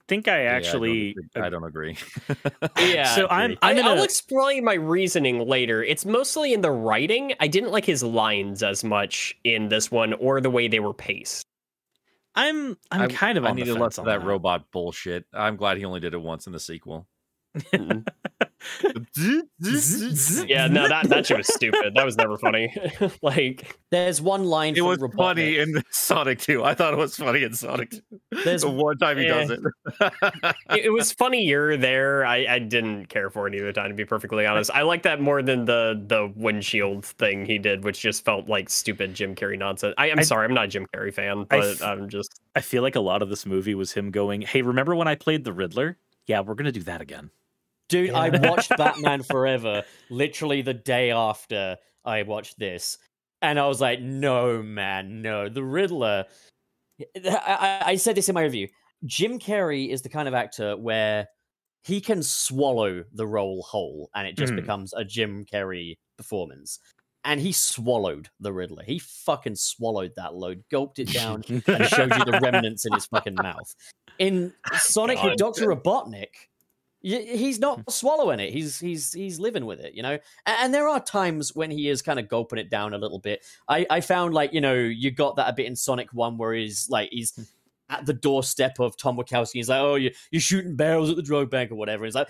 I 0.02 0.04
think 0.08 0.28
I 0.28 0.43
Yeah, 0.43 0.49
I 0.49 0.54
don't 0.54 0.56
actually 0.66 1.10
agree- 1.12 1.41
I 1.43 1.49
don't 1.49 1.64
agree. 1.64 1.97
Yeah, 2.78 3.16
so 3.16 3.28
I'm 3.30 3.58
I, 3.62 3.70
I'm 3.70 3.78
gonna 3.78 3.89
I'll 3.91 4.04
explain 4.04 4.64
my 4.64 4.74
reasoning 4.74 5.47
later. 5.47 5.84
It's 5.84 6.06
mostly 6.06 6.54
in 6.54 6.62
the 6.62 6.72
writing. 6.72 7.34
I 7.39 7.47
didn't 7.47 7.72
like 7.72 7.86
his 7.86 8.04
lines 8.04 8.64
as 8.64 8.84
much 8.84 9.36
in 9.43 9.70
this 9.70 9.91
one, 9.91 10.14
or 10.14 10.41
the 10.41 10.49
way 10.49 10.68
they 10.68 10.80
were 10.80 10.93
paced. 10.93 11.45
I'm 12.36 12.78
I'm 12.91 13.02
I- 13.04 13.08
kind 13.08 13.38
of 13.38 13.45
I 13.45 13.49
on 13.49 13.56
the 13.56 13.62
needed 13.62 13.74
fence 13.74 13.82
less 13.82 13.97
of 13.99 14.08
on 14.08 14.08
that 14.08 14.26
robot 14.26 14.72
bullshit. 14.72 15.26
I'm 15.34 15.56
glad 15.56 15.78
he 15.78 15.86
only 15.86 15.99
did 15.99 16.14
it 16.14 16.22
once 16.22 16.47
in 16.47 16.54
the 16.54 16.60
sequel. 16.60 17.08
Yeah, 20.47 20.68
no, 20.68 20.88
that 20.88 21.08
that 21.10 21.26
shit 21.26 21.38
was 21.38 21.54
stupid. 21.54 21.93
That 21.95 22.06
was 22.06 22.16
never 22.18 22.38
funny. 22.38 22.74
like, 23.22 23.78
there's 23.89 24.22
one 24.22 24.43
line 24.45 24.76
It 24.76 24.82
was 24.82 24.99
Robotnik. 24.99 25.16
funny 25.18 25.58
in 25.58 25.84
Sonic 25.91 26.39
2. 26.39 26.64
I 26.64 26.74
thought 26.74 26.93
it 26.93 26.97
was 26.97 27.16
funny 27.16 27.43
in 27.43 27.54
Sonic 27.54 27.91
2. 27.91 27.99
There's- 28.43 28.62
the 28.62 28.70
one 28.70 28.97
time 28.97 29.18
he 29.18 29.26
does 29.28 29.52
Eh. 29.52 29.56
it. 29.56 30.54
it, 30.72 30.86
it 30.86 30.89
was 30.91 31.12
funnier 31.18 31.78
there. 31.78 32.26
I, 32.26 32.45
I 32.47 32.60
didn't 32.60 33.08
care 33.08 33.30
for 33.30 33.47
it 33.47 33.56
either 33.56 33.72
time, 33.74 33.89
to 33.89 33.95
be 33.95 34.06
perfectly 34.06 34.45
honest. 34.45 34.72
I 34.74 34.84
like 34.84 35.04
that 35.04 35.20
more 35.22 35.41
than 35.41 35.66
the 35.66 36.02
the 36.08 36.32
windshield 36.36 37.06
thing 37.06 37.45
he 37.45 37.58
did, 37.58 37.84
which 37.84 37.99
just 37.99 38.24
felt 38.26 38.47
like 38.47 38.70
stupid 38.70 39.14
Jim 39.14 39.36
Carrey 39.36 39.58
nonsense. 39.58 39.93
I, 39.97 40.12
I'm 40.12 40.20
I- 40.20 40.24
sorry, 40.24 40.45
I'm 40.45 40.54
not 40.54 40.66
a 40.66 40.68
Jim 40.70 40.86
Carrey 40.95 41.14
fan, 41.14 41.45
but 41.49 41.60
f- 41.64 41.82
I'm 41.82 42.10
just 42.10 42.39
I 42.56 42.62
feel 42.62 42.82
like 42.84 42.95
a 42.95 42.99
lot 43.02 43.22
of 43.22 43.30
this 43.30 43.45
movie 43.45 43.76
was 43.76 43.91
him 43.91 44.12
going, 44.12 44.41
"Hey, 44.41 44.62
remember 44.62 44.95
when 44.95 45.08
I 45.08 45.16
played 45.16 45.43
the 45.43 45.54
Riddler? 45.54 45.97
Yeah, 46.28 46.41
we're 46.41 46.56
gonna 46.56 46.72
do 46.72 46.84
that 46.84 47.02
again." 47.02 47.32
Dude, 47.91 48.11
I 48.11 48.29
watched 48.29 48.69
Batman 48.77 49.21
Forever 49.21 49.83
literally 50.09 50.61
the 50.61 50.73
day 50.73 51.11
after 51.11 51.77
I 52.05 52.23
watched 52.23 52.57
this. 52.57 52.97
And 53.41 53.59
I 53.59 53.67
was 53.67 53.81
like, 53.81 53.99
no, 53.99 54.63
man, 54.63 55.21
no. 55.21 55.49
The 55.49 55.63
Riddler. 55.63 56.23
I, 57.17 57.81
I, 57.85 57.95
said 57.97 58.15
this 58.15 58.29
in 58.29 58.35
my 58.35 58.43
review. 58.43 58.69
Jim 59.05 59.39
Carrey 59.39 59.89
is 59.89 60.03
the 60.03 60.09
kind 60.09 60.27
of 60.29 60.33
actor 60.33 60.77
where 60.77 61.27
he 61.83 61.99
can 61.99 62.23
swallow 62.23 63.03
the 63.13 63.27
role 63.27 63.63
whole 63.63 64.09
and 64.15 64.25
it 64.27 64.37
just 64.37 64.53
Mhm. 64.53 64.57
becomes 64.57 64.93
a 64.93 65.03
Jim 65.03 65.45
Carrey 65.51 65.97
performance. 66.17 66.79
And 67.25 67.41
he 67.41 67.51
swallowed 67.51 68.29
the 68.39 68.53
Riddler. 68.53 68.83
He 68.83 68.99
fucking 68.99 69.55
swallowed 69.55 70.13
that 70.15 70.33
load, 70.35 70.63
gulped 70.71 70.97
it 70.99 71.11
down, 71.11 71.43
and 71.49 71.63
showed 71.87 72.15
you 72.15 72.25
the 72.25 72.39
remnants 72.43 72.85
in 72.85 72.93
his 72.93 73.05
fucking 73.07 73.35
mouth. 73.35 73.75
In 74.17 74.53
Sonic 74.77 75.21
with 75.21 75.37
Doctor 75.37 75.67
Robotnik, 75.67 76.47
he's 77.02 77.60
not 77.60 77.91
swallowing 77.91 78.39
it. 78.39 78.52
He's 78.54 78.80
he's 78.80 79.12
he's 79.12 79.39
living 79.39 79.66
with 79.66 79.80
it, 79.80 79.93
you 79.93 80.04
know. 80.04 80.18
And, 80.45 80.74
there 80.74 80.88
are 80.88 80.99
times 80.99 81.56
when 81.56 81.72
he 81.72 81.89
is 81.89 82.02
kind 82.02 82.20
of 82.20 82.30
gulping 82.30 82.60
it 82.60 82.70
down 82.70 82.93
a 82.93 82.97
little 82.97 83.20
bit. 83.20 83.43
I 83.68 83.86
I 83.89 84.02
found 84.02 84.34
like 84.34 84.54
you 84.54 84.62
know 84.62 84.74
you 84.74 85.12
got 85.12 85.36
that 85.38 85.49
a 85.49 85.54
bit 85.54 85.66
in 85.66 85.76
Sonic 85.76 86.14
One 86.14 86.38
where 86.38 86.54
he's 86.54 86.89
like 86.89 87.10
he's 87.12 87.38
at 87.89 88.06
the 88.06 88.14
doorstep 88.14 88.80
of 88.80 88.95
Tom 88.97 89.18
Wachowski. 89.18 89.54
He's 89.56 89.70
like, 89.70 89.82
"Oh, 89.82 89.95
you 89.95 90.12
you're 90.32 90.41
shooting 90.41 90.76
barrels 90.76 91.10
at 91.10 91.16
the 91.16 91.22
drug 91.22 91.49
bank 91.49 91.72
or 91.72 91.76
whatever." 91.76 92.06
He's 92.06 92.16
like, 92.16 92.30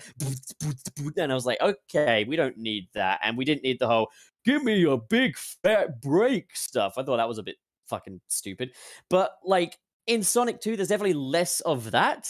and 1.16 1.30
I 1.30 1.34
was 1.34 1.46
like, 1.46 1.60
"Okay, 1.60 2.24
we 2.24 2.36
don't 2.36 2.56
need 2.56 2.88
that," 2.94 3.20
and 3.22 3.36
we 3.36 3.44
didn't 3.44 3.62
need 3.62 3.78
the 3.78 3.86
whole 3.88 4.10
"give 4.44 4.64
me 4.64 4.84
a 4.84 4.96
big 4.96 5.36
fat 5.36 6.00
break" 6.00 6.56
stuff. 6.56 6.94
I 6.96 7.02
thought 7.02 7.18
that 7.18 7.28
was 7.28 7.38
a 7.38 7.42
bit 7.42 7.56
fucking 7.86 8.20
stupid. 8.28 8.72
But 9.10 9.32
like 9.44 9.78
in 10.06 10.22
Sonic 10.22 10.60
Two, 10.60 10.76
there's 10.76 10.88
definitely 10.88 11.14
less 11.14 11.60
of 11.60 11.90
that. 11.92 12.28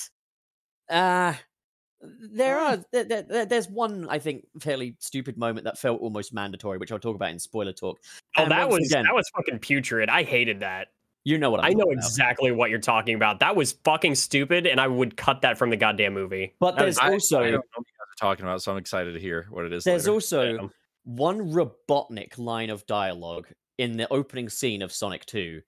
Uh 0.90 1.34
there 2.32 2.59
oh. 2.61 2.64
are 2.64 2.84
there, 2.92 3.05
there- 3.05 3.22
there- 3.22 3.46
there's 3.46 3.68
one 3.68 4.07
I 4.09 4.18
think 4.18 4.44
fairly 4.61 4.96
stupid 4.98 5.36
moment 5.36 5.64
that 5.64 5.78
felt 5.78 6.00
almost 6.00 6.32
mandatory, 6.34 6.78
which 6.78 6.90
I'll 6.92 6.98
talk 6.98 7.14
about 7.16 7.30
in 7.30 7.38
spoiler 7.38 7.72
talk. 7.72 7.98
oh, 8.36 8.42
And 8.42 8.50
that 8.50 8.68
was 8.68 8.90
again- 8.90 9.05
that 9.05 9.14
was 9.14 9.28
fucking 9.36 9.59
putrid. 9.61 10.09
I 10.09 10.22
hated 10.24 10.61
that. 10.61 10.88
You 11.24 11.38
know 11.38 11.50
what 11.53 11.61
I'm 11.61 11.66
I 11.66 11.68
know 11.70 11.84
talking 11.84 11.92
about. 11.98 12.05
exactly 12.05 12.50
what 12.50 12.70
you're 12.70 12.80
talking 12.80 13.14
about. 13.14 13.38
That 13.38 13.55
was 13.55 13.72
fucking 13.84 14.16
stupid, 14.16 14.66
and 14.66 14.80
I 14.80 14.88
would 14.88 15.16
cut 15.16 15.42
that 15.42 15.57
from 15.57 15.70
the 15.70 15.76
goddamn 15.76 16.14
movie. 16.14 16.55
But 16.59 16.76
there's 16.76 16.98
I, 16.98 17.12
also 17.12 17.38
I 17.38 17.42
don't 17.44 17.53
know 17.53 17.59
what 17.59 17.86
you 17.86 17.92
guys 17.96 18.09
are 18.11 18.28
talking 18.28 18.44
about, 18.44 18.61
so 18.61 18.72
I'm 18.72 18.78
excited 18.78 19.12
to 19.14 19.20
hear 19.20 19.46
what 19.50 19.64
it 19.64 19.72
is. 19.72 19.84
there's 19.84 20.07
later. 20.09 20.14
also 20.14 20.57
Damn. 20.57 20.70
one 21.05 21.53
Robotnik 21.53 22.38
line 22.38 22.70
of 22.70 22.84
dialogue 22.86 23.46
in 23.78 23.96
the 23.96 24.12
opening 24.12 24.48
scene 24.48 24.82
of 24.82 24.92
Sonic 24.92 25.24
2 25.26 25.62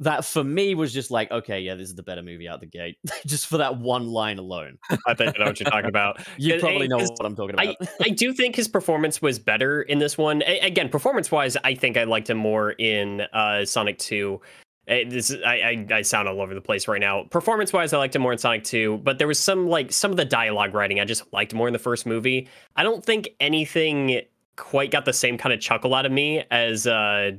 that 0.00 0.24
for 0.24 0.44
me 0.44 0.74
was 0.74 0.92
just 0.92 1.10
like, 1.10 1.30
okay, 1.30 1.60
yeah, 1.60 1.74
this 1.74 1.88
is 1.88 1.94
the 1.94 2.02
better 2.02 2.22
movie 2.22 2.48
out 2.48 2.60
the 2.60 2.66
gate. 2.66 2.98
just 3.26 3.46
for 3.46 3.58
that 3.58 3.78
one 3.78 4.08
line 4.08 4.38
alone. 4.38 4.78
I 5.06 5.14
think 5.14 5.34
I 5.34 5.38
know 5.38 5.46
what 5.46 5.60
you're 5.60 5.70
talking 5.70 5.88
about. 5.88 6.26
You 6.38 6.58
probably 6.60 6.86
know 6.86 6.98
what 6.98 7.24
I'm 7.24 7.34
talking 7.34 7.54
about. 7.54 7.76
I 8.02 8.10
do 8.10 8.32
think 8.32 8.56
his 8.56 8.68
performance 8.68 9.22
was 9.22 9.38
better 9.38 9.82
in 9.82 9.98
this 9.98 10.18
one. 10.18 10.42
Again, 10.42 10.88
performance 10.88 11.30
wise, 11.30 11.56
I 11.64 11.74
think 11.74 11.96
I 11.96 12.04
liked 12.04 12.28
him 12.28 12.36
more 12.36 12.72
in 12.72 13.22
uh, 13.32 13.64
Sonic 13.64 13.98
2. 13.98 14.40
Eh, 14.88 15.04
This 15.08 15.34
I, 15.44 15.86
I 15.90 15.94
I 15.96 16.02
sound 16.02 16.28
all 16.28 16.40
over 16.40 16.54
the 16.54 16.60
place 16.60 16.86
right 16.86 17.00
now. 17.00 17.24
Performance 17.24 17.72
wise, 17.72 17.92
I 17.92 17.98
liked 17.98 18.14
him 18.14 18.22
more 18.22 18.32
in 18.32 18.38
Sonic 18.38 18.64
2, 18.64 18.98
but 18.98 19.18
there 19.18 19.26
was 19.26 19.38
some 19.38 19.66
like 19.68 19.92
some 19.92 20.10
of 20.10 20.16
the 20.16 20.24
dialogue 20.24 20.74
writing 20.74 21.00
I 21.00 21.04
just 21.04 21.32
liked 21.32 21.54
more 21.54 21.66
in 21.66 21.72
the 21.72 21.78
first 21.78 22.06
movie. 22.06 22.48
I 22.76 22.82
don't 22.82 23.04
think 23.04 23.30
anything 23.40 24.20
quite 24.56 24.90
got 24.90 25.04
the 25.04 25.12
same 25.12 25.38
kind 25.38 25.52
of 25.52 25.60
chuckle 25.60 25.94
out 25.94 26.06
of 26.06 26.12
me 26.12 26.44
as 26.50 26.86
uh 26.86 27.32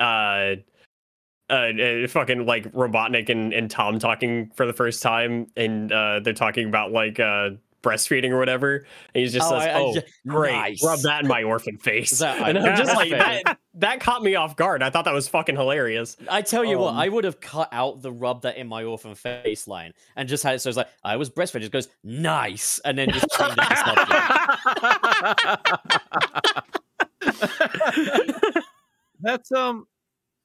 uh 0.00 0.54
uh, 1.50 1.54
uh 1.54 2.06
fucking 2.08 2.44
like 2.46 2.70
Robotnik 2.72 3.28
and, 3.28 3.52
and 3.52 3.70
Tom 3.70 3.98
talking 3.98 4.50
for 4.54 4.66
the 4.66 4.72
first 4.72 5.02
time 5.02 5.46
and 5.56 5.90
uh 5.92 6.20
they're 6.20 6.32
talking 6.34 6.68
about 6.68 6.92
like 6.92 7.18
uh 7.20 7.50
breastfeeding 7.80 8.30
or 8.30 8.38
whatever. 8.38 8.84
And 9.14 9.24
he 9.24 9.28
just 9.30 9.46
Oh, 9.50 9.58
says, 9.58 9.68
I- 9.68 9.70
I 9.70 9.74
"Oh, 9.80 9.94
ju- 9.94 10.00
great, 10.26 10.52
nice." 10.52 10.84
rub 10.84 10.98
that 11.02 11.22
in 11.22 11.28
my 11.28 11.44
orphan 11.44 11.78
face." 11.78 12.10
Is 12.12 12.18
that- 12.18 12.36
and 12.48 12.58
I'm 12.58 12.76
just 12.76 12.94
like 12.96 13.10
that. 13.10 13.58
That 13.74 14.00
caught 14.00 14.22
me 14.24 14.34
off 14.34 14.56
guard. 14.56 14.82
I 14.82 14.90
thought 14.90 15.04
that 15.04 15.14
was 15.14 15.28
fucking 15.28 15.54
hilarious. 15.54 16.16
I 16.28 16.42
tell 16.42 16.64
you 16.64 16.78
what, 16.80 16.94
Um, 16.94 16.98
I 16.98 17.08
would 17.08 17.22
have 17.22 17.38
cut 17.40 17.68
out 17.70 18.02
the 18.02 18.10
rub 18.10 18.42
that 18.42 18.56
in 18.56 18.66
my 18.66 18.82
orphan 18.82 19.14
face 19.14 19.68
line 19.68 19.92
and 20.16 20.28
just 20.28 20.42
had 20.42 20.56
it 20.56 20.58
so 20.58 20.68
it's 20.70 20.76
like 20.76 20.88
I 21.04 21.14
was 21.16 21.30
breastfed. 21.30 21.62
It 21.62 21.70
goes 21.70 21.86
nice, 22.02 22.80
and 22.84 22.98
then 22.98 23.10
just 23.10 23.28
changed 23.30 23.56
it 23.56 23.68
to 23.68 23.76
subject. 27.30 28.58
that's 29.20 29.52
um 29.52 29.86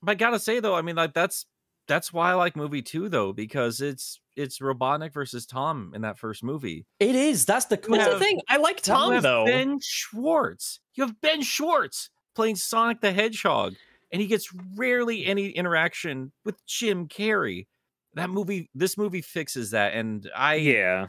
I 0.05 0.15
gotta 0.15 0.39
say 0.39 0.59
though, 0.59 0.75
I 0.75 0.81
mean 0.81 0.95
like 0.95 1.13
that's 1.13 1.45
that's 1.87 2.13
why 2.13 2.31
I 2.31 2.33
like 2.35 2.55
movie 2.55 2.81
two 2.81 3.09
though, 3.09 3.33
because 3.33 3.81
it's 3.81 4.19
it's 4.35 4.59
Robotnik 4.59 5.13
versus 5.13 5.45
Tom 5.45 5.91
in 5.95 6.01
that 6.01 6.17
first 6.17 6.43
movie. 6.43 6.85
It 6.99 7.15
is. 7.15 7.45
That's 7.45 7.65
the 7.65 7.77
cool 7.77 7.95
That's 7.95 8.05
the 8.07 8.11
have- 8.13 8.21
thing. 8.21 8.41
I 8.49 8.57
like 8.57 8.77
You 8.77 8.93
Tom 8.93 9.11
have 9.13 9.23
though. 9.23 9.45
Ben 9.45 9.79
Schwartz. 9.81 10.79
You 10.95 11.05
have 11.05 11.19
Ben 11.21 11.41
Schwartz 11.41 12.09
playing 12.35 12.55
Sonic 12.55 12.99
the 13.01 13.11
Hedgehog, 13.11 13.75
and 14.11 14.21
he 14.21 14.27
gets 14.27 14.49
rarely 14.75 15.25
any 15.25 15.49
interaction 15.49 16.31
with 16.45 16.65
Jim 16.65 17.07
Carrey. 17.07 17.67
That 18.15 18.29
movie, 18.29 18.69
this 18.75 18.97
movie 18.97 19.21
fixes 19.21 19.71
that, 19.71 19.93
and 19.93 20.29
I 20.35 20.55
yeah. 20.55 21.07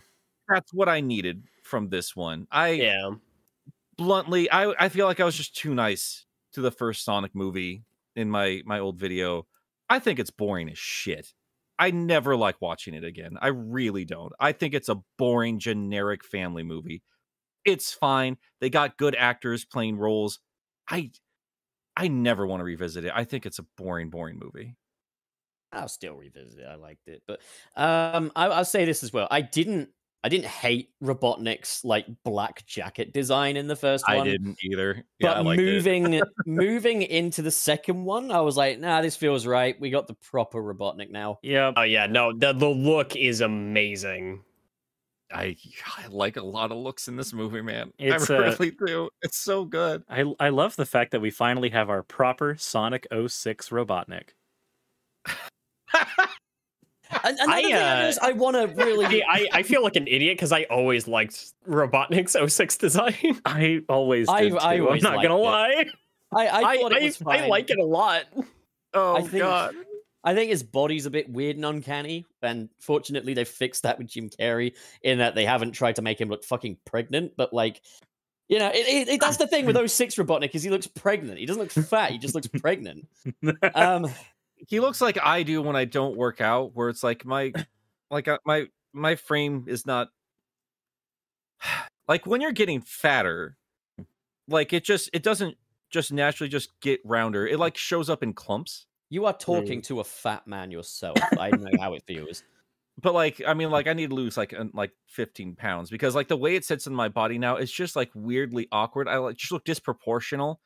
that's 0.48 0.72
what 0.74 0.88
I 0.88 1.00
needed 1.00 1.44
from 1.62 1.88
this 1.88 2.14
one. 2.16 2.46
I 2.50 2.70
Yeah. 2.70 3.10
bluntly, 3.96 4.50
I 4.50 4.74
I 4.78 4.88
feel 4.88 5.06
like 5.06 5.20
I 5.20 5.24
was 5.24 5.36
just 5.36 5.56
too 5.56 5.74
nice 5.74 6.26
to 6.52 6.60
the 6.60 6.70
first 6.70 7.04
Sonic 7.04 7.34
movie 7.34 7.82
in 8.16 8.30
my 8.30 8.62
my 8.64 8.78
old 8.78 8.98
video. 8.98 9.46
I 9.88 9.98
think 9.98 10.18
it's 10.18 10.30
boring 10.30 10.70
as 10.70 10.78
shit. 10.78 11.32
I 11.78 11.90
never 11.90 12.36
like 12.36 12.60
watching 12.60 12.94
it 12.94 13.04
again. 13.04 13.36
I 13.40 13.48
really 13.48 14.04
don't. 14.04 14.32
I 14.38 14.52
think 14.52 14.74
it's 14.74 14.88
a 14.88 15.02
boring, 15.18 15.58
generic 15.58 16.24
family 16.24 16.62
movie. 16.62 17.02
It's 17.64 17.92
fine. 17.92 18.36
They 18.60 18.70
got 18.70 18.98
good 18.98 19.16
actors 19.16 19.64
playing 19.64 19.98
roles. 19.98 20.38
I 20.88 21.10
I 21.96 22.08
never 22.08 22.46
want 22.46 22.60
to 22.60 22.64
revisit 22.64 23.04
it. 23.04 23.12
I 23.14 23.24
think 23.24 23.46
it's 23.46 23.58
a 23.58 23.66
boring, 23.76 24.10
boring 24.10 24.38
movie. 24.38 24.76
I'll 25.72 25.88
still 25.88 26.14
revisit 26.14 26.60
it. 26.60 26.66
I 26.66 26.76
liked 26.76 27.08
it, 27.08 27.22
but 27.26 27.40
um, 27.76 28.30
I, 28.36 28.46
I'll 28.46 28.64
say 28.64 28.84
this 28.84 29.02
as 29.02 29.12
well. 29.12 29.26
I 29.30 29.40
didn't. 29.42 29.90
I 30.24 30.30
didn't 30.30 30.46
hate 30.46 30.88
Robotnik's 31.02 31.84
like 31.84 32.06
black 32.24 32.64
jacket 32.64 33.12
design 33.12 33.58
in 33.58 33.66
the 33.66 33.76
first 33.76 34.08
one. 34.08 34.20
I 34.20 34.24
didn't 34.24 34.56
either. 34.64 35.04
Yeah, 35.18 35.34
But 35.34 35.44
liked 35.44 35.60
moving 35.60 36.22
moving 36.46 37.02
into 37.02 37.42
the 37.42 37.50
second 37.50 38.06
one, 38.06 38.30
I 38.30 38.40
was 38.40 38.56
like, 38.56 38.80
nah, 38.80 39.02
this 39.02 39.16
feels 39.16 39.46
right. 39.46 39.78
We 39.78 39.90
got 39.90 40.06
the 40.06 40.14
proper 40.14 40.62
Robotnik 40.62 41.10
now. 41.10 41.40
Yeah. 41.42 41.72
Oh 41.76 41.82
yeah, 41.82 42.06
no, 42.06 42.32
the 42.32 42.54
the 42.54 42.70
look 42.70 43.16
is 43.16 43.42
amazing. 43.42 44.42
I 45.30 45.58
I 45.98 46.06
like 46.08 46.38
a 46.38 46.42
lot 46.42 46.72
of 46.72 46.78
looks 46.78 47.06
in 47.06 47.16
this 47.16 47.34
movie, 47.34 47.60
man. 47.60 47.92
It's, 47.98 48.30
I 48.30 48.36
uh, 48.36 48.40
really 48.58 48.70
do. 48.70 49.10
It's 49.20 49.36
so 49.36 49.66
good. 49.66 50.04
I 50.08 50.24
I 50.40 50.48
love 50.48 50.74
the 50.76 50.86
fact 50.86 51.10
that 51.10 51.20
we 51.20 51.30
finally 51.30 51.68
have 51.68 51.90
our 51.90 52.02
proper 52.02 52.56
Sonic 52.56 53.06
06 53.12 53.68
Robotnik. 53.68 54.30
And 57.24 57.38
another 57.38 57.62
thing 57.62 57.74
I, 57.74 57.80
uh, 57.80 58.00
noticed 58.02 58.18
I 58.22 58.32
want 58.32 58.56
to 58.56 58.84
really. 58.84 59.24
I, 59.24 59.48
I 59.52 59.62
feel 59.62 59.82
like 59.82 59.96
an 59.96 60.06
idiot 60.06 60.36
because 60.36 60.52
I 60.52 60.64
always 60.64 61.08
liked 61.08 61.52
Robotnik's 61.68 62.36
06 62.54 62.76
design. 62.76 63.40
I 63.44 63.82
always 63.88 64.28
I- 64.28 64.42
did 64.42 64.50
too. 64.52 64.58
I 64.58 64.74
I'm 64.74 64.98
not 65.00 65.22
gonna 65.22 65.36
liked 65.36 65.90
lie. 66.32 66.42
I, 66.42 66.46
I 66.46 66.60
I, 66.60 66.74
it 66.74 66.92
I, 66.92 67.04
was 67.04 67.22
I 67.26 67.46
like 67.46 67.70
it 67.70 67.78
a 67.78 67.84
lot. 67.84 68.24
Oh 68.92 69.16
I 69.16 69.20
think- 69.22 69.42
god. 69.42 69.74
I 70.26 70.34
think 70.34 70.50
his 70.50 70.62
body's 70.62 71.04
a 71.04 71.10
bit 71.10 71.28
weird 71.28 71.56
and 71.56 71.66
uncanny, 71.66 72.24
and 72.40 72.70
fortunately 72.80 73.34
they 73.34 73.44
fixed 73.44 73.82
that 73.82 73.98
with 73.98 74.06
Jim 74.06 74.30
Carrey 74.30 74.72
in 75.02 75.18
that 75.18 75.34
they 75.34 75.44
haven't 75.44 75.72
tried 75.72 75.96
to 75.96 76.02
make 76.02 76.18
him 76.18 76.30
look 76.30 76.44
fucking 76.44 76.78
pregnant. 76.86 77.32
But 77.36 77.52
like, 77.52 77.82
you 78.48 78.58
know, 78.58 78.68
it, 78.68 78.86
it, 78.88 79.08
it- 79.08 79.20
that's 79.20 79.36
the 79.36 79.46
thing 79.46 79.66
with 79.66 79.76
06 79.90 80.14
Robotnik 80.14 80.54
is 80.54 80.62
he 80.62 80.70
looks 80.70 80.86
pregnant. 80.86 81.38
He 81.38 81.44
doesn't 81.44 81.60
look 81.60 81.70
fat. 81.72 82.10
He 82.10 82.16
just 82.16 82.34
looks 82.34 82.46
pregnant. 82.46 83.06
Um, 83.74 84.06
he 84.68 84.80
looks 84.80 85.00
like 85.00 85.18
I 85.22 85.42
do 85.42 85.62
when 85.62 85.76
I 85.76 85.84
don't 85.84 86.16
work 86.16 86.40
out, 86.40 86.74
where 86.74 86.88
it's 86.88 87.02
like 87.02 87.24
my, 87.24 87.52
like 88.10 88.28
uh, 88.28 88.38
my 88.44 88.66
my 88.92 89.16
frame 89.16 89.64
is 89.66 89.86
not 89.86 90.08
like 92.08 92.26
when 92.26 92.40
you're 92.40 92.52
getting 92.52 92.80
fatter, 92.80 93.56
like 94.48 94.72
it 94.72 94.84
just 94.84 95.10
it 95.12 95.22
doesn't 95.22 95.56
just 95.90 96.12
naturally 96.12 96.48
just 96.48 96.78
get 96.80 97.00
rounder. 97.04 97.46
It 97.46 97.58
like 97.58 97.76
shows 97.76 98.10
up 98.10 98.22
in 98.22 98.32
clumps. 98.32 98.86
you 99.10 99.26
are 99.26 99.32
talking 99.32 99.80
to 99.82 100.00
a 100.00 100.04
fat 100.04 100.46
man 100.46 100.70
yourself. 100.70 101.16
I 101.38 101.50
know 101.50 101.70
how 101.78 101.94
it 101.94 102.02
feels. 102.06 102.42
But 103.02 103.12
like 103.12 103.42
I 103.44 103.54
mean, 103.54 103.72
like 103.72 103.88
I 103.88 103.92
need 103.92 104.10
to 104.10 104.14
lose 104.14 104.36
like 104.36 104.54
uh, 104.54 104.66
like 104.72 104.92
15 105.08 105.56
pounds 105.56 105.90
because 105.90 106.14
like 106.14 106.28
the 106.28 106.36
way 106.36 106.54
it 106.54 106.64
sits 106.64 106.86
in 106.86 106.94
my 106.94 107.08
body 107.08 107.38
now, 107.38 107.56
it's 107.56 107.72
just 107.72 107.96
like 107.96 108.10
weirdly 108.14 108.68
awkward. 108.70 109.08
I 109.08 109.16
like 109.16 109.36
just 109.36 109.50
look 109.50 109.64
disproportional, 109.64 110.58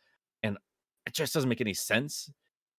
and 0.42 0.58
it 1.06 1.14
just 1.14 1.32
doesn't 1.32 1.48
make 1.48 1.62
any 1.62 1.72
sense. 1.72 2.30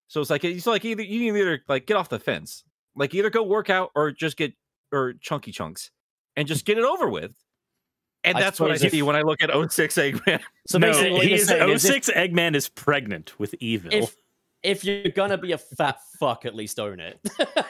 So 0.09 0.19
it's 0.21 0.29
like 0.29 0.43
it's 0.43 0.65
like 0.67 0.83
either 0.83 1.01
you 1.03 1.29
can 1.31 1.37
either 1.39 1.61
like 1.69 1.85
get 1.85 1.95
off 1.95 2.09
the 2.09 2.19
fence, 2.19 2.63
like 2.95 3.13
either 3.15 3.29
go 3.29 3.43
work 3.43 3.69
out 3.69 3.91
or 3.95 4.11
just 4.11 4.35
get 4.35 4.53
or 4.91 5.13
chunky 5.21 5.51
chunks 5.51 5.91
and 6.35 6.47
just 6.47 6.65
get 6.65 6.77
it 6.77 6.83
over 6.83 7.07
with. 7.07 7.31
And 8.25 8.35
I 8.37 8.41
that's 8.41 8.59
what 8.59 8.71
I 8.71 8.73
suppose 8.73 8.85
if- 8.85 8.91
see 8.91 9.01
when 9.03 9.15
I 9.15 9.21
look 9.21 9.41
at 9.41 9.49
06 9.71 9.95
Eggman. 9.95 10.41
So 10.67 10.77
no, 10.77 10.87
basically, 10.87 11.11
what 11.11 11.23
he 11.23 11.29
you're 11.29 11.37
oh 11.63 11.71
is 11.71 11.81
saying 11.83 12.01
if- 12.07 12.07
Eggman 12.33 12.55
is 12.55 12.67
pregnant 12.69 13.39
with 13.39 13.55
evil. 13.59 13.91
if 13.93 14.15
if 14.61 14.83
you're 14.83 15.09
gonna 15.11 15.37
be 15.37 15.53
a 15.53 15.57
fat 15.57 15.99
fuck, 16.19 16.45
at 16.45 16.53
least 16.53 16.79
own 16.81 16.99
it. 16.99 17.17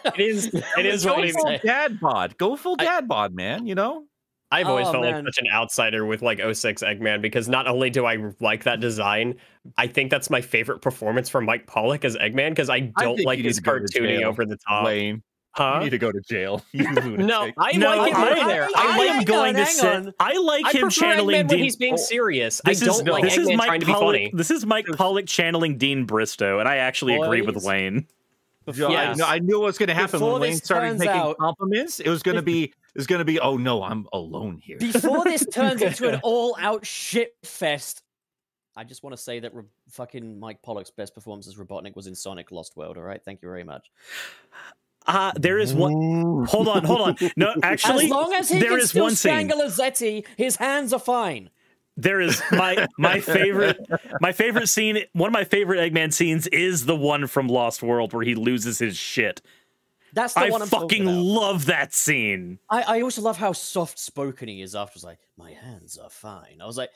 It 0.05 0.19
is. 0.19 0.45
It 0.77 0.85
is 0.87 1.05
go 1.05 1.13
what 1.15 1.25
it 1.25 1.33
full 1.33 1.43
say. 1.45 1.59
dad 1.63 1.99
bod. 1.99 2.35
Go 2.37 2.55
full 2.55 2.75
I- 2.79 2.85
dad 2.85 3.07
bod, 3.07 3.33
man. 3.35 3.67
You 3.67 3.75
know. 3.75 4.05
I've 4.51 4.67
always 4.67 4.87
Oh, 4.87 4.93
felt 4.93 5.03
man. 5.03 5.23
like 5.25 5.33
such 5.33 5.43
an 5.45 5.51
outsider 5.53 6.05
with 6.05 6.21
like 6.23 6.39
06 6.39 6.81
Eggman 6.81 7.21
because 7.21 7.47
not 7.47 7.67
only 7.67 7.89
do 7.91 8.05
I 8.05 8.17
like 8.39 8.63
that 8.63 8.79
design, 8.79 9.35
I 9.77 9.85
think 9.87 10.09
that's 10.09 10.29
my 10.31 10.41
favorite 10.41 10.79
performance 10.81 11.29
from 11.29 11.45
Mike 11.45 11.67
Pollock 11.67 12.03
as 12.03 12.15
Eggman 12.17 12.49
because 12.49 12.69
I 12.69 12.91
I 12.95 13.03
don't 13.03 13.15
think 13.17 13.27
like 13.27 13.37
you 13.37 13.43
his 13.45 13.57
to 13.57 13.61
go 13.61 13.77
to 13.77 13.85
cartooning 13.85 14.23
over 14.23 14.45
the 14.45 14.57
top. 14.67 14.85
Wayne, 14.85 15.21
Huh? 15.55 15.75
you 15.77 15.83
need 15.85 15.89
to 15.91 15.97
go 15.99 16.11
to 16.11 16.19
jail. 16.21 16.63
No. 16.73 17.51
I 17.59 17.73
No, 17.73 17.95
like 17.97 18.11
it 18.11 18.17
I- 18.17 18.47
there. 18.47 18.63
I- 18.65 18.71
I, 18.75 18.81
I 18.99 19.03
am 19.05 19.15
hang 19.17 19.25
going 19.25 19.49
on, 19.49 19.53
to 19.55 19.63
hang 19.65 20.03
say. 20.05 20.11
I 20.19 20.37
like 20.37 20.65
I 20.65 20.71
him 20.71 20.89
channeling 20.89 21.35
Eggman 21.35 21.47
when 21.49 21.57
Dean. 21.57 21.63
he's 21.65 21.75
being 21.75 21.97
serious. 21.97 22.59
I 22.65 22.69
This 22.71 22.79
don't 22.79 23.01
is, 23.01 23.07
like 23.07 23.23
this 23.23 23.37
is 23.37 23.47
Eggman 23.49 23.57
Mike 23.57 23.67
trying 23.67 23.79
to 23.81 23.85
be 23.85 23.91
Pollock. 23.93 24.05
funny. 24.15 24.31
This 24.33 24.49
is 24.51 24.65
Mike 24.65 24.85
Pollock 24.95 25.27
channeling 25.27 25.77
Deem 25.77 26.05
Bristow, 26.07 26.57
and 26.59 26.67
I 26.67 26.77
actually 26.77 27.15
agree 27.17 27.41
with 27.43 27.63
Wayne. 27.63 28.07
Joe, 28.71 28.87
I, 28.87 28.91
Yes. 28.91 29.17
know, 29.17 29.25
I 29.25 29.39
knew 29.39 29.59
what 29.59 29.65
was 29.65 29.77
going 29.79 29.87
to 29.89 29.95
happen 29.95 30.19
Before 30.19 30.33
when 30.33 30.41
Wayne 30.41 30.57
started 30.57 30.99
making 30.99 31.15
out- 31.15 31.37
compliments. 31.37 31.99
It 31.99 32.09
was 32.09 32.21
going 32.23 32.35
to 32.35 32.43
be, 32.43 32.71
it 32.93 32.97
was 32.97 33.07
going 33.07 33.19
to 33.19 33.25
be, 33.25 33.39
oh 33.39 33.57
no, 33.57 33.83
I'm 33.83 34.07
alone 34.13 34.57
here. 34.57 34.77
Before 34.77 35.23
this 35.23 35.45
turns 35.53 35.81
into 35.81 36.09
an 36.09 36.19
all-out 36.23 36.85
shit 36.85 37.35
fest, 37.43 38.03
I 38.75 38.83
just 38.83 39.03
want 39.03 39.15
to 39.15 39.21
say 39.21 39.39
that 39.39 39.53
Ro- 39.53 39.65
fucking 39.89 40.39
Mike 40.39 40.61
Pollock's 40.61 40.91
best 40.91 41.13
performance 41.13 41.47
as 41.47 41.55
Robotnik 41.55 41.95
was 41.95 42.07
in 42.07 42.15
Sonic 42.15 42.51
Lost 42.51 42.77
World. 42.77 42.97
All 42.97 43.03
right, 43.03 43.23
thank 43.23 43.41
you 43.41 43.47
very 43.47 43.63
much. 43.63 43.91
Uh, 45.05 45.31
there 45.35 45.57
is 45.57 45.73
one. 45.73 46.45
Hold 46.45 46.67
on, 46.67 46.83
hold 46.83 47.01
on. 47.01 47.17
No, 47.35 47.53
actually, 47.63 48.05
as 48.05 48.11
long 48.11 48.33
as 48.33 48.49
he 48.49 48.59
there 48.59 48.71
can 48.71 48.79
is 48.79 48.89
still 48.89 49.03
one 49.03 49.15
strangle 49.15 49.61
a 49.61 49.65
Zeti, 49.65 50.25
his 50.37 50.55
hands 50.57 50.93
are 50.93 50.99
fine. 50.99 51.49
There 51.97 52.21
is 52.21 52.41
my 52.51 52.87
my 52.97 53.19
favorite 53.19 53.77
my 54.21 54.31
favorite 54.31 54.67
scene. 54.67 54.99
One 55.13 55.27
of 55.27 55.33
my 55.33 55.43
favorite 55.43 55.79
Eggman 55.79 56.13
scenes 56.13 56.47
is 56.47 56.85
the 56.85 56.95
one 56.95 57.27
from 57.27 57.47
Lost 57.47 57.81
World 57.83 58.13
where 58.13 58.23
he 58.23 58.35
loses 58.35 58.79
his 58.79 58.95
shit. 58.95 59.41
That's 60.13 60.33
the 60.33 60.41
I 60.41 60.49
one 60.49 60.61
I'm 60.61 60.67
fucking 60.67 61.03
about. 61.03 61.21
love 61.21 61.65
that 61.65 61.93
scene. 61.93 62.59
I, 62.69 62.97
I 62.97 63.01
also 63.01 63.21
love 63.21 63.37
how 63.37 63.53
soft 63.53 63.99
spoken 63.99 64.47
he 64.47 64.61
is 64.61 64.75
afterwards. 64.75 65.03
Like, 65.03 65.19
my 65.37 65.51
hands 65.51 65.97
are 65.97 66.09
fine. 66.09 66.59
I 66.61 66.65
was 66.65 66.77
like, 66.77 66.91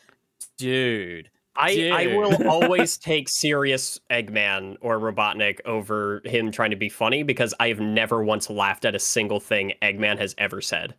dude. 0.57 1.29
I, 1.55 1.91
I 1.93 2.17
will 2.17 2.47
always 2.47 2.97
take 2.99 3.29
serious 3.29 3.99
Eggman 4.09 4.77
or 4.81 4.99
Robotnik 4.99 5.59
over 5.65 6.21
him 6.25 6.51
trying 6.51 6.71
to 6.71 6.75
be 6.75 6.89
funny 6.89 7.21
because 7.21 7.53
I've 7.59 7.79
never 7.79 8.23
once 8.23 8.49
laughed 8.49 8.85
at 8.85 8.95
a 8.95 8.99
single 8.99 9.39
thing 9.39 9.73
Eggman 9.81 10.17
has 10.17 10.33
ever 10.39 10.61
said. 10.61 10.95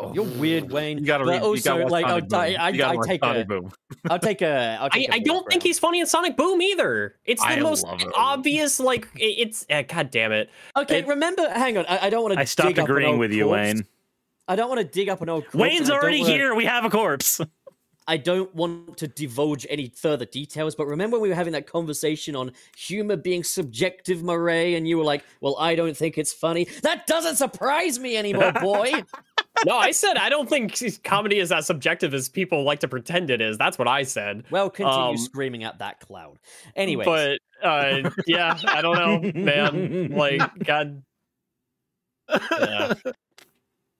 Oh, 0.00 0.12
You're 0.14 0.24
weird, 0.24 0.70
Wayne. 0.70 0.98
You 0.98 1.04
got 1.04 1.18
to 1.18 1.24
but 1.24 1.30
read. 1.30 1.42
you 1.42 1.48
also, 1.48 1.62
gotta 1.70 1.82
watch 1.84 1.90
like, 1.90 2.06
Sonic 2.06 2.32
I. 2.32 2.54
I, 2.54 2.68
You 2.70 2.84
I 2.84 2.96
take 3.06 3.20
Sonic 3.22 3.44
a, 3.44 3.48
Boom. 3.48 3.72
I'll 4.08 4.18
take 4.18 4.42
a. 4.42 4.78
I'll 4.80 4.90
take 4.90 5.08
a 5.08 5.14
I 5.14 5.18
don't 5.18 5.48
think 5.50 5.62
he's 5.62 5.78
funny 5.78 5.98
in 6.00 6.06
Sonic 6.06 6.36
Boom 6.36 6.62
either. 6.62 7.16
It's 7.24 7.42
the 7.42 7.48
I 7.48 7.60
most 7.60 7.84
obvious, 8.14 8.78
like 8.78 9.08
it's. 9.16 9.66
Uh, 9.68 9.82
God 9.82 10.10
damn 10.10 10.30
it! 10.32 10.50
Okay, 10.76 11.00
it- 11.00 11.06
remember. 11.06 11.48
Hang 11.50 11.78
on. 11.78 11.86
I, 11.86 12.06
I 12.06 12.10
don't 12.10 12.22
want 12.22 12.34
to. 12.34 12.40
I 12.40 12.44
stopped 12.44 12.78
agreeing 12.78 13.18
with 13.18 13.32
you, 13.32 13.48
Wayne. 13.48 13.84
I 14.46 14.54
don't 14.56 14.68
want 14.68 14.80
to 14.80 14.86
dig 14.86 15.08
up 15.08 15.20
an 15.20 15.28
old. 15.28 15.44
corpse, 15.44 15.56
Wayne's 15.56 15.90
I 15.90 15.94
already 15.96 16.20
wanna- 16.20 16.32
here. 16.32 16.54
We 16.54 16.64
have 16.64 16.84
a 16.84 16.90
corpse. 16.90 17.40
I 18.10 18.16
don't 18.16 18.52
want 18.54 18.96
to 18.96 19.06
divulge 19.06 19.66
any 19.68 19.92
further 19.94 20.24
details, 20.24 20.74
but 20.74 20.86
remember 20.86 21.16
when 21.18 21.24
we 21.24 21.28
were 21.28 21.34
having 21.34 21.52
that 21.52 21.66
conversation 21.66 22.34
on 22.34 22.52
humor 22.74 23.16
being 23.16 23.44
subjective, 23.44 24.22
Murray, 24.22 24.76
and 24.76 24.88
you 24.88 24.96
were 24.96 25.04
like, 25.04 25.24
"Well, 25.42 25.56
I 25.58 25.74
don't 25.74 25.94
think 25.94 26.16
it's 26.16 26.32
funny." 26.32 26.64
That 26.82 27.06
doesn't 27.06 27.36
surprise 27.36 27.98
me 27.98 28.16
anymore, 28.16 28.52
boy. 28.52 29.04
No, 29.66 29.76
I 29.76 29.90
said 29.90 30.16
I 30.16 30.28
don't 30.28 30.48
think 30.48 31.02
comedy 31.04 31.38
is 31.38 31.50
as 31.52 31.66
subjective 31.66 32.14
as 32.14 32.28
people 32.28 32.62
like 32.64 32.80
to 32.80 32.88
pretend 32.88 33.30
it 33.30 33.40
is. 33.40 33.58
That's 33.58 33.78
what 33.78 33.88
I 33.88 34.02
said. 34.02 34.44
well, 34.50 34.70
continue 34.70 35.10
Um, 35.10 35.16
screaming 35.16 35.64
at 35.64 35.78
that 35.78 36.00
cloud. 36.00 36.38
Anyway, 36.76 37.04
But 37.04 37.38
uh, 37.62 38.10
yeah, 38.26 38.58
I 38.66 38.82
don't 38.82 38.96
know, 38.96 39.32
man. 39.40 40.10
Like, 40.12 40.40
God, 40.64 41.02
yeah. 42.28 42.94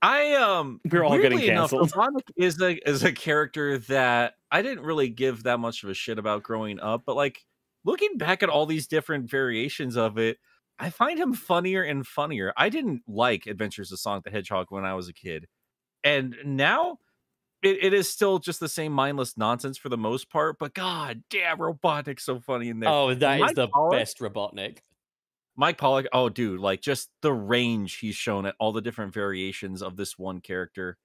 I 0.01 0.35
um 0.35 0.81
We're 0.91 1.03
all 1.03 1.17
getting 1.17 1.39
weirdly 1.39 1.49
enough, 1.51 1.71
canceled. 1.71 2.23
Is 2.37 2.61
a 2.61 2.89
is 2.89 3.03
a 3.03 3.13
character 3.13 3.79
that 3.79 4.35
I 4.51 4.63
didn't 4.63 4.85
really 4.85 5.09
give 5.09 5.43
that 5.43 5.59
much 5.59 5.83
of 5.83 5.91
a 5.91 5.95
shit 5.95 6.19
about 6.19 6.43
growing 6.45 6.79
up, 6.79 7.03
but 7.05 7.17
like 7.17 7.45
looking 7.85 8.17
back 8.17 8.43
at 8.43 8.49
all 8.49 8.65
these 8.67 8.87
different 8.87 9.29
variations 9.29 9.97
of 9.97 10.19
it, 10.19 10.39
I 10.79 10.91
find 10.91 11.19
him 11.19 11.35
funnier 11.35 11.83
and 11.83 12.07
funnier. 12.07 12.53
I 12.57 12.69
didn't 12.69 13.03
like 13.09 13.47
Adventures 13.47 13.91
of 13.91 13.99
Sonic 13.99 14.25
the 14.25 14.31
Hedgehog 14.31 14.67
when 14.71 14.85
I 14.85 14.95
was 14.95 15.09
a 15.09 15.13
kid. 15.13 15.47
And 16.05 16.37
now 16.45 16.99
it, 17.63 17.79
it 17.83 17.93
is 17.93 18.09
still 18.09 18.39
just 18.39 18.61
the 18.61 18.69
same 18.69 18.93
mindless 18.93 19.37
nonsense 19.37 19.77
for 19.77 19.89
the 19.89 19.97
most 19.97 20.31
part. 20.31 20.59
But 20.59 20.75
god 20.75 21.25
damn, 21.31 21.59
Robotnik's 21.59 22.25
so 22.25 22.41
funny 22.41 22.69
in 22.69 22.81
there. 22.81 22.91
Oh, 22.91 23.15
that 23.15 23.35
is 23.35 23.41
Mike 23.41 23.55
the 23.57 23.69
Pollock? 23.69 23.93
best 23.93 24.19
Robotnik. 24.21 24.79
Mike 25.57 25.79
Pollock, 25.79 26.07
oh 26.13 26.29
dude, 26.29 26.61
like 26.61 26.81
just 26.81 27.11
the 27.21 27.33
range 27.33 27.99
he's 27.99 28.15
shown 28.15 28.47
at 28.47 28.55
all 28.61 28.73
the 28.73 28.81
different 28.81 29.13
variations 29.13 29.83
of 29.83 29.97
this 29.97 30.17
one 30.17 30.41
character. 30.41 30.97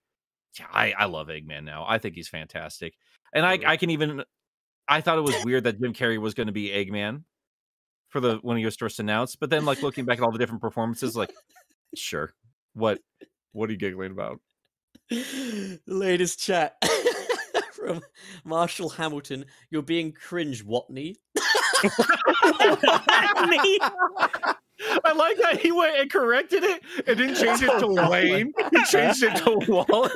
Yeah, 0.60 0.68
I, 0.72 0.92
I 0.92 1.06
love 1.06 1.28
Eggman 1.28 1.64
now. 1.64 1.86
I 1.88 1.98
think 1.98 2.14
he's 2.14 2.30
fantastic. 2.30 2.94
And 3.34 3.44
I, 3.44 3.58
I 3.66 3.78
can 3.78 3.90
even 3.90 4.24
I 4.88 5.02
thought 5.02 5.18
it 5.18 5.22
was 5.22 5.36
weird 5.44 5.64
that 5.64 5.82
Jim 5.82 5.94
Carrey 5.94 6.20
was 6.20 6.36
going 6.36 6.48
to 6.48 6.54
be 6.54 6.70
Eggman 6.70 7.24
for 8.14 8.22
the 8.22 8.38
when 8.44 8.58
he 8.58 8.64
was 8.64 8.78
first 8.78 9.00
announced, 9.00 9.40
but 9.40 9.50
then 9.50 9.66
like 9.66 9.82
looking 9.82 10.06
back 10.06 10.20
at 10.20 10.24
all 10.24 10.32
the 10.32 10.38
different 10.38 10.62
performances, 10.68 11.18
like 11.18 11.34
sure. 11.96 12.32
What 12.74 13.00
what 13.52 13.70
are 13.70 13.74
you 13.74 13.78
giggling 13.78 14.12
about? 14.12 14.40
Latest 15.88 16.40
chat 16.40 16.78
from 17.74 18.02
Marshall 18.46 18.90
Hamilton. 18.90 19.46
You're 19.70 19.82
being 19.82 20.12
cringe, 20.12 20.64
Watney. 20.66 21.16
I 25.06 25.14
like 25.14 25.38
that 25.38 25.60
he 25.60 25.72
went 25.72 25.98
and 25.98 26.12
corrected 26.12 26.64
it 26.64 26.82
and 27.08 27.18
didn't 27.18 27.36
change 27.36 27.62
it 27.64 27.80
to 27.80 27.88
Wayne. 28.10 28.54
He 28.72 28.84
changed 28.86 29.24
it 29.24 29.36
to 29.38 29.60
Wallace. 29.68 30.14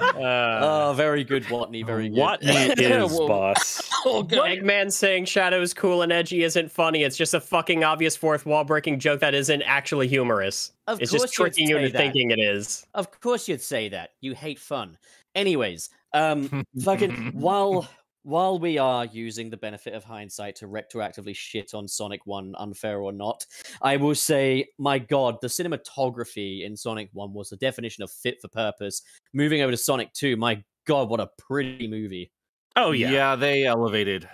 Uh, 0.00 0.60
Oh, 0.62 0.94
very 0.96 1.24
good, 1.24 1.44
Watney. 1.44 1.84
Very 1.84 2.08
good. 2.08 2.18
Watney 2.18 2.78
is 2.78 3.18
boss. 3.18 3.82
Oh, 4.04 4.22
God. 4.22 4.48
Eggman 4.48 4.90
saying 4.92 5.26
Shadow's 5.26 5.74
cool 5.74 6.02
and 6.02 6.12
edgy 6.12 6.42
isn't 6.44 6.70
funny. 6.70 7.02
It's 7.02 7.16
just 7.16 7.34
a 7.34 7.40
fucking 7.40 7.84
obvious 7.84 8.16
fourth 8.16 8.46
wall 8.46 8.64
breaking 8.64 8.98
joke 9.00 9.20
that 9.20 9.34
isn't 9.34 9.62
actually 9.62 10.08
humorous. 10.08 10.72
Of 10.86 11.00
it's 11.00 11.10
course 11.10 11.22
just 11.22 11.38
you'd 11.38 11.44
tricking 11.44 11.68
you 11.68 11.76
into 11.78 11.90
that. 11.90 11.98
thinking 11.98 12.30
it 12.30 12.38
is. 12.40 12.86
Of 12.94 13.20
course 13.20 13.48
you'd 13.48 13.60
say 13.60 13.88
that. 13.90 14.10
You 14.20 14.34
hate 14.34 14.58
fun. 14.58 14.98
Anyways, 15.34 15.90
um, 16.12 16.64
fucking 16.82 17.32
while 17.34 17.88
while 18.24 18.58
we 18.58 18.78
are 18.78 19.04
using 19.06 19.50
the 19.50 19.56
benefit 19.56 19.94
of 19.94 20.04
hindsight 20.04 20.56
to 20.56 20.68
retroactively 20.68 21.34
shit 21.34 21.74
on 21.74 21.88
Sonic 21.88 22.24
One, 22.26 22.54
unfair 22.58 23.00
or 23.00 23.12
not, 23.12 23.44
I 23.82 23.96
will 23.96 24.14
say, 24.14 24.68
my 24.78 24.98
God, 24.98 25.38
the 25.40 25.48
cinematography 25.48 26.64
in 26.64 26.76
Sonic 26.76 27.08
One 27.12 27.32
was 27.32 27.50
the 27.50 27.56
definition 27.56 28.02
of 28.04 28.10
fit 28.10 28.40
for 28.40 28.48
purpose. 28.48 29.02
Moving 29.32 29.62
over 29.62 29.70
to 29.72 29.76
Sonic 29.76 30.12
Two, 30.12 30.36
my 30.36 30.62
God, 30.86 31.08
what 31.08 31.20
a 31.20 31.30
pretty 31.38 31.86
movie! 31.88 32.30
Oh 32.76 32.92
yeah, 32.92 33.10
yeah, 33.10 33.36
they 33.36 33.64
elevated 33.64 34.28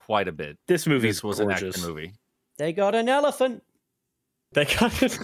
quite 0.00 0.28
a 0.28 0.32
bit. 0.32 0.58
this 0.68 0.86
movie 0.86 1.08
This 1.08 1.22
was 1.22 1.40
an 1.40 1.48
gorgeous. 1.48 1.76
action 1.76 1.88
movie. 1.88 2.12
They 2.58 2.72
got 2.72 2.94
an 2.94 3.08
elephant. 3.08 3.62
They 4.52 4.64
got 4.64 5.02
it. 5.02 5.18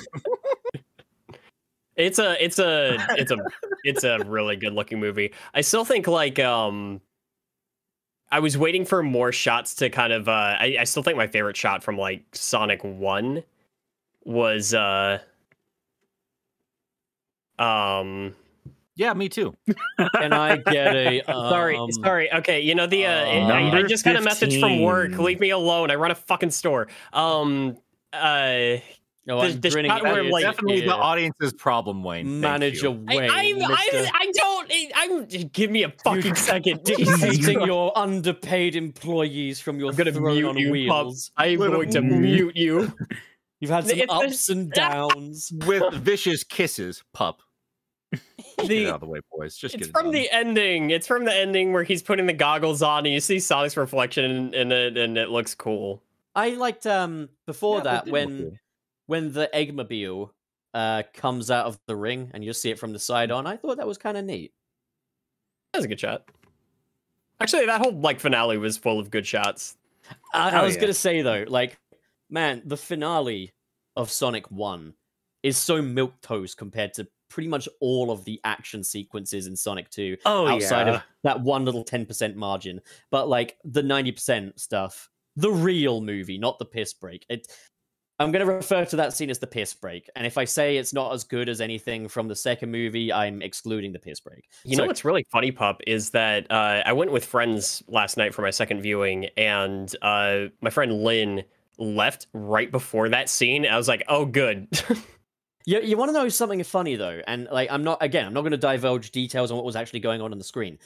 it's 1.96 2.18
a 2.18 2.42
it's 2.42 2.58
a 2.58 2.96
it's 3.10 3.30
a 3.30 3.36
it's 3.84 4.04
a 4.04 4.18
really 4.26 4.56
good 4.56 4.72
looking 4.72 4.98
movie. 5.00 5.32
I 5.54 5.60
still 5.60 5.84
think 5.84 6.06
like 6.06 6.38
um 6.38 7.00
I 8.32 8.39
was 8.40 8.57
waiting 8.57 8.85
for 8.85 9.02
more 9.02 9.32
shots 9.32 9.74
to 9.77 9.90
kind 9.90 10.12
of 10.12 10.28
uh 10.28 10.57
I, 10.59 10.77
I 10.81 10.85
still 10.85 11.02
think 11.02 11.16
my 11.16 11.27
favorite 11.27 11.57
shot 11.57 11.82
from 11.82 11.98
like 11.98 12.23
Sonic 12.32 12.82
1 12.82 13.43
was 14.24 14.73
uh 14.74 15.19
um 17.59 18.35
Yeah, 18.97 19.12
me 19.15 19.28
too. 19.28 19.55
Can 20.15 20.32
I 20.32 20.57
get 20.57 20.94
a 20.94 21.23
sorry 21.28 21.77
um, 21.77 21.90
sorry. 21.93 22.32
Okay 22.32 22.61
you 22.61 22.74
know 22.74 22.86
the 22.86 23.07
uh, 23.07 23.11
uh, 23.11 23.12
I, 23.15 23.36
I 23.36 23.62
Number 23.70 23.89
just 23.89 24.05
got 24.05 24.16
a 24.16 24.20
message 24.20 24.59
from 24.61 24.81
work. 24.82 25.19
leave 25.19 25.40
me 25.40 25.51
alone. 25.51 25.90
I 25.90 25.97
run 25.97 26.11
a 26.11 26.15
fucking 26.15 26.51
store. 26.51 26.89
Um 27.12 27.77
uh 28.12 28.77
Oh, 29.28 29.38
I'm 29.38 29.60
the 29.60 29.70
grinning 29.70 29.90
where, 29.90 30.24
like, 30.24 30.42
Definitely 30.42 30.80
the 30.80 30.94
audience's 30.94 31.52
problem, 31.52 32.02
Wayne. 32.02 32.26
Thank 32.26 32.40
Manager 32.40 32.88
you. 32.88 33.05
I, 33.09 33.16
Wayne. 33.16 33.30
I, 33.30 33.52
Mr. 33.52 34.10
I, 34.10 34.10
I 34.14 34.32
don't 34.32 34.72
I'm 34.94 35.26
give 35.52 35.70
me 35.70 35.82
a 35.82 35.92
fucking 36.02 36.34
second 36.34 36.80
Jesus 36.86 37.20
dictating 37.20 37.60
your 37.66 37.97
underpaid 37.97 38.76
employees 38.76 39.60
from 39.60 39.78
your 39.78 39.90
I'm 39.90 39.97
gonna 39.97 40.12
throne 40.12 40.34
mute 40.34 40.47
on 40.48 40.56
you, 40.56 40.72
wheels. 40.72 41.30
I'm 41.36 41.59
going 41.59 41.90
to 41.90 42.01
mute 42.01 42.56
you. 42.56 42.92
You've 43.60 43.70
had 43.70 43.86
some 43.88 43.98
It's- 43.98 44.09
ups 44.24 44.48
and 44.48 44.72
downs. 44.72 45.52
With 45.66 45.92
vicious 45.94 46.42
kisses, 46.42 47.05
pup. 47.12 47.40
Get 48.59 48.70
it 48.70 48.88
out 48.88 48.94
of 48.94 49.01
the 49.02 49.06
way, 49.06 49.20
boys. 49.30 49.55
Just 49.56 49.74
it's 49.74 49.86
get 49.86 49.88
it 49.90 49.92
from 49.92 50.06
done. 50.06 50.14
the 50.14 50.30
ending. 50.32 50.90
It's 50.90 51.06
from 51.06 51.24
the 51.24 51.34
ending 51.34 51.72
where 51.72 51.84
he's 51.84 52.02
putting 52.02 52.26
the 52.26 52.32
goggles 52.32 52.82
on 52.82 53.05
and 53.06 53.14
you 53.14 53.20
see 53.20 53.38
Sonic's 53.38 53.76
reflection 53.76 54.24
in, 54.24 54.55
in 54.55 54.72
it 54.72 54.97
and 54.97 55.16
it 55.16 55.28
looks 55.28 55.55
cool. 55.55 56.02
I 56.34 56.51
liked 56.51 56.86
um 56.86 57.28
before 57.47 57.78
Yeah, 57.78 57.82
that 57.84 58.05
did 58.06 58.12
look 58.12 58.26
when 58.28 58.38
cool. 58.42 58.52
When 59.10 59.32
the 59.32 59.50
Eggmobile 59.52 60.30
uh 60.72 61.02
comes 61.14 61.50
out 61.50 61.66
of 61.66 61.80
the 61.88 61.96
ring 61.96 62.30
and 62.32 62.44
you 62.44 62.52
see 62.52 62.70
it 62.70 62.78
from 62.78 62.92
the 62.92 62.98
side 62.98 63.32
on. 63.32 63.44
I 63.44 63.56
thought 63.56 63.78
that 63.78 63.86
was 63.86 63.98
kind 63.98 64.16
of 64.16 64.24
neat. 64.24 64.52
That 65.72 65.80
was 65.80 65.84
a 65.84 65.88
good 65.88 65.98
shot. 65.98 66.28
Actually, 67.40 67.66
that 67.66 67.80
whole 67.80 67.92
like 67.92 68.20
finale 68.20 68.56
was 68.56 68.76
full 68.76 69.00
of 69.00 69.10
good 69.10 69.26
shots. 69.26 69.76
I, 70.32 70.50
I 70.50 70.62
was 70.62 70.76
yeah. 70.76 70.82
gonna 70.82 70.94
say 70.94 71.22
though, 71.22 71.44
like, 71.48 71.76
man, 72.30 72.62
the 72.64 72.76
finale 72.76 73.52
of 73.96 74.12
Sonic 74.12 74.48
One 74.52 74.94
is 75.42 75.56
so 75.56 75.82
milk 75.82 76.14
toast 76.22 76.56
compared 76.56 76.94
to 76.94 77.08
pretty 77.28 77.48
much 77.48 77.68
all 77.80 78.12
of 78.12 78.24
the 78.24 78.40
action 78.44 78.84
sequences 78.84 79.48
in 79.48 79.56
Sonic 79.56 79.90
Two. 79.90 80.16
Oh 80.24 80.46
outside 80.46 80.86
yeah. 80.86 80.94
of 80.94 81.02
that 81.24 81.40
one 81.40 81.64
little 81.64 81.84
10% 81.84 82.36
margin. 82.36 82.80
But 83.10 83.28
like 83.28 83.56
the 83.64 83.82
90% 83.82 84.58
stuff, 84.60 85.10
the 85.34 85.50
real 85.50 86.00
movie, 86.00 86.38
not 86.38 86.60
the 86.60 86.64
piss 86.64 86.92
break. 86.92 87.26
It 87.28 87.48
I'm 88.20 88.30
going 88.30 88.47
to 88.47 88.52
refer 88.52 88.84
to 88.84 88.97
that 88.97 89.14
scene 89.14 89.30
as 89.30 89.38
the 89.38 89.47
piss 89.47 89.72
break. 89.72 90.10
And 90.14 90.26
if 90.26 90.36
I 90.36 90.44
say 90.44 90.76
it's 90.76 90.92
not 90.92 91.12
as 91.14 91.24
good 91.24 91.48
as 91.48 91.60
anything 91.62 92.06
from 92.06 92.28
the 92.28 92.36
second 92.36 92.70
movie, 92.70 93.10
I'm 93.10 93.40
excluding 93.40 93.92
the 93.92 93.98
piss 93.98 94.20
break. 94.20 94.48
You 94.62 94.76
So- 94.76 94.82
know 94.82 94.88
what's 94.88 95.05
really 95.06 95.26
funny, 95.32 95.51
pup, 95.51 95.80
is 95.86 96.10
that 96.10 96.47
uh, 96.51 96.82
I 96.84 96.92
went 96.92 97.12
with 97.12 97.24
friends 97.24 97.82
last 97.88 98.18
night 98.18 98.34
for 98.34 98.42
my 98.42 98.51
second 98.51 98.82
viewing, 98.82 99.24
and 99.38 99.92
uh, 100.02 100.44
my 100.60 100.68
friend 100.68 101.02
Lynn 101.02 101.44
left 101.78 102.26
right 102.34 102.70
before 102.70 103.09
that 103.09 103.30
scene. 103.30 103.64
I 103.66 103.78
was 103.78 103.88
like, 103.88 104.05
"Oh, 104.06 104.24
good." 104.26 104.68
You, 105.66 105.78
you 105.82 105.98
want 105.98 106.09
to 106.09 106.14
know 106.14 106.26
something 106.30 106.64
funny 106.64 106.97
though, 106.97 107.20
and 107.26 107.47
like 107.52 107.70
I'm 107.70 107.84
not 107.84 107.98
again, 108.02 108.24
I'm 108.26 108.32
not 108.32 108.40
going 108.40 108.52
to 108.52 108.56
divulge 108.59 109.10
details 109.10 109.51
on 109.51 109.59
what 109.59 109.66
was 109.66 109.76
actually 109.76 110.01
going 110.01 110.22
on 110.22 110.32
on 110.32 110.38
the 110.38 110.42
screen. 110.44 110.78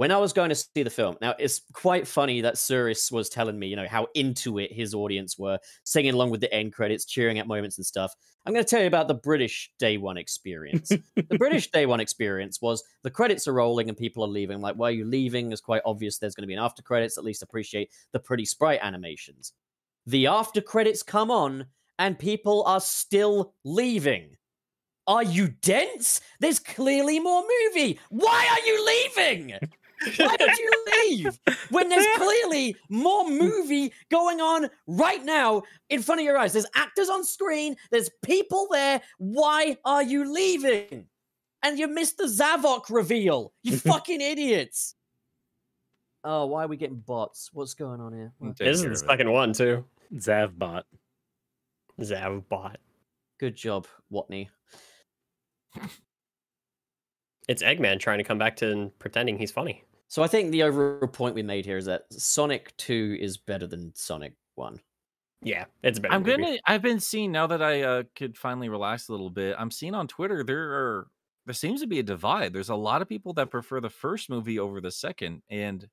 When 0.00 0.10
I 0.10 0.16
was 0.16 0.32
going 0.32 0.48
to 0.48 0.54
see 0.54 0.82
the 0.82 0.88
film, 0.88 1.18
now 1.20 1.34
it's 1.38 1.60
quite 1.74 2.08
funny 2.08 2.40
that 2.40 2.56
Cyrus 2.56 3.12
was 3.12 3.28
telling 3.28 3.58
me, 3.58 3.66
you 3.66 3.76
know, 3.76 3.86
how 3.86 4.06
into 4.14 4.58
it 4.58 4.72
his 4.72 4.94
audience 4.94 5.38
were, 5.38 5.58
singing 5.84 6.14
along 6.14 6.30
with 6.30 6.40
the 6.40 6.50
end 6.54 6.72
credits, 6.72 7.04
cheering 7.04 7.38
at 7.38 7.46
moments 7.46 7.76
and 7.76 7.84
stuff. 7.84 8.14
I'm 8.46 8.54
going 8.54 8.64
to 8.64 8.70
tell 8.70 8.80
you 8.80 8.86
about 8.86 9.08
the 9.08 9.14
British 9.14 9.70
day 9.78 9.98
one 9.98 10.16
experience. 10.16 10.88
the 10.88 11.36
British 11.36 11.70
day 11.72 11.84
one 11.84 12.00
experience 12.00 12.62
was 12.62 12.82
the 13.02 13.10
credits 13.10 13.46
are 13.46 13.52
rolling 13.52 13.90
and 13.90 13.98
people 13.98 14.24
are 14.24 14.28
leaving. 14.28 14.62
Like, 14.62 14.76
why 14.76 14.88
are 14.88 14.92
you 14.92 15.04
leaving? 15.04 15.52
It's 15.52 15.60
quite 15.60 15.82
obvious 15.84 16.16
there's 16.16 16.34
going 16.34 16.44
to 16.44 16.48
be 16.48 16.54
an 16.54 16.64
after 16.64 16.80
credits. 16.80 17.18
At 17.18 17.24
least 17.24 17.42
appreciate 17.42 17.90
the 18.14 18.20
pretty 18.20 18.46
sprite 18.46 18.80
animations. 18.82 19.52
The 20.06 20.28
after 20.28 20.62
credits 20.62 21.02
come 21.02 21.30
on 21.30 21.66
and 21.98 22.18
people 22.18 22.62
are 22.64 22.80
still 22.80 23.52
leaving. 23.66 24.38
Are 25.06 25.24
you 25.24 25.48
dense? 25.48 26.20
There's 26.38 26.58
clearly 26.58 27.18
more 27.18 27.42
movie. 27.42 27.98
Why 28.10 28.48
are 28.50 28.66
you 28.66 28.86
leaving? 28.86 29.58
Why 30.16 30.36
would 30.40 30.58
you 30.58 30.84
leave 31.04 31.38
when 31.70 31.88
there's 31.88 32.06
clearly 32.16 32.76
more 32.88 33.28
movie 33.28 33.92
going 34.10 34.40
on 34.40 34.68
right 34.86 35.22
now 35.24 35.62
in 35.90 36.02
front 36.02 36.20
of 36.20 36.24
your 36.24 36.38
eyes? 36.38 36.52
There's 36.52 36.66
actors 36.74 37.08
on 37.08 37.24
screen, 37.24 37.76
there's 37.90 38.10
people 38.24 38.66
there. 38.70 39.00
Why 39.18 39.76
are 39.84 40.02
you 40.02 40.32
leaving? 40.32 41.06
And 41.62 41.78
you 41.78 41.88
missed 41.88 42.16
the 42.16 42.24
Zavok 42.24 42.84
reveal. 42.88 43.52
You 43.62 43.76
fucking 43.78 44.20
idiots. 44.20 44.94
Oh, 46.24 46.46
why 46.46 46.64
are 46.64 46.68
we 46.68 46.76
getting 46.76 46.98
bots? 47.00 47.50
What's 47.52 47.74
going 47.74 48.00
on 48.00 48.12
here? 48.12 48.32
What- 48.38 48.56
this 48.56 48.78
is 48.78 48.82
the 48.82 48.90
of 48.90 48.98
second 48.98 49.30
one 49.32 49.52
too. 49.52 49.84
Zavbot. 50.14 50.82
Zavbot. 52.00 52.76
Good 53.38 53.54
job, 53.54 53.86
Watney. 54.12 54.48
It's 57.48 57.62
Eggman 57.62 57.98
trying 58.00 58.18
to 58.18 58.24
come 58.24 58.38
back 58.38 58.56
to 58.56 58.70
and 58.70 58.98
pretending 58.98 59.38
he's 59.38 59.50
funny. 59.50 59.84
So 60.10 60.24
I 60.24 60.26
think 60.26 60.50
the 60.50 60.64
overall 60.64 61.06
point 61.06 61.36
we 61.36 61.44
made 61.44 61.64
here 61.64 61.76
is 61.76 61.84
that 61.84 62.12
Sonic 62.12 62.76
2 62.78 63.18
is 63.20 63.36
better 63.36 63.68
than 63.68 63.94
Sonic 63.94 64.34
1. 64.56 64.80
Yeah, 65.42 65.66
it's 65.84 65.98
a 65.98 66.02
better. 66.02 66.12
I'm 66.12 66.24
movie. 66.24 66.42
gonna. 66.42 66.58
I've 66.66 66.82
been 66.82 66.98
seeing 66.98 67.30
now 67.30 67.46
that 67.46 67.62
I 67.62 67.82
uh, 67.82 68.02
could 68.16 68.36
finally 68.36 68.68
relax 68.68 69.08
a 69.08 69.12
little 69.12 69.30
bit. 69.30 69.54
I'm 69.56 69.70
seeing 69.70 69.94
on 69.94 70.08
Twitter 70.08 70.42
there 70.42 70.72
are 70.72 71.06
there 71.46 71.54
seems 71.54 71.80
to 71.80 71.86
be 71.86 72.00
a 72.00 72.02
divide. 72.02 72.52
There's 72.52 72.68
a 72.68 72.74
lot 72.74 73.02
of 73.02 73.08
people 73.08 73.32
that 73.34 73.50
prefer 73.50 73.80
the 73.80 73.88
first 73.88 74.28
movie 74.28 74.58
over 74.58 74.80
the 74.80 74.90
second, 74.90 75.42
and 75.48 75.88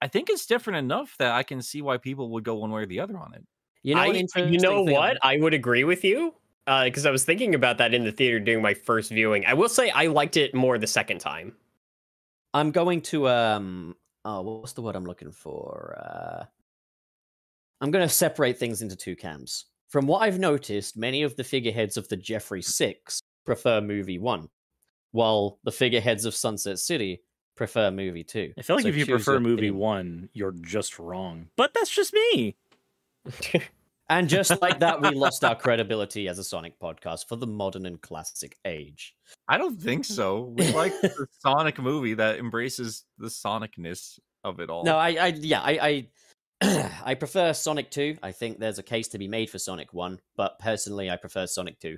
I 0.00 0.08
think 0.08 0.30
it's 0.30 0.46
different 0.46 0.78
enough 0.78 1.14
that 1.18 1.32
I 1.32 1.42
can 1.42 1.62
see 1.62 1.82
why 1.82 1.98
people 1.98 2.30
would 2.30 2.42
go 2.42 2.56
one 2.56 2.70
way 2.70 2.82
or 2.82 2.86
the 2.86 2.98
other 2.98 3.16
on 3.18 3.34
it. 3.34 3.44
You 3.82 3.94
know, 3.94 4.00
I, 4.00 4.06
an 4.06 4.52
you 4.52 4.58
know 4.58 4.82
what? 4.82 5.18
I 5.22 5.36
would 5.36 5.54
agree 5.54 5.84
with 5.84 6.02
you 6.02 6.34
because 6.66 7.06
I 7.06 7.10
was 7.10 7.24
thinking 7.24 7.54
about 7.54 7.78
that 7.78 7.94
in 7.94 8.04
the 8.04 8.12
theater 8.12 8.40
doing 8.40 8.62
my 8.62 8.74
first 8.74 9.10
viewing. 9.10 9.44
I 9.44 9.54
will 9.54 9.68
say 9.68 9.90
I 9.90 10.06
liked 10.06 10.36
it 10.36 10.54
more 10.54 10.78
the 10.78 10.86
second 10.88 11.18
time. 11.18 11.54
I'm 12.54 12.70
going 12.72 13.00
to 13.02 13.28
um 13.28 13.96
oh 14.24 14.40
what's 14.42 14.72
the 14.72 14.82
word 14.82 14.96
I'm 14.96 15.04
looking 15.06 15.32
for? 15.32 15.96
Uh 15.98 16.44
I'm 17.80 17.90
going 17.90 18.06
to 18.06 18.12
separate 18.14 18.58
things 18.58 18.82
into 18.82 18.96
two 18.96 19.16
camps. 19.16 19.66
From 19.88 20.06
what 20.06 20.18
I've 20.22 20.38
noticed, 20.38 20.96
many 20.96 21.22
of 21.22 21.34
the 21.36 21.44
figureheads 21.44 21.96
of 21.96 22.08
the 22.08 22.16
Jeffrey 22.16 22.62
6 22.62 23.20
prefer 23.46 23.80
movie 23.80 24.18
1. 24.18 24.48
while 25.12 25.58
the 25.64 25.72
figureheads 25.72 26.24
of 26.26 26.34
Sunset 26.34 26.78
City 26.78 27.22
prefer 27.56 27.90
movie 27.90 28.22
two. 28.24 28.52
I 28.58 28.62
feel 28.62 28.76
like 28.76 28.84
So 28.84 28.88
if 28.90 28.96
you 28.96 29.06
prefer 29.06 29.40
movie 29.40 29.68
theme. 29.68 29.76
one, 29.78 30.28
you're 30.32 30.52
just 30.60 30.98
wrong. 30.98 31.48
But 31.56 31.72
that's 31.74 31.90
just 31.90 32.12
me. 32.14 32.56
And 34.10 34.28
just 34.28 34.60
like 34.60 34.80
that, 34.80 35.00
we 35.00 35.10
lost 35.10 35.44
our 35.44 35.54
credibility 35.54 36.26
as 36.26 36.40
a 36.40 36.44
Sonic 36.44 36.78
podcast 36.80 37.28
for 37.28 37.36
the 37.36 37.46
modern 37.46 37.86
and 37.86 38.00
classic 38.00 38.56
age. 38.64 39.14
I 39.46 39.56
don't 39.56 39.80
think 39.80 40.04
so. 40.04 40.52
We 40.56 40.72
like 40.74 41.00
the 41.00 41.28
Sonic 41.38 41.78
movie 41.78 42.14
that 42.14 42.40
embraces 42.40 43.04
the 43.18 43.28
Sonicness 43.28 44.18
of 44.42 44.58
it 44.58 44.68
all. 44.68 44.82
No, 44.82 44.96
I, 44.96 45.10
I 45.10 45.26
yeah, 45.28 45.60
I, 45.62 46.08
I, 46.60 46.90
I 47.04 47.14
prefer 47.14 47.52
Sonic 47.52 47.92
2. 47.92 48.18
I 48.20 48.32
think 48.32 48.58
there's 48.58 48.80
a 48.80 48.82
case 48.82 49.06
to 49.08 49.18
be 49.18 49.28
made 49.28 49.48
for 49.48 49.60
Sonic 49.60 49.94
1, 49.94 50.18
but 50.36 50.58
personally, 50.58 51.08
I 51.08 51.16
prefer 51.16 51.46
Sonic 51.46 51.78
2. 51.78 51.96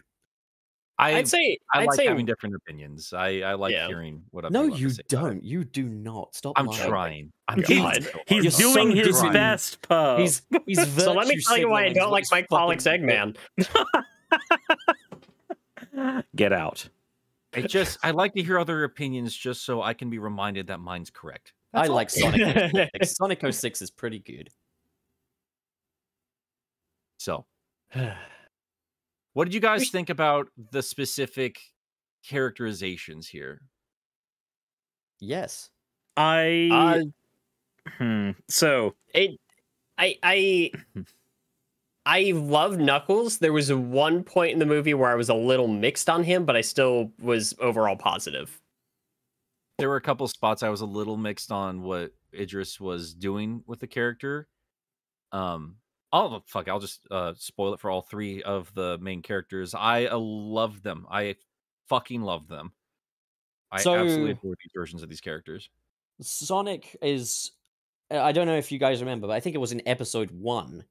I, 1.02 1.16
I'd 1.18 1.28
say 1.28 1.58
I 1.74 1.80
I'd 1.80 1.86
like 1.86 1.96
say 1.96 2.06
having 2.06 2.24
different 2.26 2.54
opinions. 2.54 3.12
I, 3.12 3.40
I 3.40 3.54
like 3.54 3.72
Yeah. 3.72 3.86
hearing 3.88 4.22
what 4.30 4.44
other 4.44 4.52
No, 4.52 4.62
people 4.64 4.70
have 4.74 4.78
to 4.78 4.82
you 4.82 4.90
say 4.90 5.00
it. 5.00 5.08
don't. 5.08 5.42
You 5.44 5.64
do 5.64 5.84
not. 5.88 6.34
Stop. 6.34 6.52
I'm 6.56 6.66
lying. 6.66 6.88
trying. 6.88 7.32
I'm 7.48 7.62
He's- 7.62 7.80
trying. 8.06 8.24
He's 8.26 8.44
You're 8.44 8.50
so 8.52 8.74
doing 8.74 8.96
his 8.96 9.20
good. 9.20 9.32
best, 9.32 9.82
Poe. 9.82 10.16
He's 10.18 10.42
he's. 10.66 10.92
so. 11.02 11.12
Let 11.12 11.26
me 11.28 11.40
tell 11.40 11.58
you 11.58 11.68
why 11.68 11.84
I 11.86 11.92
don't 11.92 12.10
like 12.10 12.24
Mike 12.30 12.48
Pollock's 12.48 12.84
Eggman. 12.84 13.36
Get 16.36 16.52
out. 16.52 16.88
I 17.54 17.60
just 17.62 17.98
I 18.02 18.12
like 18.12 18.32
to 18.34 18.42
hear 18.42 18.58
other 18.58 18.84
opinions 18.84 19.36
just 19.36 19.64
so 19.66 19.82
I 19.82 19.92
can 19.92 20.08
be 20.08 20.18
reminded 20.18 20.68
that 20.68 20.80
mine's 20.80 21.10
correct. 21.10 21.52
I 21.74 21.80
That's 21.80 21.90
all. 21.90 21.94
like 21.96 22.08
Sonic. 22.10 22.70
06. 23.02 23.16
Sonic 23.16 23.52
06 23.54 23.82
is 23.82 23.90
pretty 23.90 24.18
good. 24.20 24.48
So, 27.18 27.44
what 29.34 29.44
did 29.44 29.54
you 29.54 29.60
guys 29.60 29.88
think 29.90 30.10
about 30.10 30.48
the 30.70 30.82
specific 30.82 31.58
characterizations 32.24 33.28
here? 33.28 33.62
Yes. 35.20 35.70
I 36.16 36.68
Uh, 36.70 37.02
hmm. 37.98 38.30
so 38.48 38.94
it 39.14 39.40
i 39.98 40.16
i 40.22 40.70
i 42.06 42.32
love 42.34 42.78
knuckles 42.78 43.38
there 43.38 43.52
was 43.52 43.72
one 43.72 44.22
point 44.24 44.52
in 44.52 44.58
the 44.58 44.66
movie 44.66 44.94
where 44.94 45.10
i 45.10 45.14
was 45.14 45.28
a 45.28 45.34
little 45.34 45.68
mixed 45.68 46.08
on 46.10 46.22
him 46.24 46.44
but 46.44 46.56
i 46.56 46.60
still 46.60 47.12
was 47.20 47.54
overall 47.60 47.96
positive 47.96 48.60
There 49.78 49.88
were 49.88 49.96
a 49.96 50.00
couple 50.00 50.26
spots 50.28 50.62
I 50.62 50.68
was 50.68 50.80
a 50.80 50.86
little 50.86 51.16
mixed 51.16 51.50
on 51.50 51.82
what 51.82 52.12
Idris 52.34 52.80
was 52.80 53.14
doing 53.14 53.62
with 53.66 53.80
the 53.80 53.86
character. 53.86 54.48
Um, 55.32 55.76
oh 56.12 56.42
fuck, 56.46 56.68
I'll 56.68 56.80
just 56.80 57.00
uh 57.10 57.32
spoil 57.36 57.74
it 57.74 57.80
for 57.80 57.90
all 57.90 58.02
three 58.02 58.42
of 58.42 58.72
the 58.74 58.98
main 58.98 59.22
characters. 59.22 59.74
I 59.74 60.06
uh, 60.06 60.18
love 60.18 60.82
them. 60.82 61.06
I 61.10 61.36
fucking 61.88 62.22
love 62.22 62.48
them. 62.48 62.72
I 63.70 63.80
So- 63.80 63.94
absolutely 63.94 64.32
adore 64.32 64.54
these 64.62 64.72
versions 64.74 65.02
of 65.02 65.08
these 65.08 65.20
characters. 65.20 65.68
Sonic 66.20 66.96
is. 67.02 67.52
uh, 68.10 68.20
I 68.20 68.32
don't 68.32 68.46
know 68.46 68.56
if 68.56 68.70
you 68.70 68.78
guys 68.78 69.00
remember, 69.00 69.26
but 69.26 69.32
I 69.32 69.40
think 69.40 69.54
it 69.54 69.58
was 69.60 69.72
in 69.72 69.82
episode 69.86 70.30
one. 70.30 70.84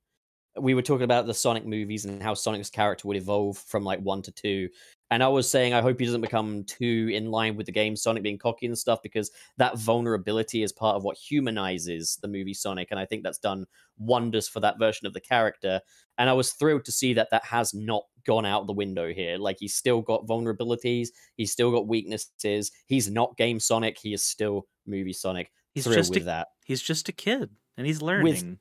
We 0.59 0.73
were 0.73 0.81
talking 0.81 1.03
about 1.03 1.27
the 1.27 1.33
Sonic 1.33 1.65
movies 1.65 2.05
and 2.05 2.21
how 2.21 2.33
Sonic's 2.33 2.69
character 2.69 3.07
would 3.07 3.17
evolve 3.17 3.57
from 3.57 3.83
like 3.83 3.99
one 4.01 4.21
to 4.23 4.31
two. 4.31 4.69
And 5.09 5.21
I 5.21 5.27
was 5.27 5.49
saying, 5.49 5.73
I 5.73 5.81
hope 5.81 5.99
he 5.99 6.05
doesn't 6.05 6.21
become 6.21 6.63
too 6.63 7.09
in 7.13 7.31
line 7.31 7.57
with 7.57 7.65
the 7.65 7.71
game 7.71 7.95
Sonic 7.95 8.23
being 8.23 8.37
cocky 8.37 8.65
and 8.65 8.77
stuff, 8.77 9.01
because 9.01 9.31
that 9.57 9.77
vulnerability 9.77 10.63
is 10.63 10.71
part 10.71 10.95
of 10.95 11.03
what 11.03 11.17
humanizes 11.17 12.17
the 12.21 12.29
movie 12.29 12.53
Sonic. 12.53 12.91
And 12.91 12.99
I 12.99 13.05
think 13.05 13.23
that's 13.23 13.37
done 13.37 13.65
wonders 13.97 14.47
for 14.47 14.61
that 14.61 14.79
version 14.79 15.07
of 15.07 15.13
the 15.13 15.19
character. 15.19 15.81
And 16.17 16.29
I 16.29 16.33
was 16.33 16.53
thrilled 16.53 16.85
to 16.85 16.91
see 16.91 17.13
that 17.13 17.29
that 17.31 17.43
has 17.43 17.73
not 17.73 18.03
gone 18.25 18.45
out 18.45 18.67
the 18.67 18.73
window 18.73 19.11
here. 19.11 19.37
Like 19.37 19.57
he's 19.59 19.75
still 19.75 20.01
got 20.01 20.27
vulnerabilities, 20.27 21.09
he's 21.35 21.51
still 21.51 21.71
got 21.71 21.87
weaknesses. 21.87 22.71
He's 22.87 23.09
not 23.09 23.35
game 23.37 23.59
Sonic, 23.59 23.97
he 23.97 24.13
is 24.13 24.23
still 24.23 24.67
movie 24.85 25.13
Sonic. 25.13 25.51
he's 25.73 25.83
Thrilled 25.83 25.97
just 25.97 26.09
with 26.11 26.23
a, 26.23 26.25
that. 26.25 26.47
he's 26.65 26.81
just 26.81 27.09
a 27.09 27.13
kid 27.13 27.49
and 27.77 27.85
he's 27.85 28.01
learning. 28.01 28.23
With 28.23 28.57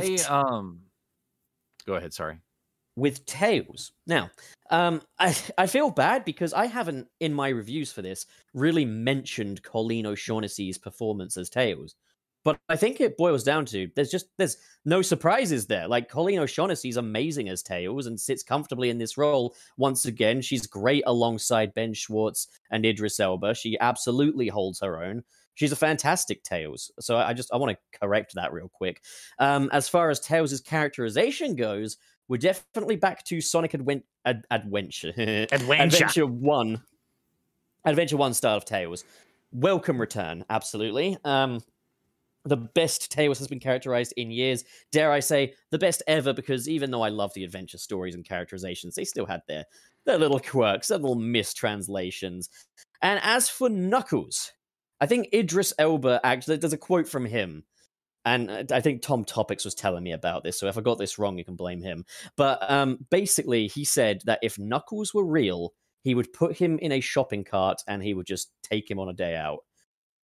t- 0.00 0.22
um, 0.24 0.80
go 1.86 1.94
ahead. 1.94 2.12
Sorry. 2.14 2.38
with 2.96 3.24
Tails. 3.26 3.92
Now, 4.06 4.30
um, 4.70 5.02
I 5.18 5.36
I 5.58 5.66
feel 5.66 5.90
bad 5.90 6.24
because 6.24 6.52
I 6.52 6.66
haven't 6.66 7.08
in 7.20 7.34
my 7.34 7.48
reviews 7.48 7.92
for 7.92 8.02
this 8.02 8.26
really 8.54 8.84
mentioned 8.84 9.62
Colleen 9.62 10.06
O'Shaughnessy's 10.06 10.78
performance 10.78 11.36
as 11.36 11.50
Tails. 11.50 11.94
But 12.44 12.58
I 12.68 12.76
think 12.76 13.00
it 13.00 13.16
boils 13.16 13.42
down 13.42 13.64
to 13.66 13.88
there's 13.96 14.10
just 14.10 14.26
there's 14.36 14.58
no 14.84 15.00
surprises 15.02 15.66
there. 15.66 15.88
Like 15.88 16.10
Colleen 16.10 16.38
O'Shaughnessy's 16.40 16.98
amazing 16.98 17.48
as 17.48 17.62
Tails 17.62 18.06
and 18.06 18.20
sits 18.20 18.42
comfortably 18.42 18.90
in 18.90 18.98
this 18.98 19.16
role 19.16 19.54
once 19.78 20.04
again. 20.04 20.42
She's 20.42 20.66
great 20.66 21.04
alongside 21.06 21.74
Ben 21.74 21.94
Schwartz 21.94 22.48
and 22.70 22.84
Idris 22.84 23.18
Elba. 23.18 23.54
She 23.54 23.78
absolutely 23.80 24.48
holds 24.48 24.80
her 24.80 25.02
own. 25.02 25.24
She's 25.54 25.72
a 25.72 25.76
fantastic 25.76 26.42
Tails. 26.42 26.90
So 27.00 27.16
I 27.16 27.32
just 27.32 27.52
I 27.52 27.56
want 27.56 27.76
to 27.76 27.98
correct 27.98 28.34
that 28.34 28.52
real 28.52 28.68
quick. 28.68 29.02
Um, 29.38 29.70
as 29.72 29.88
far 29.88 30.10
as 30.10 30.20
Tails' 30.20 30.60
characterization 30.60 31.54
goes, 31.54 31.96
we're 32.28 32.38
definitely 32.38 32.96
back 32.96 33.24
to 33.24 33.40
Sonic 33.40 33.72
Adwen- 33.72 34.02
Ad- 34.24 34.44
Adventure. 34.50 35.12
Adventure. 35.16 35.82
Adventure 35.82 36.26
1. 36.26 36.82
Adventure 37.84 38.16
1 38.16 38.34
style 38.34 38.56
of 38.56 38.64
Tails. 38.64 39.04
Welcome 39.52 40.00
return, 40.00 40.44
absolutely. 40.48 41.18
Um, 41.24 41.60
the 42.44 42.56
best 42.56 43.12
Tails 43.12 43.38
has 43.38 43.48
been 43.48 43.60
characterized 43.60 44.14
in 44.16 44.30
years. 44.30 44.64
Dare 44.90 45.12
I 45.12 45.20
say, 45.20 45.54
the 45.70 45.78
best 45.78 46.02
ever, 46.06 46.32
because 46.32 46.68
even 46.68 46.90
though 46.90 47.02
I 47.02 47.08
love 47.08 47.32
the 47.34 47.44
adventure 47.44 47.78
stories 47.78 48.14
and 48.14 48.24
characterizations, 48.24 48.94
they 48.94 49.04
still 49.04 49.26
had 49.26 49.42
their, 49.46 49.64
their 50.04 50.18
little 50.18 50.40
quirks, 50.40 50.88
their 50.88 50.98
little 50.98 51.14
mistranslations. 51.14 52.48
And 53.02 53.20
as 53.22 53.48
for 53.48 53.68
Knuckles, 53.68 54.52
I 55.00 55.06
think 55.06 55.28
Idris 55.32 55.72
Elba 55.78 56.20
actually, 56.24 56.56
there's 56.56 56.72
a 56.72 56.78
quote 56.78 57.08
from 57.08 57.26
him 57.26 57.64
and 58.24 58.50
uh, 58.50 58.64
I 58.70 58.80
think 58.80 59.02
Tom 59.02 59.24
Topics 59.24 59.64
was 59.64 59.74
telling 59.74 60.02
me 60.02 60.12
about 60.12 60.44
this. 60.44 60.58
So 60.58 60.66
if 60.66 60.78
I 60.78 60.80
got 60.80 60.98
this 60.98 61.18
wrong, 61.18 61.38
you 61.38 61.44
can 61.44 61.56
blame 61.56 61.82
him. 61.82 62.04
But 62.36 62.58
um, 62.70 62.98
basically, 63.10 63.68
he 63.68 63.84
said 63.84 64.22
that 64.24 64.38
if 64.42 64.58
Knuckles 64.58 65.12
were 65.12 65.24
real, 65.24 65.74
he 66.02 66.14
would 66.14 66.32
put 66.32 66.56
him 66.56 66.78
in 66.78 66.92
a 66.92 67.00
shopping 67.00 67.44
cart 67.44 67.82
and 67.86 68.02
he 68.02 68.14
would 68.14 68.26
just 68.26 68.50
take 68.62 68.90
him 68.90 68.98
on 68.98 69.08
a 69.08 69.14
day 69.14 69.36
out. 69.36 69.60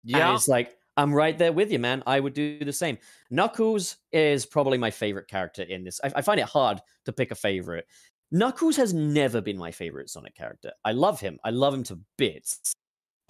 And 0.04 0.16
Yeah, 0.16 0.34
it's 0.34 0.48
like 0.48 0.76
I'm 0.96 1.12
right 1.12 1.36
there 1.36 1.52
with 1.52 1.70
you, 1.70 1.78
man. 1.78 2.02
I 2.06 2.20
would 2.20 2.34
do 2.34 2.64
the 2.64 2.72
same. 2.72 2.98
Knuckles 3.30 3.96
is 4.12 4.46
probably 4.46 4.78
my 4.78 4.90
favorite 4.90 5.28
character 5.28 5.62
in 5.62 5.84
this. 5.84 6.00
I, 6.02 6.12
I 6.16 6.22
find 6.22 6.40
it 6.40 6.46
hard 6.46 6.80
to 7.04 7.12
pick 7.12 7.30
a 7.30 7.34
favorite. 7.34 7.86
Knuckles 8.32 8.76
has 8.76 8.94
never 8.94 9.40
been 9.40 9.58
my 9.58 9.72
favorite 9.72 10.08
Sonic 10.08 10.36
character. 10.36 10.72
I 10.84 10.92
love 10.92 11.20
him. 11.20 11.38
I 11.44 11.50
love 11.50 11.74
him 11.74 11.82
to 11.84 11.98
bits, 12.16 12.74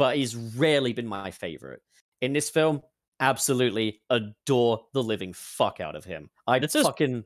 but 0.01 0.17
he's 0.17 0.35
rarely 0.35 0.95
been 0.95 1.07
my 1.07 1.31
favorite. 1.31 1.83
In 2.23 2.33
this 2.33 2.49
film, 2.49 2.81
absolutely 3.21 4.01
adore 4.09 4.87
the 4.95 5.03
living 5.03 5.35
fuck 5.35 5.79
out 5.79 5.95
of 5.95 6.07
him. 6.07 6.31
I 6.47 6.59
This 6.59 6.75
is- 6.75 6.87
fucking 6.87 7.23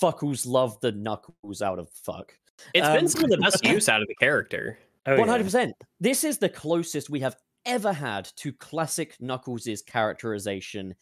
fuckles 0.00 0.44
love 0.46 0.80
the 0.80 0.90
Knuckles 0.90 1.62
out 1.62 1.78
of 1.78 1.88
fuck. 1.90 2.36
It's 2.74 2.84
Um, 2.86 2.96
been 2.96 3.08
some 3.08 3.24
of 3.24 3.30
the 3.30 3.36
best 3.38 3.64
use 3.64 3.88
out 3.88 4.02
of 4.02 4.08
the 4.08 4.14
character 4.16 4.78
Oh, 5.06 5.16
One 5.18 5.28
hundred 5.28 5.44
percent. 5.44 5.74
This 6.00 6.22
is 6.24 6.38
the 6.38 6.48
closest 6.48 7.08
we 7.10 7.20
have 7.20 7.36
ever 7.66 7.92
had 7.92 8.24
to 8.36 8.52
classic 8.52 9.16
Knuckles' 9.20 9.82
characterization 9.86 10.94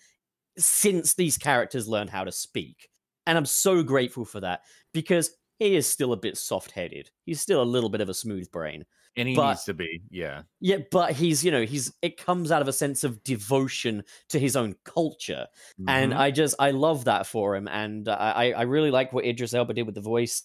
since 0.58 1.14
these 1.14 1.36
characters 1.38 1.86
learned 1.88 2.10
how 2.10 2.24
to 2.24 2.32
speak, 2.32 2.88
and 3.26 3.36
I'm 3.38 3.44
so 3.46 3.82
grateful 3.82 4.24
for 4.24 4.40
that 4.40 4.62
because 4.92 5.30
he 5.58 5.76
is 5.76 5.86
still 5.86 6.12
a 6.14 6.16
bit 6.16 6.36
soft-headed. 6.38 7.10
He's 7.26 7.40
still 7.42 7.62
a 7.62 7.72
little 7.74 7.90
bit 7.90 8.00
of 8.00 8.08
a 8.08 8.14
smooth 8.14 8.50
brain. 8.50 8.84
And 9.16 9.28
he 9.28 9.34
but- 9.34 9.48
needs 9.50 9.64
to 9.64 9.74
be. 9.74 10.02
Yeah. 10.10 10.42
Yeah, 10.60 10.78
but 10.90 11.12
he's 11.12 11.44
you 11.44 11.50
know 11.50 11.64
he's 11.64 11.92
it 12.02 12.16
comes 12.16 12.50
out 12.52 12.62
of 12.62 12.68
a 12.68 12.72
sense 12.72 13.04
of 13.04 13.22
devotion 13.24 14.04
to 14.28 14.38
his 14.38 14.56
own 14.56 14.74
culture, 14.84 15.46
and 15.88 16.12
Mhm. 16.12 16.16
I 16.18 16.30
just 16.30 16.54
I 16.58 16.70
love 16.70 17.04
that 17.04 17.26
for 17.26 17.56
him, 17.56 17.68
and 17.68 18.08
I 18.08 18.52
I 18.56 18.62
really 18.62 18.90
like 18.90 19.12
what 19.12 19.24
Idris 19.24 19.54
Elba 19.54 19.74
did 19.74 19.86
with 19.86 19.94
the 19.94 20.00
voice. 20.00 20.42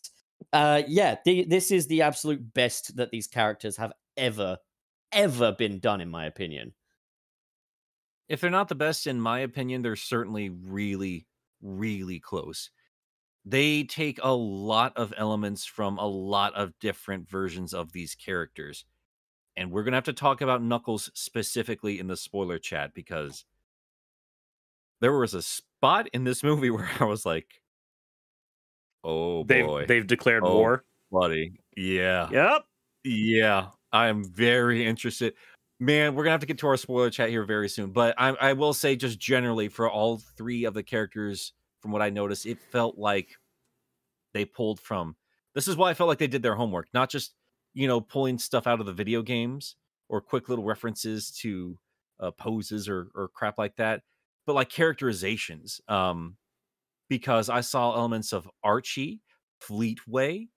Uh, 0.51 0.83
yeah, 0.87 1.15
the, 1.25 1.45
this 1.45 1.71
is 1.71 1.87
the 1.87 2.01
absolute 2.01 2.53
best 2.53 2.95
that 2.97 3.09
these 3.11 3.25
characters 3.27 3.77
have 3.77 3.93
ever 4.17 4.57
ever 5.11 5.53
been 5.53 5.79
done, 5.79 6.01
in 6.01 6.09
my 6.09 6.25
opinion. 6.25 6.73
if 8.27 8.41
they're 8.41 8.49
not 8.49 8.67
the 8.67 8.75
best, 8.75 9.05
in 9.07 9.21
my 9.21 9.39
opinion, 9.41 9.81
they're 9.83 9.95
certainly 9.95 10.49
really, 10.49 11.27
really 11.61 12.19
close. 12.19 12.71
They 13.45 13.84
take 13.84 14.19
a 14.23 14.34
lot 14.34 14.93
of 14.97 15.13
elements 15.17 15.65
from 15.65 15.97
a 15.99 16.07
lot 16.07 16.53
of 16.55 16.77
different 16.80 17.30
versions 17.30 17.73
of 17.73 17.91
these 17.91 18.15
characters. 18.15 18.85
And 19.55 19.72
we're 19.72 19.84
going 19.84 19.91
to 19.91 19.97
have 19.97 20.03
to 20.05 20.13
talk 20.13 20.41
about 20.41 20.63
Knuckles 20.63 21.11
specifically 21.13 21.99
in 21.99 22.07
the 22.07 22.17
spoiler 22.17 22.57
chat 22.57 22.93
because 22.93 23.45
there 24.99 25.17
was 25.17 25.34
a 25.34 25.41
spot 25.41 26.07
in 26.13 26.23
this 26.23 26.43
movie 26.43 26.69
where 26.72 26.89
I 26.99 27.03
was 27.05 27.26
like, 27.26 27.61
oh 29.03 29.43
They've 29.43 29.65
boy, 29.65 29.85
they've 29.85 30.07
declared 30.07 30.43
Oh. 30.43 30.55
war. 30.55 30.84
buddy. 31.11 31.53
Yeah. 31.77 32.27
Yep. 32.31 32.65
Yeah, 33.03 33.67
I 33.91 34.07
am 34.07 34.23
very 34.23 34.84
interested. 34.85 35.35
Man, 35.80 36.15
we're 36.15 36.23
gonna 36.23 36.31
have 36.31 36.39
to 36.39 36.47
get 36.47 36.57
to 36.59 36.67
our 36.67 36.77
spoiler 36.77 37.11
chat 37.11 37.30
here 37.30 37.43
very 37.43 37.69
soon. 37.69 37.91
But 37.91 38.15
I, 38.17 38.30
I 38.30 38.53
will 38.53 38.73
say, 38.73 38.95
just 38.95 39.19
generally, 39.19 39.67
for 39.67 39.88
all 39.89 40.17
three 40.38 40.63
of 40.63 40.73
the 40.73 40.81
characters, 40.81 41.53
from 41.86 41.91
what 41.91 42.02
I 42.02 42.10
noticed, 42.10 42.48
it 42.48 42.57
felt 42.60 42.98
like 42.98 43.38
they 44.34 44.44
pulled 44.44 44.80
from. 44.80 45.16
This 45.53 45.68
is 45.68 45.78
why 45.78 45.91
I 45.91 45.94
felt 45.94 46.07
like 46.07 46.18
they 46.18 46.26
did 46.26 46.41
their 46.41 46.56
homework, 46.56 46.88
not 46.95 47.12
just 47.12 47.36
you 47.76 47.88
know, 47.88 48.02
pulling 48.02 48.40
stuff 48.40 48.66
out 48.66 48.80
of 48.80 48.88
the 48.88 48.91
video 48.94 49.22
games 49.22 49.76
or 50.10 50.20
quick 50.20 50.49
little 50.49 50.66
references 50.66 51.30
to 51.41 51.78
uh, 52.20 52.32
poses 52.32 52.90
or 52.90 53.10
or 53.14 53.28
crap 53.28 53.60
like 53.60 53.76
that, 53.76 54.02
but 54.48 54.53
like 54.53 54.70
characterizations. 54.70 55.80
Um, 55.88 56.38
because 57.07 57.48
I 57.52 57.62
saw 57.62 57.95
elements 57.95 58.34
of 58.34 58.49
Archie, 58.64 59.22
Fleetway, 59.62 60.48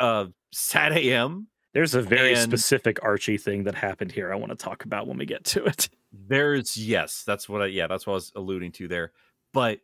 uh, 0.00 0.26
SatAM. 0.52 1.46
There's 1.72 1.94
a 1.94 2.02
very 2.02 2.34
specific 2.34 2.98
Archie 3.04 3.38
thing 3.38 3.62
that 3.64 3.76
happened 3.76 4.10
here. 4.10 4.32
I 4.32 4.36
want 4.36 4.50
to 4.50 4.56
talk 4.56 4.84
about 4.84 5.06
when 5.06 5.18
we 5.18 5.26
get 5.26 5.44
to 5.44 5.66
it. 5.66 5.88
There's 6.12 6.76
yes, 6.76 7.22
that's 7.24 7.48
what 7.48 7.62
I 7.62 7.66
yeah, 7.66 7.86
that's 7.86 8.08
what 8.08 8.14
I 8.14 8.16
was 8.16 8.32
alluding 8.34 8.72
to 8.72 8.88
there. 8.88 9.12
But 9.52 9.78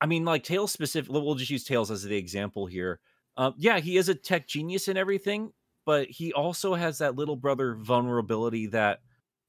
I 0.00 0.06
mean, 0.06 0.24
like 0.24 0.44
Tails 0.44 0.72
specific. 0.72 1.10
We'll 1.10 1.34
just 1.34 1.50
use 1.50 1.64
Tails 1.64 1.90
as 1.90 2.02
the 2.02 2.16
example 2.16 2.66
here. 2.66 3.00
Uh, 3.36 3.52
yeah, 3.56 3.78
he 3.80 3.96
is 3.96 4.08
a 4.08 4.14
tech 4.14 4.46
genius 4.46 4.88
and 4.88 4.98
everything, 4.98 5.52
but 5.86 6.08
he 6.08 6.32
also 6.32 6.74
has 6.74 6.98
that 6.98 7.16
little 7.16 7.36
brother 7.36 7.74
vulnerability 7.74 8.66
that 8.68 9.00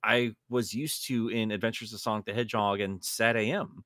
I 0.04 0.36
was 0.50 0.74
used 0.74 1.08
to 1.08 1.30
in 1.30 1.52
Adventures 1.52 1.94
of 1.94 2.00
Sonic 2.00 2.26
the 2.26 2.34
Hedgehog 2.34 2.80
and 2.80 3.02
SatAM. 3.02 3.84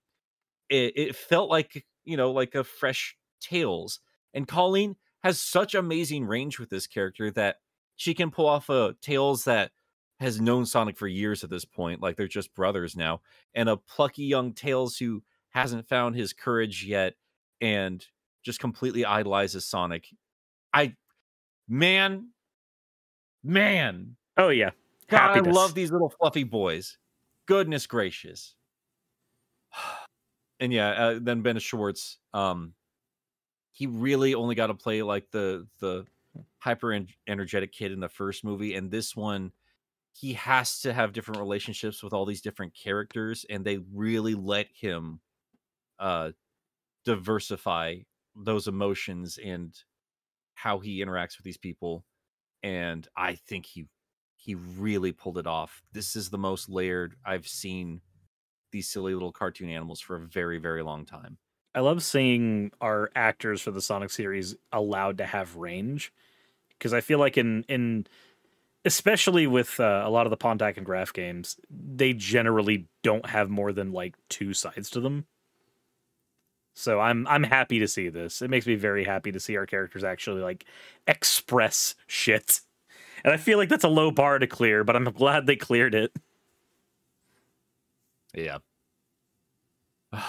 It, 0.70 0.94
it 0.96 1.16
felt 1.16 1.50
like 1.50 1.86
you 2.06 2.18
know, 2.18 2.32
like 2.32 2.56
a 2.56 2.64
fresh 2.64 3.16
Tails. 3.42 4.00
And 4.34 4.48
Colleen 4.48 4.96
has 5.24 5.40
such 5.40 5.76
amazing 5.76 6.26
range 6.26 6.60
with 6.60 6.70
this 6.70 6.88
character 6.88 7.32
that 7.32 7.58
she 7.96 8.14
can 8.14 8.32
pull 8.32 8.48
off 8.48 8.70
a 8.70 8.96
Tails 9.02 9.44
that 9.46 9.72
has 10.20 10.42
known 10.42 10.66
Sonic 10.66 10.98
for 10.98 11.08
years 11.08 11.44
at 11.44 11.50
this 11.50 11.66
point, 11.66 12.02
like 12.02 12.18
they're 12.18 12.28
just 12.28 12.54
brothers 12.54 12.96
now, 12.96 13.22
and 13.54 13.70
a 13.70 13.78
plucky 13.78 14.24
young 14.24 14.54
Tails 14.54 14.98
who 14.98 15.24
hasn't 15.50 15.88
found 15.88 16.16
his 16.16 16.34
courage 16.34 16.86
yet 16.86 17.16
and 17.62 18.06
just 18.44 18.60
completely 18.60 19.06
idolizes 19.06 19.66
Sonic. 19.66 20.08
I, 20.74 20.96
man, 21.68 22.30
man, 23.44 24.16
Oh 24.40 24.50
yeah, 24.50 24.70
God, 25.10 25.38
I 25.38 25.52
love 25.52 25.76
these 25.76 25.92
little 25.92 26.10
fluffy 26.10 26.46
boys. 26.46 26.98
Goodness 27.46 27.86
gracious. 27.86 28.56
And 30.62 30.74
yeah, 30.74 30.90
uh, 30.90 31.20
then 31.22 31.42
Ben 31.42 31.58
Schwartz, 31.58 32.18
um, 32.34 32.74
he 33.72 33.88
really 33.88 34.36
only 34.36 34.56
got 34.56 34.68
to 34.68 34.74
play 34.74 35.02
like 35.02 35.32
the 35.32 35.66
the 35.80 36.06
hyper 36.58 36.92
en- 36.92 37.08
energetic 37.30 37.72
kid 37.72 37.94
in 37.94 38.02
the 38.02 38.10
first 38.10 38.44
movie, 38.44 38.76
and 38.76 38.92
this 38.92 39.16
one, 39.16 39.54
he 40.12 40.34
has 40.34 40.82
to 40.82 40.92
have 40.92 41.14
different 41.14 41.40
relationships 41.40 42.04
with 42.04 42.12
all 42.12 42.26
these 42.26 42.42
different 42.42 42.74
characters, 42.74 43.46
and 43.50 43.64
they 43.64 43.78
really 43.94 44.36
let 44.36 44.68
him 44.74 45.22
uh 46.00 46.32
diversify 47.06 47.98
those 48.36 48.68
emotions 48.68 49.40
and 49.44 49.76
how 50.56 50.80
he 50.80 51.04
interacts 51.04 51.38
with 51.38 51.46
these 51.46 51.58
people. 51.58 52.06
And 52.64 53.08
I 53.16 53.36
think 53.36 53.66
he 53.66 53.88
he 54.36 54.56
really 54.56 55.12
pulled 55.12 55.38
it 55.38 55.48
off. 55.48 55.82
This 55.92 56.16
is 56.16 56.30
the 56.30 56.38
most 56.38 56.70
layered 56.70 57.16
I've 57.26 57.48
seen 57.48 58.02
these 58.72 58.88
silly 58.88 59.14
little 59.14 59.32
cartoon 59.32 59.70
animals 59.70 60.00
for 60.00 60.16
a 60.16 60.20
very, 60.20 60.60
very 60.60 60.84
long 60.84 61.06
time. 61.06 61.38
I 61.76 61.82
love 61.82 62.02
seeing 62.04 62.72
our 62.82 63.12
actors 63.16 63.62
for 63.62 63.72
the 63.72 63.82
Sonic 63.82 64.10
series 64.10 64.56
allowed 64.72 65.18
to 65.20 65.26
have 65.26 65.56
range 65.56 66.14
because 66.70 66.94
I 66.94 67.02
feel 67.02 67.20
like 67.20 67.38
in 67.38 67.64
in 67.68 68.08
especially 68.86 69.46
with 69.46 69.80
uh, 69.80 70.04
a 70.06 70.10
lot 70.10 70.26
of 70.26 70.30
the 70.30 70.38
Pontac 70.38 70.78
and 70.78 70.86
Graff 70.86 71.14
games, 71.14 71.60
they 71.70 72.14
generally 72.14 72.88
don't 73.04 73.26
have 73.26 73.50
more 73.50 73.72
than 73.72 73.92
like 73.92 74.16
two 74.30 74.54
sides 74.54 74.90
to 74.92 75.02
them. 75.02 75.26
So 76.80 77.02
I'm 77.02 77.28
I'm 77.28 77.44
happy 77.44 77.80
to 77.80 77.88
see 77.88 78.08
this. 78.08 78.42
It 78.42 78.50
makes 78.50 78.66
me 78.66 78.76
very 78.76 79.04
happy 79.04 79.34
to 79.34 79.40
see 79.40 79.58
our 79.58 79.66
characters 79.66 80.04
actually 80.04 80.42
like 80.42 80.66
express 81.08 81.96
shit. 82.08 82.62
And 83.24 83.34
I 83.34 83.38
feel 83.38 83.58
like 83.58 83.68
that's 83.68 83.84
a 83.84 83.90
low 83.90 84.12
bar 84.12 84.40
to 84.40 84.48
clear, 84.48 84.86
but 84.86 84.96
I'm 84.96 85.04
glad 85.04 85.46
they 85.46 85.58
cleared 85.58 85.94
it. 85.94 86.14
Yeah. 88.34 88.60
God. 90.14 90.24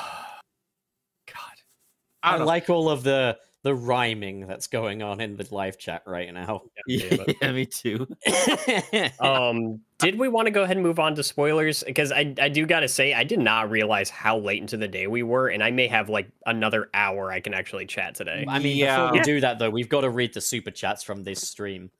I, 2.24 2.35
I 2.35 2.36
like 2.39 2.68
all 2.68 2.90
of 2.90 3.05
the 3.05 3.39
the 3.62 3.74
rhyming 3.74 4.46
that's 4.46 4.66
going 4.66 5.02
on 5.02 5.20
in 5.20 5.36
the 5.36 5.46
live 5.50 5.76
chat 5.78 6.02
right 6.06 6.32
now. 6.32 6.62
yeah, 6.86 7.24
yeah, 7.42 7.52
me 7.52 7.66
too. 7.66 8.06
um, 9.20 9.80
did 9.98 10.18
we 10.18 10.28
want 10.28 10.46
to 10.46 10.50
go 10.50 10.62
ahead 10.62 10.76
and 10.76 10.84
move 10.84 10.98
on 10.98 11.14
to 11.16 11.22
spoilers? 11.22 11.82
Because 11.84 12.10
I, 12.12 12.34
I 12.40 12.48
do 12.48 12.64
gotta 12.66 12.88
say, 12.88 13.12
I 13.12 13.24
did 13.24 13.38
not 13.38 13.70
realize 13.70 14.08
how 14.10 14.38
late 14.38 14.60
into 14.60 14.76
the 14.76 14.88
day 14.88 15.06
we 15.06 15.22
were, 15.22 15.48
and 15.48 15.62
I 15.62 15.70
may 15.70 15.88
have 15.88 16.08
like 16.08 16.28
another 16.46 16.88
hour 16.94 17.30
I 17.30 17.40
can 17.40 17.54
actually 17.54 17.86
chat 17.86 18.14
today. 18.14 18.44
I 18.48 18.58
mean, 18.58 18.76
Yeah. 18.76 18.96
before 18.96 19.12
we 19.12 19.20
do 19.20 19.40
that 19.40 19.58
though, 19.58 19.70
we've 19.70 19.88
got 19.88 20.02
to 20.02 20.10
read 20.10 20.32
the 20.34 20.40
super 20.40 20.70
chats 20.70 21.02
from 21.02 21.22
this 21.24 21.40
stream. 21.46 21.90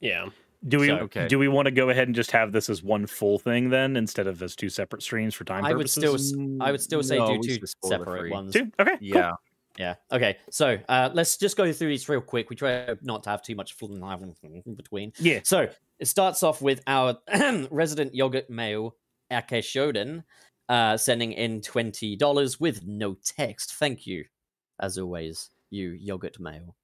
Yeah. 0.00 0.26
Do 0.66 0.80
we 0.80 0.88
So- 0.88 0.96
Okay. 0.98 1.28
do 1.28 1.38
we 1.38 1.46
want 1.48 1.66
to 1.66 1.70
go 1.70 1.88
ahead 1.88 2.08
and 2.08 2.14
just 2.14 2.32
have 2.32 2.52
this 2.52 2.68
as 2.68 2.82
one 2.82 3.06
full 3.06 3.38
thing 3.38 3.70
then 3.70 3.96
instead 3.96 4.26
of 4.26 4.42
as 4.42 4.56
two 4.56 4.68
separate 4.68 5.02
streams 5.02 5.34
for 5.34 5.44
time 5.44 5.64
I 5.64 5.72
would 5.72 5.88
still, 5.88 6.16
s- 6.16 6.34
I 6.60 6.72
would 6.72 6.80
still 6.80 7.02
say 7.02 7.16
No, 7.16 7.40
do 7.40 7.56
two 7.58 7.66
separate 7.84 8.30
ones. 8.30 8.52
Two? 8.54 8.70
Okay. 8.78 8.96
cool. 9.12 9.32
Yeah. 9.78 9.94
Okay. 10.10 10.36
So 10.50 10.76
uh, 10.88 11.10
let's 11.14 11.36
just 11.36 11.56
go 11.56 11.72
through 11.72 11.88
these 11.88 12.08
real 12.08 12.20
quick. 12.20 12.50
We 12.50 12.56
try 12.56 12.94
not 13.02 13.22
to 13.22 13.30
have 13.30 13.42
too 13.42 13.54
much 13.54 13.74
in 13.80 14.74
between. 14.74 15.12
Yeah. 15.18 15.40
So 15.44 15.68
it 16.00 16.06
starts 16.06 16.42
off 16.42 16.60
with 16.60 16.82
our 16.86 17.16
resident 17.70 18.14
yogurt 18.14 18.50
mail, 18.50 18.96
Ake 19.30 19.62
Shoden, 19.62 20.24
uh, 20.68 20.96
sending 20.96 21.32
in 21.32 21.60
twenty 21.60 22.16
dollars 22.16 22.58
with 22.58 22.84
no 22.84 23.16
text. 23.24 23.74
Thank 23.74 24.06
you, 24.06 24.24
as 24.80 24.98
always, 24.98 25.50
you 25.70 25.90
yogurt 25.90 26.40
mail. 26.40 26.74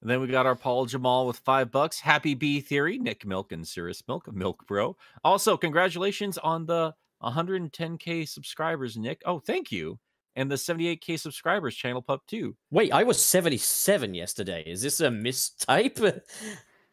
And 0.00 0.10
then 0.10 0.20
we 0.20 0.26
got 0.26 0.46
our 0.46 0.56
Paul 0.56 0.86
Jamal 0.86 1.28
with 1.28 1.36
five 1.38 1.70
bucks. 1.70 2.00
Happy 2.00 2.34
Bee 2.34 2.60
Theory, 2.60 2.98
Nick 2.98 3.24
Milk, 3.24 3.52
and 3.52 3.66
Cyrus 3.66 4.02
Milk, 4.08 4.32
Milk 4.32 4.66
Bro. 4.66 4.96
Also, 5.22 5.56
congratulations 5.56 6.38
on 6.38 6.66
the 6.66 6.92
110k 7.22 8.28
subscribers, 8.28 8.96
Nick. 8.96 9.22
Oh, 9.24 9.38
thank 9.38 9.70
you. 9.70 10.00
And 10.34 10.50
the 10.50 10.54
78k 10.56 11.18
subscribers, 11.20 11.74
Channel 11.76 12.00
Pup 12.02 12.22
2. 12.28 12.56
Wait, 12.70 12.92
I 12.92 13.02
was 13.02 13.22
seventy-seven 13.22 14.14
yesterday. 14.14 14.62
Is 14.66 14.80
this 14.80 15.00
a 15.00 15.08
mistype? 15.08 16.20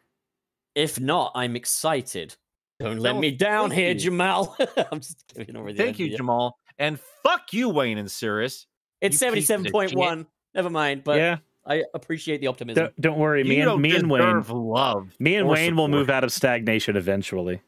if 0.75 0.99
not, 0.99 1.31
I'm 1.35 1.55
excited. 1.55 2.35
Don't 2.79 2.99
let 2.99 3.15
No, 3.15 3.21
me 3.21 3.31
down 3.31 3.71
here, 3.71 3.89
you. 3.91 3.95
Jamal. 3.95 4.55
I'm 4.91 4.99
just 4.99 5.23
giving 5.35 5.55
over 5.55 5.71
the 5.71 5.77
Thank 5.81 5.99
you. 5.99 6.15
Jamal. 6.15 6.57
And 6.77 6.99
fuck 7.23 7.51
you, 7.53 7.69
Wayne 7.69 7.97
and 7.97 8.09
Cyrus. 8.09 8.65
It's 9.01 9.21
you 9.21 9.31
piece 9.31 9.43
of 9.43 9.47
seventy-seven 9.47 9.71
point 9.71 9.95
one. 9.95 10.27
Never 10.53 10.69
mind, 10.69 11.03
but 11.03 11.17
yeah. 11.17 11.37
I 11.65 11.83
appreciate 11.93 12.41
the 12.41 12.47
optimism. 12.47 12.83
Don't, 12.85 13.01
don't 13.01 13.17
worry. 13.19 13.43
Me 13.43 13.55
you 13.55 13.61
and 13.61 13.65
don't 13.69 13.81
me 13.81 13.95
and 13.95 14.09
Wayne. 14.09 14.43
love. 14.49 15.13
Me 15.19 15.35
and 15.35 15.47
or 15.47 15.51
Wayne 15.51 15.75
will 15.75 15.87
move 15.87 16.09
out 16.09 16.23
of 16.23 16.31
stagnation 16.31 16.97
eventually. 16.97 17.61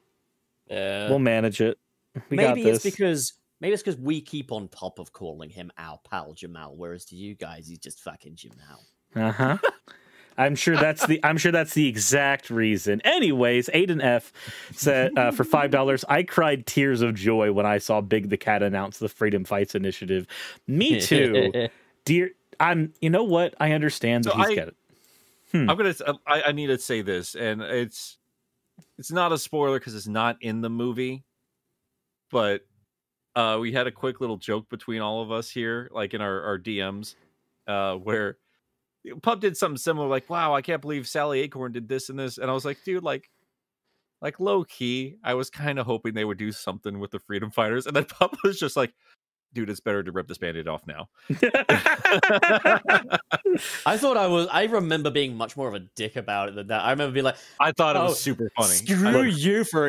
Uh, 0.69 1.07
we'll 1.09 1.19
manage 1.19 1.61
it. 1.61 1.77
We 2.29 2.37
maybe 2.37 2.63
got 2.63 2.73
it's 2.75 2.83
because 2.83 3.33
maybe 3.61 3.73
it's 3.73 3.81
because 3.83 3.99
we 3.99 4.19
keep 4.19 4.51
on 4.51 4.67
top 4.67 4.99
of 4.99 5.13
calling 5.13 5.49
him 5.49 5.71
our 5.77 5.99
pal 6.09 6.33
Jamal, 6.33 6.75
whereas 6.75 7.05
to 7.05 7.15
you 7.15 7.35
guys, 7.35 7.67
he's 7.67 7.79
just 7.79 8.01
fucking 8.01 8.35
Jamal. 8.35 8.85
Uh 9.15 9.31
huh. 9.31 9.57
I'm 10.37 10.55
sure 10.55 10.75
that's 10.77 11.05
the 11.07 11.19
I'm 11.23 11.37
sure 11.37 11.51
that's 11.51 11.73
the 11.73 11.87
exact 11.87 12.49
reason. 12.49 13.01
Anyways, 13.01 13.69
Aiden 13.73 14.01
F 14.03 14.31
said 14.73 15.17
uh, 15.17 15.31
for 15.31 15.43
five 15.43 15.71
dollars, 15.71 16.03
I 16.09 16.23
cried 16.23 16.65
tears 16.65 17.01
of 17.01 17.15
joy 17.15 17.51
when 17.51 17.65
I 17.65 17.77
saw 17.77 18.01
Big 18.01 18.29
the 18.29 18.37
Cat 18.37 18.63
announce 18.63 18.97
the 18.97 19.09
Freedom 19.09 19.43
Fights 19.43 19.75
initiative. 19.75 20.25
Me 20.67 20.99
too, 21.01 21.67
dear. 22.05 22.31
I'm. 22.59 22.93
You 23.01 23.09
know 23.09 23.23
what? 23.25 23.55
I 23.59 23.73
understand 23.73 24.23
that 24.23 24.31
So 24.31 24.37
he's 24.37 24.47
I- 24.47 24.55
got 24.55 24.67
it. 24.69 24.75
I'm 25.53 25.65
gonna. 25.67 25.93
uh, 26.07 26.13
I, 26.25 26.43
I 26.43 26.51
need 26.53 26.67
to 26.67 26.77
say 26.77 27.01
this, 27.01 27.35
and 27.35 27.61
it's 27.61 28.17
it's 28.97 29.11
not 29.11 29.33
a 29.33 29.37
spoiler 29.37 29.79
because 29.79 29.95
it's 29.95 30.07
not 30.07 30.37
in 30.39 30.61
the 30.61 30.69
movie, 30.69 31.25
but 32.31 32.61
uh, 33.35 33.57
we 33.61 33.71
had 33.71 33.87
a 33.87 33.91
quick 33.91 34.19
little 34.21 34.37
joke 34.37 34.69
between 34.69 35.01
all 35.01 35.21
of 35.21 35.31
us 35.31 35.49
here, 35.49 35.89
like 35.93 36.13
in 36.13 36.21
our 36.21 36.41
our 36.43 36.59
DMs, 36.59 37.15
uh, 37.67 37.95
where 37.95 38.37
Pup 39.21 39.39
did 39.39 39.57
something 39.57 39.77
similar, 39.77 40.07
like, 40.07 40.29
"Wow, 40.29 40.53
I 40.53 40.61
can't 40.61 40.81
believe 40.81 41.07
Sally 41.07 41.41
Acorn 41.41 41.71
did 41.71 41.87
this 41.87 42.09
and 42.09 42.19
this," 42.19 42.37
and 42.37 42.49
I 42.51 42.53
was 42.53 42.65
like, 42.65 42.77
"Dude, 42.85 43.03
like." 43.03 43.29
Like 44.23 44.39
low 44.39 44.63
key, 44.65 45.15
I 45.23 45.33
was 45.33 45.49
kind 45.49 45.79
of 45.79 45.87
hoping 45.87 46.13
they 46.13 46.25
would 46.25 46.37
do 46.37 46.51
something 46.51 46.99
with 46.99 47.09
the 47.09 47.17
freedom 47.17 47.49
fighters, 47.49 47.87
and 47.87 47.95
then 47.95 48.05
Pup 48.19 48.35
was 48.43 48.59
just 48.59 48.75
like, 48.77 48.93
"Dude, 49.51 49.67
it's 49.67 49.79
better 49.79 50.03
to 50.03 50.11
rip 50.11 50.27
this 50.27 50.37
band-aid 50.37 50.67
off 50.67 50.85
now." 50.85 51.09
I 53.85 53.97
thought 53.97 54.17
I 54.17 54.27
was. 54.27 54.47
I 54.51 54.65
remember 54.65 55.09
being 55.09 55.35
much 55.35 55.57
more 55.57 55.67
of 55.67 55.73
a 55.73 55.79
dick 55.95 56.17
about 56.17 56.49
it 56.49 56.55
than 56.55 56.67
that. 56.67 56.81
I 56.83 56.91
remember 56.91 57.13
being 57.13 57.23
like, 57.25 57.37
I 57.59 57.71
thought 57.71 57.95
it 57.95 57.99
Oh, 57.99 58.05
was 58.09 58.19
super 58.19 58.51
funny. 58.55 58.75
"Screw 58.75 59.23
you 59.23 59.63
for 59.63 59.87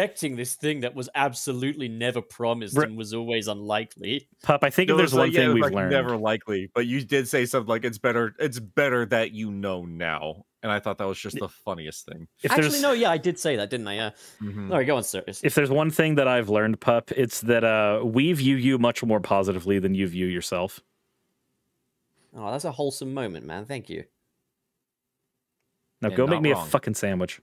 expecting 0.00 0.36
this 0.36 0.54
thing 0.56 0.80
that 0.80 0.94
was 0.94 1.08
absolutely 1.14 1.88
never 1.88 2.20
promised 2.20 2.76
Re- 2.76 2.84
and 2.86 2.96
was 2.96 3.12
always 3.14 3.48
unlikely." 3.48 4.28
Pup, 4.42 4.64
I 4.64 4.70
think 4.70 4.88
No, 4.88 4.94
if 4.94 4.98
there's 4.98 5.10
it's 5.12 5.16
like, 5.16 5.26
one 5.28 5.32
yeah, 5.32 5.40
thing 5.40 5.54
we've 5.54 5.62
like, 5.62 5.72
learned. 5.72 5.90
Never 5.92 6.16
likely, 6.16 6.70
but 6.74 6.86
you 6.86 7.02
did 7.04 7.28
say 7.28 7.46
something 7.46 7.68
like 7.68 7.84
it's 7.84 7.98
better. 7.98 8.34
It's 8.38 8.58
better 8.58 9.06
that 9.06 9.32
you 9.32 9.50
know 9.50 9.84
now, 9.84 10.44
and 10.62 10.70
I 10.72 10.80
thought 10.80 10.98
that 10.98 11.06
was 11.06 11.18
just 11.18 11.38
the 11.38 11.48
funniest 11.48 12.06
thing. 12.06 12.26
If 12.42 12.52
Actually, 12.52 12.80
no, 12.80 12.92
yeah, 12.92 13.10
I 13.10 13.18
did 13.18 13.38
say 13.38 13.56
that, 13.56 13.70
didn't 13.70 13.88
I? 13.88 13.94
Yeah. 13.94 14.10
Mhm. 14.42 14.70
All 14.70 14.76
right, 14.78 14.86
go 14.86 14.96
on, 14.96 15.04
sir. 15.04 15.22
if 15.26 15.54
there's 15.54 15.70
one 15.70 15.90
thing 15.90 16.14
that 16.16 16.26
I've 16.28 16.48
learned, 16.48 16.80
Pup, 16.80 17.10
it's 17.12 17.40
that 17.42 17.64
uh, 17.64 18.02
we 18.04 18.32
view 18.32 18.56
you 18.56 18.78
much 18.78 19.02
more 19.04 19.20
positively 19.20 19.78
than 19.78 19.94
you 19.94 20.06
view 20.06 20.26
yourself. 20.26 20.80
Oh, 22.36 22.50
that's 22.52 22.64
a 22.64 22.72
wholesome 22.72 23.12
moment, 23.12 23.44
man. 23.44 23.64
Thank 23.66 23.90
you. 23.90 24.04
Now 26.00 26.08
And 26.08 26.16
go 26.16 26.26
make 26.26 26.40
me 26.40 26.52
wrong. 26.52 26.66
a 26.66 26.70
fucking 26.70 26.94
sandwich. 26.94 27.40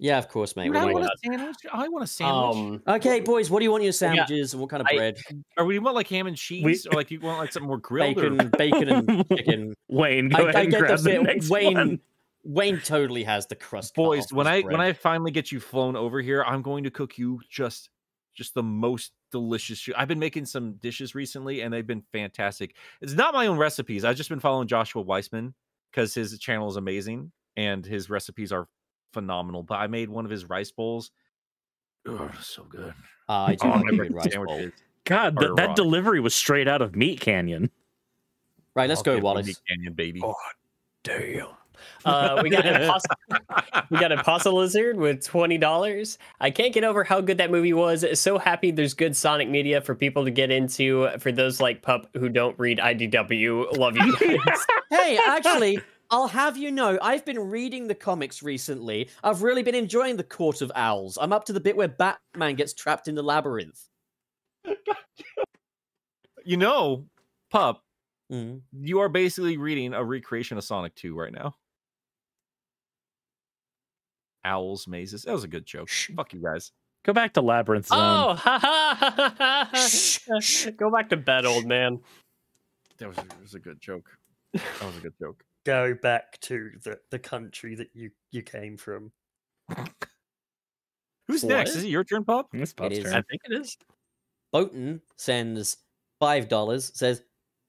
Yeah, 0.00 0.18
of 0.18 0.28
course, 0.28 0.54
mate. 0.54 0.66
Dude, 0.66 0.76
I 0.76 0.84
want 0.84 0.94
want? 0.94 1.04
a 1.06 1.18
sandwich. 1.28 1.56
I 1.72 1.88
want 1.88 2.04
a 2.04 2.06
sandwich. 2.06 2.56
Um, 2.56 2.94
Okay, 2.96 3.18
boys, 3.20 3.50
what 3.50 3.58
do 3.58 3.64
you 3.64 3.72
want 3.72 3.82
your 3.82 3.92
sandwiches 3.92 4.52
and 4.52 4.60
what 4.60 4.70
kind 4.70 4.80
of 4.80 4.86
bread? 4.94 5.18
or 5.56 5.64
would 5.64 5.74
you 5.74 5.80
want 5.82 5.96
like 5.96 6.06
ham 6.08 6.26
and 6.28 6.36
cheese, 6.36 6.86
or 6.86 6.92
like 6.94 7.10
you 7.10 7.18
want 7.20 7.38
like 7.38 7.52
something 7.52 7.66
more 7.68 7.78
grilled? 7.78 8.16
or- 8.18 8.30
Bacon, 8.30 8.50
bacon 8.56 8.88
and 8.88 9.28
chicken. 9.28 9.74
Wayne, 9.88 10.28
go 10.28 10.36
I, 10.46 10.50
ahead 10.50 10.56
I 10.56 10.60
and 10.62 10.70
get 10.70 10.80
the 10.80 10.86
grab 10.86 10.98
the, 11.00 11.10
bit. 11.10 11.22
next 11.24 11.50
Wayne, 11.50 11.74
one. 11.74 12.00
Wayne 12.44 12.78
totally 12.80 13.24
has 13.24 13.46
the 13.46 13.56
crust. 13.56 13.94
cut 13.96 14.02
boys 14.02 14.32
when 14.32 14.46
i 14.46 14.62
bread. 14.62 14.72
when 14.72 14.80
i 14.80 14.92
finally 14.92 15.30
get 15.32 15.50
you 15.52 15.58
flown 15.60 15.96
over 15.96 16.20
here 16.22 16.44
i'm 16.44 16.62
going 16.62 16.84
to 16.84 16.90
cook 16.90 17.18
you 17.18 17.40
just 17.50 17.90
just 18.34 18.54
the 18.54 18.62
most 18.62 19.12
delicious 19.32 19.76
shit. 19.78 19.94
i've 19.98 20.08
been 20.08 20.20
making 20.20 20.46
some 20.46 20.74
dishes 20.74 21.14
recently 21.16 21.60
and 21.62 21.74
they've 21.74 21.86
been 21.86 22.02
fantastic 22.12 22.76
it's 23.02 23.12
not 23.14 23.34
my 23.34 23.48
own 23.48 23.58
recipes 23.58 24.04
i've 24.04 24.16
just 24.16 24.30
been 24.30 24.40
following 24.40 24.68
joshua 24.68 25.02
weissman 25.02 25.52
because 25.90 26.14
his 26.14 26.38
channel 26.38 26.68
is 26.68 26.76
amazing 26.76 27.30
and 27.56 27.84
his 27.84 28.08
recipes 28.08 28.52
are 28.52 28.68
phenomenal 29.12 29.62
but 29.62 29.76
i 29.76 29.86
made 29.86 30.08
one 30.08 30.24
of 30.24 30.30
his 30.30 30.44
rice 30.48 30.70
bowls 30.70 31.10
oh 32.06 32.30
so 32.40 32.64
good 32.64 32.94
Ah, 33.30 33.48
I 33.48 33.54
do 33.56 33.66
Oh, 33.66 33.70
like 33.70 33.84
good 33.90 34.14
rice 34.14 34.32
sandwiches. 34.32 34.62
bowl. 34.64 34.70
God, 35.04 35.38
th- 35.38 35.52
that 35.56 35.68
raw. 35.68 35.74
delivery 35.74 36.20
was 36.20 36.34
straight 36.34 36.66
out 36.66 36.80
of 36.80 36.96
Meat 36.96 37.20
Canyon. 37.20 37.70
Right, 38.74 38.88
let's 38.88 39.00
I'll 39.00 39.04
go, 39.04 39.10
give 39.12 39.18
you 39.18 39.24
Wallace. 39.24 39.46
Meat 39.46 39.58
canyon 39.68 39.92
baby 39.92 40.20
Oh. 40.24 40.34
Damn. 41.04 41.48
Uh, 42.06 42.40
we 42.42 42.48
got 42.50 42.64
Impossible, 42.66 43.16
we 43.90 43.98
got 43.98 44.12
Impossible 44.12 44.58
Lizard 44.58 44.96
with 44.96 45.22
twenty 45.22 45.58
dollars. 45.58 46.18
I 46.40 46.50
can't 46.50 46.72
get 46.72 46.84
over 46.84 47.04
how 47.04 47.20
good 47.20 47.36
that 47.38 47.50
movie 47.50 47.72
was. 47.74 48.04
So 48.18 48.38
happy 48.38 48.70
there's 48.70 48.94
good 48.94 49.14
Sonic 49.14 49.48
media 49.50 49.80
for 49.82 49.94
people 49.94 50.24
to 50.24 50.30
get 50.30 50.50
into. 50.50 51.08
For 51.18 51.30
those 51.32 51.60
like 51.60 51.82
Pup 51.82 52.08
who 52.14 52.28
don't 52.30 52.58
read 52.58 52.78
IDW, 52.78 53.76
love 53.76 53.94
you 53.96 54.16
guys. 54.16 54.58
Hey, 54.90 55.18
actually, 55.26 55.80
I'll 56.10 56.28
have 56.28 56.56
you 56.56 56.70
know, 56.70 56.98
I've 57.02 57.24
been 57.24 57.38
reading 57.38 57.86
the 57.86 57.94
comics 57.94 58.42
recently. 58.42 59.10
I've 59.22 59.42
really 59.42 59.62
been 59.62 59.74
enjoying 59.74 60.16
the 60.16 60.24
Court 60.24 60.62
of 60.62 60.72
Owls. 60.74 61.18
I'm 61.20 61.32
up 61.32 61.44
to 61.46 61.52
the 61.52 61.60
bit 61.60 61.76
where 61.76 61.88
Batman 61.88 62.54
gets 62.54 62.72
trapped 62.72 63.08
in 63.08 63.14
the 63.14 63.22
labyrinth. 63.22 63.82
you 66.44 66.56
know 66.56 67.04
pup 67.50 67.82
Mm. 68.30 68.60
you 68.78 68.98
are 69.00 69.08
basically 69.08 69.56
reading 69.56 69.94
a 69.94 70.04
recreation 70.04 70.58
of 70.58 70.64
sonic 70.64 70.94
2 70.96 71.14
right 71.18 71.32
now 71.32 71.54
owls 74.44 74.86
mazes 74.86 75.22
that 75.22 75.32
was 75.32 75.44
a 75.44 75.48
good 75.48 75.64
joke 75.64 75.88
fuck 75.88 76.32
you 76.34 76.42
guys 76.42 76.72
Go 77.06 77.12
back 77.14 77.32
to 77.34 77.40
Labyrinth 77.40 77.86
Zone. 77.86 77.98
oh, 77.98 78.34
ha 78.34 78.58
ha 78.58 78.96
ha 78.98 79.34
ha! 79.38 79.70
ha. 79.72 80.70
Go 80.76 80.90
back 80.90 81.08
to 81.10 81.16
bed, 81.16 81.46
old 81.46 81.64
man. 81.64 82.00
that 82.98 83.08
was, 83.08 83.16
a- 83.16 83.24
was 83.40 83.54
a 83.54 83.60
good 83.60 83.80
joke 83.80 84.10
that 84.52 84.62
was 84.84 84.96
a 84.98 85.00
good 85.00 85.14
joke 85.18 85.42
Go 85.68 85.92
back 85.92 86.40
to 86.40 86.70
the, 86.82 86.98
the 87.10 87.18
country 87.18 87.74
that 87.74 87.90
you, 87.92 88.10
you 88.30 88.40
came 88.40 88.78
from. 88.78 89.12
Who's 91.28 91.44
What? 91.44 91.50
next? 91.50 91.76
Is 91.76 91.84
it 91.84 91.88
your 91.88 92.04
turn, 92.04 92.24
Pop? 92.24 92.46
It's 92.54 92.72
Pup's 92.72 92.96
is. 92.96 93.04
turn. 93.04 93.12
I 93.12 93.22
think 93.28 93.42
it 93.44 93.60
is. 93.60 93.76
Boaton 94.50 95.02
sends 95.18 95.76
five 96.20 96.48
dollars. 96.48 96.90
Says, 96.94 97.22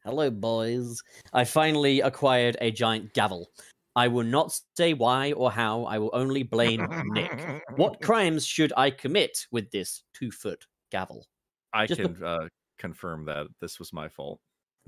"Hello, 0.05 0.31
boys. 0.31 1.01
I 1.33 1.43
finally 1.43 1.99
acquired 1.99 2.55
a 2.61 2.71
giant 2.71 3.13
gavel. 3.13 3.49
I 3.97 4.07
will 4.07 4.23
not 4.23 4.57
say 4.77 4.93
why 4.93 5.33
or 5.33 5.51
how. 5.51 5.83
I 5.83 5.97
will 5.97 6.11
only 6.13 6.43
blame 6.43 6.87
Nick. 7.07 7.61
What 7.75 8.01
crimes 8.01 8.45
should 8.45 8.71
I 8.77 8.91
commit 8.91 9.45
with 9.51 9.69
this 9.71 10.03
two-foot 10.13 10.65
gavel? 10.89 11.27
I 11.73 11.85
Just 11.85 11.99
can 11.99 12.23
uh, 12.23 12.47
confirm 12.77 13.25
that 13.25 13.47
this 13.59 13.77
was 13.77 13.91
my 13.91 14.07
fault. 14.07 14.39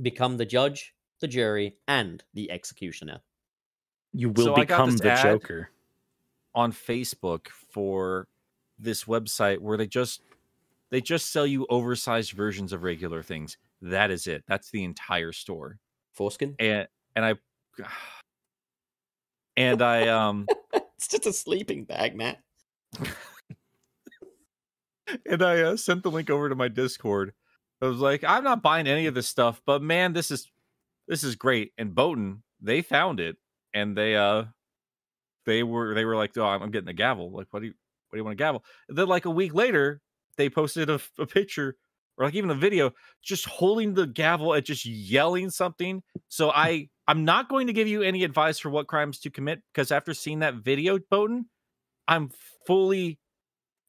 Become 0.01 0.37
the 0.37 0.45
judge, 0.45 0.93
the 1.21 1.27
jury, 1.27 1.77
and 1.87 2.23
the 2.33 2.51
executioner." 2.51 3.21
You 4.13 4.29
will 4.29 4.45
So 4.45 4.55
become 4.55 4.97
the. 4.97 5.19
Joker. 5.21 5.69
On 6.53 6.73
Facebook 6.73 7.47
for 7.47 8.27
this 8.77 9.05
website 9.05 9.59
where 9.59 9.77
they 9.77 9.87
just 9.87 10.21
they 10.89 10.99
just 10.99 11.31
sell 11.31 11.47
you 11.47 11.65
oversized 11.69 12.33
versions 12.33 12.73
of 12.73 12.83
regular 12.83 13.23
things. 13.23 13.57
That 13.81 14.11
is 14.11 14.27
it. 14.27 14.43
That's 14.47 14.69
the 14.69 14.83
entire 14.83 15.31
store. 15.31 15.79
Foreskin. 16.13 16.55
And 16.59 16.87
and 17.15 17.25
I 17.25 17.35
and 19.57 19.81
I 19.81 20.07
um 20.09 20.47
it's 20.73 21.07
just 21.07 21.25
a 21.25 21.33
sleeping 21.33 21.85
bag, 21.85 22.15
Matt. 22.15 22.39
and 25.25 25.41
I 25.41 25.61
uh, 25.61 25.77
sent 25.77 26.03
the 26.03 26.11
link 26.11 26.29
over 26.29 26.49
to 26.49 26.55
my 26.55 26.67
Discord. 26.67 27.33
I 27.81 27.87
was 27.87 27.99
like, 27.99 28.23
I'm 28.23 28.43
not 28.43 28.61
buying 28.61 28.87
any 28.87 29.07
of 29.07 29.15
this 29.15 29.27
stuff, 29.27 29.61
but 29.65 29.81
man, 29.81 30.13
this 30.13 30.29
is 30.29 30.51
this 31.11 31.25
is 31.25 31.35
great. 31.35 31.73
And 31.77 31.93
Bowden, 31.93 32.41
they 32.61 32.81
found 32.81 33.19
it, 33.19 33.35
and 33.73 33.97
they 33.97 34.15
uh 34.15 34.45
they 35.45 35.61
were 35.61 35.93
they 35.93 36.05
were 36.05 36.15
like, 36.15 36.37
oh, 36.37 36.45
I'm 36.45 36.71
getting 36.71 36.87
a 36.87 36.93
gavel. 36.93 37.31
Like, 37.31 37.47
what 37.51 37.59
do 37.59 37.65
you 37.65 37.73
what 38.09 38.15
do 38.15 38.19
you 38.19 38.23
want 38.23 38.35
a 38.35 38.37
gavel? 38.37 38.63
And 38.87 38.97
then 38.97 39.07
like 39.07 39.25
a 39.25 39.29
week 39.29 39.53
later, 39.53 39.99
they 40.37 40.49
posted 40.49 40.89
a, 40.89 41.01
a 41.19 41.25
picture 41.25 41.75
or 42.17 42.23
like 42.25 42.33
even 42.35 42.49
a 42.49 42.55
video 42.55 42.93
just 43.21 43.45
holding 43.45 43.93
the 43.93 44.07
gavel 44.07 44.53
and 44.53 44.65
just 44.65 44.85
yelling 44.85 45.49
something. 45.49 46.01
So 46.29 46.49
I 46.49 46.87
I'm 47.09 47.25
not 47.25 47.49
going 47.49 47.67
to 47.67 47.73
give 47.73 47.89
you 47.89 48.01
any 48.03 48.23
advice 48.23 48.59
for 48.59 48.69
what 48.69 48.87
crimes 48.87 49.19
to 49.19 49.29
commit 49.29 49.61
because 49.73 49.91
after 49.91 50.13
seeing 50.13 50.39
that 50.39 50.55
video, 50.55 50.97
Bowden, 51.09 51.49
I'm 52.07 52.29
fully 52.65 53.19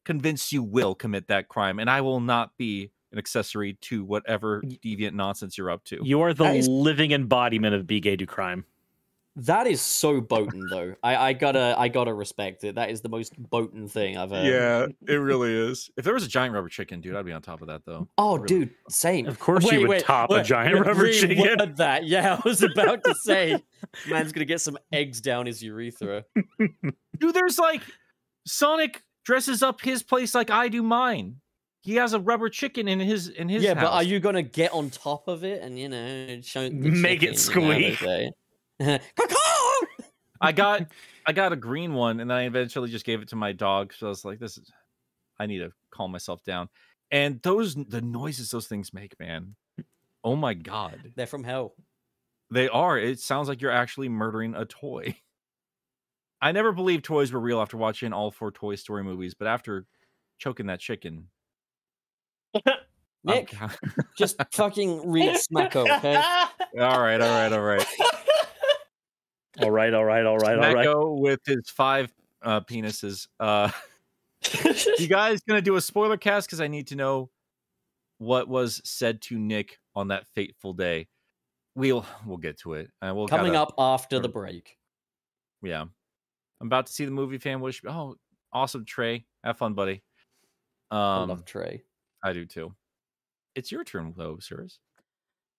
convinced 0.03 0.51
you 0.51 0.61
will 0.61 0.93
commit 0.93 1.29
that 1.29 1.47
crime, 1.47 1.79
and 1.79 1.89
I 1.89 2.01
will 2.01 2.19
not 2.19 2.51
be 2.57 2.91
an 3.13 3.19
accessory 3.19 3.73
to 3.81 4.03
whatever 4.03 4.61
deviant 4.61 5.13
nonsense 5.13 5.57
you're 5.57 5.69
up 5.71 5.83
to. 5.85 5.99
You 6.03 6.21
are 6.21 6.33
the 6.33 6.43
That 6.43 6.55
is- 6.57 6.67
living 6.67 7.11
embodiment 7.11 7.73
of 7.75 7.87
be 7.87 7.99
gay 8.01 8.15
do 8.17 8.25
crime. 8.25 8.65
That 9.35 9.65
is 9.65 9.81
so 9.81 10.21
Boaton, 10.21 10.67
though. 10.69 10.93
I, 11.01 11.15
I 11.15 11.33
gotta 11.33 11.73
I 11.75 11.87
gotta 11.87 12.13
respect 12.13 12.63
it. 12.65 12.75
That 12.75 12.91
is 12.91 13.01
the 13.01 13.09
most 13.09 13.33
Boaton 13.49 13.87
thing 13.87 14.15
I've 14.15 14.29
heard. 14.29 14.45
Yeah, 14.45 14.85
it 15.11 15.15
really 15.17 15.51
is. 15.51 15.89
If 15.97 16.05
there 16.05 16.13
was 16.13 16.23
a 16.23 16.27
giant 16.27 16.53
rubber 16.53 16.69
chicken, 16.69 17.01
dude, 17.01 17.15
I'd 17.15 17.25
be 17.25 17.31
on 17.31 17.41
top 17.41 17.61
of 17.63 17.67
that 17.69 17.83
though. 17.83 18.07
Oh, 18.19 18.35
Really. 18.35 18.47
dude, 18.47 18.69
same. 18.89 19.25
Of 19.25 19.39
course 19.39 19.71
you 19.71 19.87
would 19.87 20.03
top 20.03 20.29
a 20.29 20.43
giant 20.43 20.85
rubber 20.85 21.11
chicken. 21.11 21.37
reword 21.39 21.75
That 21.77 22.05
yeah, 22.05 22.35
I 22.35 22.47
was 22.47 22.61
about 22.61 23.03
to 23.05 23.15
say, 23.15 23.57
man's 24.07 24.33
gonna 24.33 24.45
get 24.45 24.61
some 24.61 24.77
eggs 24.91 25.19
down 25.19 25.47
his 25.47 25.63
urethra. 25.63 26.25
Dude, 27.17 27.33
there's 27.33 27.57
like 27.57 27.81
Sonic 28.45 29.01
dresses 29.25 29.63
up 29.63 29.81
his 29.81 30.03
place 30.03 30.35
like 30.35 30.51
I 30.51 30.67
do 30.67 30.83
mine. 30.83 31.37
He 31.83 31.95
has 31.95 32.13
a 32.13 32.19
rubber 32.19 32.47
chicken 32.47 32.87
in 32.87 33.01
his 33.01 33.27
in 33.27 33.49
his 33.49 33.61
yeah, 33.61 33.73
but 33.73 33.91
are 33.91 34.03
you 34.03 34.21
gonna 34.21 34.41
get 34.41 34.71
on 34.73 34.89
top 34.89 35.27
of 35.27 35.43
it 35.43 35.61
and 35.61 35.77
you 35.77 35.89
know 35.89 36.39
show 36.41 36.61
the 36.61 36.71
Make 36.71 37.23
it 37.23 37.33
chicken, 37.33 37.61
you 37.63 37.89
know, 37.89 38.29
squeak. 38.79 39.01
I 40.41 40.53
got 40.53 40.87
I 41.25 41.33
got 41.33 41.51
a 41.51 41.57
green 41.57 41.93
one 41.93 42.21
and 42.21 42.29
then 42.29 42.37
I 42.37 42.43
eventually 42.43 42.89
just 42.89 43.05
gave 43.05 43.21
it 43.21 43.27
to 43.29 43.35
my 43.35 43.51
dog. 43.51 43.93
So 43.93 44.05
I 44.05 44.09
was 44.09 44.23
like, 44.23 44.39
this 44.39 44.57
is 44.57 44.71
I 45.37 45.45
need 45.45 45.59
to 45.59 45.73
calm 45.91 46.11
myself 46.11 46.41
down. 46.45 46.69
And 47.11 47.41
those 47.41 47.75
the 47.75 48.01
noises 48.01 48.49
those 48.49 48.67
things 48.67 48.93
make, 48.93 49.19
man. 49.19 49.55
Oh 50.23 50.37
my 50.37 50.53
god. 50.53 51.11
They're 51.17 51.27
from 51.27 51.43
hell. 51.43 51.75
They 52.49 52.69
are. 52.69 52.97
It 52.97 53.19
sounds 53.19 53.49
like 53.49 53.61
you're 53.61 53.71
actually 53.71 54.07
murdering 54.07 54.55
a 54.55 54.63
toy. 54.63 55.17
I 56.41 56.53
never 56.53 56.71
believed 56.71 57.03
toys 57.03 57.33
were 57.33 57.41
real 57.41 57.59
after 57.59 57.75
watching 57.75 58.13
all 58.13 58.31
four 58.31 58.51
Toy 58.51 58.75
Story 58.75 59.03
movies, 59.03 59.33
but 59.33 59.47
after 59.47 59.85
choking 60.37 60.67
that 60.67 60.81
chicken, 60.81 61.27
Nick, 63.25 63.51
ca- 63.51 63.69
just 64.17 64.35
fucking 64.53 65.09
read 65.09 65.35
Smacko, 65.35 65.89
okay? 65.97 66.15
all 66.81 67.01
right, 67.01 67.21
all 67.21 67.29
right, 67.29 67.53
all 67.53 67.61
right. 67.61 67.85
All 69.61 69.71
right, 69.71 69.93
all 69.93 70.03
right, 70.03 70.25
all 70.25 70.37
right, 70.37 70.57
all 70.57 70.73
right. 70.73 70.87
Mecco 70.87 71.19
with 71.19 71.39
his 71.45 71.69
five 71.69 72.11
uh, 72.41 72.59
penises. 72.61 73.27
Uh, 73.39 73.69
you 74.99 75.07
guys 75.07 75.41
gonna 75.47 75.61
do 75.61 75.75
a 75.75 75.81
spoiler 75.81 76.17
cast 76.17 76.47
because 76.47 76.59
I 76.59 76.67
need 76.67 76.87
to 76.87 76.95
know 76.95 77.29
what 78.17 78.47
was 78.49 78.81
said 78.83 79.21
to 79.23 79.37
Nick 79.37 79.79
on 79.95 80.07
that 80.09 80.25
fateful 80.33 80.73
day. 80.73 81.07
We'll 81.75 82.05
we'll 82.25 82.37
get 82.37 82.57
to 82.61 82.73
it. 82.73 82.89
Uh, 83.01 83.13
we'll 83.15 83.27
Coming 83.27 83.53
gotta- 83.53 83.69
up 83.71 83.75
after 83.77 84.19
the 84.19 84.27
break. 84.29 84.77
Yeah, 85.61 85.81
I'm 86.59 86.67
about 86.67 86.87
to 86.87 86.93
see 86.93 87.05
the 87.05 87.11
movie. 87.11 87.37
Fan 87.37 87.61
wish. 87.61 87.81
Oh, 87.87 88.15
awesome, 88.51 88.85
Trey. 88.85 89.25
Have 89.43 89.57
fun, 89.57 89.75
buddy. 89.75 90.01
I 90.91 91.21
Um, 91.21 91.29
love 91.29 91.45
Trey. 91.45 91.83
I 92.23 92.33
do 92.33 92.45
too. 92.45 92.73
It's 93.55 93.71
your 93.71 93.83
turn, 93.83 94.13
though, 94.17 94.37
Cyrus. 94.39 94.79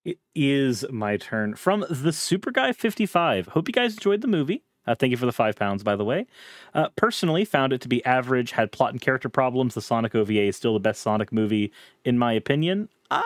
It 0.04 0.18
is 0.34 0.84
my 0.90 1.16
turn 1.16 1.54
from 1.54 1.84
the 1.88 2.12
Super 2.12 2.50
Guy 2.50 2.72
55. 2.72 3.48
Hope 3.48 3.68
you 3.68 3.72
guys 3.72 3.94
enjoyed 3.94 4.20
the 4.20 4.26
movie. 4.28 4.64
Uh, 4.86 4.94
thank 4.94 5.10
you 5.12 5.16
for 5.16 5.24
the 5.26 5.32
five 5.32 5.56
pounds, 5.56 5.82
by 5.82 5.96
the 5.96 6.04
way. 6.04 6.26
Uh, 6.74 6.88
personally, 6.96 7.44
found 7.44 7.72
it 7.72 7.80
to 7.80 7.88
be 7.88 8.04
average, 8.04 8.50
had 8.52 8.70
plot 8.70 8.90
and 8.92 9.00
character 9.00 9.30
problems. 9.30 9.74
The 9.74 9.80
Sonic 9.80 10.14
OVA 10.14 10.42
is 10.48 10.56
still 10.56 10.74
the 10.74 10.80
best 10.80 11.00
Sonic 11.00 11.32
movie, 11.32 11.72
in 12.04 12.18
my 12.18 12.34
opinion. 12.34 12.90
Um, 13.10 13.22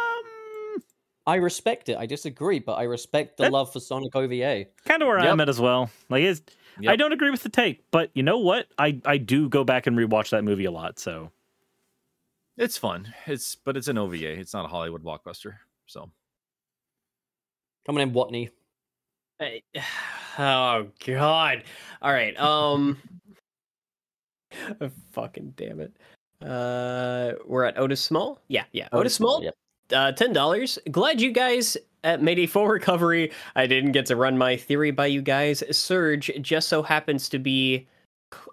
I 1.26 1.34
respect 1.36 1.88
it. 1.88 1.96
I 1.98 2.06
disagree, 2.06 2.60
but 2.60 2.74
I 2.74 2.84
respect 2.84 3.38
the 3.38 3.44
That- 3.44 3.52
love 3.52 3.72
for 3.72 3.80
Sonic 3.80 4.14
OVA. 4.14 4.66
kind 4.84 5.02
of 5.02 5.08
where 5.08 5.18
Yep. 5.18 5.32
I'm 5.32 5.40
at 5.40 5.48
as 5.48 5.60
well. 5.60 5.90
Like, 6.08 6.22
it's, 6.22 6.42
I 6.86 6.94
don't 6.94 7.12
agree 7.12 7.30
with 7.30 7.42
the 7.42 7.48
take, 7.48 7.82
but 7.90 8.10
you 8.14 8.22
know 8.22 8.38
what? 8.38 8.68
I 8.78 9.00
I 9.04 9.16
do 9.18 9.48
go 9.48 9.64
back 9.64 9.88
and 9.88 9.96
rewatch 9.98 10.30
that 10.30 10.44
movie 10.44 10.64
a 10.64 10.70
lot. 10.70 11.00
So 11.00 11.32
It's 12.58 12.76
fun. 12.76 13.14
It's 13.26 13.54
but 13.54 13.76
it's 13.76 13.88
an 13.88 13.96
OVA. 13.98 14.38
It's 14.38 14.52
not 14.52 14.64
a 14.64 14.68
Hollywood 14.68 15.02
blockbuster. 15.02 15.54
So 15.86 16.10
Coming 17.86 18.02
in, 18.02 18.12
Watney. 18.12 18.50
I- 19.40 19.62
Oh 20.40 20.86
god. 21.04 21.64
All 22.02 22.12
right. 22.12 22.38
Um 22.38 22.98
fucking 25.12 25.54
damn 25.56 25.80
it. 25.80 25.92
Uh 26.44 27.32
we're 27.46 27.64
at 27.64 27.78
Otis 27.78 28.00
Small? 28.00 28.40
Yeah, 28.48 28.64
yeah. 28.72 28.88
Otis, 28.92 29.14
Small. 29.14 29.42
Yep. 29.42 29.54
Uh 29.92 30.12
ten 30.12 30.32
dollars. 30.32 30.78
Glad 30.90 31.20
you 31.20 31.32
guys 31.32 31.76
at 32.04 32.22
made 32.22 32.38
a 32.38 32.46
full 32.46 32.68
recovery. 32.68 33.32
I 33.56 33.66
didn't 33.66 33.92
get 33.92 34.06
to 34.06 34.16
run 34.16 34.38
my 34.38 34.56
theory 34.56 34.90
by 34.92 35.06
you 35.06 35.22
guys. 35.22 35.62
Surge 35.76 36.30
just 36.40 36.68
so 36.68 36.82
happens 36.82 37.28
to 37.30 37.38
be 37.38 37.86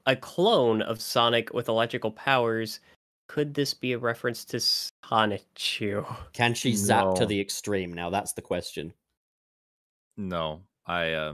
a 0.05 0.15
clone 0.15 0.81
of 0.83 1.01
Sonic 1.01 1.53
with 1.53 1.67
electrical 1.67 2.11
powers. 2.11 2.79
Could 3.27 3.53
this 3.53 3.73
be 3.73 3.93
a 3.93 3.97
reference 3.97 4.45
to 4.45 4.57
Sonichu? 4.57 6.05
Can 6.33 6.53
she 6.53 6.75
zap 6.75 7.15
to 7.15 7.25
the 7.25 7.39
extreme? 7.39 7.93
Now 7.93 8.09
that's 8.09 8.33
the 8.33 8.41
question. 8.41 8.93
No, 10.17 10.61
I 10.85 11.13
uh, 11.13 11.33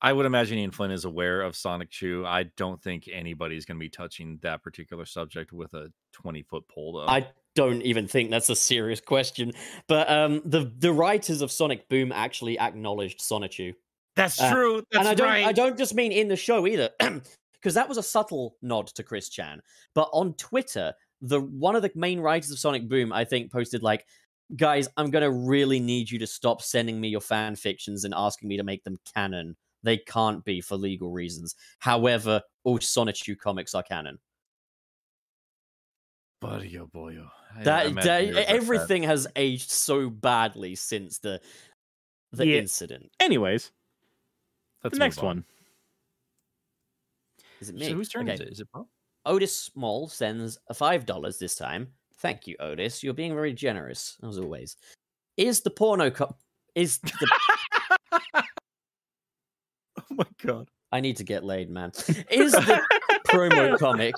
I 0.00 0.12
would 0.12 0.26
imagine 0.26 0.58
Ian 0.58 0.70
Flynn 0.70 0.92
is 0.92 1.04
aware 1.04 1.42
of 1.42 1.54
Sonichu. 1.54 2.24
I 2.24 2.44
don't 2.56 2.80
think 2.80 3.08
anybody's 3.12 3.64
going 3.64 3.78
to 3.78 3.80
be 3.80 3.88
touching 3.88 4.38
that 4.42 4.62
particular 4.62 5.04
subject 5.04 5.52
with 5.52 5.74
a 5.74 5.90
twenty 6.12 6.42
foot 6.42 6.68
pole. 6.68 6.94
Though 6.94 7.06
I 7.06 7.26
don't 7.54 7.82
even 7.82 8.06
think 8.06 8.30
that's 8.30 8.48
a 8.48 8.56
serious 8.56 9.00
question. 9.00 9.52
But 9.88 10.08
um, 10.08 10.42
the 10.44 10.72
the 10.78 10.92
writers 10.92 11.42
of 11.42 11.50
Sonic 11.50 11.88
Boom 11.88 12.12
actually 12.12 12.58
acknowledged 12.58 13.20
Sonichu. 13.20 13.74
that's 14.14 14.40
uh, 14.40 14.52
true. 14.52 14.82
That's 14.92 15.00
and 15.00 15.08
I 15.08 15.14
don't 15.14 15.26
right. 15.26 15.44
I 15.44 15.52
don't 15.52 15.76
just 15.76 15.94
mean 15.94 16.12
in 16.12 16.28
the 16.28 16.36
show 16.36 16.66
either, 16.66 16.90
because 17.54 17.74
that 17.74 17.88
was 17.88 17.98
a 17.98 18.02
subtle 18.02 18.56
nod 18.62 18.86
to 18.88 19.02
Chris 19.02 19.28
Chan. 19.28 19.60
But 19.94 20.08
on 20.12 20.34
Twitter, 20.34 20.94
the 21.20 21.40
one 21.40 21.76
of 21.76 21.82
the 21.82 21.90
main 21.94 22.20
writers 22.20 22.50
of 22.50 22.58
Sonic 22.58 22.88
Boom, 22.88 23.12
I 23.12 23.24
think, 23.24 23.50
posted 23.52 23.82
like. 23.82 24.06
Guys, 24.56 24.88
I'm 24.96 25.10
gonna 25.10 25.30
really 25.30 25.78
need 25.78 26.10
you 26.10 26.18
to 26.20 26.26
stop 26.26 26.62
sending 26.62 26.98
me 26.98 27.08
your 27.08 27.20
fan 27.20 27.54
fictions 27.54 28.04
and 28.04 28.14
asking 28.16 28.48
me 28.48 28.56
to 28.56 28.62
make 28.62 28.82
them 28.82 28.96
canon. 29.14 29.54
They 29.82 29.98
can't 29.98 30.42
be 30.42 30.62
for 30.62 30.74
legal 30.78 31.10
reasons. 31.12 31.54
However, 31.80 32.40
all 32.64 32.80
Sonic 32.80 33.16
Sonichu 33.16 33.36
comics 33.38 33.74
are 33.74 33.82
canon. 33.82 34.18
Buddy, 36.40 36.78
oh 36.78 36.86
boy, 36.86 37.16
oh. 37.20 37.28
I- 37.56 37.60
I 37.60 37.64
that, 37.64 37.86
imagine 37.88 38.04
that- 38.06 38.20
you 38.22 38.28
regret 38.28 38.46
that. 38.46 38.54
everything 38.54 39.02
has 39.02 39.26
aged 39.36 39.70
so 39.70 40.08
badly 40.08 40.74
since 40.74 41.18
the 41.18 41.40
the 42.32 42.46
Yeah. 42.46 42.58
incident. 42.58 43.10
Anyways, 43.20 43.70
Let's 44.82 44.94
the 44.94 44.98
next 44.98 45.18
on. 45.18 45.24
one. 45.26 45.44
Is 47.60 47.68
it 47.68 47.74
me? 47.74 47.88
So 47.88 47.94
whose 47.94 48.08
turn 48.08 48.28
is 48.28 48.40
it? 48.40 48.48
Is 48.48 48.60
it 48.60 48.68
Bo? 48.72 48.88
Otis 49.28 49.54
Small 49.54 50.08
sends 50.08 50.58
five 50.74 51.06
dollars 51.06 51.38
this 51.38 51.54
time. 51.54 51.88
Thank 52.16 52.48
you, 52.48 52.56
Otis. 52.58 53.04
You're 53.04 53.14
being 53.14 53.34
very 53.34 53.52
generous 53.52 54.16
as 54.26 54.38
always. 54.38 54.76
Is 55.36 55.60
the 55.60 55.70
porno 55.70 56.10
co- 56.10 56.34
is 56.74 56.98
the 56.98 57.30
Oh 59.98 60.02
my 60.10 60.26
god. 60.42 60.68
I 60.90 61.00
need 61.00 61.16
to 61.18 61.24
get 61.24 61.44
laid, 61.44 61.70
man. 61.70 61.92
Is 62.30 62.52
the 62.52 62.80
promo 63.28 63.78
comic 63.78 64.14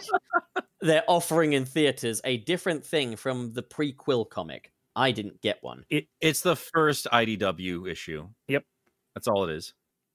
they're 0.80 1.04
offering 1.08 1.54
in 1.54 1.64
theaters 1.64 2.20
a 2.24 2.38
different 2.38 2.84
thing 2.86 3.16
from 3.16 3.52
the 3.52 3.62
prequel 3.62 4.28
comic? 4.30 4.72
I 4.94 5.10
didn't 5.10 5.40
get 5.42 5.58
one. 5.62 5.84
It's 6.20 6.40
the 6.42 6.56
first 6.56 7.06
IDW 7.12 7.90
issue. 7.90 8.28
Yep. 8.48 8.64
That's 9.14 9.26
all 9.28 9.44
it 9.48 9.50
is. 9.50 9.74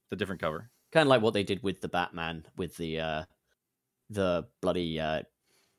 The 0.09 0.15
different 0.15 0.41
cover. 0.41 0.69
Kind 0.91 1.03
of 1.03 1.09
like 1.09 1.21
what 1.21 1.33
they 1.33 1.43
did 1.43 1.61
with 1.61 1.81
the 1.81 1.89
Batman 1.89 2.45
with 2.55 2.77
the 2.77 2.99
uh 2.99 3.23
the 4.09 4.45
bloody 4.61 4.99
uh 4.99 5.23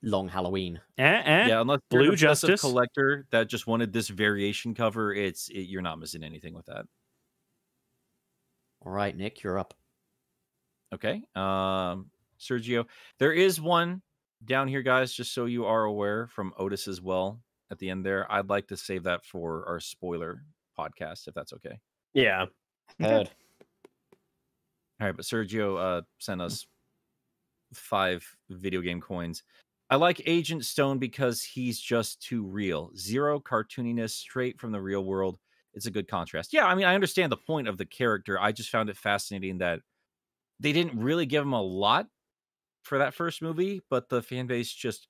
long 0.02 0.28
Halloween. 0.28 0.80
Eh, 0.98 1.04
eh. 1.04 1.46
yeah, 1.48 1.60
unless 1.60 1.80
you're 1.90 2.00
Blue 2.00 2.08
an 2.08 2.14
obsessive 2.14 2.50
Justice. 2.50 2.60
collector 2.60 3.26
that 3.30 3.48
just 3.48 3.66
wanted 3.66 3.92
this 3.92 4.08
variation 4.08 4.74
cover, 4.74 5.12
it's 5.12 5.48
it, 5.48 5.62
you're 5.62 5.82
not 5.82 5.98
missing 5.98 6.22
anything 6.22 6.54
with 6.54 6.66
that. 6.66 6.86
All 8.84 8.92
right, 8.92 9.16
Nick, 9.16 9.42
you're 9.42 9.58
up. 9.58 9.74
Okay. 10.94 11.22
Um, 11.34 12.10
Sergio, 12.38 12.86
there 13.18 13.32
is 13.32 13.60
one 13.60 14.02
down 14.44 14.68
here, 14.68 14.82
guys, 14.82 15.12
just 15.12 15.34
so 15.34 15.46
you 15.46 15.64
are 15.64 15.84
aware 15.84 16.28
from 16.28 16.52
Otis 16.58 16.86
as 16.86 17.00
well 17.00 17.40
at 17.70 17.78
the 17.78 17.90
end 17.90 18.04
there. 18.04 18.30
I'd 18.30 18.48
like 18.48 18.68
to 18.68 18.76
save 18.76 19.04
that 19.04 19.24
for 19.24 19.66
our 19.66 19.80
spoiler 19.80 20.42
podcast, 20.78 21.26
if 21.26 21.34
that's 21.34 21.52
okay. 21.54 21.80
Yeah. 22.14 22.46
Heard. 23.00 23.30
All 25.00 25.06
right, 25.06 25.16
but 25.16 25.24
Sergio 25.24 25.78
uh, 25.78 26.02
sent 26.18 26.40
us 26.40 26.66
five 27.72 28.26
video 28.50 28.80
game 28.80 29.00
coins. 29.00 29.42
I 29.88 29.96
like 29.96 30.20
Agent 30.26 30.64
Stone 30.64 30.98
because 30.98 31.42
he's 31.42 31.78
just 31.78 32.20
too 32.20 32.44
real. 32.44 32.90
Zero 32.96 33.38
cartooniness, 33.38 34.10
straight 34.10 34.58
from 34.58 34.72
the 34.72 34.80
real 34.80 35.04
world. 35.04 35.38
It's 35.74 35.86
a 35.86 35.90
good 35.90 36.08
contrast. 36.08 36.52
Yeah, 36.52 36.66
I 36.66 36.74
mean, 36.74 36.86
I 36.86 36.94
understand 36.94 37.30
the 37.30 37.36
point 37.36 37.68
of 37.68 37.78
the 37.78 37.86
character. 37.86 38.40
I 38.40 38.50
just 38.50 38.70
found 38.70 38.88
it 38.88 38.96
fascinating 38.96 39.58
that 39.58 39.80
they 40.58 40.72
didn't 40.72 40.98
really 40.98 41.26
give 41.26 41.42
him 41.42 41.52
a 41.52 41.62
lot 41.62 42.06
for 42.82 42.98
that 42.98 43.14
first 43.14 43.42
movie, 43.42 43.82
but 43.90 44.08
the 44.08 44.22
fan 44.22 44.46
base 44.46 44.72
just 44.72 45.06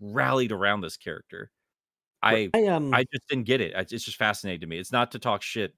rallied 0.00 0.52
around 0.52 0.82
this 0.82 0.96
character. 0.96 1.50
I 2.22 2.50
I 2.54 2.66
um 2.66 2.94
I 2.94 3.04
just 3.12 3.28
didn't 3.28 3.44
get 3.44 3.60
it. 3.60 3.72
It's 3.74 4.04
just 4.04 4.16
fascinating 4.16 4.60
to 4.60 4.66
me. 4.66 4.78
It's 4.78 4.92
not 4.92 5.12
to 5.12 5.18
talk 5.18 5.42
shit 5.42 5.74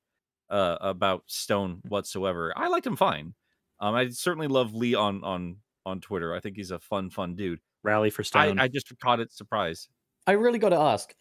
uh, 0.51 0.77
about 0.81 1.25
Stone 1.27 1.81
whatsoever. 1.89 2.53
I 2.57 2.69
liked 2.69 2.87
him 2.87 2.97
fine. 2.97 3.35
Um, 3.81 3.95
I 3.95 4.09
certainly 4.09 4.49
love 4.49 4.75
Lee 4.75 4.95
on 4.95 5.25
on 5.25 5.57
on 5.87 6.01
Twitter. 6.01 6.35
I 6.35 6.41
think 6.41 6.57
he's 6.57 6.71
a 6.71 6.79
fun, 6.79 7.11
fun 7.11 7.35
dude. 7.37 7.61
Rally 7.83 8.11
for 8.11 8.23
I, 8.23 8.25
Stone. 8.25 8.59
I 8.59 8.69
just 8.69 8.93
caught 9.01 9.21
it 9.21 9.33
surprise. 9.33 9.89
I 10.27 10.33
really 10.33 10.59
got 10.59 10.71
to 10.71 10.77
ask. 10.79 11.15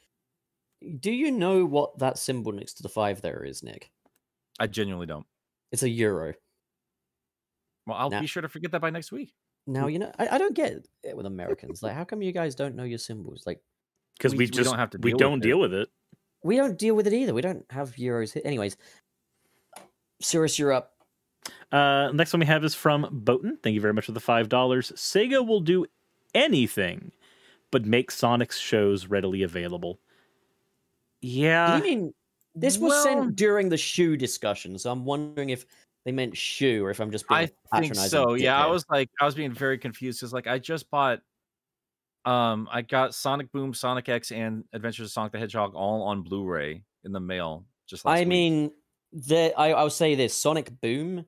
Do 1.00 1.12
you 1.12 1.32
know 1.32 1.66
what 1.66 1.98
that 2.00 2.18
symbol 2.18 2.52
next 2.52 2.76
to 2.76 2.84
the 2.84 2.90
five 2.90 3.22
there 3.22 3.44
is, 3.44 3.64
Nick? 3.64 3.92
I 4.60 4.68
genuinely 4.68 5.08
don't. 5.08 5.26
It's 5.72 5.84
a 5.84 5.90
euro. 5.90 6.34
Well, 7.86 7.98
I'll 7.98 8.10
Nah. 8.10 8.22
be 8.22 8.28
sure 8.28 8.42
to 8.42 8.50
forget 8.50 8.72
that 8.72 8.82
by 8.82 8.90
next 8.90 9.12
week. 9.12 9.34
Now 9.66 9.88
you 9.88 9.98
know 10.00 10.12
I, 10.20 10.28
I 10.28 10.38
don't 10.38 10.54
get 10.56 10.86
it 11.04 11.16
with 11.18 11.26
Americans. 11.26 11.82
Like, 11.82 11.94
how 11.94 12.04
come 12.04 12.22
you 12.22 12.32
guys 12.34 12.54
don't 12.56 12.76
know 12.76 12.84
your 12.84 12.98
symbols? 12.98 13.44
Like, 13.46 13.62
because 14.18 14.34
we- 14.34 14.40
we, 14.40 14.46
we 14.46 14.52
just 14.52 14.70
don't 14.70 14.80
have 14.80 14.90
to 14.92 14.98
we 15.00 15.12
deal 15.12 15.16
with 15.16 15.20
don't 15.20 15.40
it. 15.40 15.48
deal 15.48 15.60
with 15.60 15.74
it. 15.74 15.90
we 16.44 16.58
don't 16.58 16.78
deal 16.78 16.96
with 16.96 17.08
it 17.08 17.14
either. 17.14 17.34
We 17.34 17.42
don't 17.42 17.66
have 17.70 17.92
euros. 17.96 18.34
here. 18.34 18.42
Anyways, 18.46 18.76
Cyrus, 20.22 20.58
you're 20.60 20.72
up. 20.74 20.93
Uh, 21.72 22.12
next 22.14 22.34
one 22.34 22.40
we 22.40 22.46
have 22.46 22.64
is 22.64 22.76
from 22.76 23.08
Boaton. 23.12 23.58
Thank 23.64 23.74
you 23.74 23.82
very 23.82 23.94
much 23.94 24.06
for 24.06 24.12
the 24.12 24.20
five 24.20 24.50
dollars. 24.50 24.92
Sega 24.96 25.46
will 25.46 25.62
do 25.62 25.86
anything, 26.36 27.12
but 27.72 27.86
make 27.86 28.12
Sonic's 28.12 28.58
shows 28.58 29.08
readily 29.08 29.44
available. 29.44 30.00
Yeah, 31.22 31.78
you 31.78 31.84
mean 31.84 32.14
this 32.54 32.78
was 32.78 32.92
well- 32.92 33.04
sent 33.04 33.36
during 33.36 33.70
the 33.70 33.78
shoe 33.78 34.18
discussion? 34.18 34.78
So 34.78 34.92
I'm 34.92 35.06
wondering 35.06 35.50
if 35.50 35.66
they 36.06 36.12
meant 36.12 36.36
shoe 36.36 36.84
or 36.86 36.90
if 36.92 37.00
I'm 37.00 37.12
just 37.12 37.28
being 37.28 37.50
I 37.72 37.78
a 37.78 37.82
think 37.82 37.96
so. 37.96 38.34
Yeah, 38.34 38.62
I 38.62 38.68
was 38.68 38.86
like, 38.90 39.10
I 39.22 39.26
was 39.26 39.36
being 39.36 39.54
very 39.54 39.78
confused 39.78 40.20
because 40.20 40.34
like 40.34 40.48
I 40.48 40.60
just 40.60 40.92
bought, 40.92 41.22
um, 42.26 42.68
I 42.72 42.82
got 42.82 43.16
Sonic 43.16 43.52
Boom, 43.54 43.74
Sonic 43.74 44.10
X, 44.10 44.32
and 44.32 44.66
Adventures 44.74 45.06
of 45.08 45.12
Sonic 45.12 45.32
the 45.32 45.40
Hedgehog 45.40 45.76
all 45.76 46.04
on 46.04 46.22
Blu-ray 46.22 46.84
in 47.06 47.12
the 47.14 47.22
mail. 47.22 47.64
Just 47.88 48.04
last 48.06 48.18
I 48.18 48.20
week. 48.20 48.28
mean, 48.28 48.72
the 49.14 49.54
I, 49.58 49.72
I'll 49.72 49.90
say 49.90 50.16
this: 50.16 50.34
Sonic 50.34 50.70
Boom 50.82 51.26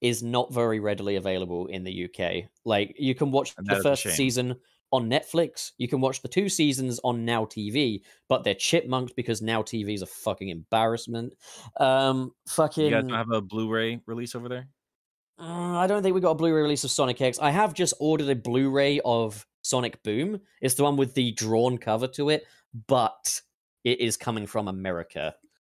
is 0.00 0.22
not 0.22 0.52
very 0.52 0.80
readily 0.80 1.16
available 1.16 1.66
in 1.68 1.82
the 1.82 2.04
UK. 2.04 2.44
Like, 2.64 2.94
you 2.98 3.14
can 3.14 3.30
watch 3.30 3.54
the 3.56 3.62
that 3.62 3.78
is 3.78 3.84
a 3.84 3.88
first 3.88 4.16
season 4.16 4.56
on 4.92 5.08
Netflix. 5.08 5.72
You 5.78 5.88
can 5.88 6.00
watch 6.00 6.20
the 6.20 6.28
two 6.28 6.48
seasons 6.48 7.00
on 7.02 7.24
Now 7.24 7.46
TV, 7.46 8.02
but 8.28 8.44
they're 8.44 8.54
chipmunked 8.54 9.16
because 9.16 9.40
Now 9.40 9.62
TV 9.62 9.94
is 9.94 10.02
a 10.02 10.06
fucking 10.06 10.50
embarrassment. 10.50 11.32
Um, 11.78 12.32
fucking. 12.46 12.84
you 12.84 12.90
guys 12.90 13.02
don't 13.04 13.12
have 13.16 13.32
a 13.32 13.40
Blu-ray 13.40 14.00
release 14.06 14.34
over 14.34 14.48
there. 14.48 14.68
Uh, 15.38 15.78
I 15.78 15.86
don't 15.86 16.02
think 16.02 16.14
we 16.14 16.20
got 16.20 16.30
a 16.30 16.36
Blu-ray 16.36 16.62
release 16.62 16.84
of 16.84 16.90
Sonic 16.90 17.20
X. 17.20 17.38
I 17.38 17.50
have 17.50 17.74
just 17.74 17.94
ordered 17.98 18.28
a 18.28 18.36
Blu-ray 18.36 19.00
of 19.04 19.44
Sonic 19.62 20.02
Boom. 20.02 20.40
It's 20.60 20.74
the 20.74 20.84
one 20.84 20.96
with 20.96 21.14
the 21.14 21.32
drawn 21.32 21.78
cover 21.78 22.06
to 22.08 22.28
it, 22.28 22.44
but 22.86 23.40
it 23.82 24.00
is 24.00 24.16
coming 24.16 24.46
from 24.46 24.68
America. 24.68 25.34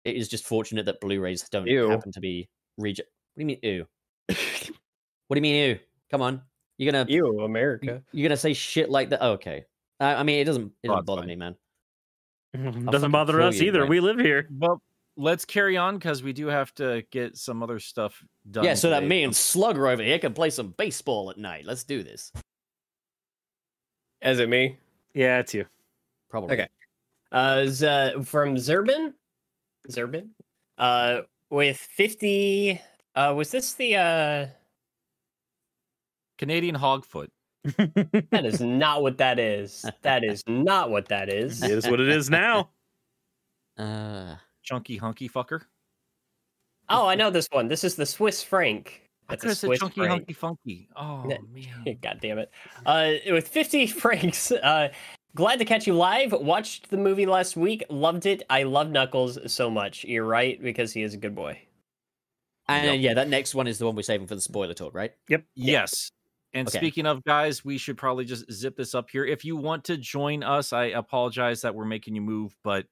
It 0.09 0.17
is 0.17 0.29
just 0.29 0.47
fortunate 0.47 0.87
that 0.87 1.01
Blu-rays 1.01 1.49
don't 1.51 1.67
Ew. 1.67 1.89
happen 1.91 2.13
to 2.13 2.21
be 2.21 2.49
regi- 2.77 3.03
What 3.35 3.37
do 3.37 3.41
you 3.43 3.47
mean, 3.47 3.59
ew? 3.63 3.87
what 5.29 5.35
do 5.35 5.37
you 5.37 5.41
mean, 5.43 5.71
ew? 5.71 5.79
Come 6.11 6.23
on, 6.23 6.43
you're 6.79 6.91
gonna 6.93 7.07
You, 7.09 7.41
America. 7.41 8.03
you're 8.13 8.29
gonna 8.29 8.37
say 8.37 8.53
shit 8.55 8.91
like 8.91 9.11
that? 9.11 9.19
Oh, 9.23 9.33
okay. 9.33 9.65
I, 10.01 10.15
I 10.17 10.23
mean, 10.23 10.41
it 10.41 10.45
doesn't 10.45 10.73
it 10.83 10.89
Oh, 10.89 10.95
doesn't 10.95 10.99
it's 11.01 11.07
bother 11.07 11.21
fine. 11.23 11.29
me, 11.29 11.37
man. 11.37 12.85
doesn't 12.91 13.11
bother 13.11 13.41
us 13.43 13.59
you, 13.61 13.69
either. 13.69 13.81
Mike. 13.81 13.91
We 13.91 14.01
live 14.01 14.19
here. 14.19 14.49
Well, 14.51 14.81
let's 15.17 15.45
carry 15.45 15.77
on 15.77 15.97
because 15.99 16.23
we 16.23 16.33
do 16.33 16.47
have 16.47 16.73
to 16.77 17.05
get 17.11 17.37
some 17.37 17.63
other 17.63 17.79
stuff 17.79 18.23
done. 18.51 18.65
yeah, 18.65 18.75
so 18.75 18.89
that 18.91 19.01
today. 19.01 19.09
me 19.09 19.25
and 19.25 19.35
Slugger 19.37 19.87
over 19.89 20.03
here 20.03 20.19
can 20.19 20.33
play 20.33 20.49
some 20.51 20.75
baseball 20.79 21.31
at 21.31 21.37
night. 21.39 21.65
Let's 21.67 21.85
do 21.85 22.03
this. 22.03 22.33
Is 24.23 24.39
it 24.41 24.49
me? 24.49 24.79
Yeah, 25.15 25.39
it's 25.41 25.55
you. 25.55 25.67
Probably. 26.31 26.55
Okay. 26.55 26.69
Uh, 27.31 27.67
Z- 27.67 28.23
from 28.25 28.57
Zerbin? 28.57 29.13
Zerbin? 29.91 30.29
Uh, 30.77 31.23
with 31.51 31.77
50. 31.77 32.81
Uh, 33.15 33.35
was 33.37 33.51
this 33.51 33.75
the. 33.75 33.97
uh 33.97 34.47
Canadian 36.39 36.77
Hogfoot. 36.77 37.29
That 38.31 38.45
is 38.45 38.61
not 38.61 39.03
what 39.03 39.19
that 39.19 39.39
is. 39.39 39.85
That 40.03 40.25
is 40.25 40.43
not 40.47 40.91
what 40.91 41.09
that 41.09 41.29
is. 41.29 41.63
It 41.63 41.71
is 41.71 41.87
what 41.89 42.01
it 42.01 42.09
is 42.09 42.31
now. 42.31 42.71
Uh, 43.79 44.35
Chunky 44.65 44.97
hunky 44.97 45.29
fucker. 45.29 45.61
Oh, 46.89 47.07
I 47.07 47.15
know 47.15 47.31
this 47.31 47.47
one. 47.53 47.69
This 47.69 47.85
is 47.85 47.95
the 47.95 48.05
Swiss 48.05 48.43
franc. 48.43 49.03
That's 49.29 49.43
could 49.43 49.53
a 49.53 49.55
Swiss 49.55 49.79
chunky 49.79 50.01
franc. 50.01 50.11
hunky 50.11 50.33
funky. 50.33 50.89
Oh 50.97 51.23
man. 51.53 51.99
God 52.03 52.19
damn 52.21 52.39
it. 52.39 52.51
Uh, 52.85 53.13
with 53.31 53.47
50 53.47 53.87
francs, 53.87 54.51
uh, 54.51 54.89
glad 55.39 55.61
to 55.61 55.65
catch 55.65 55.87
you 55.87 55.95
live. 55.95 56.33
Watched 56.33 56.91
the 56.91 56.97
movie 56.97 57.25
last 57.25 57.57
week. 57.57 57.85
Loved 57.89 58.27
it. 58.27 58.43
I 58.51 58.65
love 58.65 58.91
Knuckles 58.91 59.39
so 59.51 59.71
much. 59.71 60.03
You're 60.03 60.25
right, 60.25 60.61
because 60.61 60.93
he 60.93 61.03
is 61.05 61.15
a 61.15 61.17
good 61.17 61.37
boy. 61.37 61.63
And 62.67 63.01
Yep. 63.01 63.01
yeah, 63.01 63.15
that 63.15 63.29
next 63.29 63.55
one 63.55 63.69
is 63.69 63.79
the 63.79 63.87
one 63.87 63.95
we're 63.95 64.03
saving 64.03 64.27
for 64.27 64.35
the 64.35 64.41
spoiler 64.41 64.75
talk, 64.75 64.95
right? 64.95 65.13
Yep. 65.29 65.45
Yes. 65.55 66.11
And 66.55 66.67
Okay. 66.67 66.79
speaking 66.79 67.07
of 67.07 67.23
guys, 67.23 67.65
we 67.65 67.79
should 67.79 67.97
probably 67.97 68.25
just 68.25 68.51
zip 68.51 68.77
this 68.77 68.97
up 68.97 69.11
here. 69.11 69.25
If 69.25 69.45
you 69.45 69.57
want 69.57 69.85
to 69.85 69.97
join 69.97 70.43
us, 70.43 70.73
I 70.73 70.87
apologize 70.87 71.61
that 71.63 71.73
we're 71.73 71.85
making 71.85 72.17
you 72.17 72.21
move, 72.21 72.57
but 72.65 72.87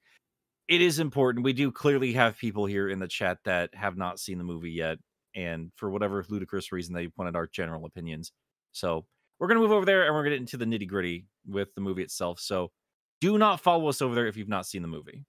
it 0.69 0.81
is 0.81 1.01
important. 1.01 1.45
We 1.45 1.53
do 1.53 1.73
clearly 1.73 2.13
have 2.13 2.39
people 2.39 2.65
here 2.67 2.89
in 2.89 3.01
the 3.01 3.09
chat 3.09 3.39
that 3.45 3.75
have 3.75 3.97
not 3.97 4.21
seen 4.21 4.39
the 4.39 4.45
movie 4.45 4.71
yet, 4.71 4.99
and 5.35 5.73
for 5.75 5.91
whatever 5.91 6.25
ludicrous 6.29 6.71
reason, 6.71 6.95
they 6.95 7.09
wanted 7.17 7.35
our 7.35 7.49
general 7.49 7.87
opinions. 7.87 8.31
So 8.71 9.05
we're 9.41 9.49
gonna 9.49 9.61
move 9.61 9.73
over 9.73 9.85
there 9.85 10.05
and 10.07 10.15
we're 10.15 10.23
gonna 10.23 10.37
get 10.37 10.41
into 10.43 10.57
the 10.59 10.65
nitty 10.65 10.87
gritty 10.87 11.27
with 11.47 11.75
the 11.75 11.81
movie 11.81 12.03
itself. 12.03 12.41
So 12.41 12.71
do 13.21 13.39
not 13.39 13.61
follow 13.61 13.89
us 13.89 14.03
over 14.03 14.15
there 14.15 14.27
if 14.27 14.37
you've 14.37 14.49
not 14.49 14.67
seen 14.67 14.83
the 14.83 14.89
movie. 14.89 15.25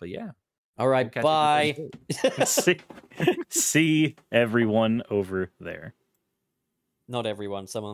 But 0.00 0.08
yeah, 0.08 0.30
All 0.78 0.88
right, 0.88 1.10
we'll 1.12 1.12
right, 1.12 1.12
catch 1.12 1.24
up 1.24 1.58
with 1.64 1.78
you 1.78 1.90
bye. 2.38 2.44
see, 2.46 2.78
see 3.48 4.16
everyone 4.32 5.02
over 5.10 5.50
there. 5.60 5.94
Not 7.08 7.26
everyone, 7.26 7.66
some 7.66 7.84
of 7.84 7.88
them 7.88 7.92